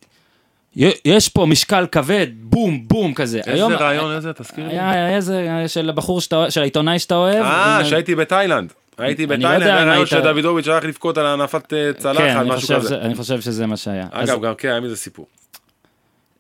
יש 1.05 1.29
פה 1.29 1.47
משקל 1.47 1.87
כבד, 1.93 2.27
בום, 2.41 2.89
בום 2.89 3.15
כזה. 3.15 3.39
איזה 3.39 3.53
היום- 3.53 3.73
רעיון 3.73 4.13
איזה, 4.17 4.33
תזכיר 4.33 4.67
לי. 4.69 4.73
היה 4.73 4.91
היה 4.91 5.17
איזה 5.17 5.65
של 5.67 5.89
הבחור 5.89 6.21
שאתה 6.21 6.51
של 6.51 6.61
העיתונאי 6.61 6.99
שאתה 6.99 7.15
אוהב. 7.17 7.45
אה, 7.45 7.79
עם- 7.79 7.85
שהייתי 7.85 8.15
בתאילנד. 8.15 8.73
הייתי 8.99 9.25
אני 9.25 9.43
לא 9.43 9.49
בתאילנד, 9.49 9.67
היה 9.77 9.85
רעיון 9.85 10.07
שדוידוביץ' 10.07 10.69
הלך 10.69 10.85
לבכות 10.85 11.19
על 11.19 11.27
הנפת 11.27 11.73
אה, 11.73 11.93
כן, 11.93 12.01
צלחת, 12.01 12.21
אני 12.21 12.49
משהו 12.51 12.77
כזה. 12.77 12.97
אני 13.01 13.15
חושב 13.15 13.41
שזה 13.41 13.67
מה 13.67 13.77
שהיה. 13.77 14.07
אז 14.13 14.31
אגב, 14.31 14.43
גם 14.43 14.55
כן, 14.55 14.69
היה 14.69 14.81
מזה 14.81 14.97
סיפור. 14.97 15.27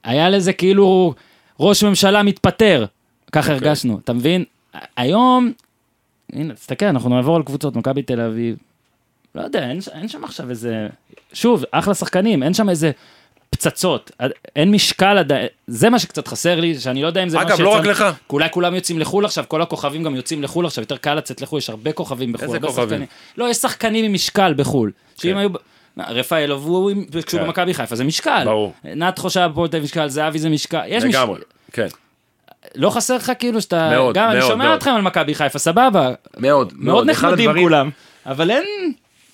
היה 0.05 0.31
לזה 0.31 0.53
כאילו 0.53 1.15
ראש 1.61 1.85
ממשלה 1.85 2.23
מתפטר, 2.23 2.85
ככה 3.33 3.53
אוקיי. 3.53 3.69
הרגשנו, 3.69 3.99
אתה 4.05 4.13
מבין? 4.13 4.45
היום, 4.97 5.53
הנה, 6.33 6.55
תסתכל, 6.55 6.87
אנחנו 6.87 7.11
נעבור 7.11 7.37
על 7.37 7.43
קבוצות, 7.43 7.77
מכבי 7.77 8.03
תל 8.03 8.21
אביב, 8.21 8.57
לא 9.35 9.43
יודע, 9.43 9.69
אין, 9.71 9.79
אין 9.93 10.09
שם 10.09 10.25
עכשיו 10.25 10.51
איזה, 10.51 10.89
שוב, 11.33 11.65
אחלה 11.71 11.95
שחקנים, 11.95 12.43
אין 12.43 12.55
שם 12.55 12.69
איזה 12.71 12.91
פצצות, 13.51 14.11
אין 14.57 14.71
משקל 14.71 15.19
עדיין, 15.19 15.47
זה 15.67 15.91
מה 15.91 15.99
שקצת 15.99 16.29
חסר 16.29 16.61
לי, 16.61 16.81
שאני 16.81 17.03
לא 17.03 17.07
יודע 17.07 17.23
אם 17.23 17.29
זה 17.29 17.37
מה 17.37 17.43
אגב, 17.43 17.61
לא 17.61 17.69
רק 17.69 17.85
לך. 17.85 18.05
אולי 18.31 18.49
כולם 18.51 18.75
יוצאים 18.75 18.99
לחו"ל 18.99 19.25
עכשיו, 19.25 19.45
כל 19.49 19.63
הכוכבים 19.63 20.03
גם 20.03 20.17
יוצאים 20.17 20.43
לחו"ל 20.43 20.67
עכשיו, 20.67 20.83
יותר 20.83 20.97
קל 20.97 21.15
לצאת 21.15 21.41
לחו"ל, 21.41 21.59
יש 21.59 21.71
הרבה 21.71 21.93
כוכבים 21.93 22.33
בחו"ל. 22.33 22.47
איזה 22.47 22.61
כוכבים? 22.61 22.89
שחקנים. 22.89 23.07
לא, 23.37 23.51
יש 23.51 23.57
שחקנים 23.57 24.05
עם 24.05 24.13
משקל 24.13 24.55
בחו"ל. 24.57 24.91
שאם 25.19 25.31
כן. 25.31 25.37
היו... 25.37 25.49
הוא 25.97 26.91
עם- 26.91 27.05
כשהוא 27.27 27.41
כן. 27.41 27.47
במכבי 27.47 27.75
חיפה 27.75 27.97
זה 27.97 28.05
משקל. 28.05 28.43
ברור. 28.45 28.73
נתחו 28.85 29.31
שהיה 29.31 29.49
בפועל 29.49 29.69
תל 29.69 29.77
אביב 29.77 29.85
משקל, 29.85 30.09
זהבי 30.09 30.39
זה 30.39 30.49
משקל. 30.49 30.83
יש 30.89 31.05
מש... 31.05 31.15
לגמרי, 31.15 31.41
כן. 31.73 31.87
לא 32.75 32.91
חסר 32.91 33.17
לך 33.17 33.33
כאילו 33.39 33.61
שאתה... 33.61 33.91
מאוד, 33.91 34.15
גם 34.15 34.31
אני 34.31 34.39
מאוד, 34.39 34.51
שומע 34.51 34.65
מאוד. 34.65 34.77
אתכם 34.77 34.91
על 34.91 35.03
מכבי 35.03 35.35
חיפה, 35.35 35.59
סבבה. 35.59 36.13
מאוד, 36.39 36.73
מאוד 36.77 37.11
אחד 37.11 37.27
נחמדים 37.29 37.49
הדברים- 37.49 37.67
כולם. 37.67 37.91
אבל 38.27 38.51
אין... 38.51 38.65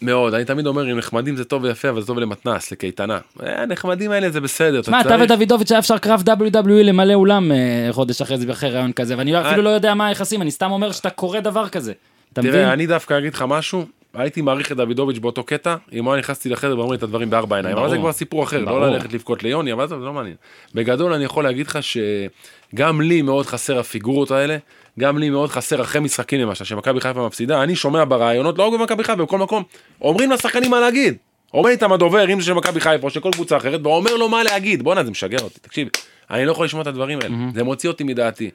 מאוד, 0.02 0.34
אני 0.34 0.44
תמיד 0.44 0.66
אומר, 0.66 0.92
אם 0.92 0.98
נחמדים 0.98 1.36
זה 1.36 1.44
טוב 1.44 1.64
ויפה, 1.64 1.88
אבל 1.88 2.00
זה 2.00 2.06
טוב 2.06 2.18
למתנ"ס, 2.18 2.72
לקייטנה. 2.72 3.18
אה, 3.42 3.62
הנחמדים 3.62 4.11
האלה 4.11 4.30
זה 4.30 4.40
בסדר, 4.40 4.80
תשמע, 4.80 5.00
אתה 5.00 5.16
ודוידוביץ' 5.20 5.70
היה 5.72 5.78
אפשר 5.78 5.98
קרב 5.98 6.22
WWE 6.28 6.68
למלא 6.68 7.14
אולם 7.14 7.52
אה, 7.52 7.56
חודש 7.92 8.20
אחרי 8.22 8.38
זה, 8.38 8.52
אחרי 8.52 8.70
רעיון 8.70 8.92
כזה, 8.92 9.14
ואני 9.18 9.40
אפילו 9.40 9.62
לא 9.62 9.68
יודע 9.68 9.94
מה 9.94 10.06
היחסים, 10.06 10.42
אני 10.42 10.50
סתם 10.50 10.70
אומר 10.70 10.92
שאתה 10.92 11.11
קורא 11.11 11.40
דבר 11.40 11.68
כזה. 11.68 11.92
אתה 12.32 12.40
מבין? 12.40 12.52
תראה, 12.52 12.72
אני 12.72 12.86
דווקא 12.86 13.18
אגיד 13.18 13.34
לך 13.34 13.44
משהו, 13.48 13.84
הייתי 14.14 14.42
מעריך 14.42 14.72
את 14.72 14.76
דוידוביץ' 14.76 15.18
באותו 15.18 15.42
קטע, 15.42 15.76
אם 15.92 16.04
הוא 16.04 16.12
היה 16.12 16.20
נכנסתי 16.20 16.48
לחדר 16.48 16.78
ואומר 16.78 16.94
את 16.94 17.02
הדברים 17.02 17.30
בארבע 17.30 17.56
עיניים, 17.56 17.76
אבל. 17.76 17.90
זה 17.90 17.96
כבר 17.96 18.12
סיפור 18.12 18.44
אחר, 18.44 18.64
ברור. 18.64 18.80
לא 18.80 18.90
ללכת 18.90 19.12
לבכות 19.12 19.42
ליוני, 19.42 19.72
אבל 19.72 19.88
זה 19.88 19.96
לא 19.96 20.12
מעניין. 20.12 20.36
בגדול 20.74 21.12
אני 21.12 21.24
יכול 21.24 21.44
להגיד 21.44 21.66
לך 21.66 21.78
שגם 21.82 23.00
לי 23.00 23.22
מאוד 23.22 23.46
חסר 23.46 23.78
הפיגורות 23.78 24.30
האלה, 24.30 24.56
גם 24.98 25.18
לי 25.18 25.30
מאוד 25.30 25.50
חסר 25.50 25.82
אחרי 25.82 26.00
משחקים 26.00 26.40
למשל, 26.40 26.64
שמכבי 26.64 27.00
חיפה 27.00 27.26
מפסידה, 27.26 27.62
אני 27.62 27.76
שומע 27.76 28.04
ברעיונות, 28.08 28.58
לא 28.58 28.68
רק 28.68 28.80
במכבי 28.80 29.04
חיפה, 29.04 29.24
בכל 29.24 29.38
מקום, 29.38 29.62
אומרים 30.00 30.30
לשחקנים 30.30 30.70
מה 30.70 30.80
להגיד. 30.80 31.16
אומר 31.54 31.70
איתם 31.70 31.92
הדובר, 31.92 32.32
אם 32.32 32.40
זה 32.40 32.46
של 32.46 32.52
מכבי 32.52 32.80
חיפה 32.80 33.06
או 33.06 33.11
של 33.11 33.20
כל 33.20 33.30
קבוצה 33.32 33.56
אחרת, 33.56 33.80
ואומר 33.82 34.16
לו 34.16 34.28
מה 34.28 34.42
להגיד, 34.42 34.82
בואנה 34.82 35.04
זה 35.04 35.11
משגע 35.11 35.38
אותי, 35.38 35.61
תקשיב, 35.61 35.88
אני 36.30 36.44
לא 36.44 36.52
יכול 36.52 36.64
לשמוע 36.64 36.82
את 36.82 36.86
הדברים 36.86 37.18
האלה, 37.22 37.36
זה 37.54 37.64
מוציא 37.64 37.88
אותי 37.88 38.04
מדעתי. 38.04 38.50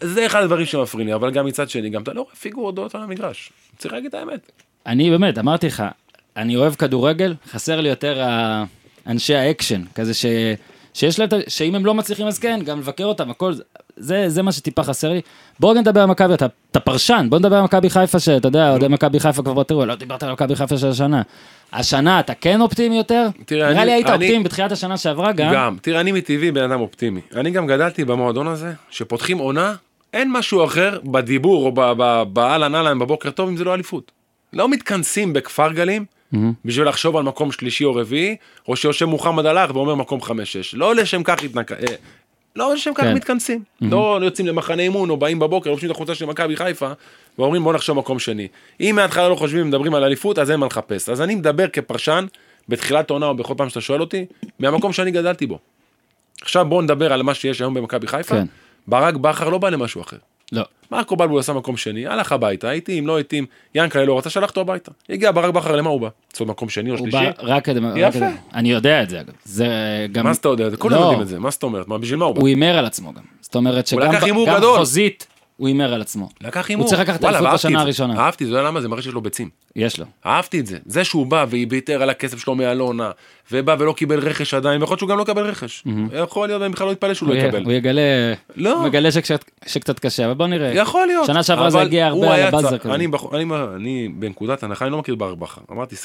זה 0.00 0.26
אחד 0.26 0.42
הדברים 0.42 0.66
שמפריעים 0.66 1.08
לי, 1.08 1.14
אבל 1.14 1.30
גם 1.30 1.46
מצד 1.46 1.70
שני, 1.70 1.90
גם 1.90 2.02
אתה 2.02 2.12
לא 2.12 2.20
רואה 2.20 2.34
פיגורות 2.34 2.74
דעות 2.74 2.94
על 2.94 3.02
המגרש. 3.02 3.52
צריך 3.78 3.94
להגיד 3.94 4.08
את 4.08 4.14
האמת. 4.14 4.52
אני 4.86 5.10
באמת, 5.10 5.38
אמרתי 5.38 5.66
לך, 5.66 5.84
אני 6.36 6.56
אוהב 6.56 6.74
כדורגל, 6.74 7.34
חסר 7.50 7.80
לי 7.80 7.88
יותר 7.88 8.26
אנשי 9.06 9.34
האקשן, 9.34 9.82
כזה 9.94 10.14
ש... 10.14 10.26
שיש 10.94 11.18
להם, 11.18 11.28
שאם 11.48 11.74
הם 11.74 11.86
לא 11.86 11.94
מצליחים 11.94 12.26
אז 12.26 12.38
כן, 12.38 12.60
גם 12.64 12.78
לבקר 12.78 13.04
אותם, 13.04 13.30
הכל, 13.30 13.52
זה, 13.52 13.62
זה 13.98 14.42
מה 14.42 14.52
שטיפה 14.52 14.82
חסר 14.82 15.12
לי. 15.12 15.20
בואו 15.60 15.74
נדבר 15.74 16.00
על 16.00 16.06
מכבי, 16.06 16.34
אתה, 16.34 16.46
אתה 16.70 16.80
פרשן, 16.80 17.26
בוא 17.30 17.38
נדבר 17.38 17.56
על 17.56 17.62
מכבי 17.64 17.90
חיפה, 17.90 18.18
שאתה 18.20 18.48
יודע, 18.48 18.70
אוהדי 18.70 18.88
מכבי 18.88 19.20
חיפה 19.20 19.42
כבר 19.42 19.62
תראו, 19.62 19.86
לא 19.86 19.94
דיברת 19.94 20.22
על 20.22 20.32
מכבי 20.32 20.56
חיפה 20.56 20.78
של 20.78 20.88
השנה. 20.88 21.22
השנה 21.72 22.20
אתה 22.20 22.34
כן 22.34 22.60
אופטימי 22.60 22.96
יותר? 22.98 23.26
תראה, 23.46 23.68
נראה 23.70 23.82
אני- 23.82 23.86
לי 23.90 23.96
היית 23.96 24.06
אני- 24.06 24.14
אופטימי 24.26 24.44
בתחילת 24.44 24.72
השנה 24.72 24.96
שעברה 24.96 25.32
גם. 25.32 25.52
גם, 25.54 25.76
תראה, 25.82 26.00
אני 26.00 26.12
מטבעי 26.12 26.50
בן 26.52 26.62
אדם 26.70 26.80
אופטימי. 26.80 27.20
אני 27.36 27.50
גם 27.50 27.66
גדלתי 27.66 28.04
במועדון 28.04 28.46
הזה, 28.46 28.72
שפותחים 28.90 29.38
עונה, 29.38 29.74
אין 30.12 30.32
משהו 30.32 30.64
אחר 30.64 30.98
בדיבור 31.04 31.66
או 31.66 31.72
באהלן 32.26 32.74
אהלן 32.74 32.98
בבוקר 32.98 33.30
טוב 33.30 33.48
אם 33.48 33.56
זה 33.56 33.64
לא 33.64 33.74
אליפות. 33.74 34.12
לא 34.52 34.68
מתכנסים 34.68 35.32
בכפר 35.32 35.72
גלים 35.72 36.04
בשביל 36.64 36.88
לחשוב 36.88 37.16
על 37.16 37.22
מקום 37.22 37.52
שלישי 37.52 37.84
או 37.84 37.94
רביעי, 37.94 38.36
או 38.68 38.76
שיושב 38.76 39.06
מוחמד 39.06 39.46
הלך 39.46 39.70
ואומר 39.74 39.94
מקום 39.94 40.20
חמש-שש. 40.22 40.74
לא 40.74 40.94
לשם 40.94 41.22
כך 41.22 41.42
התנק... 41.44 41.72
לא 42.56 42.74
לשם 42.74 42.90
כך 42.94 43.04
כן. 43.04 43.14
מתכנסים. 43.14 43.62
לא 43.80 44.20
יוצאים 44.22 44.46
למחנה 44.46 44.82
אימון 44.82 45.10
או 45.10 45.16
באים 45.16 45.38
בבוקר, 45.38 45.70
לובשים 45.70 45.90
את 45.90 45.94
החולצה 45.94 46.14
של 46.14 46.26
מכבי 46.26 46.56
חיפה, 46.56 46.90
ואומרים 47.38 47.64
בוא 47.64 47.72
נחשוב 47.72 47.98
מקום 47.98 48.18
שני. 48.18 48.48
אם 48.80 48.92
מההתחלה 48.96 49.28
לא 49.28 49.34
חושבים 49.34 49.62
ומדברים 49.62 49.94
על 49.94 50.04
אליפות, 50.04 50.38
אז 50.38 50.50
אין 50.50 50.60
מה 50.60 50.66
לחפש. 50.66 51.08
אז 51.08 51.20
אני 51.20 51.34
מדבר 51.34 51.68
כפרשן, 51.68 52.26
בתחילת 52.68 53.10
העונה 53.10 53.26
או 53.26 53.34
בכל 53.34 53.54
פעם 53.56 53.68
שאתה 53.68 53.80
שואל 53.80 54.00
אותי, 54.00 54.26
מהמקום 54.58 54.92
שאני 54.92 55.10
גדלתי 55.10 55.46
בו. 55.46 55.58
עכשיו 56.42 56.64
בואו 56.64 56.82
נדבר 56.82 57.12
על 57.12 57.22
מה 57.22 57.34
שיש 57.34 57.60
היום 57.60 57.74
במכבי 57.74 58.06
חיפה. 58.06 58.34
כן. 58.34 58.46
ברק 58.86 59.14
בכר 59.14 59.48
לא 59.48 59.58
בא 59.58 59.68
למשהו 59.68 60.00
אחר. 60.00 60.16
לא. 60.52 60.62
מרקו 60.92 61.16
בלבול 61.16 61.40
עשה 61.40 61.52
מקום 61.52 61.76
שני, 61.76 62.06
הלך 62.06 62.32
הביתה, 62.32 62.68
הייתי 62.68 62.98
אם 62.98 63.06
לא 63.06 63.16
הייתי, 63.16 63.42
ינקלה 63.74 64.04
לא 64.04 64.18
רצה, 64.18 64.30
שלח 64.30 64.50
אותו 64.50 64.60
הביתה. 64.60 64.90
הגיע 65.10 65.32
ברק 65.32 65.54
בכר, 65.54 65.76
למה 65.76 65.90
הוא 65.90 66.00
בא? 66.00 66.08
לעשות 66.32 66.48
מקום 66.48 66.68
שני 66.68 66.90
או 66.90 66.96
הוא 66.96 67.10
שלישי? 67.10 67.26
בא 67.26 67.30
רק 67.38 67.64
כדי... 67.64 67.80
יפה. 67.96 68.26
אני 68.54 68.72
יודע 68.72 69.02
את 69.02 69.10
זה 69.10 69.20
אגב. 69.20 69.32
זה 69.44 69.66
גם... 70.12 70.24
מה 70.24 70.32
אתה 70.32 70.48
יודע? 70.48 70.76
כולם 70.76 70.96
לא, 70.96 71.00
יודעים 71.00 71.22
את 71.22 71.28
זה, 71.28 71.38
מה 71.38 71.50
זאת 71.50 71.62
אומרת? 71.62 71.88
מה, 71.88 71.98
בשביל 71.98 72.18
מה 72.18 72.24
הוא 72.24 72.34
בא? 72.34 72.40
הוא 72.40 72.48
הימר 72.48 72.78
על 72.78 72.86
עצמו 72.86 73.12
גם. 73.12 73.22
זאת 73.40 73.54
אומרת 73.54 73.86
שגם. 73.86 74.12
חוזית 74.76 75.26
הוא 75.56 75.68
הימר 75.68 75.94
על 75.94 76.00
עצמו. 76.00 76.28
לקח 76.40 76.68
הימור. 76.68 76.84
הוא 76.84 76.90
צריך 76.90 77.00
לקחת 77.00 77.22
וואלה, 77.22 77.38
אליפות 77.38 77.54
בשנה 77.54 77.70
את 77.70 77.76
זה. 77.76 77.82
הראשונה. 77.82 78.20
אהבתי, 78.20 78.44
אתה 78.44 78.50
יודע 78.50 78.62
למה? 78.62 78.80
זה 78.80 78.88
מראה 78.88 79.02
שיש 79.02 79.12
לו 79.12 79.20
ביצים. 79.20 79.48
יש 79.76 79.98
לו. 79.98 80.06
אהבתי 80.26 80.60
את 80.60 80.66
זה. 80.66 80.78
זה 80.86 81.04
שהוא 81.04 81.26
בא 81.26 81.46
והביטר 81.50 82.02
על 82.02 82.10
הכסף 82.10 82.38
שלו 82.38 82.54
מאלונה, 82.54 83.10
ובא 83.52 83.76
ולא 83.78 83.92
קיבל 83.92 84.18
רכש 84.18 84.54
עדיין, 84.54 84.80
ויכול 84.80 84.92
להיות 84.92 84.98
שהוא 84.98 85.08
גם 85.08 85.16
לא 85.18 85.22
יקבל 85.22 85.42
רכש. 85.42 85.84
יכול 86.12 86.48
להיות, 86.48 86.62
אני 86.62 86.72
בכלל 86.72 86.86
לא 86.86 86.92
אתפלא 86.92 87.14
שהוא 87.14 87.28
לא 87.28 87.34
יקבל. 87.34 87.64
הוא 87.64 87.72
יגלה, 87.72 88.02
לא. 88.56 88.84
מגלה 88.84 89.10
שקצת, 89.66 89.98
קשה, 90.00 90.26
אבל 90.26 90.34
בוא 90.34 90.46
נראה. 90.46 90.72
יכול 90.74 91.06
להיות. 91.06 91.26
שנה 91.26 91.42
שעברה 91.42 91.70
זה 91.70 91.80
הגיע 91.80 92.06
הרבה 92.06 92.34
על 92.34 92.42
הבאזר 92.42 92.78
כזה. 92.78 92.94
אני, 93.74 94.08
בנקודת 94.08 94.62
הנחה, 94.62 94.84
אני 94.84 94.92
לא 94.92 94.98
מכיר 94.98 95.14
בכר. 95.14 95.60
אמרתי, 95.72 95.96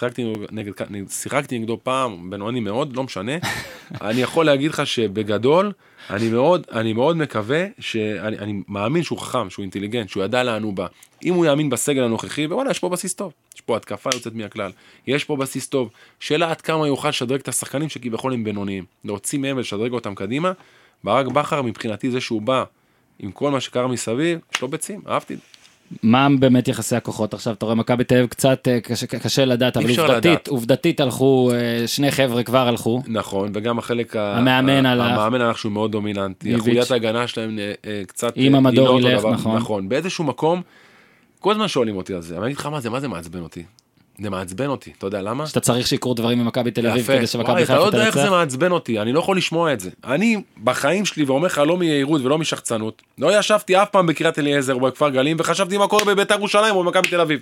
שיחקתי 1.09 1.59
נגדו 1.59 1.77
פעם, 1.83 2.29
בינוני 2.29 2.59
מאוד, 2.59 2.95
לא 2.95 3.03
משנה. 3.03 3.31
אני 4.01 4.21
יכול 4.21 4.45
להגיד 4.45 4.71
לך 4.71 4.87
שבגדול, 4.87 5.71
אני 6.09 6.29
מאוד, 6.29 6.67
אני 6.71 6.93
מאוד 6.93 7.17
מקווה, 7.17 7.65
שאני 7.79 8.37
אני 8.37 8.61
מאמין 8.67 9.03
שהוא 9.03 9.19
חכם, 9.19 9.49
שהוא 9.49 9.63
אינטליגנט, 9.63 10.09
שהוא 10.09 10.23
ידע 10.23 10.43
לאן 10.43 10.63
הוא 10.63 10.73
בא. 10.73 10.87
אם 11.23 11.33
הוא 11.33 11.45
יאמין 11.45 11.69
בסגל 11.69 12.03
הנוכחי, 12.03 12.45
ווואלה, 12.45 12.71
יש 12.71 12.79
פה 12.79 12.89
בסיס 12.89 13.13
טוב. 13.13 13.33
יש 13.55 13.61
פה 13.61 13.77
התקפה 13.77 14.09
יוצאת 14.13 14.35
מהכלל. 14.35 14.71
יש 15.07 15.23
פה 15.23 15.35
בסיס 15.35 15.67
טוב. 15.67 15.89
שאלה 16.19 16.51
עד 16.51 16.61
כמה 16.61 16.87
יוכל 16.87 17.09
לשדרג 17.09 17.39
את 17.39 17.47
השחקנים 17.47 17.89
שכביכול 17.89 18.33
הם 18.33 18.43
בינוניים. 18.43 18.85
להוציא 19.05 19.39
מהם 19.39 19.57
ולשדרג 19.57 19.91
אותם 19.91 20.15
קדימה. 20.15 20.51
ברק 21.03 21.27
בכר, 21.27 21.61
מבחינתי, 21.61 22.11
זה 22.11 22.21
שהוא 22.21 22.41
בא 22.41 22.63
עם 23.19 23.31
כל 23.31 23.51
מה 23.51 23.61
שקרה 23.61 23.87
מסביב, 23.87 24.39
יש 24.55 24.61
לו 24.61 24.67
ביצים, 24.67 25.01
אהבתי. 25.07 25.35
מה 26.03 26.27
באמת 26.39 26.67
יחסי 26.67 26.95
הכוחות 26.95 27.33
עכשיו? 27.33 27.53
אתה 27.53 27.65
רואה 27.65 27.75
מכבי 27.75 28.03
תל 28.03 28.15
אביב 28.15 28.27
קצת 28.27 28.67
אה, 28.67 28.79
קשה, 28.81 29.07
קשה 29.07 29.45
לדעת, 29.45 29.77
אבל 29.77 29.85
עובדתית, 29.89 30.25
לדעת. 30.25 30.47
עובדתית 30.47 30.99
הלכו, 30.99 31.51
אה, 31.53 31.87
שני 31.87 32.11
חבר'ה 32.11 32.43
כבר 32.43 32.67
הלכו. 32.67 33.01
נכון, 33.07 33.51
וגם 33.53 33.79
החלק 33.79 34.15
המאמן 34.15 34.85
ה- 34.85 34.91
הלך. 34.91 35.11
המאמן 35.19 35.41
הלך 35.41 35.57
שהוא 35.57 35.71
מאוד 35.71 35.91
דומיננטי, 35.91 36.47
איביץ'. 36.49 36.61
החוליית 36.61 36.91
ההגנה 36.91 37.27
שלהם 37.27 37.59
אה, 37.59 38.01
קצת... 38.07 38.37
אם 38.37 38.55
המדור 38.55 38.99
לא 39.01 39.09
ילך. 39.09 39.25
נכון. 39.25 39.55
נכון, 39.57 39.89
באיזשהו 39.89 40.23
מקום, 40.23 40.61
כל 41.39 41.51
הזמן 41.51 41.67
שואלים 41.67 41.95
אותי 41.97 42.13
על 42.13 42.21
זה, 42.21 42.33
אבל 42.35 42.43
אני 42.43 42.51
אגיד 42.51 42.59
לך 42.59 42.65
מה 42.65 42.79
זה, 42.79 42.89
מה 42.89 42.99
זה 42.99 43.07
מעצבן 43.07 43.39
אותי? 43.39 43.63
זה 44.21 44.29
מעצבן 44.29 44.67
אותי, 44.67 44.91
אתה 44.97 45.07
יודע 45.07 45.21
למה? 45.21 45.47
שאתה 45.47 45.59
צריך 45.59 45.87
שיקרו 45.87 46.13
דברים 46.13 46.39
ממכבי 46.39 46.71
תל 46.71 46.87
אביב 46.87 47.07
כדי 47.07 47.27
שמכבי 47.27 47.63
אתה 47.63 47.75
לא 47.75 47.85
חיפה 47.85 47.97
יודע 47.97 48.05
איך 48.05 48.15
זה 48.15 48.21
תנצח. 48.21 48.31
מעצבן 48.31 48.71
אותי, 48.71 48.99
אני 48.99 49.13
לא 49.13 49.19
יכול 49.19 49.37
לשמוע 49.37 49.73
את 49.73 49.79
זה. 49.79 49.89
אני, 50.03 50.41
בחיים 50.63 51.05
שלי, 51.05 51.23
ואומר 51.23 51.45
לך, 51.45 51.61
לא 51.67 51.77
מיהירות 51.77 52.21
ולא 52.21 52.37
משחצנות, 52.37 53.01
לא 53.17 53.39
ישבתי 53.39 53.81
אף 53.81 53.89
פעם 53.89 54.07
בקריית 54.07 54.39
אליעזר 54.39 54.73
או 54.73 54.79
בכפר 54.79 55.09
גלים, 55.09 55.37
וחשבתי 55.39 55.77
מה 55.77 55.87
קורה 55.87 56.05
בביתר 56.05 56.35
ירושלים 56.35 56.75
או 56.75 56.83
במכבי 56.83 57.07
תל 57.07 57.21
אביב. 57.21 57.39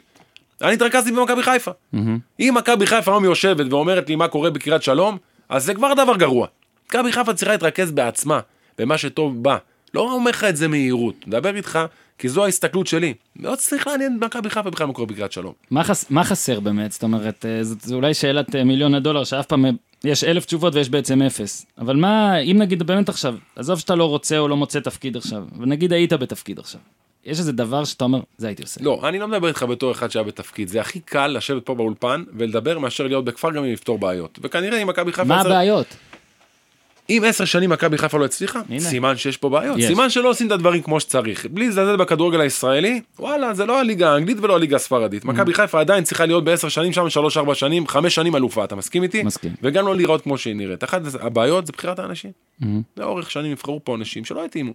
אני 0.62 0.74
התרכזתי 0.74 1.12
במכבי 1.12 1.44
חיפה. 1.44 1.72
אם 2.40 2.54
מכבי 2.58 2.88
חיפה 2.88 3.12
היום 3.12 3.24
יושבת 3.24 3.66
ואומרת 3.70 4.10
לי 4.10 4.16
מה 4.16 4.28
קורה 4.28 4.50
בקריית 4.50 4.84
שלום, 4.84 5.18
אז 5.50 5.66
זה 5.66 5.74
כבר 5.74 5.94
דבר 5.94 6.16
גרוע. 6.16 6.48
מכבי 6.88 7.12
חיפה 7.12 7.34
צריכה 7.34 7.52
להתרכז 7.52 7.92
בעצמה, 7.92 8.40
במה 8.78 8.98
שטוב 8.98 9.44
בה. 9.44 9.58
לא 9.94 10.14
אומר 10.14 10.32
לך 10.32 10.44
את 10.44 10.56
זה 10.56 10.68
מיהירות, 10.68 11.28
מדבר 11.28 11.56
איתך, 11.56 11.80
כי 12.18 12.30
זו 12.30 12.46
ההסתכלות 12.46 12.88
שלי. 12.88 13.14
לא 13.40 13.56
צריך 13.56 13.88
לעניין 13.88 14.18
את 14.18 14.26
מכבי 14.26 14.50
חיפה 14.50 14.70
בכלל 14.70 14.88
מה 14.88 14.94
קורה 14.94 15.08
בקריית 15.08 15.32
שלום. 15.32 15.54
מה, 15.72 15.84
חס, 15.84 16.06
מה 16.10 16.24
חסר 16.24 16.60
באמת? 16.60 16.92
זאת 16.92 17.04
אומרת, 17.04 17.46
אה, 17.46 17.64
זו 17.64 17.96
אולי 17.96 18.14
שאלת 18.14 18.56
אה, 18.56 18.64
מיליון 18.64 18.94
הדולר, 18.94 19.24
שאף 19.24 19.46
פעם 19.46 19.66
אה, 19.66 19.72
יש 20.04 20.24
אלף 20.24 20.46
תשובות 20.46 20.76
ויש 20.76 20.90
בעצם 20.90 21.22
אפס. 21.22 21.66
אבל 21.78 21.96
מה, 21.96 22.38
אם 22.38 22.58
נגיד 22.60 22.84
באמת 22.84 23.10
עכשיו, 23.10 23.36
עזוב 23.56 23.80
שאתה 23.80 23.96
לא 23.96 24.06
רוצה 24.06 24.38
או 24.38 24.48
לא 24.48 24.58
מוצא 24.58 24.80
תפקיד 24.80 25.18
עכשיו, 25.18 25.44
ונגיד 25.60 25.94
היית 25.94 26.14
בתפקיד 26.14 26.60
עכשיו, 26.60 26.82
יש 27.26 27.40
איזה 27.40 27.52
דבר 27.52 27.84
שאתה 27.84 28.04
אומר, 28.04 28.20
זה 28.38 28.48
הייתי 28.48 28.62
עושה. 28.62 28.84
לא, 28.84 29.02
אני 29.10 29.20
לא 29.20 29.28
מדבר 29.28 29.48
איתך 29.48 29.64
בתור 29.64 29.92
אחד 29.92 30.12
שהיה 30.12 30.24
בתפקיד, 30.24 30.68
זה 30.68 30.82
הכי 30.82 31.00
קל 31.00 31.28
לשבת 31.28 31.66
פה 31.66 31.76
באולפן 31.76 32.24
ולדבר 32.38 32.80
מאשר 32.80 33.08
להיות 33.08 33.26
בכפר 33.26 33.52
גם 33.52 33.64
אם 33.64 33.72
לפתור 33.72 34.00
בעיות. 34.00 34.40
וכנראה 34.42 34.82
אם 34.82 34.88
מכבי 34.88 35.12
חיפה... 35.12 35.28
מה 35.28 35.42
הבעיות? 35.42 35.88
אם 37.10 37.24
עשר 37.28 37.46
שנים 37.46 37.70
מכבי 37.70 37.98
חיפה 37.98 38.18
לא 38.18 38.26
הצליחה. 38.26 38.62
סימן 38.80 39.18
שיש 39.18 39.38
פה 39.38 39.50
בעיות, 39.50 39.78
יש. 39.80 39.86
סימן 39.86 40.10
שלא 40.10 40.30
עושים 40.30 40.48
את 40.48 40.52
הדברים 40.52 40.82
כמו 40.82 41.00
שצריך. 41.00 41.46
בלי 41.46 41.68
לזלזל 41.68 41.96
בכדורגל 41.96 42.42
הישראלי, 42.42 43.02
וואלה, 43.20 43.54
זה 43.54 43.66
לא 43.66 43.80
הליגה 43.80 44.14
האנגלית 44.14 44.38
ולא 44.42 44.56
הליגה 44.56 44.76
הספרדית. 44.76 45.24
Mm. 45.24 45.28
מכבי 45.28 45.54
חיפה 45.54 45.80
עדיין 45.80 46.04
צריכה 46.04 46.26
להיות 46.26 46.44
בעשר 46.44 46.70
שנים 46.70 46.94
שם, 46.94 47.10
שלוש 47.10 47.38
ארבע 47.38 47.56
שנים, 47.56 47.88
חמש 47.88 48.16
שנים 48.16 48.36
אלופה, 48.36 48.64
אתה 48.64 48.76
מסכים 48.76 49.04
איתי? 49.04 49.24
מסכים. 49.24 49.52
וגם 49.64 49.88
לא 49.88 49.96
להיראות 49.96 50.22
כמו 50.22 50.38
שהיא 50.38 50.56
נראית. 50.56 50.84
אחת 50.84 51.02
הבעיות 51.20 51.66
זה 51.66 51.74
בחירת 51.74 52.00
האנשים. 52.00 52.32
Mm-hmm. 52.62 52.66
לאורך 52.98 53.32
שנים 53.32 53.52
נבחרו 53.52 53.82
פה 53.84 53.96
אנשים 53.96 54.26
שלא 54.26 54.46
התאימו. 54.46 54.74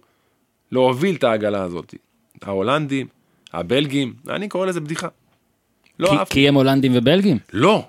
להוביל 0.72 1.14
את 1.14 1.24
העגלה 1.24 1.62
הזאת. 1.62 1.94
ההולנדים, 2.42 3.06
הבלגים, 3.52 4.12
אני 4.28 4.48
קורא 4.48 4.66
לזה 4.66 4.80
בדיחה. 4.80 5.08
לא 5.98 6.08
כי. 6.08 6.16
כי 6.30 6.48
הם 6.48 6.54
הולנדים 6.54 6.92
ובלגים? 6.94 7.38
לא, 7.52 7.84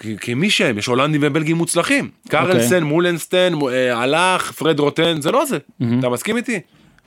כי, 0.00 0.16
כי 0.20 0.34
מי 0.34 0.50
שהם, 0.50 0.78
יש 0.78 0.86
הולנדים 0.86 1.20
ובלגים 1.24 1.56
מוצלחים. 1.56 2.10
קרלסן, 2.28 2.82
מולנסטיין, 2.82 3.54
מו- 3.54 3.70
אה, 3.70 3.96
הלך, 4.02 4.52
פרד 4.52 4.80
רוטן, 4.80 5.20
זה 5.20 5.30
לא 5.30 5.44
זה. 5.46 5.58
אתה 5.98 6.08
מסכים 6.08 6.36
איתי? 6.36 6.60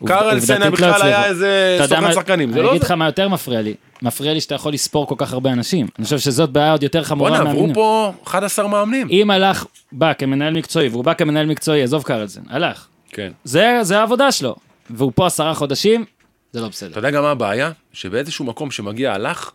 קרלסן 0.06 0.62
לא 0.62 0.70
בכלל 0.70 1.02
היה. 1.02 1.26
איזה 1.26 1.78
אתה 1.86 1.96
סוכן 1.96 2.14
שחקנים, 2.14 2.50
זה 2.52 2.56
אני 2.56 2.64
לא 2.66 2.70
אגיד 2.72 2.82
זה. 2.82 2.86
לך 2.86 2.92
מה 2.92 3.06
יותר 3.06 3.30
מפריע 3.30 3.62
לי. 3.62 3.74
מפריע 4.02 4.34
לי 4.34 4.42
שאתה 4.42 4.56
יכול 4.56 4.74
לספור 4.74 5.08
כל 5.08 5.16
כך 5.18 5.34
הרבה 5.34 5.52
אנשים. 5.52 5.88
אני 6.00 6.04
חושב 6.06 6.20
שזאת 6.20 6.50
בעיה 6.50 6.72
עוד 6.72 6.84
יותר 6.84 7.04
חמורה. 7.04 7.30
בואנה, 7.32 7.50
עברו. 7.52 7.68
פה 7.74 8.14
11 8.24 8.68
מאמנים. 8.68 9.08
אם 9.12 9.32
הלך, 9.32 9.66
בא 9.92 10.14
כמנהל 10.14 10.54
מקצועי, 10.54 10.88
והוא 10.90 11.04
בא 11.04 11.14
כמנהל 11.14 11.46
מקצועי, 11.46 11.84
עזוב 11.84 12.04
קרלסן, 12.04 12.42
הלך. 12.50 12.88
כן. 13.12 13.32
זה, 13.44 13.78
זה 13.82 14.00
העבודה 14.00 14.32
שלו. 14.32 14.56
והוא 14.90 15.12
פה 15.16 15.28
עשרה 15.28 15.54
חודשים, 15.54 16.06
זה 16.52 16.60
לא 16.60 16.66
אתה 16.66 16.72
בסדר. 16.72 16.92
יודע 16.96 17.10
גם 17.12 17.24
מה 17.24 17.32
הבעיה? 17.32 17.72
שבאיזשהו 17.94 18.46
מקום 18.46 18.72
שמגיע 18.72 19.14
הלך, 19.14 19.52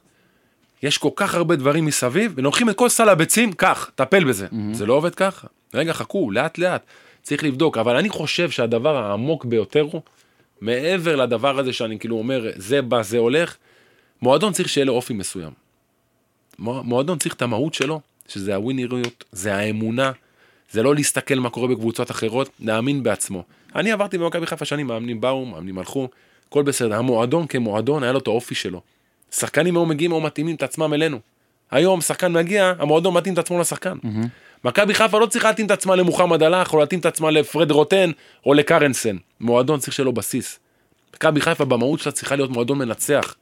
יש 0.82 0.98
כל 0.98 1.08
כך 1.16 1.34
הרבה 1.34 1.56
דברים 1.56 1.84
מסביב, 1.84 2.32
ולוקחים 2.36 2.70
את 2.70 2.76
כל 2.76 2.88
סל 2.88 3.08
הביצים, 3.08 3.52
קח, 3.52 3.90
טפל 3.94 4.24
בזה. 4.24 4.46
זה 4.72 4.86
לא 4.86 4.94
עובד 4.94 5.14
ככה. 5.14 5.46
רגע, 5.74 5.92
חכו, 5.92 6.30
לאט 6.30 6.58
לאט. 6.58 6.82
צריך 7.22 7.44
לבדוק, 7.44 7.78
אבל 7.78 7.96
אני 7.96 8.08
חושב 8.08 8.50
שהדבר 8.50 8.96
העמוק 8.96 9.44
ביותר 9.44 9.80
הוא, 9.80 10.00
מעבר 10.60 11.16
לדבר 11.16 11.58
הזה 11.58 11.72
שאני 11.72 11.98
כאילו 11.98 12.16
אומר, 12.18 12.50
זה 12.56 12.82
בא, 12.82 13.02
זה 13.02 13.18
הולך, 13.18 13.56
מועדון 14.22 14.52
צריך 14.52 14.68
שיהיה 14.68 14.84
לו 14.84 14.92
אופי 14.92 15.14
מסוים. 15.14 15.50
מוע- 16.58 16.82
מועדון 16.82 17.18
צריך 17.18 17.34
את 17.34 17.42
המהות 17.42 17.74
שלו, 17.74 18.00
שזה 18.28 18.54
הווינריות, 18.54 19.24
זה 19.32 19.54
האמונה, 19.54 20.12
זה 20.70 20.82
לא 20.82 20.94
להסתכל 20.94 21.34
מה 21.34 21.50
קורה 21.50 21.68
בקבוצות 21.68 22.10
אחרות, 22.10 22.48
להאמין 22.60 23.02
בעצמו. 23.02 23.44
אני 23.74 23.92
עברתי 23.92 24.18
במכבי 24.18 24.46
חיפה 24.46 24.64
שנים, 24.64 24.86
מאמנים 24.86 25.20
באו, 25.20 25.44
מאמנים 25.46 25.78
הלכו, 25.78 26.08
הכל 26.48 26.62
בסדר. 26.62 26.94
המועדון 26.94 27.46
כמועדון 27.46 28.02
היה 28.02 28.12
לו 28.12 28.18
את 28.18 28.26
האופי 28.26 28.54
שלו. 28.54 28.80
שחקנים 29.32 29.76
היום 29.76 29.88
מגיעים 29.88 30.12
או 30.12 30.20
מתאימים 30.20 30.56
את 30.56 30.62
עצמם 30.62 30.94
אלינו. 30.94 31.18
היום 31.70 32.00
שחקן 32.00 32.32
מגיע, 32.32 32.72
המועדון 32.78 33.14
מתאים 33.14 33.34
את 33.34 33.38
עצמו 33.38 33.60
לשחקן. 33.60 33.98
מכבי 34.64 34.94
חיפה 34.94 35.18
לא 35.18 35.26
צריכה 35.26 35.48
להתאים 35.48 35.66
את 35.66 35.70
עצמה 35.70 35.96
למוחמד 35.96 36.42
הלך, 36.42 36.72
או 36.72 36.80
להתאים 36.80 37.00
את 37.00 37.06
עצמה 37.06 37.30
לפרד 37.30 37.70
רוטן, 37.70 38.10
או 38.46 38.54
לקרנסן. 38.54 39.16
מועדון 39.40 39.80
צריך 39.80 39.92
שיהיה 39.92 40.04
לו 40.04 40.12
בסיס. 40.12 40.58
מכבי 41.14 41.40
חיפה 41.40 41.64
במהות 41.64 42.00
שלה 42.00 42.12
צריכה 42.12 42.36
להיות 42.36 42.50
מועדון 42.50 42.78
מנצח. 42.78 43.34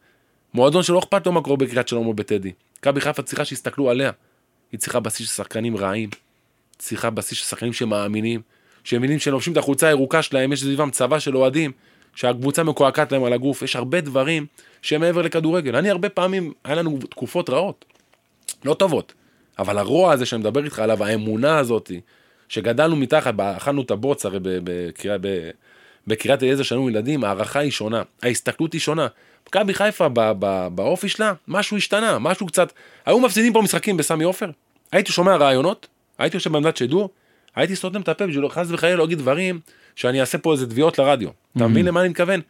מועדון 0.55 0.83
שלא 0.83 0.99
אכפת 0.99 1.27
לו 1.27 1.33
מה 1.33 1.41
קורה 1.41 1.57
בקריית 1.57 1.89
שלום 1.89 2.07
או 2.07 2.15
בטדי. 2.15 2.53
מכבי 2.79 3.01
חיפה 3.01 3.23
צריכה 3.23 3.45
שיסתכלו 3.45 3.91
עליה. 3.91 4.11
היא 4.73 4.81
צריכה 4.81 5.01
בסיס 5.01 5.29
של 5.29 5.35
שחקנים 5.35 5.77
רעים. 5.77 6.09
צריכה 6.79 7.11
בסיס 7.11 7.39
של 7.39 7.45
שחקנים 7.45 7.73
שמאמינים. 7.73 8.41
שמבינים 8.85 9.19
שהם 9.19 9.33
לובשים 9.33 9.53
את 9.53 9.59
החולצה 9.59 9.89
הירוקה 9.89 10.23
שלהם, 10.23 10.53
יש 10.53 10.61
סביבם 10.61 10.91
צבא 10.91 11.19
של 11.19 11.37
אוהדים, 11.37 11.73
שהקבוצה 12.15 12.63
מקועקעת 12.63 13.13
להם 13.13 13.25
על 13.25 13.33
הגוף. 13.33 13.63
יש 13.63 13.77
הרבה 13.77 14.01
דברים 14.01 14.47
שהם 14.83 15.01
מעבר 15.01 15.23
לכדורגל. 15.23 15.77
אני 15.77 15.91
הרבה 15.91 16.09
פעמים, 16.09 16.53
היה 16.65 16.75
לנו 16.75 16.99
תקופות 17.11 17.51
רעות. 17.51 17.85
לא 18.65 18.75
טובות. 18.75 19.13
אבל 19.59 19.79
הרוע 19.79 20.13
הזה 20.13 20.27
שאני 20.27 20.41
מדבר 20.41 20.65
איתך 20.65 20.79
עליו, 20.79 21.05
האמונה 21.05 21.59
הזאת, 21.59 21.91
שגדלנו 22.49 22.97
מתחת, 22.97 23.35
אכלנו 23.39 23.83
את 23.83 23.91
הבוץ 23.91 24.27
הרי 24.27 24.39
בקריית... 26.07 26.43
אליעזר 26.43 26.63
שהיינו 26.63 26.91
ילדים, 26.91 27.25
ההערכה 27.25 27.59
היא 27.59 27.71
שונה, 27.71 28.03
ההסתכלות 28.23 28.73
היא 28.73 28.81
שונה. 28.81 29.07
מכבי 29.49 29.75
חיפה 29.75 30.09
באופי 30.75 31.09
שלה, 31.09 31.33
משהו 31.49 31.77
השתנה, 31.77 32.19
משהו 32.19 32.47
קצת... 32.47 32.73
היו 33.07 33.21
מפסידים 33.21 33.53
פה 33.53 33.63
משחקים 33.63 33.97
בסמי 33.97 34.25
עופר, 34.25 34.51
הייתי 34.93 35.13
שומע 35.13 35.37
רעיונות, 35.37 35.87
הייתי 36.19 36.37
יושב 36.37 36.53
בעמדת 36.53 36.77
שידור, 36.77 37.11
הייתי 37.57 37.77
סותם 37.77 38.01
את 38.01 38.09
הפה 38.09 38.27
בשביל 38.27 38.49
חס 38.49 38.67
וחלילה 38.71 38.97
לא 38.97 39.05
להגיד 39.05 39.19
דברים 39.19 39.61
שאני 39.97 40.21
אעשה 40.21 40.39
פה 40.39 40.53
איזה 40.53 40.67
תביעות 40.67 40.99
לרדיו. 40.99 41.29
אתה 41.57 41.67
מבין 41.67 41.87
למה 41.87 42.01
אני 42.01 42.09
מתכוון? 42.09 42.41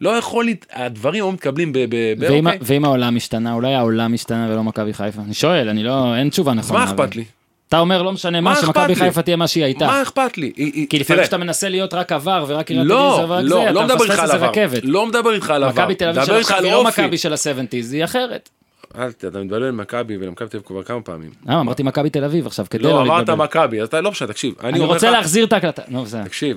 לא 0.00 0.10
יכול 0.10 0.48
הדברים 0.72 1.14
היו 1.24 1.32
מתקבלים 1.32 1.72
ב... 1.72 1.78
ב- 1.78 1.84
ב- 1.90 2.30
ואם, 2.30 2.46
אוקיי. 2.46 2.58
ואם 2.62 2.84
העולם 2.84 3.16
השתנה, 3.16 3.52
אולי 3.52 3.74
העולם 3.74 4.14
השתנה 4.14 4.48
ולא 4.50 4.64
מכבי 4.64 4.94
חיפה? 4.94 5.22
אני 5.22 5.34
שואל, 5.34 5.68
אני 5.68 5.82
לא, 5.82 6.16
אין 6.16 6.28
תשובה 6.28 6.54
נכונה. 6.54 6.78
מה 6.78 6.84
אכפת 6.84 7.16
לי? 7.16 7.24
אתה 7.68 7.78
אומר 7.78 8.02
לא 8.02 8.12
משנה 8.12 8.40
מה, 8.40 8.56
שמכבי? 8.56 8.94
חיפה 8.94 9.22
תהיה 9.22 9.36
מה 9.36 9.48
שהיא 9.48 9.64
הייתה. 9.64 9.86
מה 9.86 10.02
אכפת 10.02 10.38
לי? 10.38 10.52
כי 10.90 10.98
לפעמים 10.98 11.22
כשאתה 11.22 11.36
מנסה 11.36 11.68
להיות 11.68 11.94
רק 11.94 12.12
עבר 12.12 12.44
ורק 12.48 12.66
קריית 12.66 12.86
לא, 12.86 13.14
אליעזר 13.16 13.30
ורק 13.32 13.44
לא, 13.44 13.64
זה, 13.66 13.72
לא 13.72 13.84
אתה 13.84 13.94
מדבר 13.94 14.04
איתך 14.04 14.14
מפספס 14.14 14.34
איזה. 14.34 14.46
רכבת. 14.46 14.80
לא 14.84 15.06
מדבר 15.06 15.34
איתך 15.34 15.50
על 15.50 15.64
עבר. 15.64 15.82
מכבי 15.82 15.94
תל 15.94 16.08
אביב 16.08 16.14
של 16.24 16.26
מדבר 16.26 16.38
איתך 16.38 16.50
עכשיו 16.50 16.58
על 16.58 16.64
היא 16.64 16.72
לא. 16.72 16.84
מכבי 16.84 17.18
של 17.18 17.32
ה-70's, 17.32 17.92
היא 17.92 18.04
אחרת. 18.04 18.50
אל 18.98 19.12
ת- 19.12 19.24
אתה 19.24 19.38
מתבלבל 19.38 19.66
למכבי 19.66 20.16
ולמכבי 20.16 20.48
תל 20.48 20.56
אביב 20.56 20.66
כבר 20.66 20.82
כמה 20.82 21.00
פעמים. 21.02 21.30
למה, 21.46 21.60
אמרתי 21.60 21.82
מכבי 21.82 22.10
תל 22.10 22.24
אביב 22.24 22.46
עכשיו, 22.46 22.66
כדי 22.70 22.82
לא, 22.82 22.90
לא 22.90 23.02
אמרת 23.02 23.18
להתבלבל. 23.18 23.44
מכבי, 23.44 23.80
אז 23.80 23.88
אתה 23.88 24.00
לא 24.00 24.10
משנה, 24.10 24.28
תקשיב. 24.28 24.54
אני 24.62 24.80
רוצה 24.80 25.10
להחזיר 25.10 25.44
את 25.44 25.52
ההקלטה. 25.52 25.82
נו, 25.88 26.06
זה. 26.06 26.22
תקשיב, 26.24 26.56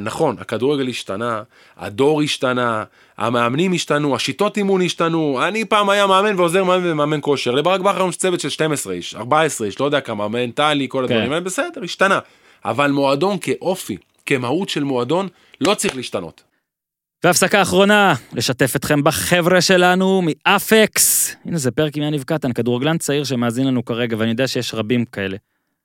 נכון, 0.00 0.36
הכדורגל 0.40 0.88
השתנה, 0.88 1.42
הדור 1.78 2.22
השתנה, 2.22 2.84
המאמנים 3.18 3.72
השתנו, 3.72 4.14
השיטות 4.16 4.56
אימון 4.56 4.82
השתנו. 4.82 5.40
אני 5.48 5.64
פעם 5.64 5.90
היה 5.90 6.06
מאמן 6.06 6.34
ועוזר 6.38 6.64
מאמן 6.64 6.86
ומאמן 6.92 7.18
כושר. 7.22 7.50
לברק 7.50 7.80
בכר 7.80 8.08
יש 8.08 8.16
צוות 8.16 8.40
של 8.40 8.48
12 8.48 8.92
איש, 8.92 9.14
14 9.14 9.66
איש, 9.66 9.80
לא 9.80 9.84
יודע 9.84 10.00
כמה, 10.00 10.28
מנטלי, 10.28 10.86
כל 10.88 11.04
הדברים 11.04 11.24
כן. 11.26 11.32
האלה, 11.32 11.44
בסדר, 11.44 11.82
השתנה. 11.84 12.18
אבל 12.64 12.90
מועדון 12.90 13.36
כאופי, 13.40 13.96
כמהות 14.26 14.68
של 14.68 14.84
מועדון, 14.84 15.28
לא 15.60 15.74
צריך 15.74 15.96
להשתנות. 15.96 16.42
והפסקה 17.24 17.62
אחרונה, 17.62 18.14
לשתף 18.32 18.76
אתכם 18.76 19.02
בחבר'ה 19.04 19.60
שלנו 19.60 20.22
מאפקס. 20.24 21.36
הנה 21.44 21.58
זה 21.58 21.70
פרק 21.70 21.96
עם 21.96 22.02
יניב 22.02 22.22
קטן, 22.22 22.52
כדורגלן 22.52 22.98
צעיר 22.98 23.24
שמאזין 23.24 23.66
לנו 23.66 23.84
כרגע, 23.84 24.16
ואני 24.18 24.30
יודע 24.30 24.48
שיש 24.48 24.74
רבים 24.74 25.04
כאלה. 25.04 25.36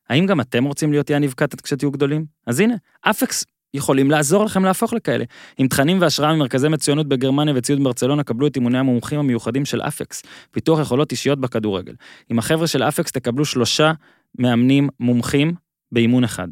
האם 0.09 0.25
גם 0.25 0.41
אתם 0.41 0.63
רוצים 0.63 0.91
להיות 0.91 1.09
יניב 1.09 1.33
קטן 1.33 1.57
כשתהיו 1.63 1.91
גדולים? 1.91 2.25
אז 2.47 2.59
הנה, 2.59 2.75
אפקס 3.01 3.45
יכולים 3.73 4.11
לעזור 4.11 4.45
לכם 4.45 4.65
להפוך 4.65 4.93
לכאלה. 4.93 5.25
עם 5.57 5.67
תכנים 5.67 6.01
והשראה 6.01 6.33
ממרכזי 6.33 6.67
מצוינות 6.67 7.07
בגרמניה 7.07 7.53
וציוד 7.57 7.83
ברצלונה, 7.83 8.23
קבלו 8.23 8.47
את 8.47 8.55
אימוני 8.55 8.77
המומחים 8.77 9.19
המיוחדים 9.19 9.65
של 9.65 9.81
אפקס, 9.81 10.23
פיתוח 10.51 10.79
יכולות 10.79 11.11
אישיות 11.11 11.39
בכדורגל. 11.39 11.93
עם 12.29 12.39
החבר'ה 12.39 12.67
של 12.67 12.83
אפקס 12.83 13.11
תקבלו 13.11 13.45
שלושה 13.45 13.91
מאמנים 14.39 14.89
מומחים 14.99 15.53
באימון 15.91 16.23
אחד, 16.23 16.47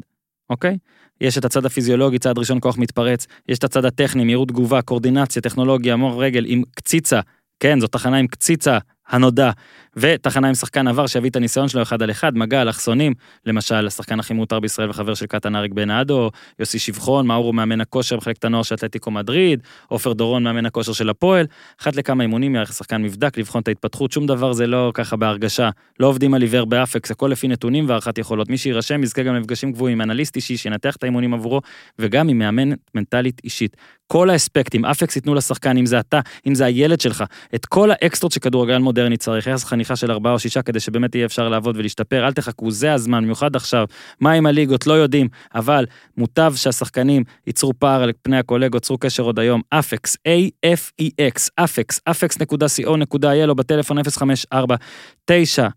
אוקיי? 0.50 0.78
יש 1.20 1.38
את 1.38 1.44
הצד 1.44 1.66
הפיזיולוגי, 1.66 2.18
צעד 2.18 2.38
ראשון 2.38 2.58
כוח 2.60 2.78
מתפרץ, 2.78 3.26
יש 3.48 3.58
את 3.58 3.64
הצד 3.64 3.84
הטכני, 3.84 4.24
מהירות 4.24 4.48
תגובה, 4.48 4.82
קואורדינציה, 4.82 5.42
טכנולוגיה, 5.42 5.96
מור 5.96 6.24
רגל 6.24 6.44
עם 6.46 6.62
קציצה, 6.74 7.20
כן, 7.60 7.80
זו 7.80 7.86
תחנה 7.86 8.16
עם 8.16 8.26
קציצה 8.26 8.78
הנודע, 9.08 9.50
ותחנה 9.96 10.48
עם 10.48 10.54
שחקן 10.54 10.88
עבר 10.88 11.06
שיביא 11.06 11.30
את 11.30 11.36
הניסיון 11.36 11.68
שלו 11.68 11.82
אחד 11.82 12.02
על 12.02 12.10
אחד, 12.10 12.38
מגע, 12.38 12.62
אלכסונים, 12.62 13.14
למשל, 13.46 13.86
השחקן 13.86 14.20
הכי 14.20 14.34
מותר 14.34 14.60
בישראל 14.60 14.90
וחבר 14.90 15.14
של 15.14 15.26
קטן 15.26 15.56
אריק 15.56 15.72
בן 15.72 15.90
אדו, 15.90 16.30
יוסי 16.58 16.78
שבחון, 16.78 17.26
מאורו 17.26 17.52
מאמן 17.52 17.80
הכושר 17.80 18.16
במחלקת 18.16 18.44
הנוער 18.44 18.62
של 18.62 18.74
אתלטיקו 18.74 19.10
מדריד, 19.10 19.62
עופר 19.88 20.12
דורון 20.12 20.42
מאמן 20.42 20.66
הכושר 20.66 20.92
של 20.92 21.10
הפועל, 21.10 21.46
אחת 21.80 21.96
לכמה 21.96 22.22
אימונים 22.22 22.54
יערך 22.54 22.72
שחקן 22.72 23.02
מבדק, 23.02 23.38
לבחון 23.38 23.62
את 23.62 23.68
ההתפתחות, 23.68 24.12
שום 24.12 24.26
דבר 24.26 24.52
זה 24.52 24.66
לא 24.66 24.90
ככה 24.94 25.16
בהרגשה, 25.16 25.70
לא 26.00 26.06
עובדים 26.06 26.34
על 26.34 26.42
עיוור 26.42 26.64
באפקס, 26.64 27.10
הכל 27.10 27.28
לפי 27.28 27.48
נתונים 27.48 27.88
והערכת 27.88 28.18
יכולות, 28.18 28.48
מי 28.48 28.58
שיירשם 28.58 29.02
יזכה 29.02 29.22
גם 29.22 29.34
למפגשים 29.34 29.72
קבועים 29.72 30.00
עם 30.00 30.10
אנליסט 30.10 30.36
אישי 30.36 30.56
שינתח 30.56 30.96
את 30.96 31.02
האימונים 31.02 31.34
עבורו, 31.34 31.60
וגם 31.98 32.28
עם 32.28 32.38
מאמנת 32.38 32.78
מנטלית 32.94 33.40
אישית. 33.44 33.76
כל 34.06 34.30
האספקטים, 34.30 34.84
אפקס 34.84 35.16
ייתנו 35.16 35.34
לשחקן, 35.34 35.76
אם 35.76 35.86
זה 35.86 36.00
אתה, 36.00 36.20
אם 36.46 36.54
זה 36.54 36.64
הילד 36.64 37.00
שלך, 37.00 37.24
את 37.54 37.66
כל 37.66 37.90
האקסטרות 37.90 38.32
שכדורגלן 38.32 38.82
מודרני 38.82 39.16
צריך, 39.16 39.46
יחס 39.46 39.64
חניכה 39.86 39.96
של 39.96 40.10
ארבעה 40.10 40.32
או 40.32 40.38
שישה 40.38 40.62
כדי 40.62 40.80
שבאמת 40.80 41.14
יהיה 41.14 41.26
אפשר 41.26 41.48
לעבוד 41.48 41.76
ולהשתפר, 41.76 42.26
אל 42.26 42.32
תחכו, 42.32 42.70
זה 42.70 42.92
הזמן, 42.92 43.24
במיוחד 43.24 43.56
עכשיו, 43.56 43.86
מה 44.20 44.32
עם 44.32 44.46
הליגות, 44.46 44.86
לא 44.86 44.92
יודעים, 44.92 45.28
אבל 45.54 45.86
מוטב 46.16 46.52
שהשחקנים 46.56 47.24
ייצרו 47.46 47.72
פער 47.78 48.02
על 48.02 48.12
פני 48.22 48.36
הקולגות, 48.36 48.82
צרו 48.82 48.98
קשר 48.98 49.22
עוד 49.22 49.38
היום, 49.38 49.60
אפקס, 49.70 50.16
A-F-E-X, 50.16 51.48
אפקס, 51.56 52.00
אפקס.co.il 52.10 53.48
או 53.48 53.54
בטלפון 53.54 54.02
054 54.02 54.76
9 55.24 55.68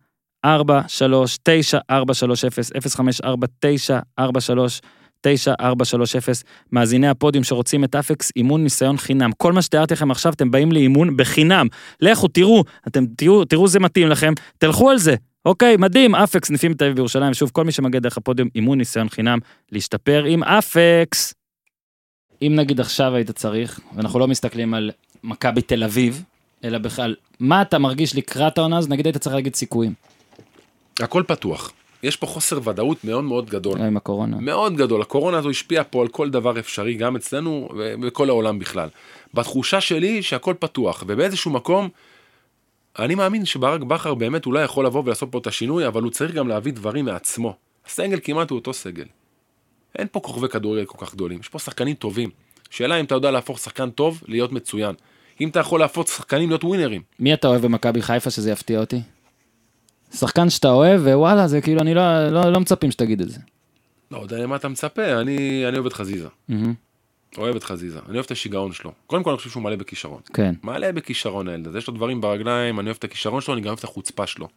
4 0.46 0.82
3 0.88 1.38
9 1.44 1.80
4 1.90 2.14
3 2.14 2.46
0 2.46 2.72
054 2.96 3.48
9 3.60 4.00
4 4.20 4.42
3 4.42 4.82
9430, 5.22 6.46
מאזיני 6.72 7.08
הפודיום 7.08 7.44
שרוצים 7.44 7.84
את 7.84 7.96
אפקס, 7.96 8.32
אימון 8.36 8.64
ניסיון 8.64 8.98
חינם. 8.98 9.32
כל 9.38 9.54
מה 9.54 9.62
שתיארתי 9.62 9.94
לכם 9.94 10.12
עכשיו, 10.12 10.34
אתם 10.34 10.52
באים 10.52 10.72
לאימון 10.72 11.18
בחינם. 11.18 11.68
לכו, 12.02 12.28
תראו, 12.28 12.64
אתם 12.88 13.06
תראו, 13.18 13.46
תראו 13.46 13.68
זה 13.68 13.80
מתאים 13.80 14.08
לכם, 14.08 14.34
תלכו 14.58 14.90
על 14.90 14.98
זה. 14.98 15.16
אוקיי, 15.46 15.78
מדהים, 15.78 16.16
אפקס, 16.16 16.48
סניפים 16.48 16.72
בתל 16.72 16.86
אביב 16.86 16.96
בירושלים. 16.96 17.34
שוב, 17.34 17.50
כל 17.54 17.64
מי 17.64 17.72
שמגיע 17.72 18.00
דרך 18.00 18.18
הפודיום, 18.18 18.50
אימון 18.56 18.78
ניסיון 18.78 19.10
חינם, 19.10 19.40
להשתפר 19.72 20.24
עם 20.24 20.44
אפקס. 20.44 21.34
אם 22.42 22.54
נגיד 22.56 22.80
עכשיו 22.80 23.16
היית 23.16 23.32
צריך, 23.32 23.80
ואנחנו 23.96 24.20
לא 24.20 24.28
מסתכלים 24.28 24.74
על 24.74 24.92
מכבי 25.24 25.62
תל 25.62 25.84
אביב, 25.84 26.24
אלא 26.64 26.78
בכלל, 26.78 27.16
מה 27.40 27.62
אתה 27.62 27.80
מרגיש 27.80 28.16
לקראת 28.16 28.58
העונה, 28.58 28.78
אז 28.78 28.90
נגיד 28.90 29.06
היית 29.06 29.18
צריך 29.18 29.36
להגיד 29.36 29.56
סיכויים. 29.56 29.94
הכל 31.00 31.24
פתוח. 31.28 31.72
יש 32.04 32.16
פה 32.16 32.28
חוסר 32.28 32.60
ודאות 32.64 33.04
מאוד 33.04 33.24
מאוד 33.24 33.50
גדול. 33.50 33.82
עם 33.82 33.98
הקורונה. 33.98 34.38
מאוד 34.38 34.76
גדול. 34.76 35.02
הקורונה 35.02 35.38
הזו 35.38 35.50
השפיעה 35.50 35.84
פה 35.84 36.02
על 36.02 36.08
כל 36.08 36.30
דבר 36.30 36.60
אפשרי, 36.60 36.94
גם 36.94 37.16
אצלנו 37.16 37.70
ובכל 37.78 38.30
העולם 38.30 38.60
בכלל. 38.60 38.90
בתחושה 39.34 39.82
שלי 39.82 40.24
שהכל 40.24 40.54
פתוח, 40.60 41.04
ובאיזשהו 41.08 41.52
מקום, 41.52 41.90
אני 43.00 43.16
מאמין 43.16 43.46
שברק 43.46 43.82
בכר 43.82 44.14
באמת 44.14 44.46
אולי 44.46 44.64
יכול 44.64 44.86
לבוא 44.86 45.04
ולעשות 45.06 45.32
פה 45.32 45.38
את 45.38 45.48
השינוי, 45.48 45.88
אבל 45.88 46.04
הוא 46.04 46.12
צריך 46.12 46.34
גם 46.34 46.48
להביא 46.48 46.74
דברים 46.74 47.06
מעצמו. 47.06 47.56
הסגל 47.86 48.20
כמעט 48.24 48.50
הוא 48.50 48.60
אותו 48.60 48.74
סגל. 48.74 49.06
אין 49.98 50.08
פה 50.12 50.20
כוכבי 50.20 50.50
כדורגל 50.50 50.86
כל 50.86 51.06
כך 51.06 51.14
גדולים, 51.14 51.40
יש 51.40 51.50
פה 51.50 51.60
שחקנים 51.60 51.96
טובים. 51.96 52.30
שאלה 52.70 53.00
אם 53.00 53.06
אתה 53.06 53.16
יודע 53.16 53.32
להפוך 53.32 53.60
שחקן 53.60 53.90
טוב 53.90 54.22
להיות 54.28 54.52
מצוין. 54.52 54.96
אם 55.42 55.50
אתה 55.50 55.60
יכול 55.60 55.80
להפוך 55.80 56.08
שחקנים 56.08 56.50
להיות 56.50 56.64
ווינרים. 56.64 57.02
מי 57.20 57.34
אתה 57.34 57.48
אוהב 57.48 57.62
במכבי 57.62 58.02
חיפה 58.02 58.30
שזה 58.30 58.52
יפתיע 58.52 58.80
אותי? 58.80 59.02
שחקן 60.14 60.50
שאתה 60.50 60.70
אוהב, 60.70 61.02
ווואלה, 61.02 61.48
זה 61.48 61.62
כאילו, 61.62 61.82
אני 61.82 61.94
לא, 61.94 62.30
לא, 62.30 62.52
לא 62.52 62.60
מצפים 62.60 62.92
שתגיד 62.92 63.22
את 63.22 63.30
זה. 63.30 63.40
לא 64.12 64.18
יודע 64.18 64.38
למה 64.38 64.56
אתה 64.56 64.68
מצפה, 64.68 65.22
אני, 65.22 65.66
אני 65.68 65.76
אוהב 65.76 65.86
את 65.86 65.94
חזיזה. 65.94 66.28
מהמם. 66.50 66.74
אוהב 67.38 67.56
את 67.56 67.64
חזיזה, 67.64 68.00
אני 68.08 68.14
אוהב 68.16 68.26
את 68.26 68.32
השיגעון 68.32 68.74
שלו. 68.74 68.92
קודם 69.08 69.24
כל 69.24 69.30
אני 69.30 69.38
חושב 69.38 69.50
שהוא 69.50 69.64
מלא 69.64 69.76
בכישרון. 69.76 70.22
כן. 70.34 70.56
מלא 70.64 70.92
בכישרון 70.92 71.48
הילד 71.48 71.68
הזה, 71.68 71.78
יש 71.78 71.88
לו 71.88 71.94
דברים 71.94 72.22
ברגליים, 72.22 72.80
אני 72.80 72.88
אוהב 72.88 72.98
את 73.00 73.04
הכישרון 73.04 73.42
שלו, 73.42 73.54
אני 73.54 73.62
גם 73.62 73.68
אוהב 73.68 73.78
את 73.78 73.84
החוצפה 73.84 74.28
שלו. 74.28 74.48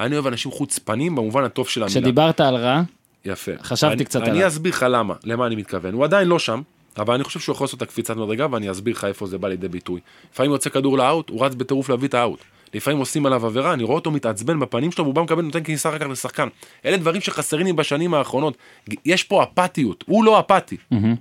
אני 0.00 0.14
אוהב 0.14 0.26
אנשים 0.26 0.52
חוצפנים 0.52 1.16
במובן 1.16 1.44
הטוב 1.44 1.68
של 1.68 1.82
המילה. 1.82 2.00
כשדיברת 2.00 2.40
על 2.40 2.56
רע, 2.56 2.82
יפה. 3.24 3.52
חשבתי 3.62 3.94
אני, 3.94 4.04
קצת 4.04 4.20
אני 4.20 4.30
עליו. 4.30 4.48
אסביר 4.48 4.72
לך 4.72 4.86
למה, 4.90 5.14
למה 5.24 5.46
אני 5.46 5.56
מתכוון. 5.56 5.94
הוא 5.94 6.04
עדיין 6.04 6.28
לא 6.28 6.38
שם, 6.38 6.62
אבל 6.96 7.14
אני 7.14 7.24
חושב 7.24 7.40
שהוא 7.40 7.54
יכול 7.54 7.64
לעשות 7.64 7.76
את 7.76 7.82
הקפיצת 7.82 8.16
מדרגה, 8.16 8.46
ואני 8.50 8.70
אסביר 8.70 8.94
לך 8.94 9.04
איפה 9.04 9.26
זה 9.26 9.38
בא 9.38 9.48
לידי 9.48 9.68
ביטוי. 9.68 10.00
לפעמים 10.32 10.52
יוצא 10.52 10.70
כדור 10.70 10.98
לאאוט, 10.98 11.30
הוא 11.30 11.44
רץ 11.44 11.54
בטירוף 11.54 11.88
להביא 11.88 12.08
את 12.08 12.14
האאוט. 12.14 12.40
לפעמים 12.74 12.98
עושים 12.98 13.26
עליו 13.26 13.46
עבירה, 13.46 13.72
אני 13.72 13.82
רואה 13.82 13.94
אותו 13.94 14.10
מתעצבן 14.10 14.60
בפנים 14.60 14.92
שלו, 14.92 15.04
והוא 15.04 15.14
בא 15.14 15.22
מקבל, 15.22 15.42
נותן 15.42 15.64
כניסה 15.64 15.88
אחר 15.88 15.98
כך 15.98 16.06
לשחקן. 16.06 16.48
אלה 16.84 16.96
דברים 16.96 17.20
שחסרים 17.20 17.66
לי 17.66 17.72
בשנים 17.72 18.14
האחרונות. 18.14 18.56
יש 19.04 19.24
פה 19.24 19.42
אפתיות, 19.42 20.04
הוא 20.06 20.24
לא 20.24 20.40
אפתי. 20.40 20.76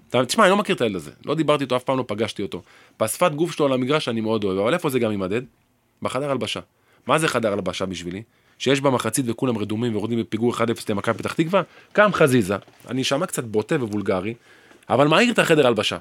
אתה- 0.10 0.26
תשמע, 0.26 0.44
אני 0.44 0.52
לא 0.52 0.58
מכיר 0.58 0.76
את 0.76 0.82
הילד 0.82 0.96
הזה, 0.96 1.12
לא 1.26 1.36
דיברתי 1.36 1.64
איתו, 1.64 1.76
אף 1.76 1.84
פעם 1.84 1.98
לא 1.98 2.04
פגשתי 2.08 2.42
אותו. 2.42 2.62
בשפת 3.02 3.32
גוף 3.32 3.52
שלו 3.52 3.66
על 3.66 3.74
המגרש 3.74 4.10
אני 4.10 4.22
מאוד 4.22 4.44
אוהב, 4.44 4.60
אבל 4.60 4.74
איפה 4.74 4.90
זה 4.90 5.00
גם 5.00 5.12
יימדד? 5.12 5.42
בחדר 6.02 6.32
הלבשה. 6.32 6.60
מה 7.08 7.20
זה 7.20 7.28
חדר 7.28 7.54
הלבשה 7.54 7.86
בשבילי? 7.86 8.22
שיש 8.60 8.82
במחצית 8.82 9.26
וכולם 9.30 9.58
רדומים 9.58 9.92
ויורדים 9.96 10.20
בפיגור 10.20 10.54
1-0 10.54 10.60
למכבי 10.90 11.18
פתח 11.18 11.34
תקווה, 11.34 11.62
קם 11.94 12.10
חזיזה, 12.14 12.56
אני 12.90 13.02
אשמע 13.02 13.26
קצת 13.26 13.44
בוטה 13.44 13.76
ווולגרי, 13.76 14.34
אבל 14.90 15.08
מעיר 15.08 15.34
את 15.34 15.40
החדר 15.40 15.68
הלבשה. 15.68 15.98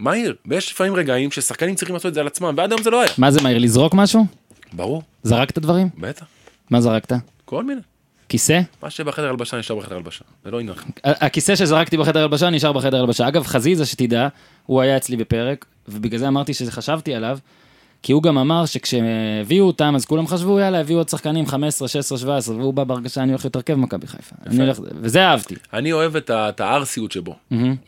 מהיר, 0.00 0.34
ויש 0.46 0.72
לפעמים 0.72 0.94
רגעים 0.94 1.30
ששחקנים 1.30 1.74
צריכים 1.74 1.94
לעשות 1.94 2.06
את 2.08 2.14
זה 2.14 2.20
על 2.20 2.26
עצמם, 2.26 2.54
ועד 2.56 2.72
היום 2.72 2.82
זה 2.82 2.90
לא 2.90 3.00
היה. 3.00 3.10
מה 3.18 3.30
זה 3.30 3.42
מהיר, 3.42 3.58
לזרוק 3.58 3.94
משהו? 3.94 4.26
ברור, 4.72 5.02
זרקת 5.22 5.58
דברים? 5.58 5.88
בטח, 5.98 6.24
מה 6.70 6.80
זרקת? 6.80 7.12
כל 7.44 7.64
מיני. 7.64 7.80
כיסא? 8.28 8.60
מה 8.82 8.90
שבחדר 8.90 9.28
הלבשה 9.28 9.58
נשאר 9.58 9.76
בחדר 9.76 9.96
הלבשה, 9.96 10.24
זה 10.44 10.50
לא 10.50 10.60
עניין. 10.60 10.76
הכיסא 11.04 11.56
שזרקתי 11.56 11.96
בחדר 11.96 12.22
הלבשה 12.22 12.50
נשאר 12.50 12.72
בחדר 12.72 13.00
הלבשה. 13.00 13.28
אגב, 13.28 13.44
חזיזה, 13.46 13.86
שתדע, 13.86 14.28
הוא 14.66 14.80
היה 14.80 14.96
אצלי 14.96 15.16
בפרק, 15.16 15.64
ובגלל 15.88 16.18
זה 16.18 16.28
אמרתי 16.28 16.54
שחשבתי 16.54 17.14
עליו, 17.14 17.38
כי 18.02 18.12
הוא 18.12 18.22
גם 18.22 18.38
אמר 18.38 18.66
שכשהביאו 18.66 19.66
אותם, 19.66 19.92
אז 19.96 20.04
כולם 20.04 20.26
חשבו, 20.26 20.60
יאללה, 20.60 20.80
הביאו 20.80 20.98
עוד 20.98 21.08
שחקנים 21.08 21.46
15, 21.46 21.88
16, 21.88 22.18
17, 22.18 22.56
והוא 22.56 22.74
בא 22.74 22.84
בהרגשה, 22.84 23.22
אני 23.22 23.32
הולך 23.32 23.44
להיות 23.44 23.56
הרכב 23.56 23.74
מכבי 23.74 24.06
חיפה. 24.06 24.36
הולך... 24.64 24.80
וזה 25.00 25.24
אהבתי. 25.26 25.54
אני 25.72 25.92
אוהב 25.92 26.16
את 26.16 26.30
ה- 26.30 26.48
את 26.48 26.60
הארסיות 26.60 27.12
שבו. 27.12 27.34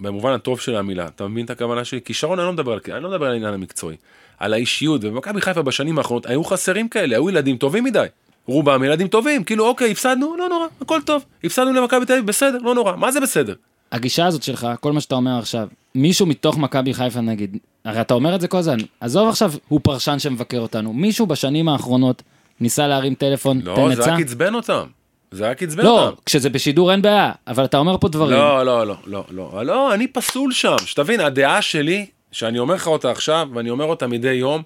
במובן 0.01 0.33
הטוב 0.33 0.61
של 0.61 0.77
המילה, 0.77 1.07
אתה 1.07 1.27
מבין 1.29 1.45
את 1.45 1.51
הכוונה 1.51 1.85
שלי? 1.85 2.01
כישרון 2.05 2.39
אני 2.39 2.47
לא 2.47 2.53
מדבר 2.53 2.73
על, 2.73 2.81
אני 2.93 3.03
לא 3.03 3.09
העניין 3.33 3.55
המקצועי, 3.55 3.97
על 4.45 4.53
האישיות, 4.53 5.05
ובמכבי 5.05 5.41
חיפה 5.41 5.63
בשנים 5.63 5.99
האחרונות 5.99 6.27
היו 6.27 6.45
חסרים 6.45 6.89
כאלה, 6.89 7.17
היו 7.17 7.31
ילדים 7.31 7.57
טובים 7.57 7.85
מדי. 7.85 8.07
רובם 8.47 8.85
ילדים 8.85 9.09
טובים, 9.09 9.45
כאילו 9.45 9.67
אוקיי, 9.67 9.91
הפסדנו, 9.91 10.37
לא 10.37 10.49
נורא, 10.49 10.67
הכל 10.81 11.01
טוב. 11.07 11.25
הפסדנו 11.45 11.73
למכבי 11.73 12.07
תל 12.07 12.13
אביב, 12.13 12.27
בסדר, 12.27 12.59
לא 12.59 12.75
נורא. 12.75 12.97
מה 12.97 13.13
זה 13.13 13.21
בסדר? 13.21 13.55
הגישה 13.93 14.27
הזאת 14.27 14.43
שלך, 14.43 14.69
כל 14.81 14.93
מה 14.93 15.01
שאתה 15.01 15.15
אומר 15.15 15.39
עכשיו, 15.39 15.69
מישהו 15.95 16.27
מתוך 16.27 16.59
מכבי 16.59 16.95
חיפה 16.95 17.21
נגיד, 17.21 17.57
הרי 17.85 18.01
אתה 18.01 18.15
אומר 18.15 18.35
את 18.35 18.41
זה 18.41 18.49
כל 18.49 18.59
הזמן, 18.59 18.77
עזוב 19.01 19.29
עכשיו, 19.29 19.53
הוא 19.69 19.81
פרשן 19.83 20.19
שמבקר 20.19 20.61
אותנו, 20.61 20.93
מישהו 20.93 21.27
בשנים 21.27 21.69
האחרונות 21.69 22.23
ניסה 22.61 22.87
להרים 22.87 23.15
טלפון, 23.15 23.61
תן 23.61 23.67
לא, 23.67 23.95
זה? 23.95 24.13
רק 24.13 24.21
עצבן 24.21 24.55
אותם. 24.55 24.85
זה 25.31 25.51
רק 25.51 25.63
עצבן 25.63 25.85
לא, 25.85 26.07
אותם. 26.07 26.17
כשזה 26.27 26.51
בשידור 26.51 26.93
אין 26.93 27.03
בעיה, 27.03 27.33
אבל 27.47 27.65
אתה 27.65 27.79
אומר 27.79 27.99
פה 27.99 28.09
דברים. 28.09 28.39
לא, 28.39 28.67
לא, 28.67 28.87
לא, 28.87 28.97
לא, 29.07 29.25
לא, 29.31 29.67
לא, 29.67 29.95
אני 29.95 30.07
פסול 30.07 30.53
שם. 30.53 30.77
שתבין, 30.85 31.21
הדעה 31.21 31.63
שלי, 31.63 32.07
שאני 32.35 32.59
אומר 32.59 32.75
לך 32.75 32.87
אותה 32.87 33.11
עכשיו, 33.11 33.49
ואני 33.55 33.71
אומר 33.71 33.85
אותה 33.85 34.07
מדי 34.07 34.33
יום, 34.33 34.63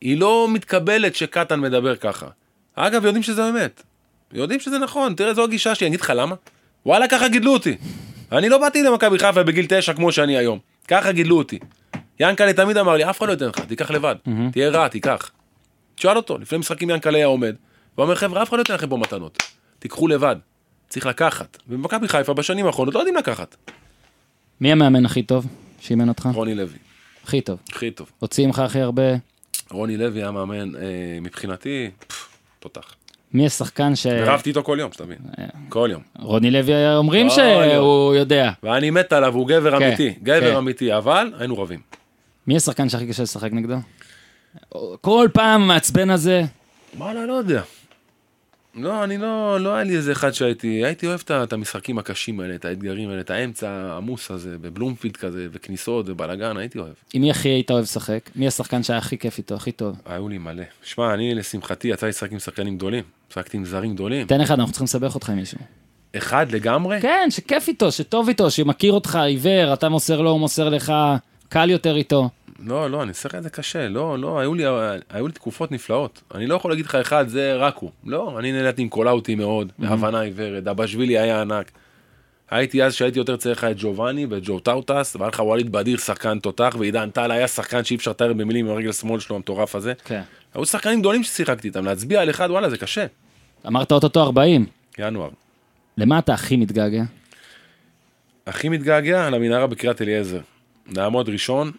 היא 0.00 0.18
לא 0.18 0.48
מתקבלת 0.52 1.14
שקטן 1.14 1.60
מדבר 1.60 1.96
ככה. 1.96 2.26
אגב, 2.74 3.04
יודעים 3.04 3.22
שזה 3.22 3.48
אמת. 3.48 3.82
יודעים 4.32 4.60
שזה 4.60 4.78
נכון, 4.78 5.14
תראה, 5.14 5.34
זו 5.34 5.44
הגישה 5.44 5.74
שלי, 5.74 5.86
אני 5.86 5.94
אגיד 5.94 6.00
לך 6.00 6.12
למה? 6.16 6.34
וואלה, 6.86 7.08
ככה 7.08 7.28
גידלו 7.28 7.52
אותי. 7.52 7.76
אני 8.32 8.48
לא 8.48 8.58
באתי 8.58 8.82
למכבי 8.82 9.18
חיפה 9.18 9.42
בגיל 9.42 9.66
תשע 9.68 9.92
כמו 9.92 10.12
שאני 10.12 10.36
היום. 10.36 10.58
ככה 10.88 11.12
גידלו 11.12 11.38
אותי. 11.38 11.58
ינקלה 12.20 12.52
תמיד 12.52 12.76
אמר 12.76 12.96
לי, 12.96 13.10
אף 13.10 13.18
אחד 13.18 13.26
לא 13.26 13.32
ייתן 13.32 13.46
לך, 13.46 13.60
תיקח 13.60 13.90
לבד. 13.90 14.14
תהיה 14.52 14.70
רע, 14.70 14.88
תיקח. 14.88 15.30
תשאל 15.94 16.16
אותו, 16.16 16.38
לפני 16.38 16.58
משחקים 16.58 16.90
ינקלה 16.90 17.18
היה 17.18 17.26
עומד, 17.26 17.54
ואומר, 17.98 18.14
חבר'ה, 18.14 18.42
אף 18.42 18.48
אחד 18.48 18.56
לא 18.56 18.60
ייתן 18.60 18.74
לכם 18.74 18.88
פה 18.88 18.96
מתנות. 18.96 19.42
תיקחו 19.78 20.08
לבד. 20.08 20.36
צריך 20.88 21.06
לקחת. 21.06 21.58
ובמכבי 21.68 22.08
חיפה 22.08 22.34
בשנים 22.34 22.66
האחרונות 22.66 22.94
לא 22.94 23.00
יודעים 23.00 23.16
לקחת. 23.16 23.56
מי 24.60 24.72
המאמן 24.72 25.06
הכי 25.06 25.22
טוב 25.22 25.46
שאימן 25.80 26.08
אותך? 26.08 26.28
רוני 26.34 26.54
לוי, 26.54 26.78
הכי 27.24 27.40
טוב. 27.40 27.58
הכי 27.72 27.90
טוב. 27.90 28.10
הוציא 28.18 28.46
ממך 28.46 28.58
הכי 28.58 28.80
הרבה... 28.80 29.02
רוני 29.70 29.96
לוי 29.96 30.20
היה 30.22 30.30
מאמן, 30.30 30.76
אה, 30.76 30.80
מבחינתי, 31.20 31.90
פפ, 32.08 32.28
תותח. 32.60 32.94
מי 33.34 33.46
השחקן 33.46 33.96
ש... 33.96 34.06
רבתי 34.06 34.48
איתו 34.50 34.62
כל 34.64 34.76
יום, 34.80 34.92
שתבין. 34.92 35.18
כל 35.68 35.88
יום. 35.92 36.02
רוני 36.18 36.50
לוי 36.50 36.74
היה- 36.74 36.96
אומרים 36.96 37.26
שהוא 37.30 38.14
יודע. 38.14 38.50
ואני 38.62 38.90
מת 38.90 39.12
עליו, 39.12 39.34
הוא 39.34 39.48
גבר 39.48 39.78
כן, 39.78 39.86
אמיתי. 39.86 40.14
כן. 40.14 40.20
גבר 40.22 40.58
אמיתי, 40.58 40.96
אבל 40.96 41.32
היינו 41.38 41.58
רבים. 41.58 41.80
מי 42.46 42.56
השחקן 42.56 42.88
שהכי 42.88 43.06
קשה 43.08 43.22
לשחק 43.22 43.52
נגדו? 43.52 43.74
כל 45.00 45.28
פעם 45.32 45.62
המעצבן 45.62 46.10
הזה. 46.10 46.42
וואלה, 46.96 47.26
לא 47.26 47.32
יודע. 47.32 47.62
לא, 48.74 49.04
אני 49.04 49.18
לא, 49.18 49.60
לא 49.60 49.74
היה 49.74 49.84
לי 49.84 49.96
איזה 49.96 50.12
אחד 50.12 50.30
שהייתי, 50.30 50.84
הייתי 50.84 51.06
אוהב 51.06 51.20
את 51.30 51.52
המשחקים 51.52 51.98
הקשים 51.98 52.40
האלה, 52.40 52.54
את 52.54 52.64
האתגרים 52.64 53.10
האלה, 53.10 53.20
את 53.20 53.30
האמצע 53.30 53.70
העמוס 53.70 54.30
הזה, 54.30 54.58
בבלומפילד 54.58 55.16
כזה, 55.16 55.46
וכניסות 55.52 56.08
ובלאגן, 56.08 56.56
הייתי 56.56 56.78
אוהב. 56.78 56.92
עם 57.14 57.22
מי 57.22 57.30
הכי 57.30 57.48
היית 57.48 57.70
אוהב 57.70 57.82
לשחק? 57.82 58.30
מי 58.36 58.46
השחקן 58.46 58.82
שהיה 58.82 58.98
הכי 58.98 59.18
כיף 59.18 59.38
איתו, 59.38 59.54
הכי 59.54 59.72
טוב? 59.72 59.96
היו 60.04 60.28
לי 60.28 60.38
מלא. 60.38 60.62
שמע, 60.82 61.14
אני 61.14 61.34
לשמחתי 61.34 61.88
יצא 61.88 62.06
לי 62.06 62.10
לשחק 62.10 62.32
עם 62.32 62.38
שחקנים 62.38 62.76
גדולים, 62.76 63.04
משחקתי 63.30 63.56
עם 63.56 63.64
זרים 63.64 63.94
גדולים. 63.94 64.26
תן 64.26 64.40
אחד, 64.40 64.54
אנחנו 64.54 64.72
צריכים 64.72 64.84
לסבך 64.84 65.14
אותך 65.14 65.30
עם 65.30 65.36
מישהו. 65.36 65.58
אחד 66.16 66.52
לגמרי, 66.52 67.00
כן, 67.00 67.26
שכיף 67.30 67.68
איתו, 67.68 67.92
שטוב 67.92 68.28
איתו, 68.28 68.50
שמכיר 68.50 68.92
אותך, 68.92 69.16
עיוור, 69.16 69.72
אתה 69.72 69.88
מוסר 69.88 70.20
לו, 70.20 70.30
הוא 70.30 70.40
מוסר 70.40 70.68
לך, 70.68 70.92
קל 71.48 71.70
יותר 71.70 71.96
איתו. 71.96 72.28
לא, 72.64 72.90
לא, 72.90 73.02
אני 73.02 73.12
אספר 73.12 73.38
את 73.38 73.42
זה 73.42 73.50
קשה, 73.50 73.88
לא, 73.88 74.18
לא, 74.18 74.40
היו 74.40 74.54
לי, 74.54 74.64
היו 75.10 75.26
לי 75.26 75.32
תקופות 75.32 75.72
נפלאות. 75.72 76.22
אני 76.34 76.46
לא 76.46 76.54
יכול 76.54 76.70
להגיד 76.70 76.86
לך 76.86 76.94
אחד, 76.94 77.28
זה 77.28 77.56
רק 77.56 77.76
הוא. 77.76 77.90
לא, 78.04 78.38
אני 78.38 78.52
נהניתי 78.52 78.82
עם 78.82 78.88
קולאוטי 78.88 79.34
מאוד, 79.34 79.72
בהבנה 79.78 80.20
עיוורת, 80.20 80.64
דבשווילי 80.64 81.18
היה 81.18 81.40
ענק. 81.40 81.70
הייתי 82.50 82.82
אז 82.82 82.94
שהייתי 82.94 83.18
יותר 83.18 83.36
צריך 83.36 83.64
את 83.64 83.76
ג'ובאני 83.78 84.26
ואת 84.26 84.42
ג'ו 84.44 84.60
טאוטס, 84.60 85.16
והיה 85.16 85.28
לך 85.28 85.40
ווליד 85.40 85.72
בדיר 85.72 85.98
שחקן 85.98 86.38
תותח, 86.38 86.76
ועידן 86.78 87.10
טל 87.10 87.30
היה 87.30 87.48
שחקן 87.48 87.84
שאי 87.84 87.96
אפשר 87.96 88.10
לתאר 88.10 88.32
במילים 88.32 88.66
עם 88.66 88.72
הרגל 88.72 88.92
שמאל 88.92 89.20
שלו 89.20 89.36
המטורף 89.36 89.74
הזה. 89.74 89.92
כן. 90.04 90.22
היו 90.54 90.66
שחקנים 90.66 91.00
גדולים 91.00 91.22
ששיחקתי 91.22 91.68
איתם, 91.68 91.84
להצביע 91.84 92.20
על 92.20 92.30
אחד, 92.30 92.50
וואלה, 92.50 92.70
זה 92.70 92.78
קשה. 92.78 93.06
אמרת 93.66 93.92
אוטוטו 93.92 94.22
40. 94.22 94.66
ינואר. 94.98 95.28
למה 95.98 96.18
אתה 96.18 96.34
הכי 96.34 96.56
מתגעגע? 96.56 97.02
הכי 98.46 98.68
מתגעגע 98.68 99.30
למנהרה 99.30 99.66
בקריית 99.66 100.02
אליעזר. 100.02 100.40
לעמוד 100.96 101.28
ראשון, 101.28 101.72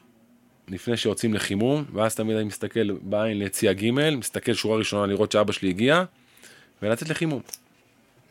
לפני 0.71 0.97
שיוצאים 0.97 1.33
לחימום, 1.33 1.83
ואז 1.93 2.15
תמיד 2.15 2.35
אני 2.35 2.45
מסתכל 2.45 2.79
בעין 3.01 3.39
ליציע 3.39 3.73
ג', 3.73 3.91
מסתכל 4.17 4.53
שורה 4.53 4.77
ראשונה 4.77 5.05
לראות 5.05 5.31
שאבא 5.31 5.51
שלי 5.53 5.69
הגיע, 5.69 6.03
ולצאת 6.81 7.09
לחימום. 7.09 7.39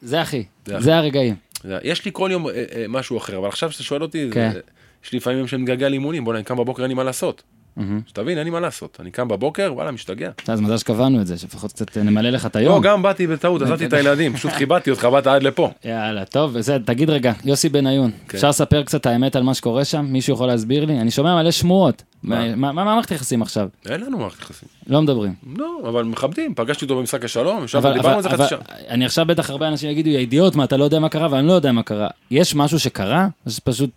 זה 0.03 0.21
הכי, 0.21 0.45
זה. 0.67 0.81
זה 0.81 0.97
הרגעים. 0.97 1.35
זה- 1.65 1.79
יש 1.83 2.05
לי 2.05 2.11
כל 2.15 2.29
יום 2.33 2.47
אה, 2.49 2.53
אה, 2.53 2.85
משהו 2.89 3.19
אחר, 3.19 3.39
אבל 3.39 3.49
עכשיו 3.49 3.73
שאתה 3.73 3.83
שואל 3.85 4.03
אותי, 4.03 4.29
כן. 4.33 4.51
זה- 4.53 4.61
יש 5.05 5.13
לי 5.13 5.19
לפעמים 5.19 5.39
יום 5.39 5.49
שאני 5.49 5.63
מתגעגע 5.63 5.89
לאימונים, 5.89 6.25
בוא'נה, 6.25 6.39
אני 6.39 6.45
קם 6.45 6.57
בבוקר, 6.57 6.83
אין 6.83 6.89
לי 6.89 6.95
מה 6.95 7.05
לעשות. 7.05 7.43
מהמם. 7.77 8.01
שתבין, 8.07 8.39
אין 8.39 8.45
לי 8.45 8.51
מה 8.51 8.61
לעשות. 8.61 8.99
אני 9.01 9.11
קם 9.11 9.29
בבוקר, 9.29 9.71
וואלה, 9.75 9.91
משתגע. 9.91 10.31
אז 10.49 10.61
מזל 10.61 10.77
שקבענו 10.77 11.21
את 11.21 11.27
זה, 11.27 11.39
שלפחות 11.39 11.73
קצת 11.73 11.97
נמלא 11.97 12.31
לך 12.31 12.47
את 12.47 12.57
היום. 12.57 12.75
לא, 12.85 12.91
גם 12.91 13.03
באתי 13.03 13.27
בטעות, 13.27 13.63
עזבתי 13.63 13.87
את 13.87 13.93
הילדים, 13.93 14.35
פשוט 14.37 14.53
כיבדתי 14.53 14.91
אותך, 14.91 15.05
באת 15.05 15.27
עד 15.27 15.43
לפה. 15.43 15.71
יאללה, 15.85 16.25
טוב, 16.25 16.59
בסדר, 16.59 16.79
תגיד 16.85 17.11
רגע, 17.11 17.33
יוסי 17.45 17.69
בניון, 17.69 18.11
כן. 18.29 18.37
אפשר 18.37 18.49
לספר 18.49 18.83
קצת 18.83 19.07
האמת 19.07 19.37
על 19.37 19.43
מה 19.43 19.55
שקורה 19.55 19.85
שם? 19.85 20.07
מישהו 20.09 20.35
יכול 20.35 20.47
להסביר 20.47 20.85
לי? 20.85 21.01
אני 21.01 21.11
שומע 21.11 21.43
מלא 21.43 21.51
שמועות. 21.51 22.03
מה? 22.23 22.57
מה 22.57 22.73
מה 22.73 22.85
מערכת 22.85 23.11
יחסים 23.11 23.43
עכשיו? 23.43 23.69
אין 23.87 24.01
לנו 24.01 24.19
מערכת 24.19 24.43
יחסים. 24.43 24.69
לא 24.87 25.03
מדברים. 25.03 25.35
לא, 25.57 25.81
אבל 25.89 26.05
מכבדים, 26.05 26.55
פגשתי 26.55 26.85
אותו 26.85 26.97
במשחק 26.99 27.25
השלום, 27.25 27.65
ישבנו, 27.65 27.93
דיברנו 27.93 28.17
על 28.17 28.23
זה 28.23 28.29
חצי 28.29 28.49
שעה. 28.49 28.59
אני 28.89 29.05
עכשיו 29.05 29.27
בטח 29.27 29.51
הרבה 29.51 29.69
אנשים 29.69 29.91
יגידו, 29.91 30.11
יא 30.11 30.19
אידיוט, 30.19 30.55
מה, 30.55 30.65
אתה 30.65 30.77
לא 30.77 30.85
יודע 30.85 30.99
מה 30.99 31.09
קרה, 31.09 31.29
ואני 31.31 31.47
לא 31.47 31.53
יודע 31.53 31.73
מה 31.73 31.83
קרה. 31.83 32.09
יש 32.31 32.55
משהו 32.55 32.79
שקרה, 32.81 33.29
שזה 33.49 33.61
פשוט 33.65 33.91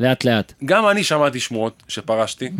לאט 0.00 0.24
לאט. 0.24 0.52
גם 0.64 0.88
אני 0.88 1.04
שמעתי 1.04 1.40
שמועות 1.40 1.82
שפרשתי. 1.88 2.50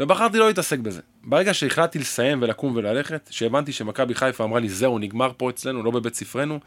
ובחרתי 0.00 0.38
לא 0.38 0.48
להתעסק 0.48 0.78
בזה. 0.78 1.00
ברגע 1.24 1.54
שהחלטתי 1.54 1.98
לסיים 1.98 2.38
ולקום 2.42 2.72
וללכת, 2.76 3.28
שהבנתי 3.30 3.72
שמכבי 3.72 4.14
חיפה 4.14 4.44
אמרה 4.44 4.60
לי, 4.60 4.68
זהו, 4.68 4.98
נגמר 4.98 5.30
פה 5.36 5.50
אצלנו, 5.50 5.82
לא 5.82 5.90
בבית 5.90 6.14
ספרנו, 6.14 6.58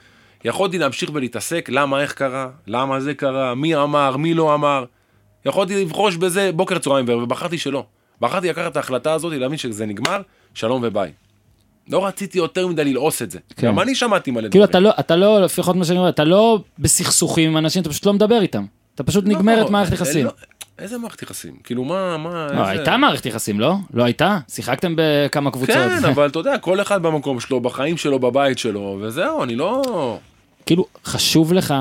יכולתי 0.45 0.77
להמשיך 0.77 1.09
ולהתעסק, 1.13 1.69
למה, 1.71 2.01
איך 2.01 2.13
קרה, 2.13 2.49
למה 2.67 2.99
זה 2.99 3.13
קרה, 3.13 3.55
מי 3.55 3.75
אמר, 3.75 4.17
מי 4.17 4.33
לא 4.33 4.55
אמר. 4.55 4.85
יכולתי 5.45 5.81
לבחוש 5.81 6.15
בזה 6.15 6.51
בוקר, 6.55 6.77
צהריים 6.77 7.05
וערב, 7.07 7.23
ובחרתי 7.23 7.57
שלא. 7.57 7.85
בחרתי 8.21 8.49
לקחת 8.49 8.71
את 8.71 8.77
ההחלטה 8.77 9.13
הזאת, 9.13 9.33
להבין 9.33 9.57
שזה 9.57 9.85
נגמר, 9.85 10.21
שלום 10.53 10.81
וביי. 10.83 11.11
לא 11.89 12.05
רציתי 12.05 12.37
יותר 12.37 12.67
מדי 12.67 12.83
ללעוס 12.83 13.21
את 13.21 13.31
זה. 13.31 13.39
כן. 13.55 13.67
גם 13.67 13.79
אני 13.79 13.95
שמעתי 13.95 14.31
מלא 14.31 14.49
כאילו, 14.49 14.65
דברים. 14.65 14.69
אתה 14.69 14.79
לא, 14.79 14.93
אתה 14.99 15.15
לא, 15.15 15.41
לפחות 15.41 15.75
מה 15.75 15.85
שאני 15.85 15.97
אומר, 15.97 16.09
אתה 16.09 16.23
לא 16.23 16.59
בסכסוכים 16.79 17.49
עם 17.49 17.57
אנשים, 17.57 17.81
אתה 17.81 17.89
פשוט 17.89 18.05
לא 18.05 18.13
מדבר 18.13 18.41
איתם. 18.41 18.65
אתה 18.95 19.03
פשוט 19.03 19.25
נגמרת 19.25 19.65
לא, 19.65 19.71
מערכת 19.71 19.93
יחסים. 19.93 20.25
לא, 20.25 20.31
איזה 20.79 20.97
מערכת 20.97 21.21
יחסים? 21.21 21.55
כאילו, 21.63 21.83
מה, 21.83 22.17
מה, 22.17 22.47
לא, 22.47 22.59
איזה... 22.59 22.69
הייתה 22.69 22.97
מערכת 22.97 23.25
יחסים, 23.25 23.59
לא? 23.59 23.75
לא 23.93 24.03
הייתה? 24.03 24.37
שיחקתם 24.47 24.93
בכמה 24.97 25.51
קבוצות. 25.51 25.75
כן, 25.75 26.05
אבל 26.13 26.27
אתה 26.27 26.39
יודע, 26.39 26.57
כל 26.57 26.81
אחד 26.81 27.01
במקום 27.01 27.39
שלו, 27.39 27.59
בחיים 27.59 27.97
שלו, 27.97 28.19
בבית 28.19 28.57
שלו, 28.59 28.97
וזהו, 29.01 29.43
אני 29.43 29.55
לא... 29.55 30.19
כאילו, 30.65 30.85
חשוב 31.05 31.53
לך, 31.53 31.73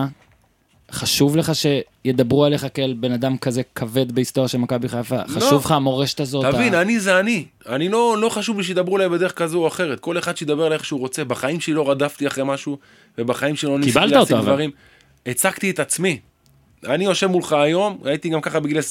חשוב 0.93 1.37
לך 1.37 1.53
שידברו 1.55 2.45
עליך 2.45 2.67
כאל 2.75 2.95
בן 3.01 3.13
אדם 3.13 3.39
כזה 3.39 3.63
כבד 3.75 4.13
בהיסטוריה 4.13 4.49
של 4.49 4.59
מכבי 4.59 4.89
חיפה? 4.89 5.17
חשוב 5.29 5.65
לך 5.65 5.71
המורשת 5.71 6.21
הזאת? 6.21 6.45
תבין, 6.55 6.75
ה- 6.75 6.81
אני 6.83 7.01
זה 7.01 7.21
אני. 7.21 7.45
אני 7.69 7.89
לא, 7.89 8.17
לא 8.21 8.29
חשוב 8.29 8.59
לי 8.59 8.65
שידברו 8.65 8.97
אליי 8.97 9.09
בדרך 9.09 9.33
כזו 9.33 9.59
או 9.59 9.67
אחרת. 9.69 10.01
כל 10.01 10.19
אחד 10.19 10.37
שידבר 10.37 10.65
עליי 10.65 10.77
איך 10.77 10.85
שהוא 10.85 11.01
רוצה. 11.01 11.25
בחיים 11.25 11.61
שלי 11.61 11.75
לא 11.75 11.91
רדפתי 11.91 12.27
אחרי 12.27 12.45
משהו, 12.47 12.79
ובחיים 13.19 13.57
שלי 13.57 13.71
לא 13.71 13.79
ניסיתי 13.79 14.07
להשיג. 14.07 14.37
דברים. 14.37 14.71
הצגתי 15.27 15.71
את 15.71 15.81
עצמי. 15.81 16.19
אני 16.87 17.05
יושב 17.05 17.27
מולך 17.27 17.53
היום, 17.53 17.99
הייתי 18.05 18.29
גם 18.29 18.41
ככה 18.41 18.61
בגיל 18.61 18.79
24-5, 18.79 18.83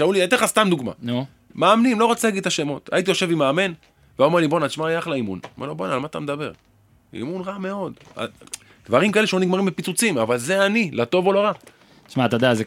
היו 0.00 0.12
לי, 0.12 0.24
אתן 0.24 0.36
לך 0.36 0.44
סתם 0.44 0.66
דוגמה. 0.70 0.92
נו, 1.02 1.24
מאמנים, 1.54 2.00
לא 2.00 2.06
רוצה 2.06 2.28
להגיד 2.28 2.40
את 2.40 2.46
השמות. 2.46 2.88
הייתי 2.92 3.10
יושב 3.10 3.30
עם 3.30 3.38
מאמן, 3.38 3.72
והוא 4.18 4.26
אומר 4.26 4.40
לי, 4.40 4.48
בואנה, 4.48 4.68
תשמע, 4.68 4.88
יהיה 4.88 4.98
אחלה 4.98 5.14
אימון. 5.14 5.38
אומר 5.56 5.66
לו, 5.66 5.74
בואנה, 5.74 5.94
על 5.94 6.00
מה 6.00 6.06
אתה 6.06 6.20
מדבר? 6.20 6.52
אימון 7.14 7.42
רע 7.42 7.58
מאוד. 7.58 7.92
דברים 8.88 9.12
כאלה 9.12 9.26
שלא 9.26 9.40
נגמרים 9.40 9.64
בפיצוצים, 9.64 10.18
אבל 10.18 10.38
זה 10.38 10.66
אני, 10.66 10.90
לטוב 10.92 11.26
או 11.26 11.32
לרע. 11.32 11.52
שמע, 12.08 12.26
אתה 12.26 12.36
יודע, 12.36 12.54
זה... 12.54 12.64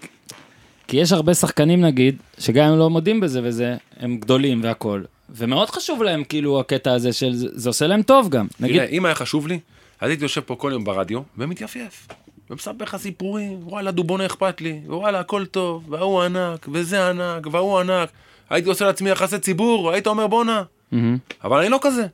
כי 0.88 0.98
יש 0.98 1.12
הרבה 1.12 1.34
שחקנים 1.34 1.82
נגיד, 1.82 2.18
שגם 2.40 2.72
אם 2.72 2.80
לא 2.80 2.90
מודים 2.90 3.20
בזה 3.20 3.40
וזה, 3.44 3.76
הם 4.00 4.18
גדולים 4.18 4.64
והכול. 4.64 5.06
ומאוד 5.30 5.70
חשוב 5.70 6.04
להם 6.04 6.24
כאילו 6.24 6.60
הקטע 6.60 6.94
הזה 6.94 7.14
של 7.14 7.30
זה 7.34 7.70
עושה 7.70 7.88
להם 7.88 8.02
טוב 8.02 8.30
גם. 8.30 8.48
נגיד, 8.60 8.76
תראה, 8.76 8.88
אם 8.88 9.06
היה 9.06 9.16
חשוב 9.16 9.48
לי, 9.48 9.60
אז 10.02 10.10
הייתי 10.10 10.24
יושב 10.24 10.42
פה 10.42 10.56
כל 10.56 10.70
יום 10.74 10.84
ברדיו 10.84 11.22
ומתייפייף. 11.38 12.08
ומספר 12.50 12.84
לך 12.84 12.98
סיפורים, 12.98 13.60
וואלה 13.64 13.92
דובונה 13.92 14.26
אכפת 14.26 14.62
לי, 14.62 14.80
וואלה 14.86 15.20
הכל 15.20 15.46
טוב, 15.46 15.84
וההוא 15.90 16.22
ענק, 16.22 16.68
וזה 16.72 17.10
ענק, 17.10 17.48
וההוא 17.52 17.80
ענק. 17.80 18.10
הייתי 18.50 18.70
עושה 18.70 18.86
לעצמי 18.86 19.10
יחסי 19.10 19.40
ציבור, 19.40 19.92
היית 19.92 20.08
אומר 20.08 20.28
בואנה. 20.28 20.64
מהמם. 20.92 21.18
אבל 21.44 21.60
אני 21.60 21.70
לא 21.70 21.80
כזה. 21.82 22.06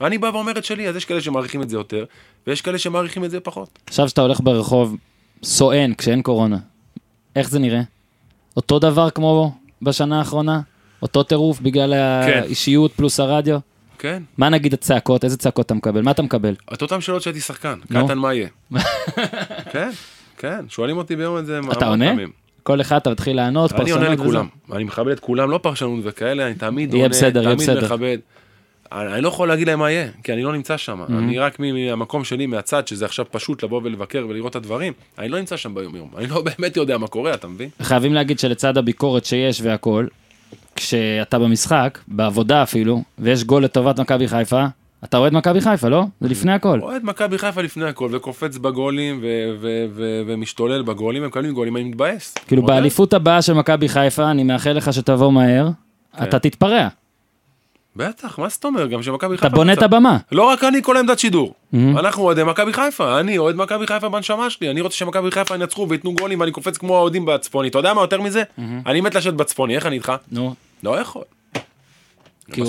אני 0.00 0.18
בא 0.18 0.26
ואומר 0.26 0.58
את 0.58 0.64
שלי, 0.64 0.88
אז 0.88 0.96
יש 0.96 1.04
כאלה 1.04 1.20
שמעריכים 1.20 1.62
את 1.62 1.68
זה 1.68 1.76
יותר, 1.76 2.04
ויש 2.46 2.60
כאלה 2.62 2.78
שמעריכים 2.78 3.24
את 3.24 3.30
זה 3.30 3.40
פחות. 3.40 3.78
עכשיו 3.86 4.08
שאתה 4.08 4.20
הולך 4.20 4.40
ברחוב, 4.40 4.96
סואן 5.42 5.94
כשאין 5.94 6.22
קורונה, 6.22 6.58
איך 7.36 7.50
זה 7.50 7.58
נראה? 7.58 7.80
אותו 8.56 8.78
דבר 8.78 9.10
כמו 9.10 9.54
בשנה 9.82 10.18
האחרונה? 10.18 10.60
אותו 11.02 11.22
טירוף 11.22 11.60
בגלל 11.60 11.94
כן. 12.26 12.40
האישיות 12.42 12.92
פלוס 12.92 13.20
הרדיו? 13.20 13.58
כן. 13.98 14.22
מה 14.38 14.48
נגיד 14.48 14.74
הצעקות? 14.74 15.24
איזה 15.24 15.36
צעקות 15.36 15.66
אתה 15.66 15.74
מקבל? 15.74 16.02
מה 16.02 16.10
אתה 16.10 16.22
מקבל? 16.22 16.54
את 16.72 16.82
אותן 16.82 17.00
שאלות 17.00 17.22
שהייתי 17.22 17.40
שחקן. 17.40 17.78
קטן 17.88 18.18
מה 18.18 18.34
יהיה? 18.34 18.48
כן, 19.72 19.90
כן, 20.38 20.64
שואלים 20.68 20.96
אותי 20.96 21.16
ביום 21.16 21.38
את 21.38 21.46
זה 21.46 21.60
אתה 21.72 21.86
עונה? 21.86 22.12
כל 22.62 22.80
אחד 22.80 22.96
אתה 22.96 23.10
מתחיל 23.10 23.36
לענות, 23.36 23.72
אני 23.72 23.90
עונה 23.90 24.06
פרשנות? 24.06 24.26
לכולם, 24.26 24.46
אני 24.72 24.84
מכבד 24.84 25.12
את 25.12 25.20
כולם, 25.20 25.50
לא 25.50 25.58
פרשנות 25.58 26.00
וכאלה, 26.02 26.46
אני 26.46 26.54
תמיד 26.54 26.94
עונה, 26.94 27.08
תמיד. 27.32 27.84
מכבד. 27.84 28.18
אני 28.94 29.12
אני 29.14 29.22
לא 29.22 29.28
יכול 29.28 29.48
להגיד 29.48 29.66
להם 29.68 29.78
מה 29.78 29.90
יהיה, 29.90 30.08
כי 30.24 30.32
אני 30.32 30.42
לא 30.42 30.52
נמצא 30.52 30.76
שם. 30.76 31.02
אני 31.08 31.38
רק 31.38 31.60
מהמקום 31.60 32.24
שלי, 32.24 32.46
מהצד, 32.46 32.88
שזה 32.88 33.04
עכשיו 33.04 33.24
פשוט 33.30 33.64
לבוא 33.64 33.80
ולבקר 33.84 34.26
ולראות 34.28 34.50
את 34.50 34.56
הדברים, 34.56 34.92
אני 35.18 35.28
לא 35.28 35.38
נמצא 35.38 35.56
שם 35.56 35.74
ביום 35.74 35.96
יום. 35.96 36.08
אני 36.18 36.26
לא 36.26 36.42
באמת 36.58 36.76
יודע 36.76 36.98
מה 36.98 37.06
קורה, 37.06 37.34
אתה 37.34 37.48
מבין? 37.48 37.68
חייבים 37.82 38.14
להגיד 38.14 38.38
שלצד 38.38 38.78
הביקורת 38.78 39.24
שיש 39.24 39.60
והכל, 39.62 40.06
כשאתה 40.76 41.38
במשחק, 41.38 41.98
בעבודה 42.08 42.62
אפילו, 42.62 43.02
ויש 43.18 43.44
גול 43.44 43.64
לטובת 43.64 44.00
מכבי 44.00 44.28
חיפה, 44.28 44.64
אתה 45.04 45.16
אוהד 45.16 45.32
מכבי 45.32 45.60
חיפה, 45.60 45.88
לא? 45.88 46.04
זה 46.20 46.28
לפני 46.28 46.52
הכל. 46.52 46.80
אוהד 46.80 47.04
מכבי 47.04 47.38
חיפה 47.38 47.62
לפני 47.62 47.84
הכל, 47.84 48.08
וקופץ 48.12 48.56
בגולים, 48.56 49.18
ו- 49.22 49.54
ו- 49.60 49.84
ו- 49.94 50.22
ומשתולל 50.26 50.82
בגולים, 50.82 51.22
הם 51.22 51.28
מקבלים 51.28 51.52
גולים, 51.52 51.76
אני 51.76 51.84
מתבאס. 51.84 52.34
כאילו. 52.46 52.62
באליפות 52.62 53.14
הבאה 53.14 53.42
של 53.42 53.52
מכבי 53.52 53.88
חיפה, 53.88 54.30
אני 54.30 54.42
מאחל 54.42 54.72
לך 54.72 54.92
שתבוא 54.92 55.32
מהר, 55.32 55.68
כן. 56.18 56.24
אתה 56.24 56.38
תתפרע, 56.38 56.88
בטח, 57.96 58.38
מה 58.38 58.48
זאת 58.48 58.64
אומרת? 58.64 58.90
גם 58.90 59.02
שמכבי 59.02 59.34
אתה 59.34 59.42
חיפה... 59.42 59.56
בונה 59.56 59.72
את 59.72 59.82
הבמה. 59.82 60.18
לא 60.32 60.42
רק 60.42 60.64
אני, 60.64 60.82
כל 60.82 60.96
עמדת 60.96 61.18
שידור. 61.18 61.54
אנחנו 61.74 62.22
אוהדי 62.22 62.44
מכבי 62.44 62.72
חיפה, 62.72 63.20
אני 63.20 63.38
אוהד 63.38 63.56
מכבי 63.56 63.86
חיפה 63.86 64.08
בנשמה 64.08 64.50
שלי, 64.50 64.70
אני 64.70 64.80
רוצה 64.80 64.96
שמכבי 64.96 65.30
חיפה 65.30 65.54
ינצחו 65.54 65.86
וייתנו 65.88 66.14
גולים 66.14 66.40
ואני 66.40 66.52
קופץ 66.52 66.76
כמו 66.76 66.96
האוהדים 66.96 67.24
בצפוני. 67.24 67.68
אתה 67.68 67.78
יודע 67.78 67.94
מה 67.94 68.00
יותר 68.00 68.20
מזה? 68.20 68.42
אני 68.86 69.00
מת 69.00 69.14
לשבת 69.14 69.34
בצפוני, 69.34 69.76
איך 69.76 69.86
אני 69.86 69.96
איתך? 69.96 70.12
נו, 70.32 70.54
לא 70.82 71.00
יכול. 71.00 71.22
כי 72.52 72.62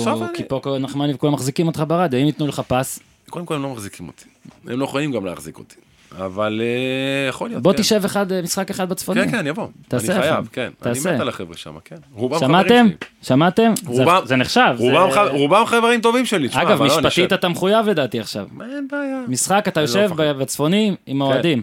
פה 0.48 0.60
נחמני 0.80 1.14
וכולם 1.14 1.32
מחזיקים 1.32 1.66
אותך 1.66 1.82
ברדיו, 1.86 2.20
אם 2.20 2.26
ייתנו 2.26 2.46
לך 2.46 2.60
פס, 2.68 2.98
קודם 3.30 3.46
כל 3.46 3.54
הם 3.54 3.62
לא 3.62 3.68
מחזיקים 3.68 4.06
אותי. 4.06 4.24
הם 4.66 4.78
לא 4.80 4.84
יכולים 4.84 5.12
גם 5.12 5.26
להחזיק 5.26 5.58
אותי. 5.58 5.76
אבל 6.24 6.60
אה, 6.62 7.28
יכול 7.28 7.48
להיות, 7.48 7.62
בוא 7.62 7.72
כן. 7.72 7.78
תשב 7.78 8.04
אחד, 8.04 8.32
אה, 8.32 8.42
משחק 8.42 8.70
אחד 8.70 8.88
בצפוני. 8.88 9.24
כן, 9.24 9.30
כן, 9.30 9.38
אני 9.38 9.50
אבוא. 9.50 9.64
אני 9.64 9.72
תעשה 9.88 10.20
חייב. 10.20 10.48
כן. 10.52 10.70
תעשה. 10.80 11.08
אני 11.08 11.16
מת 11.16 11.20
על 11.20 11.28
החבר'ה 11.28 11.56
שם, 11.56 11.74
כן. 11.84 11.96
רובם 12.14 12.36
חברים 12.38 12.50
שמעתם? 12.50 12.86
שלי. 12.88 12.96
שמעתם? 13.22 13.72
זה- 13.82 14.04
רובם- 14.04 14.22
זה 14.26 14.36
נחשב. 14.36 14.74
זה- 14.78 14.82
רובם 14.84 15.10
ח- 15.10 15.30
רובם 15.32 15.66
חברים 15.66 16.00
טובים 16.00 16.26
שלי. 16.26 16.48
תשמע, 16.48 16.62
אגב, 16.62 16.82
לא, 16.82 16.86
משפטית 17.00 17.32
אתה 17.32 17.48
מחויב 17.48 17.88
לדעתי 17.88 18.20
עכשיו. 18.20 18.46
אין 18.74 18.88
בעיה. 18.90 19.20
משחק, 19.28 19.64
אתה 19.68 19.80
לא 19.80 19.84
יושב 19.84 20.08
מפחד. 20.12 20.36
בצפוני 20.38 20.96
עם 21.06 21.22
האוהדים, 21.22 21.62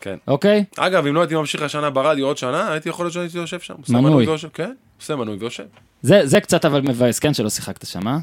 כן. 0.00 0.16
אוקיי? 0.28 0.64
אגב, 0.76 1.06
אם 1.06 1.14
לא 1.14 1.20
הייתי 1.20 1.34
ממשיך 1.34 1.62
השנה 1.62 1.90
ברדיו 1.90 2.26
עוד 2.26 2.38
שנה, 2.38 2.72
הייתי 2.72 2.88
יכול 2.88 3.04
להיות 3.04 3.12
שהייתי 3.14 3.38
יושב 3.38 3.60
שם. 3.60 3.74
מנוי. 3.88 4.26
כן, 4.54 4.72
עושה 5.00 5.16
מנוי 5.16 5.36
ויושב. 5.40 5.64
זה 6.02 6.20
זה 6.24 6.40
קצת 6.40 6.64
אבל 6.64 6.80
מבאס, 6.80 7.18
כן, 7.18 7.34
שלא 7.34 7.50
שיחקת 7.50 7.86
שם, 7.86 8.08
אה? 8.08 8.18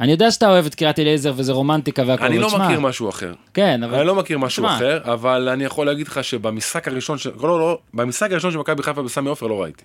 אני 0.00 0.12
יודע 0.12 0.30
שאתה 0.30 0.48
אוהב 0.50 0.66
את 0.66 0.74
קריית 0.74 0.98
אליעזר 0.98 1.32
וזה 1.36 1.52
רומנטיקה 1.52 2.02
והכל, 2.06 2.24
אני 2.24 2.38
לא 2.38 2.46
תשמע, 2.46 2.66
מכיר 2.66 2.80
משהו 2.80 3.08
אחר. 3.08 3.32
כן, 3.54 3.82
אבל... 3.82 3.98
אני 3.98 4.06
לא 4.06 4.14
מכיר 4.14 4.38
משהו 4.38 4.62
תשמע. 4.64 4.76
אחר, 4.76 4.98
אבל 5.12 5.48
אני 5.48 5.64
יכול 5.64 5.86
להגיד 5.86 6.08
לך 6.08 6.24
שבמשחק 6.24 6.88
הראשון, 6.88 7.18
של- 7.18 7.30
לא, 7.40 7.58
לא, 7.58 7.78
במשחק 7.94 8.30
הראשון 8.32 8.52
של 8.52 8.58
מכבי 8.58 8.82
חיפה 8.82 9.02
בסמי 9.02 9.28
עופר 9.28 9.46
לא 9.46 9.62
ראיתי. 9.62 9.84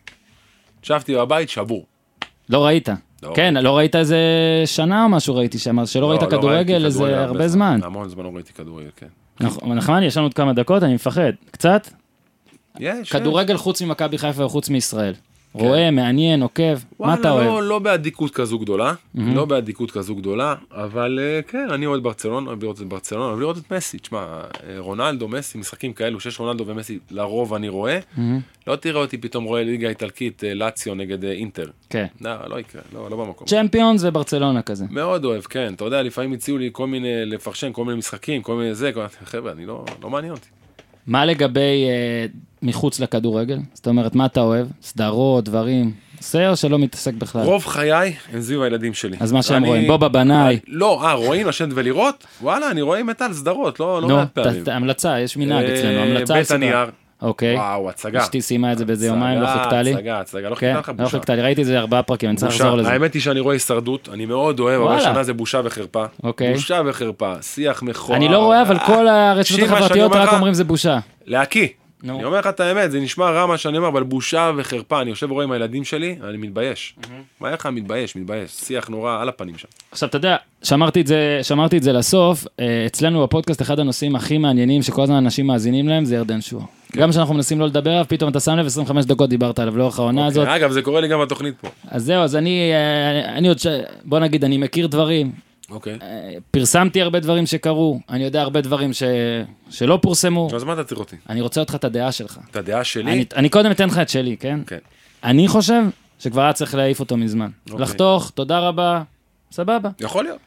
ישבתי 0.84 1.16
בבית 1.16 1.50
שבור. 1.50 1.86
לא 2.50 2.66
ראית. 2.66 2.90
לא 3.24 3.32
כן, 3.36 3.44
ראיתי. 3.54 3.66
לא 3.66 3.78
ראית 3.78 3.96
איזה 3.96 4.18
שנה 4.66 5.04
או 5.04 5.10
משהו 5.10 5.36
ראיתי 5.36 5.60
שם, 5.60 5.86
שלא 5.86 6.10
ראית 6.10 6.22
לא, 6.22 6.28
לא 6.28 6.34
ראיתי 6.34 6.38
כדורגל 6.48 6.86
איזה 6.86 7.24
הרבה 7.24 7.48
זמן. 7.48 7.80
המון 7.84 8.10
זמן 8.10 8.24
לא 8.24 8.32
ראיתי 8.34 8.54
כדורגל, 8.54 8.90
כן. 8.96 9.08
נכון, 9.40 9.74
נחמני, 9.78 10.06
יש 10.06 10.18
לנו 10.18 10.26
עוד 10.26 10.34
כמה 10.34 10.54
דקות, 10.54 10.84
אני 10.84 10.94
מפחד. 10.94 11.32
קצת? 11.52 11.88
יש. 12.80 13.12
כדורגל 13.12 13.58
חוץ 13.58 13.82
ממכבי 13.82 14.18
חיפה 14.18 14.46
וחוץ 14.46 14.70
מישראל. 14.70 15.14
רואה, 15.54 15.92
מעניין, 15.92 16.42
עוקב, 16.42 16.78
מה 17.00 17.14
אתה 17.14 17.32
אוהב? 17.32 17.48
לא, 17.48 17.64
לא 17.64 17.80
באדיקות 17.80 18.32
כזו 18.32 18.60
גדולה, 18.60 18.94
לא 19.16 19.46
באדיקות 19.46 19.92
כזו 19.92 20.16
גדולה, 20.16 20.56
אבל 20.72 21.20
אה, 21.22 21.42
כן, 21.42 21.68
אני 21.70 21.86
אוהד 21.86 22.04
ברצלונה, 22.04 22.48
אוהב 22.48 22.64
לראות 22.64 22.82
את 22.82 22.86
ברצלונה, 22.86 23.26
אוהב 23.26 23.40
לראות 23.40 23.58
את 23.58 23.74
מסי, 23.74 24.00
תשמע, 24.00 24.20
אה, 24.20 24.44
רונלדו, 24.78 25.28
מסי, 25.28 25.58
משחקים 25.58 25.94
כאלו 25.94 26.20
שיש 26.20 26.40
רונלדו 26.40 26.64
ומסי, 26.68 27.00
לרוב 27.12 27.54
אני 27.54 27.70
רואה, 27.70 28.00
לא 28.68 28.76
תראה 28.76 29.02
אותי 29.02 29.18
פתאום 29.18 29.44
רואה 29.44 29.64
ליגה 29.64 29.90
איטלקית, 29.90 30.44
אה, 30.44 30.54
לאציו 30.54 30.96
נגד 30.96 31.26
אינטר. 31.26 31.70
כן. 31.90 32.06
לא, 32.22 32.32
לא 32.48 32.60
יקרה, 32.60 32.82
לא, 32.94 33.10
לא 33.10 33.18
במקום. 33.18 33.48
צ'מפיונס 33.48 34.04
וברצלונה 34.04 34.62
כזה. 34.62 34.86
מאוד 34.90 35.26
אוהב, 35.26 35.42
כן, 35.42 35.74
אתה 35.74 35.86
יודע, 35.86 36.02
לפעמים 36.02 36.34
הציעו 36.34 36.58
לי 36.58 36.70
כל 36.72 36.88
מיני, 36.88 37.26
לפרשן 37.26 37.70
כל 37.74 37.86
מיני 37.86 37.98
משחקים, 37.98 38.42
כל 38.42 38.56
מיני 38.56 38.76
זה. 38.76 38.92
חבר'ה, 39.24 39.52
אני 39.52 39.66
לא, 39.66 39.86
לא 40.02 40.10
מעניין 40.10 40.34
אותי. 40.34 40.48
מה 41.08 41.26
לגבי 41.26 41.86
מחוץ 42.64 43.00
לכדורגל? 43.00 43.58
זאת 43.74 43.88
אומרת, 43.88 44.16
מה 44.16 44.26
אתה 44.26 44.40
אוהב? 44.42 44.68
סדרות, 44.82 45.44
דברים? 45.44 45.92
עושה 46.18 46.50
או 46.50 46.56
שלא 46.56 46.80
מתעסק 46.80 47.14
בכלל? 47.14 47.42
רוב 47.44 47.66
חיי 47.66 48.14
הם 48.34 48.42
סביב 48.42 48.62
הילדים 48.62 48.94
שלי. 48.94 49.18
אז 49.20 49.32
מה 49.32 49.42
שהם 49.44 49.58
אני- 49.58 49.68
רואים, 49.68 49.88
בובה 49.88 50.08
בנאי. 50.08 50.60
לא, 50.68 51.04
אה, 51.06 51.14
רואים 51.14 51.48
לשבת 51.48 51.70
ולראות? 51.76 52.26
וואלה, 52.42 52.72
אני 52.72 52.82
רואה 52.82 53.04
מטאל 53.04 53.34
סדרות, 53.34 53.80
לא 53.80 54.02
לא 54.02 54.08
נו, 54.08 54.16
מעט 54.16 54.28
פעמים. 54.34 54.64
ת- 54.64 54.68
המלצה, 54.68 55.20
יש 55.20 55.38
מנהג 55.38 55.66
אה, 55.66 55.74
אצלנו, 55.74 56.00
המלצה 56.00 56.34
על 56.36 56.40
בית. 56.42 56.52
הנייר. 56.52 56.78
אוקיי. 57.22 57.56
וואו, 57.56 57.90
הצגה. 57.90 58.20
אשתי 58.24 58.42
סיימה 58.42 58.72
את 58.72 58.78
זה 58.78 58.86
באיזה 58.86 59.08
יומיים, 59.08 59.42
לא 59.42 59.48
חיכתה 59.48 59.82
לי. 59.82 59.94
הצגה, 59.94 60.20
הצגה, 60.20 60.50
לא 60.50 60.56
כן, 60.56 60.74
חיכתה 60.76 60.92
לך 60.92 61.00
לא 61.00 61.06
בושה. 61.06 61.18
חיכתה 61.18 61.36
לי, 61.36 61.42
ראיתי 61.42 61.62
את 61.62 61.66
זה 61.68 61.80
ארבעה 61.80 62.04
פרקים, 62.04 62.30
אני 62.30 62.38
צריך. 62.38 62.52
לחזור 62.56 62.78
לזה. 62.78 62.90
האמת 62.90 63.14
היא 63.14 63.22
שאני 63.22 63.40
רואה 63.40 63.56
הישרדות, 63.56 64.10
אני 64.14 64.26
מאוד 64.26 64.60
אוהב, 64.60 64.82
אבל. 64.82 64.96
השנה 64.96 65.24
זה 65.24 65.34
בושה 65.34 65.62
וחרפה. 65.64 66.04
אוקיי. 66.24 66.54
בושה 66.54 66.82
וחרפה, 66.86 67.34
שיח 67.42 67.84
מכוער. 67.84 68.18
אני 68.18 68.28
לא 68.28 68.38
רואה, 68.38 68.62
אבל 68.62 68.76
אה, 68.78 68.86
כל 68.88 69.08
הרשתות 69.08 69.60
החברתיות 69.70 70.12
רק. 70.16 70.34
אומרים 70.34 70.54
זה 70.54 70.64
בושה. 70.64 71.00
להקיא. 71.26 71.68
נו. 72.04 72.16
אני 72.16 72.24
אומר 72.24 72.40
לך 72.40 72.48
את 72.48 72.60
האמת, 72.60 72.92
זה 72.92 73.00
נשמע 73.00 73.30
רע 73.30 73.46
מה 73.46 73.58
שאני 73.58 73.78
אומר, 73.78 73.88
אבל 73.88 74.04
בושה 74.04 74.52
וחרפה. 74.58 75.02
אני 75.02 75.10
יושב 75.10 75.32
ורואה 75.32 75.44
עם 75.44 75.52
הילדים 75.52 75.84
שלי, 75.84 76.16
אני 76.30 76.38
מתבייש. 76.38 76.96
מה 77.40 77.50
איך 77.50 77.66
אני 77.66 77.82
מתבייש, 77.82 78.16
מתבייש. 78.16 78.52
שיח 78.52 78.90
נורא 78.90 79.22
על 79.22 79.30
הפנים 79.30 79.58
שם. 79.58 79.68
עכשיו, 79.92 80.10
אתה 80.10 80.18
יודע, 80.18 80.36
שמרתי 80.64 81.02
את 81.02 81.08
זה, 81.08 81.40
שמרתי 81.44 81.78
את 81.78 81.84
זה 81.84 81.94
לסוף, 81.94 82.48
אה, 82.60 82.84
אצלנו 82.86 83.24
בפודקאסט 83.24 83.62
אחד 83.62 83.80
הנושאים 83.80 84.16
הכי 84.16 84.38
מעניינים 84.38 84.82
שכל 84.82 85.02
הזמן 85.02 85.16
אנשים 85.16 85.48
מאזינים 85.48 85.88
להם 85.88 86.06
זה 86.06 86.16
ירדן 86.16 86.42
שואה. 86.42 86.64
כן. 86.92 87.02
גם 87.02 87.10
כשאנחנו 87.10 87.34
מנסים 87.34 87.60
לא 87.60 87.66
לדבר 87.66 87.92
עליו, 87.92 88.06
פתאום 88.08 88.32
אתה 88.32 88.40
שם 88.40 88.58
לב 88.58 88.66
25 88.66 89.06
דקות 89.06 89.30
דיברת 89.30 89.60
עליו 89.60 89.78
לאורך 89.78 90.00
העונה 90.00 90.28
הזאת. 90.28 90.48
אגב, 90.48 90.72
זה 90.72 90.82
קורה 90.82 91.02
לי 91.02 91.08
גם 91.08 91.22
בתוכנית 91.22 91.54
פה. 91.62 91.68
אז 91.88 92.04
זהו, 92.04 92.24
אז 92.24 92.36
אני, 92.36 92.72
אה, 92.74 93.38
אני 93.38 93.48
עוד, 93.48 93.60
ש... 93.60 93.68
בוא 94.04 94.20
נגיד, 94.20 94.44
אני 94.44 94.58
מכיר 94.58 94.88
דברים, 94.88 95.32
אוקיי. 95.72 95.98
אה, 96.02 96.34
פרסמתי 96.52 97.02
הרבה 97.02 97.20
דברים 97.20 97.46
שקרו, 97.46 98.00
אני 98.10 98.24
יודע 98.24 98.42
הרבה 98.42 98.62
דברים 98.62 98.94
ש... 98.94 99.04
שלא 99.70 100.00
פורסמו, 100.02 100.50
אז 100.56 100.64
מה 100.64 100.74
אתה 100.74 100.84
צריך 100.84 101.00
אותי? 101.00 101.16
אני 101.30 101.42
רוצה 101.42 101.60
אותך 101.60 101.76
את 101.76 101.84
הדעה 101.84 102.12
שלך. 102.12 102.40
את 102.52 102.56
הדעה 102.56 102.84
שלי? 102.84 103.12
אני, 103.12 103.26
אני 103.36 103.50
קודם 103.50 103.72
אתן 103.72 103.88
לך 103.88 103.98
את 103.98 104.10
שלי, 104.10 104.38
כן? 104.38 104.60
כן. 104.68 104.78
אני 105.24 105.48
חושב 105.48 105.82
שכבר 106.20 106.42
היה 106.42 106.54
צריך 106.54 106.76
להעיף 106.76 107.00
אותו 107.00 107.18
מזמן. 107.18 107.50
אוקיי. 107.70 107.84
לחתוך, 107.84 108.30
תודה 108.30 108.60
רבה, 108.60 109.02
סבבה. 109.52 109.90
יכול 110.00 110.24
להיות. 110.24 110.40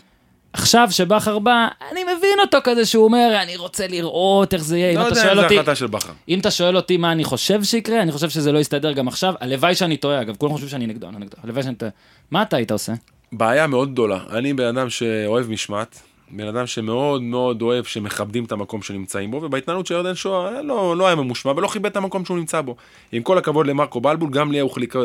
עכשיו 0.52 0.88
שבכר 0.90 1.38
בא, 1.38 1.68
אני 1.92 2.04
מבין 2.04 2.40
אותו 2.40 2.58
כזה 2.64 2.86
שהוא 2.86 3.04
אומר, 3.04 3.38
אני 3.42 3.56
רוצה 3.56 3.86
לראות 3.86 4.54
איך 4.54 4.64
זה 4.64 4.78
יהיה. 4.78 4.90
אם 4.90 4.98
לא 4.98 5.08
אתה 5.08 5.18
יודע 5.18 5.32
אם 5.32 5.38
אותי, 5.38 5.54
החלטה 5.54 5.74
של 5.74 5.86
בכר. 5.86 6.12
אם 6.28 6.38
אתה 6.38 6.50
שואל 6.50 6.76
אותי 6.76 6.96
מה 6.96 7.12
אני 7.12 7.24
חושב 7.24 7.64
שיקרה, 7.64 8.02
אני 8.02 8.12
חושב 8.12 8.30
שזה 8.30 8.52
לא 8.52 8.58
יסתדר 8.58 8.92
גם 8.92 9.08
עכשיו. 9.08 9.34
הלוואי 9.40 9.74
שאני 9.74 9.96
טועה, 9.96 10.20
אגב, 10.20 10.36
כולם 10.36 10.52
חושבים 10.52 10.70
שאני 10.70 10.86
נגדו, 10.86 11.06
אני 11.06 11.14
לא 11.14 11.20
נגדו. 11.20 11.36
הלוואי 11.44 11.62
שאני 11.62 11.74
טועה. 11.74 11.92
מה 12.30 12.42
אתה 12.42 12.56
היית 12.56 12.70
עושה? 12.70 12.92
בעיה 13.32 13.66
מאוד 13.66 13.92
גדולה. 13.92 14.18
אני 14.30 14.54
בן 14.54 14.64
אדם 14.64 14.90
שאוהב 14.90 15.50
משמעת, 15.50 16.02
בן 16.30 16.46
אדם 16.46 16.66
שמאוד 16.66 17.22
מאוד 17.22 17.62
אוהב 17.62 17.84
שמכבדים 17.84 18.44
את 18.44 18.52
המקום 18.52 18.82
שנמצאים 18.82 19.30
בו, 19.30 19.36
ובהתנהלות 19.42 19.86
של 19.86 19.94
ירדן 19.94 20.14
שואה 20.14 20.62
לא, 20.62 20.96
לא 20.96 21.06
היה 21.06 21.16
ממושמע 21.16 21.52
ולא 21.56 21.68
כיבד 21.68 21.90
את 21.90 21.96
המקום 21.96 22.24
שהוא 22.24 22.36
נמצא 22.36 22.60
בו. 22.60 22.76
עם 23.12 23.22
כל 23.22 23.38
הכבוד 23.38 23.66
למרקו 23.66 24.00
בלבול, 24.00 24.30
גם 24.30 24.52
לי 24.52 24.58
היו 24.58 24.68
חילוקי, 24.70 24.98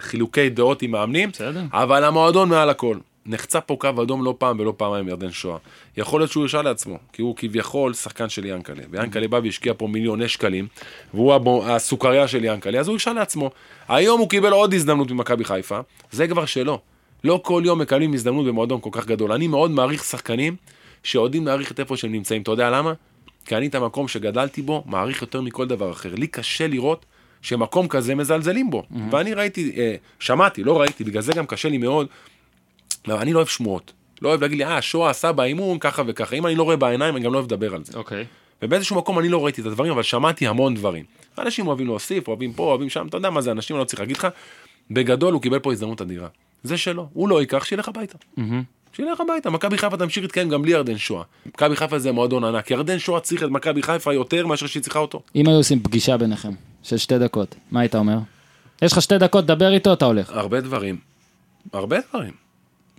חילוקי 0.00 0.48
דעות 0.48 0.82
עם 0.82 0.90
מאמנים, 0.90 1.30
בסדר. 1.30 1.62
אבל 1.72 2.04
המועדון 2.04 2.48
מעל 2.48 2.70
הכל. 2.70 2.96
נחצה 3.26 3.60
פה 3.60 3.76
קו 3.80 4.02
אדום 4.02 4.24
לא 4.24 4.34
פעם 4.38 4.60
ולא 4.60 4.74
פעמיים 4.76 5.08
ירדן 5.08 5.30
שואה. 5.30 5.56
יכול 5.96 6.20
להיות 6.20 6.30
שהוא 6.30 6.42
הרשה 6.42 6.62
לעצמו, 6.62 6.98
כי 7.12 7.22
הוא 7.22 7.36
כביכול 7.36 7.94
שחקן 7.94 8.28
של 8.28 8.44
ינקלה, 8.44 8.82
ויאנקלה 8.90 9.28
בא 9.28 9.40
והשקיע 9.44 9.72
פה 9.76 9.86
מיליוני 9.86 10.28
שקלים, 10.28 10.66
והוא 11.14 11.34
הבו- 11.34 11.64
הסוכריה 11.66 12.28
של 12.28 12.44
ינקלה, 12.44 12.80
אז 12.80 12.88
הוא 12.88 12.92
הרשה 12.94 13.12
לעצמו. 13.12 13.50
היום 13.88 14.20
הוא 14.20 14.28
קיבל 14.28 14.52
עוד 14.52 14.74
הזדמנות 14.74 15.10
ממכבי 15.10 15.44
חיפה, 15.44 15.80
זה 16.10 16.28
כבר 16.28 16.46
שלו. 16.46 16.78
לא 17.24 17.40
כל 17.44 17.62
יום 17.64 17.78
מקבלים 17.78 18.14
הזדמנות 18.14 18.46
במועדון 18.46 18.80
כל 18.80 18.90
כך 18.92 19.06
גדול. 19.06 19.32
אני 19.32 19.48
מאוד 19.48 19.70
מעריך 19.70 20.04
שחקנים 20.04 20.56
שיודעים 21.02 21.46
להעריך 21.46 21.72
את 21.72 21.80
איפה 21.80 21.96
שהם 21.96 22.12
נמצאים. 22.12 22.42
אתה 22.42 22.50
יודע 22.50 22.70
למה? 22.70 22.92
כי 23.44 23.56
אני 23.56 23.66
את 23.66 23.74
המקום 23.74 24.08
שגדלתי 24.08 24.62
בו 24.62 24.84
מעריך 24.86 25.22
יותר 25.22 25.40
מכל 25.40 25.66
דבר 25.66 25.90
אחר. 25.90 26.14
לי 26.14 26.26
קשה 26.26 26.66
לראות 26.66 27.06
שמקום 27.42 27.88
כזה 27.88 28.14
מזלזלים 28.14 28.70
בו. 28.70 28.84
ואני 29.10 29.34
ראיתי, 29.34 29.72
אה, 29.76 29.94
שמעתי, 30.18 30.64
לא 30.64 30.80
ראיתי, 30.80 31.04
בגלל 31.04 31.22
זה 31.22 31.32
גם 31.32 31.46
קשה 31.46 31.68
לי 31.68 31.78
מאוד. 31.78 32.06
לא, 33.08 33.20
אני 33.20 33.32
לא 33.32 33.38
אוהב 33.38 33.48
שמועות. 33.48 33.92
לא 34.22 34.28
אוהב 34.28 34.42
להגיד 34.42 34.58
לי, 34.58 34.64
אה, 34.64 34.82
שואה 34.82 35.10
עשה 35.10 35.32
באימון 35.32 35.78
ככה 35.78 36.02
וככה. 36.06 36.36
אם 36.36 36.46
אני 36.46 36.54
לא 36.54 36.62
רואה 36.62 36.76
בעיניים, 36.76 37.16
אני 37.16 37.24
גם 37.24 37.32
לא 37.32 37.38
אוהב 37.38 37.52
לדבר 37.52 37.74
על 37.74 37.84
זה. 37.84 37.98
אוקיי. 37.98 38.24
ובאיזשהו 38.62 38.96
מקום 38.96 39.18
אני 39.18 39.28
לא 39.28 39.44
ראיתי 39.44 39.60
את 39.60 39.66
הדברים, 39.66 39.92
אבל 39.92 40.02
שמעתי 40.02 40.46
המון 40.46 40.74
דברים. 40.74 41.04
אנשים 41.38 41.66
אוהבים 41.66 41.86
להוסיף, 41.86 42.28
אוהבים 42.28 42.52
פה, 42.52 42.62
אוהבים 42.62 42.90
שם, 42.90 43.06
אתה 43.06 43.16
יודע 43.16 43.30
מה 43.30 43.40
זה 43.40 43.50
אנשים, 43.50 43.76
אני 43.76 43.80
לא 43.80 43.84
צריך 43.84 44.00
להגיד 44.00 44.16
לך. 44.16 44.28
בגדול 44.90 45.32
הוא 45.32 45.42
קיבל 45.42 45.58
פה 45.58 45.72
הזדמנות 45.72 46.00
אדירה. 46.00 46.28
זה 46.62 46.76
שלו, 46.76 47.08
הוא 47.12 47.28
לא 47.28 47.40
ייקח, 47.40 47.64
שילך 47.64 47.88
הביתה. 47.88 48.18
שילך 48.92 49.20
הביתה, 49.20 49.50
מכבי 49.50 49.78
חיפה 49.78 49.96
תמשיך 49.96 50.22
להתקיים 50.22 50.48
גם 50.48 50.62
בלי 50.62 50.72
ירדן 50.72 50.98
שואה. 50.98 51.22
מכבי 51.46 51.76
חיפה 51.76 51.98
זה 51.98 52.12
מועדון 52.12 52.44
ענק, 52.44 52.70
ירדן 52.70 52.98
שואה 52.98 53.20
צריך 53.20 53.42
את 53.42 53.48
מכבי 53.48 53.82
חיפה 53.82 54.14
יותר 54.14 54.46
מאשר 54.46 54.66
שהיא 54.66 54.82
צריכה 54.82 54.98
אותו. 54.98 55.22
אם 55.36 55.48
היו 55.48 55.56
עושים 55.56 55.82
פגישה 55.82 56.16
ביניכם, 56.16 56.52
של 56.82 56.96
שתי 56.96 57.18
דקות, 57.18 57.54
מה 57.70 57.80
היית 57.80 57.94
אומר? 57.94 58.18
יש 58.82 58.92
לך 58.92 59.02
שתי 59.02 59.18
דקות, 59.18 59.46
דבר 59.46 59.72
איתו, 59.72 59.92
אתה 59.92 60.04
הולך. 60.04 60.30
הרבה 60.30 60.60
דברים. 60.60 60.96
הרבה 61.72 61.96
דברים. 62.10 62.32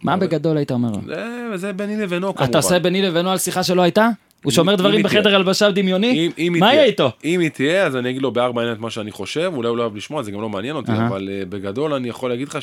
מה 0.03 0.17
בגדול 0.17 0.57
היית 0.57 0.71
אומר? 0.71 0.91
זה, 1.05 1.57
זה 1.57 1.73
ביני 1.73 2.01
לבינו 2.01 2.35
כמובן. 2.35 2.49
אתה 2.49 2.57
עושה 2.57 2.79
ביני 2.79 3.01
לבינו 3.01 3.31
על 3.31 3.37
שיחה 3.37 3.63
שלא 3.63 3.81
הייתה? 3.81 4.09
הוא 4.43 4.51
שומר 4.51 4.75
דברים 4.75 5.03
בחדר. 5.03 5.35
הלבשה 5.35 5.71
דמיוני? 5.71 6.29
מה 6.59 6.73
יהיה 6.73 6.83
איתו? 6.83 7.11
אם 7.23 7.39
היא 7.39 7.49
תהיה, 7.49 7.85
אז 7.85 7.95
אני 7.95 8.09
אגיד 8.09 8.21
לו 8.21 8.31
בארבע 8.31 8.61
עיניים 8.61 8.75
את 8.75 8.81
מה 8.81 8.89
שאני 8.89 9.11
חושב, 9.11 9.51
אולי 9.55 9.69
הוא 9.69 9.77
לא 9.77 9.81
אוהב 9.81 9.95
לשמוע, 9.95 10.23
זה 10.23 10.31
גם 10.31 10.41
לא 10.41 10.49
מעניין 10.49 10.75
אותי. 10.75 10.91
אבל 10.91 11.29
uh, 11.29 11.49
בגדול 11.49 11.93
אני 11.93 12.09
יכול 12.09 12.29
להגיד 12.29 12.47
לך 12.47 12.57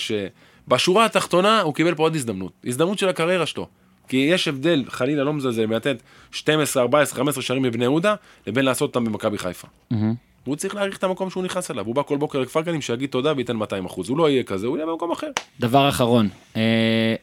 שבשורה 0.68 1.04
התחתונה 1.04 1.60
הוא 1.60 1.74
קיבל 1.74 1.94
פה 1.94 2.02
עוד 2.02 2.14
הזדמנות. 2.14 2.52
הזדמנות 2.64 2.98
של 2.98 3.08
הקריירה 3.08 3.46
שלו. 3.46 3.66
כי 4.08 4.16
יש 4.16 4.48
הבדל, 4.48 4.84
חלילה 4.88 5.24
לא 5.24 5.32
מזלזל, 5.32 5.66
לתת 5.74 5.96
12, 6.30 6.82
14, 6.82 7.16
15 7.16 7.42
שערים 7.42 7.62
בבני 7.62 7.84
יהודה, 7.84 8.14
לבין 8.46 8.64
לעשות 8.64 8.88
אותם 8.88 9.04
במכבי 9.04 9.38
חיפה. 9.38 9.68
מהמם. 9.90 10.14
הוא 10.44 10.56
צריך 10.56 10.74
להעריך 10.74 10.96
את 10.96 11.04
המקום 11.04 11.30
שהוא 11.30 11.42
נכנס 11.44 11.70
אליו, 11.70 11.86
הוא 11.86 11.94
בא 11.94 12.02
כל 12.02 12.16
בוקר 12.16 12.40
לכפר 12.40 12.60
גלים 12.60 12.80
שיגיד 12.80 13.10
תודה 13.10 13.32
וייתן 13.36 13.56
200 13.56 13.86
אחוז, 13.86 14.08
הוא 14.08 14.18
לא 14.18 14.30
יהיה 14.30 14.42
כזה, 14.42 14.66
הוא 14.66 14.76
יהיה 14.76 14.86
במקום 14.86 15.10
אחר. 15.10 15.26
דבר 15.60 15.88
אחרון, 15.88 16.28
אה, 16.56 17.14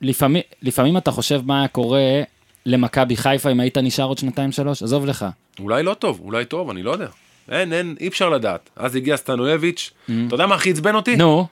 לפעמים, 0.00 0.42
לפעמים 0.62 0.96
אתה 0.96 1.10
חושב 1.10 1.40
מה 1.44 1.58
היה 1.58 1.68
קורה 1.68 2.22
למכבי 2.66 3.16
חיפה 3.16 3.50
אם 3.50 3.60
היית 3.60 3.78
נשאר 3.78 4.04
עוד 4.04 4.18
שנתיים 4.18 4.52
שלוש? 4.52 4.82
עזוב 4.82 5.06
לך. 5.06 5.26
אולי 5.60 5.82
לא 5.82 5.94
טוב, 5.94 6.20
אולי 6.24 6.44
טוב, 6.44 6.70
אני 6.70 6.82
לא 6.82 6.90
יודע. 6.90 7.08
אין, 7.50 7.72
אין, 7.72 7.96
אי 8.00 8.08
אפשר 8.08 8.28
לדעת. 8.28 8.70
אז 8.76 8.96
הגיע 8.96 9.16
סטנואביץ', 9.16 9.90
אתה 10.04 10.34
יודע 10.34 10.46
מה 10.46 10.54
הכי 10.54 10.70
עצבן 10.70 10.94
אותי? 10.94 11.16
נו, 11.16 11.46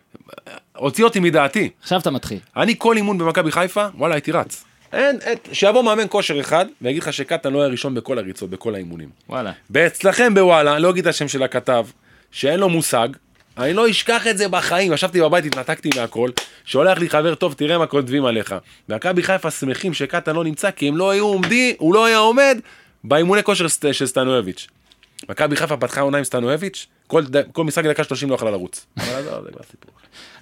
הוציא 0.77 1.05
אותי 1.05 1.21
מדעתי. 1.21 1.71
עכשיו 1.83 2.01
אתה 2.01 2.11
מתחיל. 2.11 2.39
אני 2.57 2.75
כל 2.79 2.97
אימון 2.97 3.19
במכבי 3.19 3.53
חיפה, 3.53 3.87
וואלה, 3.95 4.15
הייתי 4.15 4.33
רץ. 4.33 4.65
אין, 4.93 5.19
אין, 5.23 5.39
שיבוא 5.53 5.83
מאמן 5.83 6.05
כושר 6.09 6.41
אחד, 6.41 6.67
ויגיד 6.83 7.03
לך 7.03 7.13
שקטן 7.13 7.53
לא 7.53 7.61
היה 7.61 7.71
ראשון 7.71 7.95
בכל 7.95 8.19
הריצות, 8.19 8.51
בכל 8.51 8.75
האימונים. 8.75 9.09
וואלה. 9.29 9.53
ואצלכם 9.71 10.35
בוואלה, 10.35 10.79
לא 10.79 10.91
אגיד 10.91 11.07
את 11.07 11.15
השם 11.15 11.29
של 11.29 11.43
הכתב, 11.43 11.87
שאין 12.31 12.61
לו 12.61 12.69
מושג, 12.69 13.09
אני 13.59 13.73
לא 13.73 13.91
אשכח 13.91 14.27
את 14.27 14.39
זה 14.39 14.49
בחיים, 14.49 14.93
ישבתי 14.93 15.21
בבית, 15.21 15.45
התנתקתי 15.45 15.91
מהכל, 15.97 16.31
שולח 16.65 16.99
לי 16.99 17.11
חבר 17.11 17.35
טוב, 17.35 17.53
תראה 17.55 17.79
מה 17.79 17.87
כותבים 17.87 18.25
עליך. 18.25 18.55
מכבי 18.89 19.23
חיפה 19.23 19.51
שמחים 19.51 19.95
שקטן 19.95 20.35
לא 20.37 20.45
נמצא, 20.45 20.71
כי 20.71 20.89
הם 20.89 20.97
לא 20.97 21.11
היו 21.11 21.27
עומדים, 21.27 21.75
הוא 21.79 21.95
לא 21.95 22.05
היה 22.05 22.19
עומד 22.19 22.59
באימוני 23.05 23.43
כושר 23.43 23.67
של 23.93 24.07
סטנואביץ'. 24.07 24.67
מכבי 25.29 25.57
חיפה 25.57 25.77
פתחה 25.77 26.01
עונה 26.01 26.19
עם 26.19 26.25
סטנואביץ', 26.25 26.87
כל, 27.07 27.23
ד- 27.25 27.43
כל 27.53 27.65
משחק 27.65 27.85
דקה 27.85 28.05
30 28.05 28.31
לא 28.31 28.35
יכלה 28.35 28.51
לרוץ. 28.51 28.87
אבל. 28.97 29.07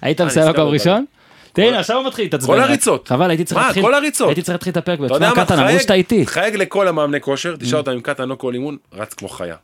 היית 0.01 0.21
מסיים 0.21 0.45
סתם 0.45 0.53
מקום 0.53 0.65
לא 0.65 0.71
ראשון? 0.73 1.05
תראה, 1.53 1.79
עכשיו 1.79 1.97
הוא 1.97 2.07
מתחיל 2.07 2.25
להתעצבן. 2.25 2.47
כל. 2.53 2.59
הריצות. 2.59 3.07
חבל, 3.07 3.29
הייתי 3.29 3.43
צריך 3.43 3.59
מה, 3.61 3.65
להתחיל. 3.65 3.83
כל 3.83 3.93
הריצות. 3.93 4.27
הייתי 4.27 4.41
צריך 4.41 4.53
להתחיל 4.55 4.71
את 4.71 4.77
הפרק. 4.77 4.99
אתה 5.05 5.19
מה, 5.19 5.31
קטן, 5.35 5.59
אמרו 5.59 5.79
שאתה 5.79 5.93
איתי. 5.93 6.25
תחייג 6.25 6.55
לכל 6.55 6.87
המאמני 6.87 7.21
כושר, 7.21 7.55
תשאל 7.55 7.77
אותם 7.77 7.91
אם 7.91 8.01
קטן 8.01 8.29
לא 8.29 8.35
כל 8.35 8.53
אימון, 8.53 8.77
רץ 8.93 9.13
כמו 9.13 9.29
חיה. 9.29 9.55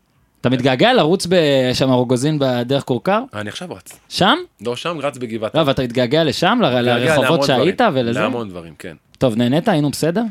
אתה 0.41 0.49
מתגעגע 0.49 0.93
לרוץ 0.93 1.27
שם 1.73 1.89
רוגוזין 1.89 2.38
בדרך 2.39 2.84
כורכר? 2.84 3.21
אני 3.34 3.49
עכשיו 3.49 3.69
רץ. 3.73 3.99
שם? 4.09 4.35
לא 4.65 4.76
שם, 4.76 4.97
רץ 5.01 5.17
בגבעת. 5.17 5.55
לא, 5.55 5.61
ואתה 5.65 5.84
מתגעגע 5.84 6.23
לשם, 6.23 6.59
לרחובות 6.61 7.43
שהיית. 7.43 7.81
ולזה? 7.93 8.19
להמון 8.19 8.49
דברים, 8.49 8.73
כן. 8.80 8.95
טוב, 9.17 9.35
נהנית? 9.35 9.67
היינו 9.67 9.89
בסדר? 9.89 10.21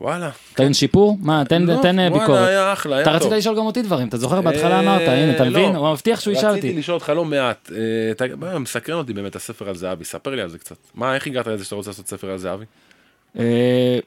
וואלה. 0.00 0.30
תן 0.54 0.74
שיפור? 0.74 1.18
מה, 1.20 1.42
תן 1.48 1.62
לא, 1.62 1.78
תן, 1.82 1.98
אה, 1.98 2.04
וואלה, 2.08 2.20
ביקורת. 2.20 2.48
היה 2.48 2.72
אחלה, 2.72 2.96
היה 2.96 3.02
אתה 3.02 3.12
טוב. 3.12 3.22
רצית 3.26 3.38
לשאול 3.38 3.56
גם 3.56 3.66
אותי 3.66 3.82
דברים, 3.82 4.08
אתה 4.08 4.16
זוכר? 4.16 4.40
בהתחלה 4.40 4.74
אה, 4.74 4.80
אמרת, 4.80 5.00
הנה, 5.08 5.34
אתה 5.36 5.44
לא. 5.44 5.50
מבין? 5.50 5.76
הוא 5.76 5.92
מבטיח 5.92 6.20
שהוא 6.20 6.32
ישאל 6.34 6.50
רציתי 6.50 6.68
אותי. 6.68 6.78
לשאול 6.78 6.94
אותך 6.94 7.08
לא 7.08 7.24
מעט. 7.24 7.70
אה, 7.72 7.78
אתה- 8.10 8.58
מסקרן 8.58 8.98
אותי 8.98 9.12
באמת 9.12 9.36
הספר 9.36 9.68
על 9.68 9.76
זהבי, 9.76 10.04
ספר 10.04 10.30
לי 10.34 10.42
על 10.42 10.48
זה 10.48 10.58
קצת. 10.58 10.76
מה, 10.94 11.14
איך 11.14 11.26
הגעת 11.26 11.46
לזה 11.46 11.64
שאתה 11.64 11.74
רוצה 11.74 11.90
לעשות 11.90 12.08
ספר 12.08 12.30
על 12.30 12.38
זהבי? 12.38 12.64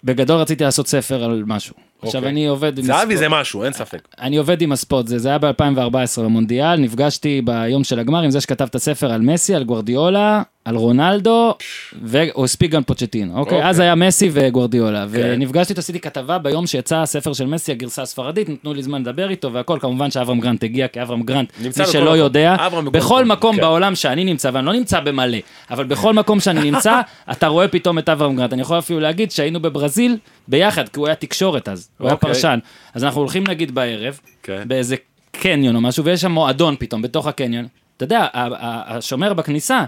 בגדול 0.03 0.37
רציתי 0.37 0.63
לעשות 0.63 0.87
ספר 0.87 1.23
על 1.23 1.43
משהו. 1.47 1.75
עכשיו 2.03 2.19
אוקיי. 2.19 2.31
אני 2.31 2.47
עובד 2.47 2.77
עם 2.77 2.85
זהבי 2.85 3.17
זה 3.17 3.29
משהו, 3.29 3.63
אין 3.63 3.73
ספק. 3.73 4.07
אני 4.19 4.37
עובד 4.37 4.61
עם 4.61 4.71
הספורט, 4.71 5.07
זה, 5.07 5.29
היה 5.29 5.37
ב-2014 5.37 6.21
במונדיאל, 6.21 6.75
נפגשתי 6.75 7.41
ביום 7.41 7.83
של 7.83 7.99
הגמר 7.99 8.21
עם 8.21 8.29
זה 8.29 8.41
שכתב 8.41 8.67
את 8.69 8.75
הספר 8.75 9.11
על 9.11 9.21
מסי, 9.21 9.55
על 9.55 9.63
גוורדיולה, 9.63 10.41
על 10.65 10.75
רונלדו, 10.75 11.53
והוא 12.01 12.45
הספיק 12.45 12.71
גם 12.71 12.83
פוצ'טינו, 12.83 13.39
אוקיי? 13.39 13.57
אוקיי. 13.57 13.69
אז 13.69 13.79
היה 13.79 13.95
מסי 13.95 14.29
וגוורדיולה, 14.33 15.05
ונפגשתי 15.09 15.73
איתו, 15.73 15.79
עשיתי 15.79 15.99
כתבה 15.99 16.37
ביום 16.37 16.67
שיצא 16.67 16.97
הספר 16.97 17.33
של 17.33 17.45
מסי, 17.45 17.71
הגרסה 17.71 18.01
הספרדית, 18.01 18.49
נתנו 18.49 18.73
לי 18.73 18.83
זמן 18.83 19.01
לדבר 19.01 19.29
איתו 19.29 19.53
והכל, 19.53 19.77
כמובן 19.81 20.11
שאברהם 20.11 20.39
גרנט 20.39 20.63
הגיע, 20.63 20.87
כי 20.87 21.01
אברהם 21.01 21.23
גרנט, 21.23 21.53
מי 21.59 21.85
שלא. 21.85 22.17
יודע, 22.17 22.55
בכל 22.91 23.25
מקום 23.25 23.55
כן. 23.55 23.61
בעולם 23.61 23.95
שאני 23.95 24.23
נמצא, 24.23 24.49
ואני 24.53 24.65
לא 24.65 24.73
נמצא 24.73 24.99
במלא, 24.99 25.37
אבל 25.71 25.83
בכל 25.83 26.13
מקום 26.13 26.39
שאני 26.39 26.71
נמצא, 26.71 27.01
אתה 27.31 27.47
רואה 27.47 27.67
פתאום 27.67 27.99
את 27.99 28.09
אברהם 28.09 28.35
גרנט. 28.35 28.53
אני 28.53 28.61
יכול 28.61 28.79
אפילו 28.79 28.99
להגיד 28.99 29.31
שהיינו 29.31 29.59
בברזיל 29.59 30.17
ביחד, 30.51 30.89
כי 30.89 30.99
הוא 30.99 31.07
היה 31.07 31.15
תקשורת 31.15 31.69
אז, 31.69 31.89
הוא 31.97 32.07
היה 32.07 32.13
אוקיי. 32.13 32.33
פרשן. 32.33 32.59
אז 32.93 33.03
אנחנו 33.03 33.19
הולכים 33.21 33.43
נגיד 33.47 33.75
בערב, 33.75 34.19
כן. 34.43 34.63
באיזה 34.67 34.95
קניון 35.31 35.75
או 35.75 35.81
משהו, 35.81 36.05
ויש 36.05 36.21
שם 36.21 36.31
מועדון 36.31 36.75
פתאום, 36.79 37.01
בתוך 37.01 37.27
הקניון. 37.27 37.67
אתה 37.97 38.03
יודע, 38.05 38.27
השומר 38.63 39.33
בכניסה, 39.33 39.83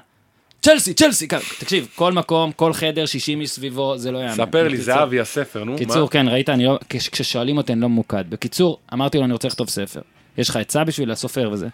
צ'לסי, 0.62 0.94
צ'לסי, 0.94 1.28
תקשיב, 1.60 1.88
כל 1.96 2.14
מקום, 2.14 2.52
כל 2.52 2.74
חדר, 2.74 3.06
60 3.06 3.42
איש 3.42 3.50
סביבו, 3.50 3.98
זה 3.98 4.12
לא 4.12 4.18
יאמן. 4.18 4.36
ספר 4.36 4.64
לי, 4.68 4.70
בקיצור- 4.78 4.84
זהבי 4.96 5.20
הספר, 5.20 5.64
נו, 5.64 5.78
קיצור? 5.78 6.10
כן, 6.10 6.28
ראית, 6.28 6.50
אני 6.50 6.66
לא, 6.66 6.80
כש- 6.90 7.10
כששואלים 7.10 7.58
אותי 7.58 7.74
אני 7.74 7.82
לא 7.82 7.90
ממוקד. 7.90 8.24
בקיצור, 8.30 8.78
אמרתי 8.94 9.18
לו, 9.18 9.24
אני 9.24 9.34
רוצה 9.34 9.48
לכתוב 9.48 9.70
ספר. 9.70 10.02
יש 10.38 10.50
לך 10.50 10.56
עצה 10.56 10.84
בשביל 10.84 11.12
הסופר 11.12 11.50
וזה. 11.52 11.68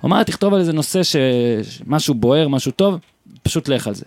הוא 0.00 0.08
אמר, 0.08 0.22
תכתוב 0.22 0.54
על 0.54 0.60
איזה 0.60 0.72
נושא 0.72 1.02
ש... 1.02 1.16
משהו 1.86 2.14
בוער, 2.14 2.48
משהו 2.48 2.72
טוב, 2.72 2.98
פשוט 3.42 3.68
לך 3.68 3.86
על 3.86 3.94
זה. 3.94 4.04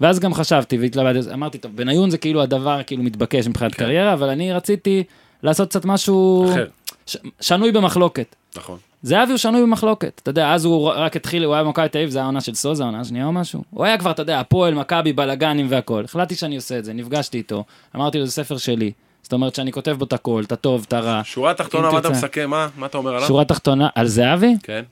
ואז 0.00 0.20
גם 0.20 0.34
חשבתי 0.34 0.78
והתלבטתי, 0.78 1.32
אמרתי, 1.32 1.58
טוב, 1.58 1.76
בניון 1.76 2.10
זה 2.10 2.18
כאילו 2.18 2.42
הדבר 2.42 2.82
כאילו 2.82 3.02
מתבקש 3.02 3.46
מבחינת 3.48 3.74
קריירה, 3.74 4.12
אבל 4.12 4.28
אני 4.28 4.52
רציתי 4.52 5.02
לעשות 5.42 5.68
קצת 5.68 5.84
משהו 5.84 6.46
אחר. 6.50 6.66
ש... 7.06 7.16
שנוי 7.40 7.72
במחלוקת. 7.72 8.36
נכון. 8.56 8.78
זהבי 9.02 9.30
הוא 9.30 9.38
שנוי 9.38 9.62
במחלוקת, 9.62 10.20
אתה 10.22 10.30
יודע, 10.30 10.52
אז 10.52 10.64
הוא 10.64 10.92
רק 10.96 11.16
התחיל, 11.16 11.44
הוא 11.44 11.54
היה 11.54 11.64
במכבי 11.64 11.88
תל 11.88 11.98
אביב, 11.98 12.10
זה 12.10 12.18
היה 12.18 12.24
העונה 12.24 12.40
של 12.40 12.54
סוזה, 12.54 12.82
העונה 12.82 13.00
השנייה 13.00 13.26
או 13.26 13.32
משהו. 13.32 13.62
הוא 13.70 13.84
היה 13.84 13.98
כבר, 13.98 14.10
אתה 14.10 14.22
יודע, 14.22 14.40
הפועל, 14.40 14.74
מכבי, 14.74 15.12
בלאגנים 15.12 15.66
והכל. 15.70 16.04
החלטתי 16.04 16.34
שאני 16.34 16.56
עושה 16.56 16.78
את 16.78 16.84
זה, 16.84 16.92
נפגשתי 16.92 17.38
איתו, 17.38 17.64
אמרתי 17.96 18.18
לו, 18.18 18.26
זה 18.26 18.32
ספר 18.32 18.56
שלי. 18.56 18.92
זאת 19.22 19.32
אומרת 19.32 19.54
שאני 19.54 19.72
כותב 19.72 19.92
בו 19.98 20.04
את 20.04 20.12
הכל, 20.12 20.42
את 20.46 20.52
הטוב, 20.52 20.84
את 20.88 20.92
הרע. 20.92 21.20
שורה 21.24 21.54
תחתונה, 21.54 21.90
מה 21.90 21.98
אתה. 21.98 22.10
מסכם? 22.10 22.50
מה? 22.50 22.68
מה 22.76 22.86
אתה 22.86 22.98
אומר 22.98 23.14
עליו? 23.14 23.28
שורה 23.28 23.44
תחתונה, 23.44 23.88
על 23.94 24.06
זהבי, 24.06 24.54
כן. 24.62 24.82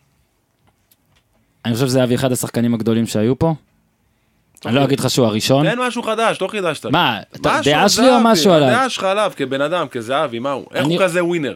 אני 1.64 1.74
חושב 1.74 1.86
שזהבי 1.86 2.14
אחד 2.14 2.32
השחקנים 2.32 2.74
הגדולים 2.74 3.06
שהיו 3.06 3.38
פה. 3.38 3.54
אני 4.66 4.74
לא 4.74 4.84
אגיד 4.84 5.00
לך 5.00 5.10
שהוא 5.10 5.26
הראשון. 5.26 5.70
תן 5.70 5.78
משהו 5.80 6.02
חדש, 6.02 6.38
לא 6.40 6.48
חידשת. 6.48 6.86
מה, 6.86 7.18
דעה 7.64 7.88
שלי 7.88 8.10
או 8.10 8.20
משהו 8.20 8.52
עליו? 8.52 8.68
הדעה 8.68 8.88
שלך 8.88 9.04
עליו, 9.04 9.32
כבן 9.36 9.60
אדם, 9.60 9.88
כזהבי, 9.88 10.38
מה 10.38 10.52
הוא? 10.52 10.64
איך 10.74 10.86
הוא 10.86 10.98
כזה 10.98 11.24
ווינר? 11.24 11.54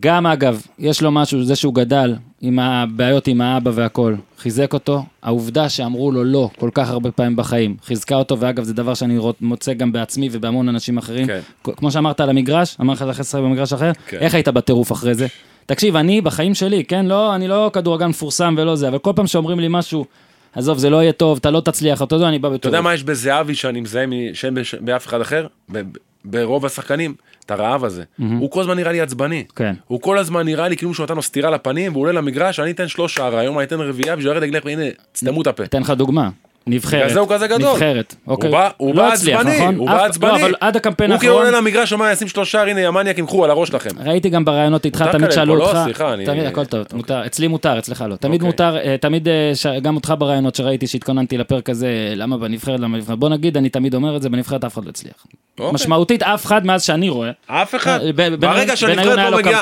גם 0.00 0.26
אגב, 0.26 0.62
יש 0.78 1.02
לו 1.02 1.10
משהו, 1.10 1.44
זה 1.44 1.56
שהוא 1.56 1.74
גדל 1.74 2.14
עם 2.40 2.58
הבעיות 2.58 3.26
עם 3.26 3.40
האבא 3.40 3.70
והכל, 3.74 4.14
חיזק 4.38 4.72
אותו. 4.72 5.04
העובדה 5.22 5.68
שאמרו 5.68 6.12
לו 6.12 6.24
לא 6.24 6.48
כל 6.58 6.70
כך 6.74 6.90
הרבה 6.90 7.10
פעמים 7.10 7.36
בחיים, 7.36 7.76
חיזקה 7.84 8.14
אותו, 8.14 8.38
ואגב, 8.38 8.64
זה 8.64 8.74
דבר 8.74 8.94
שאני 8.94 9.18
מוצא 9.40 9.72
גם 9.74 9.92
בעצמי 9.92 10.28
ובהמון 10.32 10.68
אנשים 10.68 10.98
אחרים. 10.98 11.26
כן. 11.26 11.40
כמו 11.62 11.90
שאמרת 11.90 12.20
על 12.20 12.30
המגרש, 12.30 12.76
אמר 12.80 12.92
לך 12.92 13.02
אחרי 13.02 13.10
לשחק 13.20 13.40
במגרש 13.40 13.72
אחר, 13.72 13.90
כן. 14.06 14.18
איך 14.20 14.34
היית 14.34 14.48
בטירוף 14.48 14.92
אחרי 14.92 15.14
זה? 15.14 15.26
תקשיב, 15.66 15.96
אני 15.96 16.20
בחיים 16.20 16.54
שלי, 16.54 16.84
כן, 16.84 17.06
לא, 17.06 17.34
אני 17.34 17.48
לא 17.48 17.70
כדורגל 17.72 18.06
מפורסם 18.06 18.54
ולא 18.58 18.76
זה, 18.76 18.88
אבל 18.88 18.98
כל 18.98 19.12
פעם 19.16 19.26
שאומרים 19.26 19.60
לי 19.60 19.66
משהו, 19.70 20.04
עזוב, 20.54 20.78
זה 20.78 20.90
לא 20.90 21.02
יהיה 21.02 21.12
טוב, 21.12 21.38
אתה 21.40 21.50
לא 21.50 21.60
תצליח, 21.60 22.02
אתה 22.02 22.14
יודע, 22.14 22.28
אני 22.28 22.38
בא 22.38 22.48
בטירוף. 22.48 22.60
אתה 22.60 22.68
יודע 22.68 22.80
מה 22.80 22.94
יש 22.94 23.02
בזהבי 23.02 23.54
שאני 23.54 23.80
מזהה 23.80 24.04
שאין 24.32 24.54
באף 24.80 25.06
אחד 25.06 25.20
אחר? 25.20 25.46
ברוב 26.24 26.66
השחקנים, 26.66 27.14
את 27.46 27.50
הרעב 27.50 27.84
הזה. 27.84 28.02
הוא 28.18 28.50
כל 28.50 28.60
הזמן 28.60 28.76
נראה 28.76 28.92
לי 28.92 29.00
עצבני. 29.00 29.44
כן. 29.56 29.74
הוא 29.86 30.00
כל 30.00 30.18
הזמן 30.18 30.46
נראה 30.46 30.68
לי 30.68 30.76
כאילו 30.76 30.88
מישהו 30.88 31.04
נתן 31.04 31.16
לו 31.16 31.22
סטירה 31.22 31.50
לפנים, 31.50 31.92
והוא 31.92 32.02
עולה 32.02 32.12
למגרש, 32.12 32.60
אני 32.60 32.70
אתן 32.70 32.88
שלוש 32.88 33.14
שער 33.14 33.36
היום, 33.36 33.58
אני 33.58 33.66
אתן 33.66 33.80
רביעייה, 33.80 34.16
בשביל 34.16 34.32
לרדת 34.32 34.42
יגיד 34.42 34.54
לך, 34.54 34.66
הנה, 34.66 34.82
תסתמו 35.12 35.42
את 35.42 35.46
הפה. 35.46 35.64
אתן 35.64 35.80
לך 35.80 35.90
דוגמה. 35.90 36.30
נבחרת. 36.66 37.00
בגלל 37.02 37.14
זה 37.14 37.20
הוא 37.20 37.28
כזה 37.28 37.46
גדול. 37.46 37.72
נבחרת. 37.72 38.14
אוקיי. 38.26 38.48
הוא 38.50 38.58
בא, 38.58 38.68
הוא 38.76 38.94
לא 38.94 39.02
בא 39.02 39.12
הצליח, 39.12 39.40
עצבני, 39.40 39.56
נכון? 39.60 39.74
הוא 39.76 39.88
אף- 39.88 39.94
בא 39.94 40.04
עצבני. 40.04 40.30
לא, 40.30 40.36
אבל 40.36 40.54
עד 40.60 40.76
הקמפיין 40.76 41.10
הוא 41.12 41.18
כאילו 41.18 41.32
האחרון, 41.34 41.46
עולה 41.46 41.58
למגרש, 41.58 41.92
אומר, 41.92 42.10
ישים 42.10 42.28
שלושה 42.28 42.62
הנה, 42.62 42.88
המניאקים, 42.88 43.26
קחו 43.26 43.44
על 43.44 43.50
הראש 43.50 43.68
שלכם. 43.68 43.90
ראיתי 44.04 44.28
גם 44.28 44.44
בראיונות 44.44 44.84
איתך, 44.84 45.04
תמיד 45.12 45.30
שאלו 45.30 45.56
לא? 45.56 45.68
אותך, 45.68 45.78
סליחה, 45.84 46.14
אני- 46.14 46.26
תמיד 46.26 46.44
הכל 46.46 46.64
טוב, 46.64 46.80
אוקיי. 46.80 46.96
מותר, 46.96 47.26
אצלי 47.26 47.48
מותר, 47.48 47.78
אצלך 47.78 48.04
לא. 48.08 48.16
תמיד 48.16 48.40
אוקיי. 48.40 48.46
מותר, 48.46 48.76
אה, 48.76 48.96
תמיד, 49.00 49.28
אה, 49.28 49.50
ש- 49.54 49.66
גם 49.82 49.96
אותך 49.96 50.14
בראיונות 50.18 50.54
שראיתי 50.54 50.86
שהתכוננתי 50.86 51.38
לפרק 51.38 51.70
הזה, 51.70 51.88
למה 52.16 52.38
בנבחרת, 52.38 52.80
למה 52.80 52.96
בנבחרת, 52.98 53.18
בוא 53.18 53.28
נגיד, 53.28 53.56
אני 53.56 53.68
תמיד 53.68 53.94
אומר 53.94 54.16
את 54.16 54.22
זה, 54.22 54.28
בנבחרת 54.28 54.64
אף 54.64 54.74
אחד 54.74 54.84
לא 54.84 54.90
הצליח. 54.90 55.14
אוקיי. 55.58 55.72
משמעותית 55.74 56.22
אף 56.22 56.46
אחד 56.46 56.66
מאז 56.66 56.82
שאני 56.82 57.08
רואה. 57.08 57.30
אף 57.46 57.74
אחד. 57.74 57.98
ב- 58.16 58.34
ברגע 58.34 58.76
שהנבחרת 58.76 59.30
לא 59.30 59.36
מגיעה, 59.38 59.60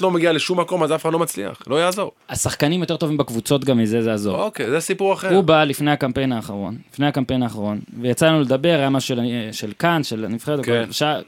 לא 0.00 0.10
מגיעה 0.10 0.32
לשום 0.32 0.60
מקום, 0.60 0.82
אז 0.82 0.92
אף 0.92 1.02
אחד 1.02 1.12
לא 1.12 1.18
מצליח. 1.18 1.58
לא 1.66 1.76
יעזור. 1.76 2.12
השחקנים 2.30 2.80
יותר 2.80 2.96
טובים 2.96 3.16
בקבוצות 3.16 3.64
גם 3.64 3.78
מזה, 3.78 4.02
זה 4.02 4.12
עזוב. 4.12 4.34
אוקיי, 4.34 4.70
זה 4.70 4.80
סיפור 4.80 5.12
אחר. 5.12 5.34
הוא 5.34 5.44
בא 5.44 5.64
לפני 5.64 5.90
הקמפיין 5.90 6.19
האחרון, 6.32 6.76
לפני 6.92 7.06
הקמפיין 7.06 7.42
האחרון, 7.42 7.78
ויצא 8.00 8.26
לנו 8.26 8.40
לדבר, 8.40 8.68
היה 8.78 8.90
משהו 8.90 9.16
של, 9.16 9.22
של 9.52 9.72
כאן, 9.78 10.02
של 10.02 10.24
הנבחרת, 10.24 10.64
כן. 10.64 10.84
שעה- 10.90 11.18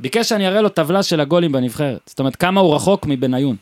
ביקש 0.00 0.28
שאני 0.28 0.48
אראה 0.48 0.60
לו 0.60 0.68
טבלה 0.68 1.02
של 1.02 1.20
הגולים 1.20 1.52
בנבחרת. 1.52 2.00
זאת 2.06 2.18
אומרת, 2.18 2.36
כמה 2.36 2.60
הוא 2.60 2.74
רחוק 2.74 3.06
מבניון. 3.06 3.56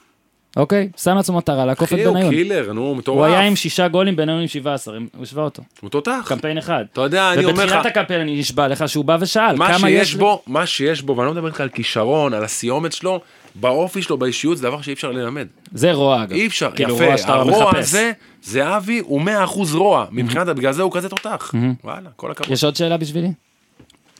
אוקיי? 0.56 0.88
שם 0.96 1.16
לעצמו 1.16 1.36
מטרה 1.38 1.64
לעקוף 1.66 1.88
את 1.88 1.92
אחי, 1.94 2.04
הוא 2.04 2.14
בניון. 2.14 2.30
קילר, 2.34 2.72
נו, 2.72 2.80
הוא 2.80 2.96
מטורף. 2.96 3.28
היה 3.30 3.40
עם 3.40 3.56
שישה 3.56 3.88
גולים, 3.88 4.16
בניון 4.16 4.40
עם 4.40 4.48
17, 4.48 4.96
הם- 4.96 5.06
הוא 5.16 5.22
השווה 5.22 5.44
אותו. 5.44 5.62
הוא 5.80 5.90
תותח. 5.90 6.24
קמפיין 6.28 6.58
אחד. 6.58 6.84
אתה 6.92 7.00
יודע, 7.00 7.32
אני 7.32 7.44
אומר 7.44 7.54
ובתחילת 7.62 7.86
לך, 7.86 7.96
הקמפיין 7.96 8.20
אני 8.20 8.40
נשבע 8.40 8.68
לך 8.68 8.88
שהוא 8.88 9.04
בא 9.04 9.16
ושאל, 9.20 9.56
מה 9.56 9.66
כמה 9.68 9.78
שיש 9.78 10.08
יש... 10.08 10.14
בו, 10.14 10.42
מה 10.46 10.66
שיש 10.66 11.02
בו, 11.02 11.16
ואני 11.16 11.26
לא 11.26 11.32
מדבר 11.32 11.46
איתך 11.48 11.60
על 11.60 11.68
כישרון, 11.68 12.34
על 12.34 12.44
הסיומת 12.44 12.92
שלו, 12.92 13.20
באופי 13.54 14.02
שלו, 14.02 14.16
באישיות, 14.18 14.56
זה 14.56 14.62
דבר 14.62 14.82
שאי 14.82 14.92
אפשר 14.92 15.10
ללמד. 15.12 15.46
זה 15.74 15.92
רוע 15.92 16.22
אגב. 16.22 16.32
אי 16.32 16.46
אפשר, 16.46 16.70
כאילו, 16.70 16.94
יפה, 16.94 17.06
רוע 17.06 17.18
שאתה 17.18 17.34
הרוע 17.34 17.64
מחפש. 17.64 17.78
הזה, 17.78 18.12
זהבי 18.42 18.98
הוא 18.98 19.22
100% 19.22 19.28
רוע, 19.74 20.06
מבחינת, 20.10 20.46
בגלל 20.46 20.72
זה 20.72 20.82
הוא 20.82 20.92
כזה 20.92 21.08
תותח. 21.08 21.54
וואלה, 21.84 22.10
כל 22.16 22.30
הכבוד. 22.30 22.50
יש 22.50 22.64
עוד 22.64 22.76
שאלה 22.76 22.96
בשבילי? 22.96 23.32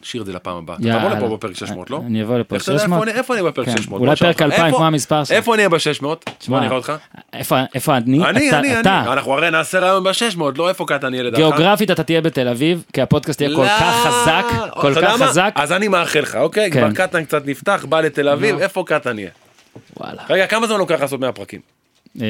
נשאיר 0.03 0.23
את 0.23 0.27
זה 0.27 0.33
לפעם 0.33 0.57
הבאה. 0.57 0.77
אתה. 0.77 0.99
תבוא 0.99 1.27
לפה 1.27 1.37
בפרק 1.37 1.57
600, 1.57 1.91
לא? 1.91 2.01
אני 2.07 2.23
אבוא 2.23 2.39
לפה 2.39 2.55
איך 2.57 2.63
אתה 2.65 2.73
יודע 2.73 2.83
600. 2.85 3.09
איפה 3.09 3.35
אני- 3.35 3.41
אני 3.43 3.49
בפרק 3.51 3.67
כן, 3.67 3.77
600? 3.77 4.01
אולי 4.01 4.09
בוא, 4.11 4.15
פרק 4.15 4.39
שאל 4.39 4.47
אותך. 4.47 4.53
2000, 4.55 4.67
איפה- 4.67 4.77
כמו 4.77 4.87
המספר 4.87 5.25
שלך. 5.25 5.37
איפה 5.37 5.55
אני 5.55 5.61
אהיה 5.63 5.69
ב-600? 5.69 6.05
בוא 6.49 6.61
נראה 6.61 6.77
אותך. 6.77 6.93
איפה, 7.35 7.57
אני? 7.97 8.25
אני, 8.25 8.51
אני. 8.51 8.77
אני. 8.81 8.89
אנחנו 9.13 9.33
הרי 9.33 9.51
נעשה 9.51 9.79
רעיון 9.79 10.05
ב-600, 10.05 10.43
לא 10.57 10.69
איפה 10.69 10.85
קטן 10.89 11.15
ילד 11.15 11.35
אחר. 11.35 11.43
גיאוגרפית 11.43 11.91
אתה 11.91 12.03
תהיה 12.03 12.21
בתל 12.21 12.49
אביב, 12.49 12.85
כי 12.93 13.03
הפודקאסט 13.03 13.41
יהיה 13.41 13.57
כל 13.57 13.63
לא. 13.63 13.69
כך 13.69 14.07
חזק, 14.07 14.45
כל 14.81 14.95
כך? 15.03 15.23
חזק. 15.23 15.53
אז 15.55 15.73
אני 15.73 15.89
מאחל 15.89 16.21
לך, 16.21 16.35
אוקיי? 16.37 16.71
כן. 16.71 16.81
כבר 16.95 17.07
קטן 17.07 17.25
קצת 17.25 17.47
נפתח, 17.47 17.85
בא 17.89 18.01
לתל 18.01 18.29
אביב. 18.29 18.59
איפה 18.59 18.85
קטן 18.87 19.19
יהיה? 19.19 19.31
וואלה. 20.01 20.23
רגע, 20.31 20.47
כמה 20.47 20.67
זמן 20.67 20.79
לוקח 20.79 21.01
לעשות 21.01 21.21
100 21.21 21.33
פרקים? 21.33 21.61
אה, 22.21 22.27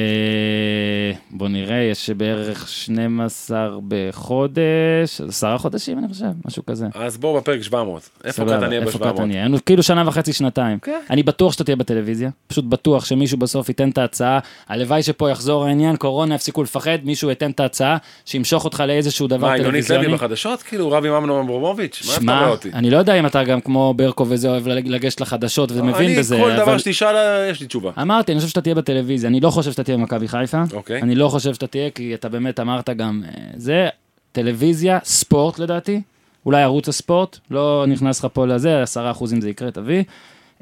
בוא 1.31 1.47
נראה, 1.47 1.81
יש 1.81 2.09
בערך 2.09 2.67
12 2.69 3.69
בחודש, 3.87 5.21
עשרה 5.27 5.57
חודשים 5.57 5.99
אני 5.99 6.07
חושב, 6.07 6.25
משהו 6.45 6.65
כזה. 6.65 6.85
אז 6.93 7.17
בוא 7.17 7.39
בפרק 7.39 7.61
700. 7.61 8.09
איפה 8.23 8.45
קטן 8.45 8.71
יהיה 8.71 8.81
איפה 8.81 8.99
ב-700? 8.99 9.13
קטן 9.13 9.31
יהיה? 9.31 9.41
היינו 9.41 9.57
כאילו 9.65 9.83
שנה 9.83 10.03
וחצי, 10.07 10.33
שנתיים. 10.33 10.79
כן. 10.79 10.99
אני 11.09 11.23
בטוח 11.23 11.53
שאתה 11.53 11.63
תהיה 11.63 11.75
בטלוויזיה, 11.75 12.29
פשוט 12.47 12.65
בטוח 12.65 13.05
שמישהו 13.05 13.37
בסוף 13.37 13.69
ייתן 13.69 13.89
את 13.89 13.97
ההצעה, 13.97 14.39
הלוואי 14.69 15.03
שפה 15.03 15.29
יחזור 15.29 15.65
העניין, 15.65 15.95
קורונה 15.95 16.35
יפסיקו 16.35 16.63
לפחד, 16.63 16.97
מישהו 17.03 17.29
ייתן 17.29 17.51
את 17.51 17.59
ההצעה, 17.59 17.97
שימשוך 18.25 18.65
אותך 18.65 18.83
לאיזשהו 18.87 19.27
דבר 19.27 19.47
מה, 19.47 19.47
יונית 19.47 19.63
טלוויזיוני. 19.65 20.05
לוי 20.05 20.13
בחדשות? 20.15 20.61
כאילו 20.61 20.91
רב 20.91 21.05
עם 21.05 21.13
אמנון 21.13 21.45
אברמוביץ'? 21.45 22.19
מה? 22.21 22.53
אני 22.73 22.89
לא 22.89 22.97
יודע 22.97 23.19
אם 23.19 23.25
אתה 23.25 23.43
גם 23.43 23.61
כמו 23.61 23.93
ברקו 23.93 24.25
וזה 24.29 24.49
אוהב 24.49 24.67
לגשת 24.67 25.21
לחדשות 25.21 25.71
ומבין 25.71 26.19
בזה, 26.19 26.35
אני, 26.35 26.43
כל 26.43 26.53
דבר 26.53 26.63
אבל 26.63 26.77
שתשאל, 26.77 27.15
יש 27.51 27.61
לי 27.61 27.67
תשובה. 27.67 27.91
אמרתי, 28.01 28.31
אני 28.31 28.39
חושב 28.39 28.49
שאתה 28.49 28.61
תהיה 28.61 28.75
בטלוויזיה, 28.75 29.29
אני 29.29 29.39
לא 29.39 29.49
חושב 29.49 29.70
שאתה 29.71 29.83
תהיה 29.83 29.97
במכבי 29.97 30.27
חיפה, 30.27 30.63
אוקיי. 30.73 31.01
אני 31.01 31.15
לא 31.15 31.27
חושב 31.29 31.53
שאתה 31.53 31.67
תהיה, 31.67 31.89
כי 31.89 32.13
אתה 32.13 32.29
באמת 32.29 32.59
אמרת 32.59 32.89
גם, 32.89 33.23
אה, 33.25 33.31
זה 33.55 33.89
טלוויזיה, 34.31 34.99
ספורט 35.03 35.59
לדעתי, 35.59 36.01
אולי 36.45 36.63
ערוץ 36.63 36.87
הספורט, 36.87 37.37
לא 37.51 37.85
נכנס 37.87 38.19
לך 38.19 38.27
פה 38.33 38.47
לזה, 38.47 38.81
עשרה 38.81 39.11
אחוזים 39.11 39.41
זה 39.41 39.49
יקרה, 39.49 39.71
תביא. 39.71 40.03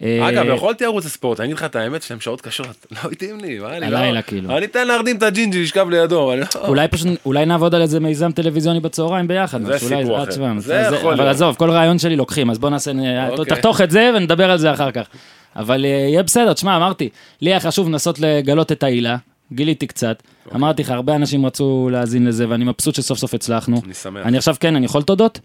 אה, 0.01 0.29
אגב, 0.29 0.45
יכולתי 0.55 0.85
ערוץ 0.85 1.05
הספורט, 1.05 1.39
אני 1.39 1.45
אגיד 1.45 1.57
לך 1.57 1.63
את 1.63 1.75
האמת 1.75 2.01
שהן 2.01 2.19
שעות 2.19 2.41
קשות, 2.41 2.85
לא 2.91 3.09
התאים 3.11 3.39
לי, 3.39 3.59
מה, 3.59 3.77
אני 3.77 3.91
לא... 3.91 3.97
הלילה, 3.97 4.21
כאילו. 4.21 4.57
אני 4.57 4.65
אתן 4.65 4.87
להרדים 4.87 5.17
את 5.17 5.23
הג'ינג'י, 5.23 5.63
לשכב 5.63 5.89
לידו, 5.89 6.35
לא... 6.35 6.67
אולי 6.67 6.87
פשוט, 6.87 7.07
אולי 7.25 7.45
נעבוד 7.45 7.75
על 7.75 7.81
איזה 7.81 7.99
מיזם 7.99 8.31
טלוויזיוני 8.31 8.79
בצהריים 8.79 9.27
ביחד. 9.27 9.65
זה 9.65 9.79
סיפור 9.79 10.17
אה, 10.17 10.23
אחר. 10.23 10.59
זה 10.59 10.73
יכול 10.95 11.13
אבל 11.13 11.23
להיות. 11.23 11.35
עזוב, 11.35 11.55
כל 11.55 11.69
רעיון 11.69 11.99
שלי 11.99 12.15
לוקחים, 12.15 12.49
אז 12.49 12.59
בוא 12.59 12.69
נעשה, 12.69 12.91
אוקיי. 13.29 13.45
תחתוך 13.45 13.81
את 13.81 13.91
זה 13.91 14.11
ונדבר 14.15 14.51
על 14.51 14.57
זה 14.57 14.73
אחר 14.73 14.91
כך. 14.91 15.07
אבל 15.55 15.85
אה, 15.85 15.89
יהיה 15.89 16.23
בסדר, 16.23 16.53
תשמע, 16.53 16.77
אמרתי, 16.77 17.09
לי 17.41 17.49
היה 17.49 17.59
חשוב 17.59 17.89
לנסות 17.89 18.19
לגלות 18.19 18.71
את 18.71 18.83
העילה, 18.83 19.17
גיליתי 19.51 19.87
קצת, 19.87 20.23
אוקיי. 20.45 20.57
אמרתי 20.57 20.81
לך, 20.81 20.89
הרבה 20.89 21.15
אנשים 21.15 21.45
רצו 21.45 21.89
להאזין 21.91 22.27
לזה, 22.27 22.45
ואני 22.49 22.65
מבסוט 22.65 22.95
שסוף 22.95 23.17
סוף 23.19 23.33
הצלחנו. 23.33 23.81
אני 23.85 23.93
שמח. 23.93 24.25
אני 24.25 24.37
עכשיו 24.37 24.55
כן, 24.59 24.75
אני 24.75 24.85
יכול 24.85 25.01
תודות? 25.01 25.39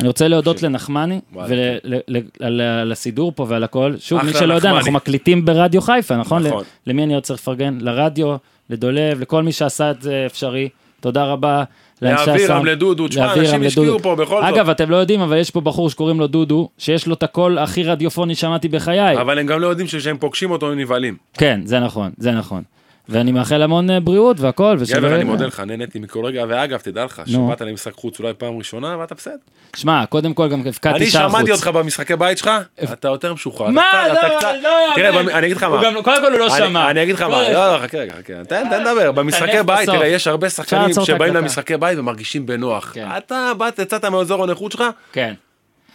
אני 0.00 0.08
רוצה 0.08 0.28
להודות 0.28 0.56
תקשיב. 0.56 0.70
לנחמני 0.70 1.20
ועל 1.32 2.92
הסידור 2.92 3.32
פה 3.34 3.46
ועל 3.48 3.64
הכל. 3.64 3.94
שוב, 3.98 4.22
מי 4.22 4.32
שלא 4.32 4.54
יודע. 4.54 4.70
אנחנו 4.70 4.92
מקליטים 4.92 5.44
ברדיו 5.44 5.80
חיפה, 5.80 6.16
נכון? 6.16 6.46
נכון. 6.46 6.64
למי 6.86 7.04
אני 7.04 7.14
עוד 7.14 7.22
צריך 7.22 7.40
לפרגן? 7.40 7.78
לרדיו, 7.80 8.36
לדולב, 8.70 9.20
לכל 9.20 9.42
מי 9.42 9.52
שעשה 9.52 9.90
את 9.90 10.02
זה 10.02 10.22
אפשרי. 10.26 10.68
תודה 11.00 11.24
רבה. 11.24 11.64
לאנשי 12.02 12.30
לאבירם. 12.30 12.66
לדודו, 12.66 13.08
תשמע, 13.08 13.34
אנשים 13.34 13.62
השקיעו. 13.62 13.98
פה 13.98 14.16
בכל 14.16 14.42
זאת. 14.42 14.54
אגב, 14.54 14.70
אתם 14.70 14.90
לא 14.90 14.96
יודעים, 14.96 15.20
אבל 15.20 15.36
יש 15.36 15.50
פה 15.50 15.60
בחור 15.60 15.90
שקוראים 15.90 16.20
לו 16.20 16.26
דודו, 16.26 16.68
שיש 16.78 17.06
לו 17.06 17.14
את 17.14 17.22
הקול 17.22 17.58
הכי 17.58 17.82
רדיופוני 17.82 18.34
ששמעתי 18.34 18.68
בחיי. 18.68 19.20
אבל 19.20 19.38
הם 19.38 19.46
גם 19.46 19.60
לא 19.60 19.66
יודעים 19.66 19.88
שכשהם 19.88 20.16
פוגשים 20.18 20.50
אותו 20.50 20.72
הם 20.72 20.78
נבהלים. 20.78 21.16
כן, 21.34 21.60
זה 21.64 21.80
נכון, 21.80 22.10
זה 22.18 22.32
נכון. 22.32 22.62
ואני 23.08 23.32
מאחל 23.32 23.62
המון 23.62 23.90
אה, 23.90 24.00
בריאות 24.00 24.40
והכל. 24.40 24.76
גבר, 24.94 25.14
אני 25.14 25.24
מודה 25.24 25.46
לך, 25.46 25.60
נהניתי 25.60 25.98
מכל 25.98 26.24
רגע, 26.24 26.44
ואגב, 26.48 26.78
תדע 26.78 27.04
לך. 27.04 27.22
שבאת 27.26 27.60
למשחק 27.60 27.92
חוץ 27.94 28.20
אולי 28.20 28.32
פעם 28.38 28.58
ראשונה, 28.58 28.96
ואתה 28.98 29.14
בסדר. 29.14 29.34
שמע, 29.76 30.06
קודם 30.06 30.34
כל 30.34 30.48
גם 30.48 30.62
אני 30.62 30.72
שער 31.10 31.28
חוץ. 31.28 31.36
שמעתי 31.38 31.52
אותך 31.52 31.66
במשחקי 31.66 32.16
בית 32.16 32.38
שלך, 32.38 32.50
אתה 32.92 33.08
יותר 33.08 33.34
משוחרר. 33.34 33.68
מה? 33.68 33.82
לא, 34.08 34.14
קצת- 34.38 34.48
לא 34.62 34.70
תראה, 34.94 35.20
אני 35.20 35.46
אגיד 35.46 35.56
לך 35.56 35.62
מה. 35.62 35.80
קודם 36.02 36.22
כל 36.22 36.32
הוא 36.32 36.38
לא 36.38 36.56
אני- 36.56 36.66
שמע. 36.68 36.90
אני 36.90 37.02
אגיד 37.02 37.14
לך 37.14 37.22
מה, 37.22 37.28
לא, 37.42 37.50
לא, 37.50 37.72
לא, 37.72 37.78
חכה 37.78 37.98
רגע, 37.98 38.12
חכה, 38.18 38.32
תן 38.48 38.68
תן 38.70 38.80
לדבר, 38.82 39.12
במשחקי 39.12 39.62
בית. 39.66 39.88
תראה, 39.90 40.06
יש 40.06 40.26
הרבה 40.26 40.50
שחקנים 40.50 40.90
שבאים. 41.04 41.34
למשחקי 41.34 41.76
בית 41.76 41.98
ומרגישים 41.98 42.46
בנוח. 42.46 42.90
כן. 42.94 43.06
אתה 43.18 43.52
באת, 43.58 43.78
יצאת 43.78 44.04
מאזור 44.04 44.44
הנוחות 44.44 44.72
שלך, 44.72 44.84
כן. 45.12 45.34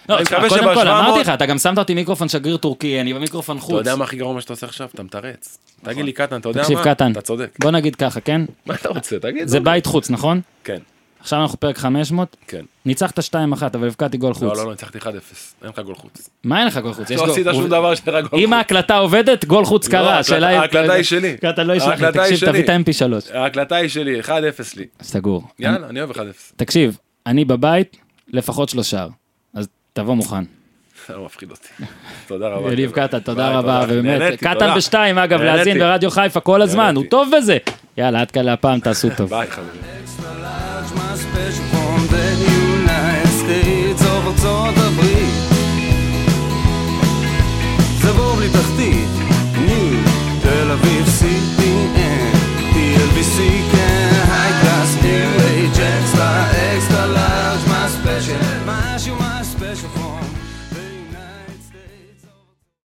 לא, 0.09 0.17
אני 0.17 0.25
תשמע, 0.25 0.37
מקווה 0.37 0.49
קודם 0.49 0.63
כל 0.63 0.87
אמרתי 0.87 1.05
700 1.05 1.19
לך, 1.19 1.29
אתה 1.29 1.45
גם 1.45 1.57
שמת 1.57 1.77
אותי 1.77 1.93
מיקרופון 1.93 2.29
שגריר 2.29 2.57
טורקי, 2.57 3.01
אני 3.01 3.13
במיקרופון 3.13 3.57
אתה 3.57 3.65
חוץ. 3.65 3.75
יודע 3.75 3.95
מה 3.95 4.03
הכי 4.03 4.15
גרוע 4.17 4.33
מה 4.33 4.41
שאתה 4.41 4.53
עושה 4.53 4.65
עכשיו? 4.67 4.89
אתה 4.93 5.03
מתרץ. 5.03 5.57
תגיד 5.83 6.05
לי 6.05 6.11
קטן, 6.11 6.39
אתה 6.39 6.49
יודע 6.49 6.61
מה? 6.61 6.67
תקשיב, 6.67 6.83
קטן. 6.83 7.11
אתה 7.11 7.21
צודק. 7.21 7.57
בוא 7.59 7.71
נגיד 7.71 7.95
ככה, 7.95 8.21
כן? 8.21 8.41
מה 8.65 8.75
אתה 8.75 8.89
רוצה? 8.89 9.19
תגיד. 9.19 9.47
זה. 9.47 9.59
בית 9.59 9.85
חוץ, 9.85 10.09
נכון? 10.09 10.41
כן, 10.63 10.77
עכשיו 11.19 11.41
אנחנו 11.41 11.59
פרק 11.59 11.77
500, 11.77 12.37
כן. 12.47 12.61
ניצחת 12.85 13.19
2-1, 13.19 13.23
אבל 13.73 13.87
הבקעתי 13.87 14.17
גול 14.17 14.29
לא, 14.29 14.33
חוץ. 14.33 14.57
לא, 14.57 14.65
לא, 14.65 14.71
ניצחתי 14.71 14.97
1-0. 14.97 15.03
אין 15.05 15.69
לך 15.69 15.79
גול 15.79 15.95
חוץ. 15.95 16.29
מה 16.43 16.59
אין 16.59 16.67
לך 16.67 16.77
גול 16.77 16.93
חוץ? 16.93 17.11
לא 17.11 17.31
עשית 17.31 17.47
שום 17.53 17.67
דבר 17.67 17.95
שאין 17.95 18.15
לך 18.15 18.21
גול 18.21 18.29
חוץ. 18.29 18.39
אם 18.39 18.53
ההקלטה 18.53 18.97
עובדת, 18.97 19.45
גול 19.45 19.65
חוץ 19.65 19.87
לא, 19.87 19.91
קרה, 19.91 20.19
השאלה 20.19 20.47
היא... 20.47 20.57
ההקלטה 20.59 20.93
היא 20.93 21.03
שלי. 21.03 21.37
קטן 21.37 21.67
לא 21.67 21.73
ישלח 21.73 22.01
לי, 22.01 22.11
תקשיב, 22.13 22.49
תביא. 22.49 22.63
את 22.63 22.69
ה-MP3. 22.69 23.37
ההקלטה 23.37 23.75
היא 23.75 23.89
שלי, 23.89 24.21
1-0 24.21 24.27
לי. 24.75 24.85
סגור. 25.01 25.43
יאללה, 25.59 25.87
אני 25.87 25.99
אוהב 26.01 26.11
1-0. 26.11 26.15
תקשיב, 26.55 26.97
אני 27.25 27.45
בבית, 27.45 27.97
לפחות 28.27 28.69
שלושה. 28.69 29.07
תבוא 29.93 30.15
מוכן. 30.15 30.43
זה 31.07 31.15
לא 31.15 31.25
מפחיד 31.25 31.51
אותי. 31.51 31.67
תודה 32.27 32.47
רבה. 32.47 32.73
יניב 32.73 32.91
קטן, 32.91 33.19
תודה 33.19 33.49
רבה, 33.49 33.85
ובאמת. 33.89 34.39
קטן 34.39 34.75
בשתיים, 34.75 35.17
אגב, 35.17 35.41
להאזין 35.41 35.79
ברדיו 35.79 36.11
חיפה 36.11 36.39
כל 36.39 36.61
הזמן, 36.61 36.95
הוא 36.95 37.05
טוב 37.09 37.29
בזה. 37.37 37.57
יאללה, 37.97 38.21
עד 38.21 38.31
כאן 38.31 38.45
להפעם, 38.45 38.79
תעשו 38.79 39.09
טוב. 39.17 39.29
ביי, 39.29 39.47
חברים. 39.47 39.93